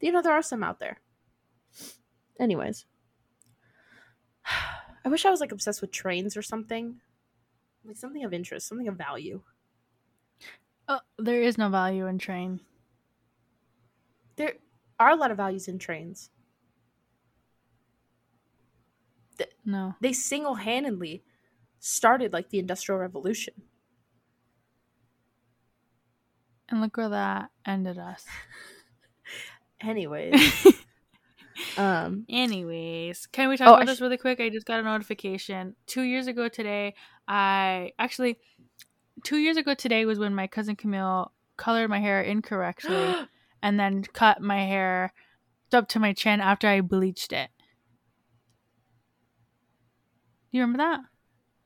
you 0.02 0.12
know 0.12 0.20
there 0.20 0.34
are 0.34 0.42
some 0.42 0.62
out 0.62 0.80
there. 0.80 1.00
Anyways. 2.38 2.84
I 5.04 5.08
wish 5.08 5.24
I 5.24 5.30
was 5.30 5.40
like 5.40 5.52
obsessed 5.52 5.80
with 5.80 5.92
trains 5.92 6.36
or 6.36 6.42
something. 6.42 7.00
Like 7.84 7.96
something 7.96 8.24
of 8.24 8.32
interest, 8.32 8.66
something 8.66 8.88
of 8.88 8.96
value. 8.96 9.42
Oh, 10.88 11.00
there 11.18 11.42
is 11.42 11.58
no 11.58 11.68
value 11.68 12.06
in 12.06 12.18
train. 12.18 12.60
There 14.36 14.54
are 15.00 15.10
a 15.10 15.16
lot 15.16 15.30
of 15.30 15.36
values 15.36 15.66
in 15.68 15.78
trains. 15.78 16.30
No. 19.64 19.94
They 20.00 20.12
single-handedly 20.12 21.24
started 21.80 22.32
like 22.32 22.50
the 22.50 22.58
industrial 22.58 23.00
revolution. 23.00 23.54
And 26.68 26.80
look 26.80 26.96
where 26.96 27.08
that 27.08 27.50
ended 27.66 27.98
us. 27.98 28.26
Anyways, 29.80 30.83
um 31.76 32.24
Anyways, 32.28 33.26
can 33.26 33.48
we 33.48 33.56
talk 33.56 33.68
Oh, 33.68 33.74
about 33.74 33.86
this 33.86 34.00
really 34.00 34.16
quick? 34.18 34.40
I 34.40 34.48
just 34.48 34.66
got 34.66 34.80
a 34.80 34.82
notification. 34.82 35.76
Two 35.86 36.02
years 36.02 36.26
ago 36.26 36.48
today, 36.48 36.94
I 37.28 37.92
actually, 37.98 38.38
two 39.22 39.38
years 39.38 39.56
ago 39.56 39.74
today 39.74 40.04
was 40.04 40.18
when 40.18 40.34
my 40.34 40.46
cousin 40.46 40.76
Camille 40.76 41.32
colored 41.56 41.88
my 41.88 42.00
hair 42.00 42.22
incorrectly 42.22 43.14
and 43.62 43.78
then 43.78 44.02
cut 44.02 44.40
my 44.40 44.64
hair 44.64 45.12
up 45.72 45.88
to 45.88 45.98
my 46.00 46.12
chin 46.12 46.40
after 46.40 46.68
I 46.68 46.80
bleached 46.80 47.32
it. 47.32 47.50
You 50.50 50.60
remember 50.60 50.78
that? 50.78 51.00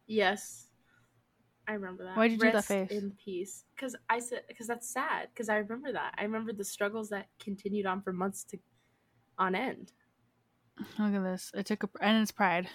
Yes. 0.07 0.69
I 1.67 1.73
remember 1.73 2.05
that. 2.05 2.17
Why'd 2.17 2.33
you 2.33 2.39
do 2.39 2.51
that 2.51 2.65
face? 2.65 2.91
In 2.91 3.13
peace. 3.23 3.65
Because 3.77 3.95
I 4.09 4.21
said, 4.21 4.45
because 4.49 4.67
that's 4.67 4.89
sad. 4.89 5.29
Because 5.35 5.51
I 5.51 5.57
remember 5.57 5.93
that. 5.93 6.15
I 6.17 6.23
remember 6.23 6.55
the 6.55 6.65
struggles 6.65 7.11
that 7.11 7.27
continued 7.39 7.85
on 7.85 8.01
for 8.01 8.13
months 8.15 8.45
to, 8.45 8.59
on 9.39 9.55
end. 9.55 9.93
Look 10.99 11.15
at 11.15 11.23
this. 11.23 11.51
It 11.55 11.67
took 11.67 11.85
a 11.85 11.89
and 12.01 12.23
it's 12.23 12.31
pride. 12.31 12.69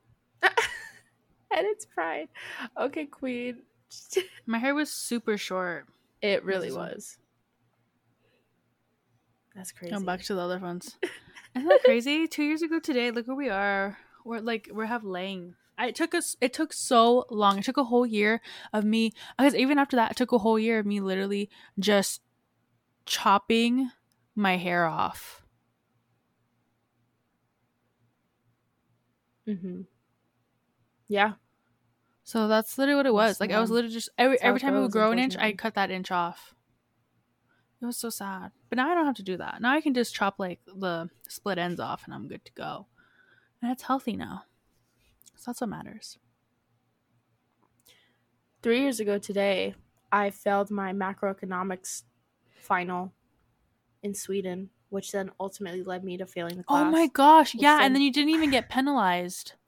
and 0.42 0.52
it's 1.50 1.86
pride. 1.86 2.28
Okay, 2.78 3.06
Queen. 3.06 3.62
My 4.46 4.58
hair 4.58 4.74
was 4.74 4.90
super 4.90 5.36
short. 5.36 5.86
it 6.22 6.44
really 6.44 6.72
was. 6.72 7.18
That's 9.54 9.72
crazy. 9.72 9.92
Come 9.92 10.04
back 10.04 10.22
to 10.22 10.34
the 10.34 10.40
other 10.40 10.58
ones. 10.58 10.96
Isn't 11.56 11.68
that 11.68 11.82
crazy? 11.84 12.28
Two 12.28 12.44
years 12.44 12.62
ago 12.62 12.78
today, 12.78 13.10
look 13.10 13.26
where 13.26 13.36
we 13.36 13.50
are. 13.50 13.98
We're 14.24 14.40
like 14.40 14.70
we 14.72 14.86
have 14.86 15.04
laying. 15.04 15.54
I, 15.76 15.88
it 15.88 15.94
took 15.96 16.14
us. 16.14 16.36
It 16.40 16.52
took 16.52 16.72
so 16.72 17.24
long. 17.30 17.58
It 17.58 17.64
took 17.64 17.76
a 17.76 17.84
whole 17.84 18.06
year 18.06 18.40
of 18.72 18.84
me. 18.84 19.12
Because 19.36 19.54
even 19.54 19.78
after 19.78 19.96
that, 19.96 20.12
it 20.12 20.16
took 20.16 20.32
a 20.32 20.38
whole 20.38 20.58
year 20.58 20.78
of 20.78 20.86
me 20.86 21.00
literally 21.00 21.50
just 21.78 22.20
chopping 23.06 23.90
my 24.36 24.56
hair 24.56 24.86
off. 24.86 25.39
Hmm 29.46 29.82
Yeah. 31.08 31.34
So 32.22 32.48
that's 32.48 32.78
literally 32.78 32.96
what 32.96 33.06
it 33.06 33.14
was. 33.14 33.32
That's 33.32 33.40
Like 33.40 33.50
I 33.50 33.60
was 33.60 33.70
literally 33.70 33.92
just 33.94 34.08
every 34.16 34.36
That's 34.36 34.44
every 34.44 34.60
time 34.60 34.76
it 34.76 34.80
would 34.82 34.92
grow 34.92 35.10
an 35.10 35.18
inch, 35.18 35.36
I 35.36 35.52
cut 35.52 35.74
that 35.74 35.90
inch 35.90 36.10
off. 36.10 36.54
It 37.82 37.86
was 37.86 37.96
so 37.96 38.10
sad. 38.10 38.52
But 38.68 38.76
now 38.76 38.90
I 38.90 38.94
don't 38.94 39.06
have 39.06 39.16
to 39.16 39.22
do 39.22 39.38
that. 39.38 39.60
Now 39.60 39.72
I 39.72 39.80
can 39.80 39.94
just 39.94 40.14
chop 40.14 40.38
like 40.38 40.60
the 40.66 41.08
split 41.28 41.58
ends 41.58 41.80
off, 41.80 42.04
and 42.04 42.14
I'm 42.14 42.28
good 42.28 42.44
to 42.44 42.52
go. 42.52 42.86
And 43.62 43.72
it's 43.72 43.84
healthy 43.84 44.16
now. 44.16 44.44
So 45.36 45.50
that's 45.50 45.60
what 45.60 45.70
matters. 45.70 46.18
Three 48.62 48.80
years 48.82 49.00
ago 49.00 49.18
today, 49.18 49.74
I 50.12 50.30
failed 50.30 50.70
my 50.70 50.92
macroeconomics 50.92 52.02
final 52.58 53.12
in 54.02 54.14
Sweden, 54.14 54.70
which 54.90 55.12
then 55.12 55.30
ultimately 55.40 55.82
led 55.82 56.04
me 56.04 56.16
to 56.18 56.26
failing 56.26 56.58
the 56.58 56.64
class. 56.64 56.82
Oh 56.86 56.90
my 56.90 57.06
gosh, 57.08 57.54
yeah, 57.54 57.76
then- 57.76 57.86
and 57.86 57.94
then 57.94 58.02
you 58.02 58.12
didn't 58.12 58.30
even 58.30 58.50
get 58.50 58.68
penalized. 58.68 59.54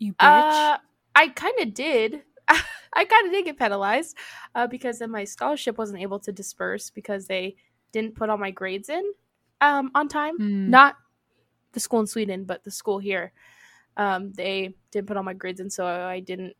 You 0.00 0.12
bitch. 0.14 0.16
Uh, 0.20 0.78
I 1.16 1.28
kind 1.28 1.58
of 1.58 1.74
did. 1.74 2.22
I 2.48 3.04
kind 3.04 3.26
of 3.26 3.32
did 3.32 3.44
get 3.44 3.58
penalized 3.58 4.16
uh, 4.54 4.68
because 4.68 5.00
then 5.00 5.10
my 5.10 5.24
scholarship 5.24 5.76
wasn't 5.76 6.00
able 6.00 6.20
to 6.20 6.30
disperse 6.30 6.88
because 6.90 7.26
they 7.26 7.56
didn't 7.90 8.14
put 8.14 8.30
all 8.30 8.38
my 8.38 8.52
grades 8.52 8.88
in 8.88 9.02
um, 9.60 9.90
on 9.96 10.06
time. 10.06 10.36
Hmm. 10.36 10.70
Not 10.70 10.94
the 11.72 11.80
school 11.80 11.98
in 11.98 12.06
Sweden, 12.06 12.44
but 12.44 12.62
the 12.62 12.70
school 12.70 13.00
here. 13.00 13.32
Um, 13.96 14.32
they 14.34 14.76
didn't 14.92 15.08
put 15.08 15.16
all 15.16 15.24
my 15.24 15.34
grades 15.34 15.58
in, 15.58 15.68
so 15.68 15.84
I 15.84 16.20
didn't 16.20 16.54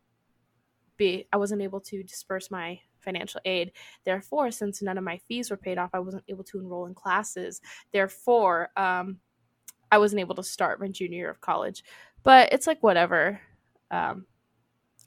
be. 0.97 1.29
I 1.33 1.37
wasn't 1.37 1.63
able 1.63 1.81
to 1.83 2.03
disperse 2.03 2.51
my 2.51 2.81
financial 3.01 3.41
aid. 3.45 3.73
Therefore, 4.05 4.51
since 4.51 4.83
none 4.83 4.99
of 4.99 5.05
my 5.05 5.19
fees 5.29 5.51
were 5.51 5.57
paid 5.57 5.79
off, 5.79 5.91
I 5.93 6.01
wasn't 6.01 6.25
able 6.29 6.45
to 6.45 6.59
enroll 6.59 6.87
in 6.87 6.95
classes. 6.95 7.61
Therefore, 7.93 8.71
um, 8.77 9.19
I 9.91 9.99
wasn't 9.99 10.21
able 10.21 10.35
to 10.37 10.43
start 10.43 10.81
my 10.81 10.89
junior 10.89 11.19
year 11.19 11.31
of 11.31 11.41
college. 11.41 11.85
But 12.23 12.53
it's 12.53 12.67
like 12.67 12.83
whatever. 12.83 13.41
Um, 13.91 14.27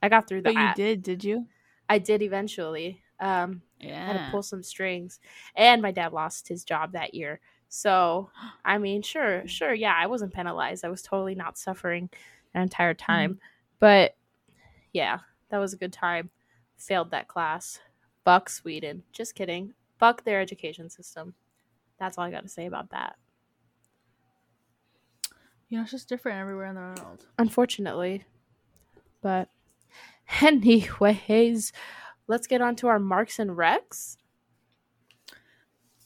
I 0.01 0.09
got 0.09 0.27
through 0.27 0.41
but 0.41 0.55
that. 0.55 0.77
you 0.77 0.83
did, 0.83 1.03
did 1.03 1.23
you? 1.23 1.47
I 1.87 1.99
did 1.99 2.21
eventually. 2.21 3.01
Um, 3.19 3.61
I 3.83 3.87
had 3.87 4.13
to 4.13 4.31
pull 4.31 4.41
some 4.41 4.63
strings, 4.63 5.19
and 5.55 5.81
my 5.81 5.91
dad 5.91 6.13
lost 6.13 6.47
his 6.47 6.63
job 6.63 6.93
that 6.93 7.13
year. 7.13 7.39
So, 7.69 8.29
I 8.65 8.77
mean, 8.77 9.01
sure, 9.01 9.47
sure, 9.47 9.73
yeah, 9.73 9.95
I 9.97 10.07
wasn't 10.07 10.33
penalized. 10.33 10.83
I 10.83 10.89
was 10.89 11.01
totally 11.01 11.35
not 11.35 11.57
suffering 11.57 12.09
an 12.53 12.61
entire 12.63 12.93
time. 12.93 13.39
But 13.79 14.15
yeah, 14.93 15.19
that 15.49 15.57
was 15.57 15.73
a 15.73 15.77
good 15.77 15.93
time. 15.93 16.29
Failed 16.81 17.11
that 17.11 17.27
class. 17.27 17.79
Buck 18.23 18.49
Sweden. 18.49 19.03
Just 19.13 19.35
kidding. 19.35 19.73
Buck 19.99 20.23
their 20.23 20.41
education 20.41 20.89
system. 20.89 21.35
That's 21.99 22.17
all 22.17 22.23
I 22.23 22.31
got 22.31 22.41
to 22.43 22.49
say 22.49 22.65
about 22.65 22.89
that. 22.89 23.17
You 25.69 25.77
know, 25.77 25.83
it's 25.83 25.91
just 25.91 26.09
different 26.09 26.39
everywhere 26.39 26.65
in 26.65 26.75
the 26.75 26.81
world. 27.03 27.27
Unfortunately. 27.37 28.25
But 29.21 29.49
anyways, 30.41 31.71
let's 32.27 32.47
get 32.47 32.61
on 32.61 32.75
to 32.77 32.87
our 32.87 32.99
marks 32.99 33.37
and 33.37 33.51
recs. 33.51 34.17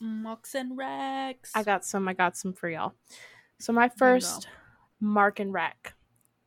Marks 0.02 0.56
and 0.56 0.78
Rex. 0.78 1.52
I 1.56 1.64
got 1.64 1.86
some. 1.86 2.08
I 2.08 2.14
got 2.14 2.36
some 2.36 2.54
for 2.54 2.70
y'all. 2.70 2.94
So 3.60 3.72
my 3.72 3.88
There 3.98 4.16
you 4.16 4.22
go. 4.22 4.28
first 4.28 4.48
Mark 5.00 5.40
and 5.40 5.54
Rec 5.54 5.94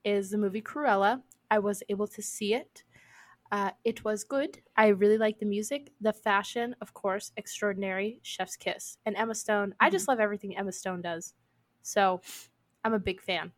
is 0.05 0.31
the 0.31 0.39
movie 0.39 0.61
Cruella. 0.61 1.23
I 1.51 1.59
was 1.59 1.83
able 1.89 2.07
to 2.09 2.23
see 2.23 2.53
it. 2.55 2.85
Uh, 3.51 3.71
it 3.85 4.05
was 4.05 4.25
good. 4.25 4.61
I 4.77 4.89
really 4.89 5.17
like 5.17 5.39
the 5.39 5.47
music, 5.47 5.93
the 6.01 6.13
fashion, 6.13 6.77
of 6.83 6.93
course, 6.93 7.33
extraordinary. 7.37 8.21
Chef's 8.23 8.57
kiss, 8.57 8.99
and 9.07 9.17
Emma 9.17 9.35
Stone. 9.35 9.75
I 9.81 9.89
just 9.91 10.07
love 10.07 10.21
everything 10.21 10.57
Emma 10.57 10.73
Stone 10.73 11.03
does. 11.03 11.35
So, 11.83 12.21
I'm 12.85 12.95
a 12.95 12.99
big 12.99 13.21
fan. 13.23 13.53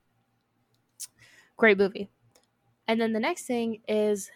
Great 1.57 1.79
movie. 1.79 2.11
And 2.89 3.01
then 3.01 3.13
the 3.13 3.21
next 3.21 3.47
thing 3.47 3.83
is 3.89 4.31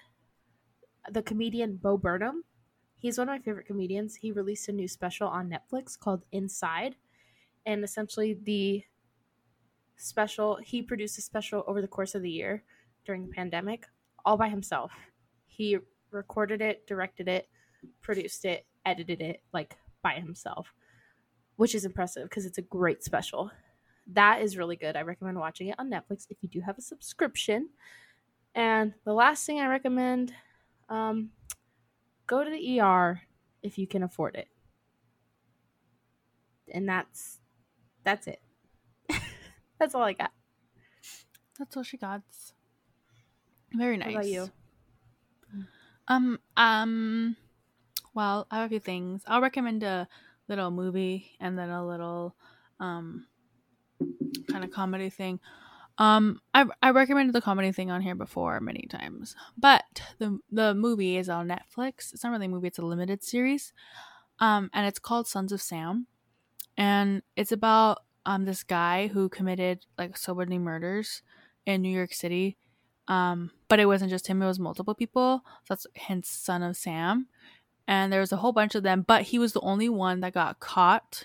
the 1.10 1.22
comedian 1.22 1.76
Bo 1.76 1.96
Burnham. 1.96 2.44
He's 2.96 3.18
one 3.18 3.28
of 3.28 3.34
my 3.34 3.38
favorite 3.38 3.66
comedians. 3.66 4.16
He 4.16 4.32
released 4.32 4.68
a 4.68 4.72
new 4.72 4.88
special 4.88 5.28
on 5.28 5.50
Netflix 5.50 5.98
called 5.98 6.24
Inside, 6.32 6.96
and 7.66 7.84
essentially 7.84 8.34
the 8.34 8.84
special 9.96 10.56
he 10.56 10.82
produced 10.82 11.18
a 11.18 11.22
special 11.22 11.62
over 11.66 11.80
the 11.80 11.88
course 11.88 12.14
of 12.14 12.22
the 12.22 12.30
year 12.30 12.64
during 13.04 13.26
the 13.26 13.32
pandemic 13.32 13.86
all 14.24 14.36
by 14.36 14.48
himself 14.48 14.92
he 15.56 15.78
recorded 16.10 16.60
it 16.60 16.86
directed 16.86 17.28
it 17.28 17.48
produced 18.02 18.44
it 18.44 18.66
edited 18.86 19.20
it 19.20 19.42
like 19.52 19.76
by 20.02 20.14
himself 20.14 20.72
which 21.56 21.74
is 21.74 21.84
impressive 21.84 22.28
because 22.28 22.46
it's 22.46 22.58
a 22.58 22.62
great 22.62 23.02
special 23.02 23.50
that 24.06 24.42
is 24.42 24.56
really 24.56 24.76
good 24.76 24.96
i 24.96 25.02
recommend 25.02 25.38
watching 25.38 25.68
it 25.68 25.74
on 25.78 25.90
netflix 25.90 26.26
if 26.30 26.38
you 26.42 26.48
do 26.48 26.60
have 26.60 26.78
a 26.78 26.82
subscription 26.82 27.68
and 28.54 28.94
the 29.04 29.12
last 29.12 29.44
thing 29.46 29.60
i 29.60 29.66
recommend 29.66 30.32
um, 30.88 31.30
go 32.26 32.44
to 32.44 32.50
the 32.50 32.80
er 32.80 33.20
if 33.62 33.78
you 33.78 33.86
can 33.86 34.02
afford 34.02 34.34
it 34.36 34.48
and 36.72 36.88
that's 36.88 37.38
that's 38.04 38.26
it 38.26 38.40
that's 39.78 39.94
all 39.94 40.02
i 40.02 40.12
got 40.12 40.30
That's 41.58 41.76
all 41.76 41.82
she 41.82 41.96
got. 41.96 42.22
Very 43.72 43.96
nice. 43.96 44.12
about 44.12 44.26
you? 44.26 44.50
Um, 46.08 46.38
um, 46.56 47.36
well, 48.14 48.46
I 48.50 48.56
have 48.56 48.66
a 48.66 48.68
few 48.68 48.80
things. 48.80 49.22
I'll 49.26 49.40
recommend 49.40 49.82
a 49.82 50.08
little 50.48 50.70
movie 50.70 51.36
and 51.40 51.58
then 51.58 51.70
a 51.70 51.86
little, 51.86 52.36
um, 52.80 53.26
kind 54.50 54.64
of 54.64 54.70
comedy 54.70 55.10
thing. 55.10 55.40
Um, 55.98 56.40
I 56.52 56.66
I 56.82 56.90
recommended 56.90 57.34
the 57.34 57.40
comedy 57.40 57.70
thing 57.70 57.90
on 57.90 58.00
here 58.00 58.16
before 58.16 58.60
many 58.60 58.86
times, 58.90 59.36
but 59.56 59.84
the 60.18 60.38
the 60.50 60.74
movie 60.74 61.16
is 61.16 61.28
on 61.28 61.48
Netflix. 61.48 62.12
It's 62.12 62.24
not 62.24 62.30
really 62.32 62.46
a 62.46 62.48
movie; 62.48 62.68
it's 62.68 62.78
a 62.78 62.86
limited 62.86 63.22
series. 63.22 63.72
Um, 64.40 64.70
and 64.74 64.86
it's 64.86 64.98
called 64.98 65.28
Sons 65.28 65.52
of 65.52 65.62
Sam, 65.62 66.08
and 66.76 67.22
it's 67.36 67.52
about 67.52 68.00
um 68.26 68.44
this 68.44 68.64
guy 68.64 69.08
who 69.08 69.28
committed 69.28 69.86
like 69.98 70.16
so 70.16 70.34
many 70.34 70.58
murders 70.58 71.22
in 71.66 71.82
New 71.82 71.94
York 71.94 72.14
City. 72.14 72.58
Um, 73.08 73.52
but 73.74 73.80
it 73.80 73.86
wasn't 73.86 74.08
just 74.08 74.28
him; 74.28 74.40
it 74.40 74.46
was 74.46 74.60
multiple 74.60 74.94
people. 74.94 75.42
So 75.64 75.74
that's 75.74 75.86
hence 75.96 76.28
Son 76.28 76.62
of 76.62 76.76
Sam. 76.76 77.26
And 77.88 78.12
there 78.12 78.20
was 78.20 78.30
a 78.30 78.36
whole 78.36 78.52
bunch 78.52 78.76
of 78.76 78.84
them, 78.84 79.04
but 79.04 79.22
he 79.22 79.38
was 79.40 79.52
the 79.52 79.60
only 79.62 79.88
one 79.88 80.20
that 80.20 80.32
got 80.32 80.60
caught. 80.60 81.24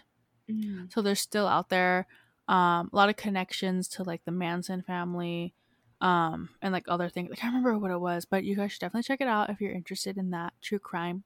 So 0.89 1.03
they're 1.03 1.13
still 1.13 1.45
out 1.45 1.69
there. 1.69 2.07
Um 2.47 2.89
a 2.91 2.95
lot 2.95 3.07
of 3.07 3.17
connections 3.17 3.87
to 3.89 4.03
like 4.03 4.25
the 4.25 4.31
manson 4.31 4.81
family 4.81 5.53
um 6.01 6.49
and 6.59 6.73
like 6.73 6.85
other 6.87 7.07
things. 7.07 7.29
I 7.31 7.35
can't 7.35 7.53
remember 7.53 7.77
what 7.77 7.91
it 7.91 7.99
was 7.99 8.25
but 8.25 8.43
you 8.43 8.55
guys 8.55 8.71
should 8.71 8.81
definitely 8.81 9.03
check 9.03 9.21
it 9.21 9.27
out 9.27 9.51
if 9.51 9.61
you're 9.61 9.71
interested 9.71 10.17
in 10.17 10.31
that 10.31 10.53
true 10.59 10.79
crime. 10.79 11.23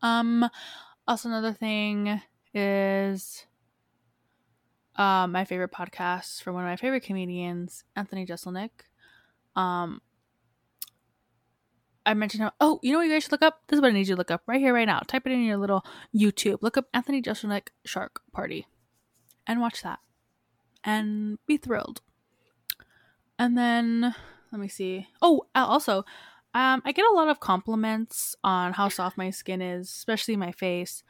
Um 0.00 0.48
also 1.06 1.28
another 1.28 1.52
thing 1.52 2.22
is 2.54 3.44
um 4.96 5.32
my 5.32 5.44
favorite 5.44 5.70
podcast 5.70 6.42
from 6.42 6.54
one 6.54 6.64
of 6.64 6.70
my 6.70 6.76
favorite 6.76 7.02
comedians 7.02 7.84
anthony 7.94 8.24
jeselnik 8.24 8.70
um 9.58 10.00
I 12.06 12.14
mentioned 12.14 12.42
him. 12.42 12.50
Oh, 12.58 12.80
you 12.82 12.92
know 12.92 12.98
what 12.98 13.06
you 13.06 13.12
guys 13.12 13.24
should 13.24 13.32
look 13.32 13.42
up? 13.42 13.60
This 13.68 13.76
is 13.76 13.82
what 13.82 13.90
I 13.90 13.92
need 13.92 14.08
you 14.08 14.14
to 14.14 14.18
look 14.18 14.30
up 14.30 14.42
right 14.46 14.60
here, 14.60 14.72
right 14.72 14.86
now. 14.86 15.00
Type 15.00 15.26
it 15.26 15.32
in 15.32 15.42
your 15.42 15.58
little 15.58 15.84
YouTube. 16.16 16.62
Look 16.62 16.78
up 16.78 16.86
Anthony 16.94 17.20
Jeselnik 17.20 17.68
Shark 17.84 18.22
Party 18.32 18.66
and 19.46 19.60
watch 19.60 19.82
that 19.82 19.98
and 20.82 21.38
be 21.46 21.58
thrilled. 21.58 22.00
And 23.38 23.58
then 23.58 24.14
let 24.50 24.58
me 24.58 24.68
see. 24.68 25.08
Oh, 25.20 25.48
also, 25.54 25.98
um, 26.54 26.80
I 26.86 26.92
get 26.92 27.04
a 27.04 27.14
lot 27.14 27.28
of 27.28 27.40
compliments 27.40 28.34
on 28.42 28.72
how 28.72 28.88
soft 28.88 29.18
my 29.18 29.28
skin 29.28 29.60
is, 29.60 29.88
especially 29.88 30.34
my 30.36 30.50
face, 30.50 31.02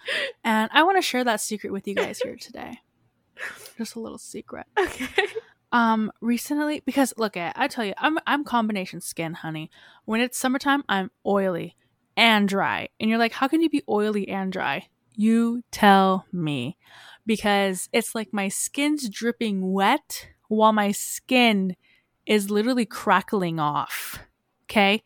and 0.42 0.68
I 0.72 0.82
want 0.82 0.98
to 0.98 1.02
share 1.02 1.22
that 1.22 1.40
secret 1.40 1.72
with 1.72 1.86
you 1.86 1.94
guys 1.94 2.18
here 2.18 2.34
today. 2.34 2.80
Just 3.78 3.94
a 3.94 4.00
little 4.00 4.18
secret. 4.18 4.66
okay 4.76 5.28
Um, 5.70 6.10
recently, 6.20 6.80
because 6.86 7.12
look 7.18 7.36
at, 7.36 7.52
I 7.56 7.68
tell 7.68 7.84
you, 7.84 7.92
I'm 7.98 8.18
I'm 8.26 8.42
combination 8.42 9.00
skin, 9.00 9.34
honey. 9.34 9.70
When 10.06 10.20
it's 10.20 10.38
summertime, 10.38 10.82
I'm 10.88 11.10
oily 11.26 11.76
and 12.16 12.48
dry, 12.48 12.88
and 12.98 13.10
you're 13.10 13.18
like, 13.18 13.32
how 13.32 13.48
can 13.48 13.60
you 13.60 13.68
be 13.68 13.82
oily 13.88 14.28
and 14.28 14.50
dry? 14.50 14.88
You 15.14 15.62
tell 15.70 16.26
me, 16.32 16.78
because 17.26 17.88
it's 17.92 18.14
like 18.14 18.32
my 18.32 18.48
skin's 18.48 19.08
dripping 19.10 19.72
wet 19.72 20.28
while 20.48 20.72
my 20.72 20.92
skin 20.92 21.76
is 22.24 22.50
literally 22.50 22.86
crackling 22.86 23.60
off. 23.60 24.20
Okay, 24.64 25.02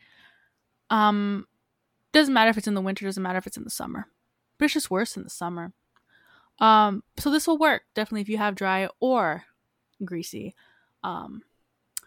um, 0.91 1.47
doesn't 2.13 2.35
matter 2.35 2.51
if 2.51 2.59
it's 2.59 2.69
in 2.69 2.75
the 2.75 2.81
winter, 2.81 3.05
doesn't 3.05 3.23
matter 3.23 3.39
if 3.39 3.49
it's 3.49 3.57
in 3.57 3.65
the 3.65 3.71
summer, 3.71 4.07
but 4.59 4.67
it's 4.67 4.75
just 4.75 4.93
worse 4.93 5.17
in 5.17 5.25
the 5.25 5.31
summer. 5.31 5.73
Um, 6.61 7.03
so 7.19 7.31
this 7.31 7.49
will 7.49 7.59
work 7.59 7.83
definitely 7.95 8.21
if 8.21 8.29
you 8.29 8.39
have 8.39 8.55
dry 8.55 8.89
or 9.01 9.45
greasy 10.05 10.55
um 11.03 11.43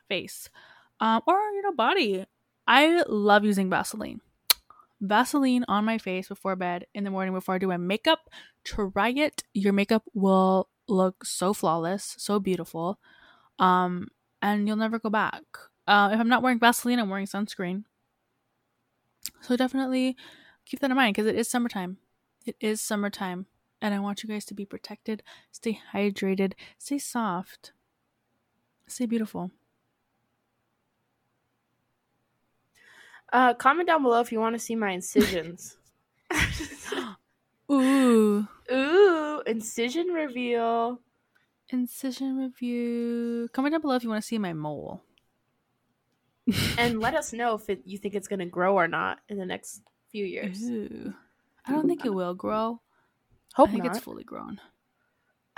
face. 0.07 0.49
Um 0.99 1.21
or 1.27 1.35
you 1.35 1.61
know 1.61 1.73
body. 1.73 2.25
I 2.67 3.03
love 3.07 3.43
using 3.43 3.69
vaseline. 3.69 4.21
Vaseline 5.01 5.65
on 5.67 5.85
my 5.85 5.97
face 5.97 6.27
before 6.27 6.55
bed 6.55 6.85
in 6.93 7.03
the 7.03 7.11
morning 7.11 7.33
before 7.33 7.55
i 7.55 7.57
do 7.57 7.67
my 7.67 7.77
makeup. 7.77 8.29
Try 8.63 9.09
it. 9.09 9.43
Your 9.53 9.73
makeup 9.73 10.03
will 10.13 10.69
look 10.87 11.25
so 11.25 11.51
flawless 11.51 12.13
so 12.19 12.39
beautiful 12.39 12.99
um 13.57 14.07
and 14.43 14.67
you'll 14.67 14.77
never 14.77 14.99
go 14.99 15.09
back. 15.09 15.43
Uh, 15.87 16.09
if 16.13 16.19
i'm 16.19 16.29
not 16.29 16.43
wearing 16.43 16.59
vaseline 16.59 16.99
i'm 16.99 17.09
wearing 17.09 17.25
sunscreen. 17.25 17.83
So 19.41 19.55
definitely 19.55 20.15
keep 20.65 20.79
that 20.79 20.91
in 20.91 20.97
mind 20.97 21.15
because 21.15 21.27
it 21.27 21.35
is 21.35 21.49
summertime. 21.49 21.97
It 22.45 22.55
is 22.59 22.81
summertime 22.81 23.47
and 23.81 23.93
i 23.93 23.99
want 23.99 24.23
you 24.23 24.29
guys 24.29 24.45
to 24.45 24.53
be 24.53 24.65
protected 24.65 25.21
stay 25.51 25.79
hydrated 25.93 26.53
stay 26.77 26.97
soft 26.97 27.71
Stay 28.87 29.05
beautiful. 29.05 29.51
uh 33.33 33.53
comment 33.55 33.87
down 33.87 34.03
below 34.03 34.21
if 34.21 34.31
you 34.31 34.39
want 34.39 34.53
to 34.53 34.59
see 34.59 34.75
my 34.75 34.91
incisions 34.91 35.77
Ooh. 37.71 38.47
ooh 38.71 39.41
incision 39.47 40.07
reveal 40.07 41.01
Incision 41.69 42.37
review. 42.37 43.49
Comment 43.51 43.73
down 43.73 43.81
below 43.81 43.95
if 43.95 44.03
you 44.03 44.09
want 44.09 44.21
to 44.21 44.27
see 44.27 44.37
my 44.37 44.53
mole. 44.53 45.01
and 46.77 46.99
let 46.99 47.15
us 47.15 47.33
know 47.33 47.55
if 47.55 47.69
it, 47.69 47.81
you 47.85 47.97
think 47.97 48.13
it's 48.13 48.27
going 48.27 48.39
to 48.39 48.45
grow 48.45 48.75
or 48.75 48.87
not 48.87 49.19
in 49.29 49.37
the 49.39 49.45
next 49.45 49.81
few 50.11 50.23
years 50.23 50.61
Ooh. 50.69 51.11
I 51.65 51.71
don't 51.71 51.87
think 51.87 52.05
it 52.05 52.13
will 52.13 52.35
grow. 52.35 52.81
hope 53.55 53.69
I 53.69 53.71
think 53.71 53.85
not 53.85 53.95
it's 53.95 54.05
fully 54.05 54.23
grown. 54.23 54.61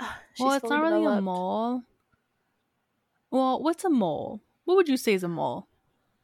She's 0.32 0.46
well, 0.46 0.54
it's 0.54 0.70
not 0.70 0.80
really 0.80 1.04
a 1.04 1.20
mole. 1.20 1.82
Well, 3.30 3.62
what's 3.62 3.84
a 3.84 3.90
mole? 3.90 4.40
What 4.64 4.76
would 4.76 4.88
you 4.88 4.96
say 4.96 5.14
is 5.14 5.22
a 5.24 5.28
mole? 5.28 5.66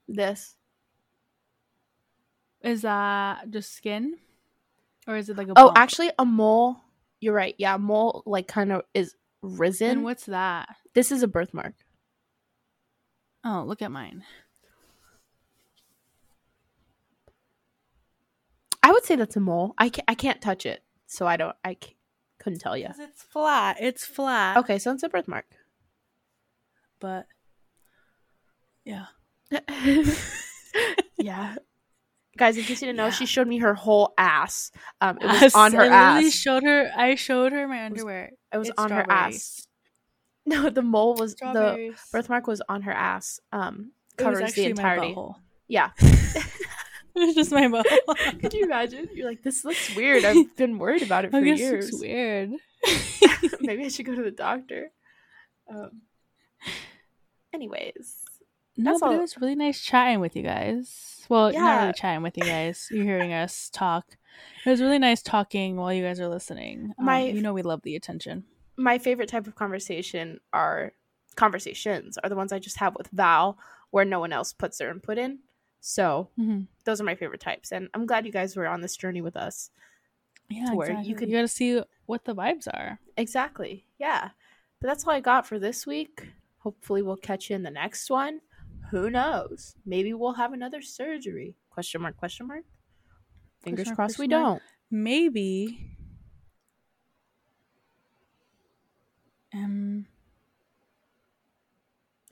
this 0.09 0.57
Is 2.63 2.83
that 2.83 3.51
just 3.51 3.75
skin? 3.75 4.17
Or 5.07 5.17
is 5.17 5.29
it 5.31 5.37
like 5.37 5.49
a 5.49 5.53
oh 5.57 5.67
bump? 5.67 5.79
actually 5.79 6.11
a 6.19 6.25
mole 6.25 6.77
you're 7.21 7.35
right 7.35 7.55
yeah 7.59 7.75
a 7.75 7.79
mole 7.79 8.23
like 8.27 8.47
kind 8.49 8.71
of 8.73 8.83
is 8.95 9.15
risen 9.43 9.89
And 9.91 10.05
what's 10.05 10.25
that? 10.27 10.69
this 10.95 11.11
is 11.13 11.23
a 11.23 11.29
birthmark 11.29 11.75
Oh, 13.45 13.65
look 13.67 13.81
at 13.83 13.91
mine. 13.93 14.25
i 18.83 18.91
would 18.93 19.05
say 19.05 19.17
that's 19.17 19.37
a 19.37 19.41
mole 19.41 19.75
i 19.79 19.89
can't, 19.89 20.05
I 20.09 20.15
can't 20.15 20.41
touch 20.41 20.67
it 20.67 20.83
so 21.07 21.27
i 21.27 21.37
don't 21.37 21.57
i 21.65 21.77
c- 21.83 21.97
couldn't 22.39 22.59
tell 22.61 22.77
you. 22.77 22.89
It's 22.99 23.23
flat. 23.23 23.77
It's 23.81 24.05
flat. 24.05 24.57
okay 24.59 24.79
so 24.79 24.93
it's 24.93 25.03
a 25.03 25.09
birthmark 25.09 25.47
But 27.01 27.27
yeah. 28.85 29.07
yeah. 31.19 31.55
Guys, 32.37 32.57
in 32.57 32.65
case 32.65 32.81
you 32.83 32.87
didn't 32.87 32.97
know, 32.97 33.05
Yeah. 33.07 33.11
she 33.11 33.27
showed 33.27 33.47
me 33.47 33.59
her 33.59 33.75
whole 33.75 34.13
ass. 34.19 34.73
Um, 35.01 35.19
it 35.21 35.27
was 35.27 35.43
Ass. 35.43 35.55
on 35.55 35.73
her 35.73 35.83
I 35.83 36.23
ass. 36.23 36.33
showed 36.33 36.65
her 36.65 36.91
I 36.97 37.15
showed 37.15 37.53
her 37.53 37.69
my 37.69 37.85
underwear. 37.85 38.33
it 38.53 38.57
was 38.59 38.69
it's 38.71 38.79
on 38.79 38.91
her 38.91 39.07
ass. 39.09 39.67
No, 40.47 40.69
the 40.69 40.83
mole 40.83 41.15
was 41.15 41.37
the 41.37 41.95
birthmark 42.13 42.47
was 42.47 42.61
on 42.69 42.83
her 42.83 42.93
ass. 42.93 43.41
Um, 43.51 43.93
covers 44.19 44.53
the 44.53 44.67
entirety. 44.67 45.17
Yeah. 45.69 45.89
It's 47.17 47.35
just 47.35 47.51
my 47.51 47.63
butthole. 47.63 48.41
Could 48.43 48.53
you 48.53 48.65
imagine? 48.65 49.09
You're 49.15 49.27
like, 49.27 49.43
this 49.43 49.65
looks 49.65 49.97
weird. 49.97 50.23
I've 50.23 50.55
been 50.55 50.77
worried 50.79 51.01
about 51.01 51.25
it 51.25 51.31
for 51.31 51.41
years. 51.41 51.89
it's 51.89 51.99
weird. 51.99 52.51
Maybe 53.61 53.87
I 53.87 53.89
should 53.89 54.05
go 54.05 54.15
to 54.15 54.23
the 54.23 54.31
doctor. 54.31 54.91
Um, 55.71 56.03
anyways, 57.55 58.17
No, 58.77 58.99
but 58.99 59.13
it 59.15 59.21
was 59.21 59.41
really 59.41 59.55
nice 59.55 59.81
chatting 59.81 60.21
with 60.21 60.35
you 60.37 60.43
guys. 60.43 61.25
Well, 61.29 61.53
not 61.53 61.81
really 61.81 61.93
chatting 61.95 62.23
with 62.23 62.37
you 62.37 62.45
guys. 62.57 62.89
You're 62.91 63.05
hearing 63.05 63.33
us 63.33 63.71
talk. 63.71 64.17
It 64.67 64.71
was 64.71 64.81
really 64.83 64.99
nice 64.99 65.23
talking 65.23 65.77
while 65.77 65.93
you 65.93 66.03
guys 66.03 66.21
are 66.21 66.29
listening. 66.29 66.93
Um, 66.99 67.05
My- 67.07 67.25
you 67.25 67.41
know 67.41 67.55
we 67.55 67.63
love 67.63 67.83
the 67.83 67.97
attention. 67.97 68.45
my 68.77 68.99
favorite 68.99 69.29
type 69.29 69.47
of 69.47 69.55
conversation 69.55 70.41
are 70.53 70.93
conversations 71.37 72.17
are 72.19 72.29
the 72.29 72.37
ones 72.37 72.53
I 72.53 72.59
just 72.59 72.79
have 72.79 72.95
with 72.97 73.09
Val 73.09 73.59
where 73.91 74.05
no 74.05 74.21
one 74.21 74.33
else 74.33 74.53
puts 74.53 74.79
their 74.79 74.91
input 74.91 75.19
in. 75.19 75.39
So 75.81 76.29
hmm 76.37 76.63
those 76.85 77.01
are 77.01 77.05
my 77.05 77.15
favorite 77.15 77.41
types, 77.41 77.73
and 77.73 77.89
I'm 77.95 78.05
glad 78.07 78.27
you 78.27 78.33
guys 78.33 78.57
were 78.57 78.67
on 78.67 78.81
this 78.83 78.97
journey 78.97 79.23
with 79.23 79.37
us. 79.37 79.71
Yeah, 80.51 80.67
To 80.71 80.75
where 80.77 80.89
you 80.89 80.93
exactly. 80.99 81.11
you 81.11 81.17
could- 81.17 81.31
got 81.33 81.41
to 81.43 81.49
see 81.49 81.83
what 82.07 82.25
the 82.25 82.35
vibes 82.35 82.67
are. 82.69 82.99
Exactly. 83.17 83.87
Yeah. 83.99 84.31
But 84.81 84.89
that's 84.89 85.07
all 85.07 85.13
I 85.15 85.21
got 85.21 85.47
for 85.47 85.59
this 85.59 85.87
week. 85.87 86.29
Hopefully 86.65 87.03
we'll 87.03 87.17
catch 87.17 87.51
you 87.51 87.57
in 87.57 87.63
the 87.63 87.71
next 87.71 88.11
one. 88.11 88.41
Who 88.91 89.11
knows? 89.11 89.75
Maybe 89.85 90.15
we'll 90.15 90.33
have 90.33 90.55
another 90.55 90.81
surgery. 90.81 91.57
Question 91.69 92.01
mark, 92.01 92.17
question 92.17 92.49
mark. 92.49 92.65
Fingers 93.63 93.85
Question 93.85 93.97
crossed 93.97 94.19
we 94.19 94.27
question 94.27 94.43
mark. 94.43 94.63
don't. 94.91 95.03
Maybe. 95.03 95.79
Um. 99.53 100.07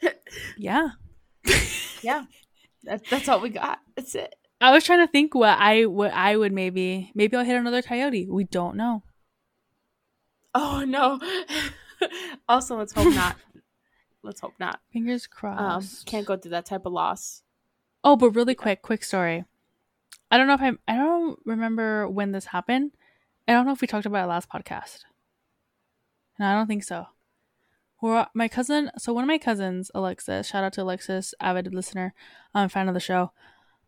yeah. 0.56 0.88
Yeah. 2.02 2.24
That, 2.84 3.04
that's 3.10 3.28
all 3.28 3.40
we 3.40 3.50
got. 3.50 3.80
That's 3.96 4.14
it. 4.14 4.34
I 4.62 4.72
was 4.72 4.84
trying 4.84 5.06
to 5.06 5.12
think 5.12 5.34
what 5.34 5.58
I 5.58 5.84
what 5.86 6.12
I 6.14 6.36
would 6.36 6.52
maybe 6.52 7.12
maybe 7.14 7.36
I'll 7.36 7.44
hit 7.44 7.56
another 7.56 7.82
coyote. 7.82 8.28
We 8.30 8.44
don't 8.44 8.76
know. 8.76 9.02
Oh 10.54 10.84
no. 10.86 11.20
also, 12.48 12.78
let's 12.78 12.94
hope 12.94 13.14
not. 13.14 13.36
Let's 14.22 14.40
hope 14.40 14.54
not. 14.58 14.80
Fingers 14.92 15.26
Um, 15.26 15.36
crossed. 15.36 16.06
can't 16.06 16.26
go 16.26 16.36
through 16.36 16.52
that 16.52 16.66
type 16.66 16.86
of 16.86 16.92
loss. 16.92 17.42
Oh, 18.04 18.16
but 18.16 18.30
really 18.30 18.54
quick, 18.54 18.82
quick 18.82 19.02
story. 19.04 19.44
I 20.30 20.38
don't 20.38 20.46
know 20.46 20.54
if 20.54 20.62
I 20.62 20.72
I 20.88 20.96
don't 20.96 21.38
remember 21.44 22.08
when 22.08 22.32
this 22.32 22.46
happened. 22.46 22.92
I 23.46 23.52
don't 23.52 23.66
know 23.66 23.72
if 23.72 23.80
we 23.80 23.86
talked 23.86 24.06
about 24.06 24.24
it 24.24 24.28
last 24.28 24.48
podcast. 24.48 25.00
No, 26.38 26.46
I 26.46 26.54
don't 26.54 26.66
think 26.66 26.84
so. 26.84 27.06
Well, 28.00 28.28
my 28.34 28.48
cousin, 28.48 28.90
so 28.98 29.12
one 29.12 29.22
of 29.24 29.28
my 29.28 29.38
cousins, 29.38 29.90
Alexis, 29.94 30.48
shout 30.48 30.64
out 30.64 30.72
to 30.74 30.82
Alexis, 30.82 31.34
avid 31.40 31.72
listener, 31.72 32.14
um, 32.54 32.68
fan 32.68 32.88
of 32.88 32.94
the 32.94 33.00
show. 33.00 33.30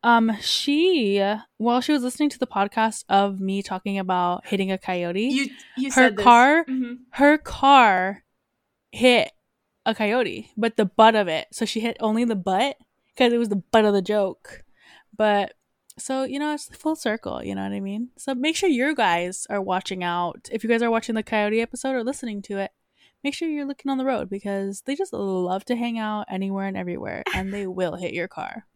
Um, 0.05 0.36
she, 0.40 1.19
while 1.56 1.81
she 1.81 1.93
was 1.93 2.02
listening 2.02 2.28
to 2.31 2.39
the 2.39 2.47
podcast 2.47 3.05
of 3.09 3.40
me 3.40 3.62
talking 3.62 3.98
about 3.98 4.47
hitting 4.47 4.70
a 4.70 4.78
coyote, 4.78 5.20
You 5.31 5.51
you 5.77 5.89
her 5.89 5.94
said 5.94 6.16
this. 6.16 6.23
car, 6.24 6.65
Mhm. 6.66 6.98
her 7.12 7.39
car 7.39 8.23
hit 8.93 9.32
a 9.86 9.94
coyote, 9.94 10.51
but 10.56 10.77
the 10.77 10.85
butt 10.85 11.15
of 11.15 11.28
it. 11.28 11.48
So 11.52 11.65
she 11.65 11.81
hit 11.81 11.97
only 12.01 12.24
the 12.24 12.36
butt 12.36 12.77
because 13.15 13.32
it 13.32 13.39
was 13.39 13.48
the 13.48 13.56
butt 13.56 13.85
of 13.85 13.93
the 13.94 14.02
joke. 14.02 14.65
But 15.16 15.55
so 15.98 16.24
you 16.24 16.39
know, 16.39 16.55
it's 16.55 16.74
full 16.77 16.97
circle. 16.97 17.43
You 17.43 17.55
know 17.55 17.62
what 17.62 17.73
I 17.73 17.81
mean? 17.81 18.09
So 18.16 18.35
make 18.35 18.56
sure 18.56 18.69
you 18.69 18.94
guys 18.94 19.47
are 19.51 19.61
watching 19.61 20.02
out. 20.02 20.48
If 20.52 20.65
you 20.65 20.70
guys 20.70 20.82
are 20.82 20.90
watching 20.90 21.15
the 21.15 21.23
coyote 21.23 21.61
episode 21.61 21.93
or 21.93 22.05
listening 22.05 22.43
to 22.43 22.59
it, 22.59 22.73
make 23.23 23.35
sure 23.35 23.48
you're 23.48 23.66
looking 23.66 23.90
on 23.90 23.98
the 23.98 24.05
road 24.05 24.28
because 24.28 24.82
they 24.82 24.94
just 24.94 25.12
love 25.12 25.65
to 25.66 25.77
hang 25.77 25.98
out 25.98 26.27
anywhere 26.28 26.66
and 26.66 26.77
everywhere, 26.77 27.23
and 27.35 27.52
they 27.52 27.66
will 27.78 27.97
hit 27.97 28.12
your 28.15 28.28
car. 28.28 28.66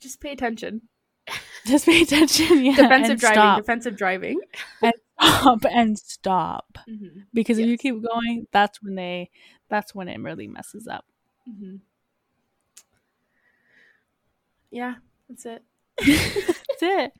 Just 0.00 0.20
pay 0.20 0.32
attention. 0.32 0.82
Just 1.66 1.86
pay 1.86 2.02
attention. 2.02 2.64
Yeah, 2.64 2.76
defensive 2.76 3.18
driving. 3.18 3.34
Stop, 3.34 3.58
Defensive 3.58 3.96
driving. 3.96 4.40
and 4.80 4.92
stop, 5.20 5.64
and 5.64 5.98
stop. 5.98 6.78
Mm-hmm. 6.88 7.20
Because 7.34 7.58
if 7.58 7.66
you 7.66 7.76
keep 7.76 7.96
going, 8.00 8.46
that's 8.52 8.80
when 8.80 8.94
they, 8.94 9.30
that's 9.68 9.94
when 9.94 10.08
it 10.08 10.20
really 10.20 10.48
messes 10.48 10.86
up. 10.86 11.04
Mm-hmm. 11.48 11.76
Yeah, 14.70 14.94
that's 15.28 15.46
it. 15.46 15.62
That's 15.98 16.82
it. 16.82 17.12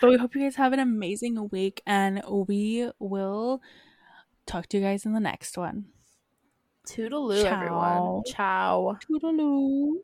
But 0.00 0.10
we 0.10 0.16
hope 0.16 0.34
you 0.34 0.42
guys 0.42 0.56
have 0.56 0.72
an 0.72 0.80
amazing 0.80 1.48
week 1.50 1.82
and 1.86 2.22
we 2.28 2.90
will 2.98 3.62
talk 4.46 4.66
to 4.68 4.78
you 4.78 4.82
guys 4.82 5.06
in 5.06 5.12
the 5.12 5.20
next 5.20 5.56
one. 5.56 5.86
Toodaloo, 6.86 7.44
everyone. 7.44 8.22
Ciao. 8.26 8.96
Ciao. 8.96 8.98
Toodaloo. 9.08 10.00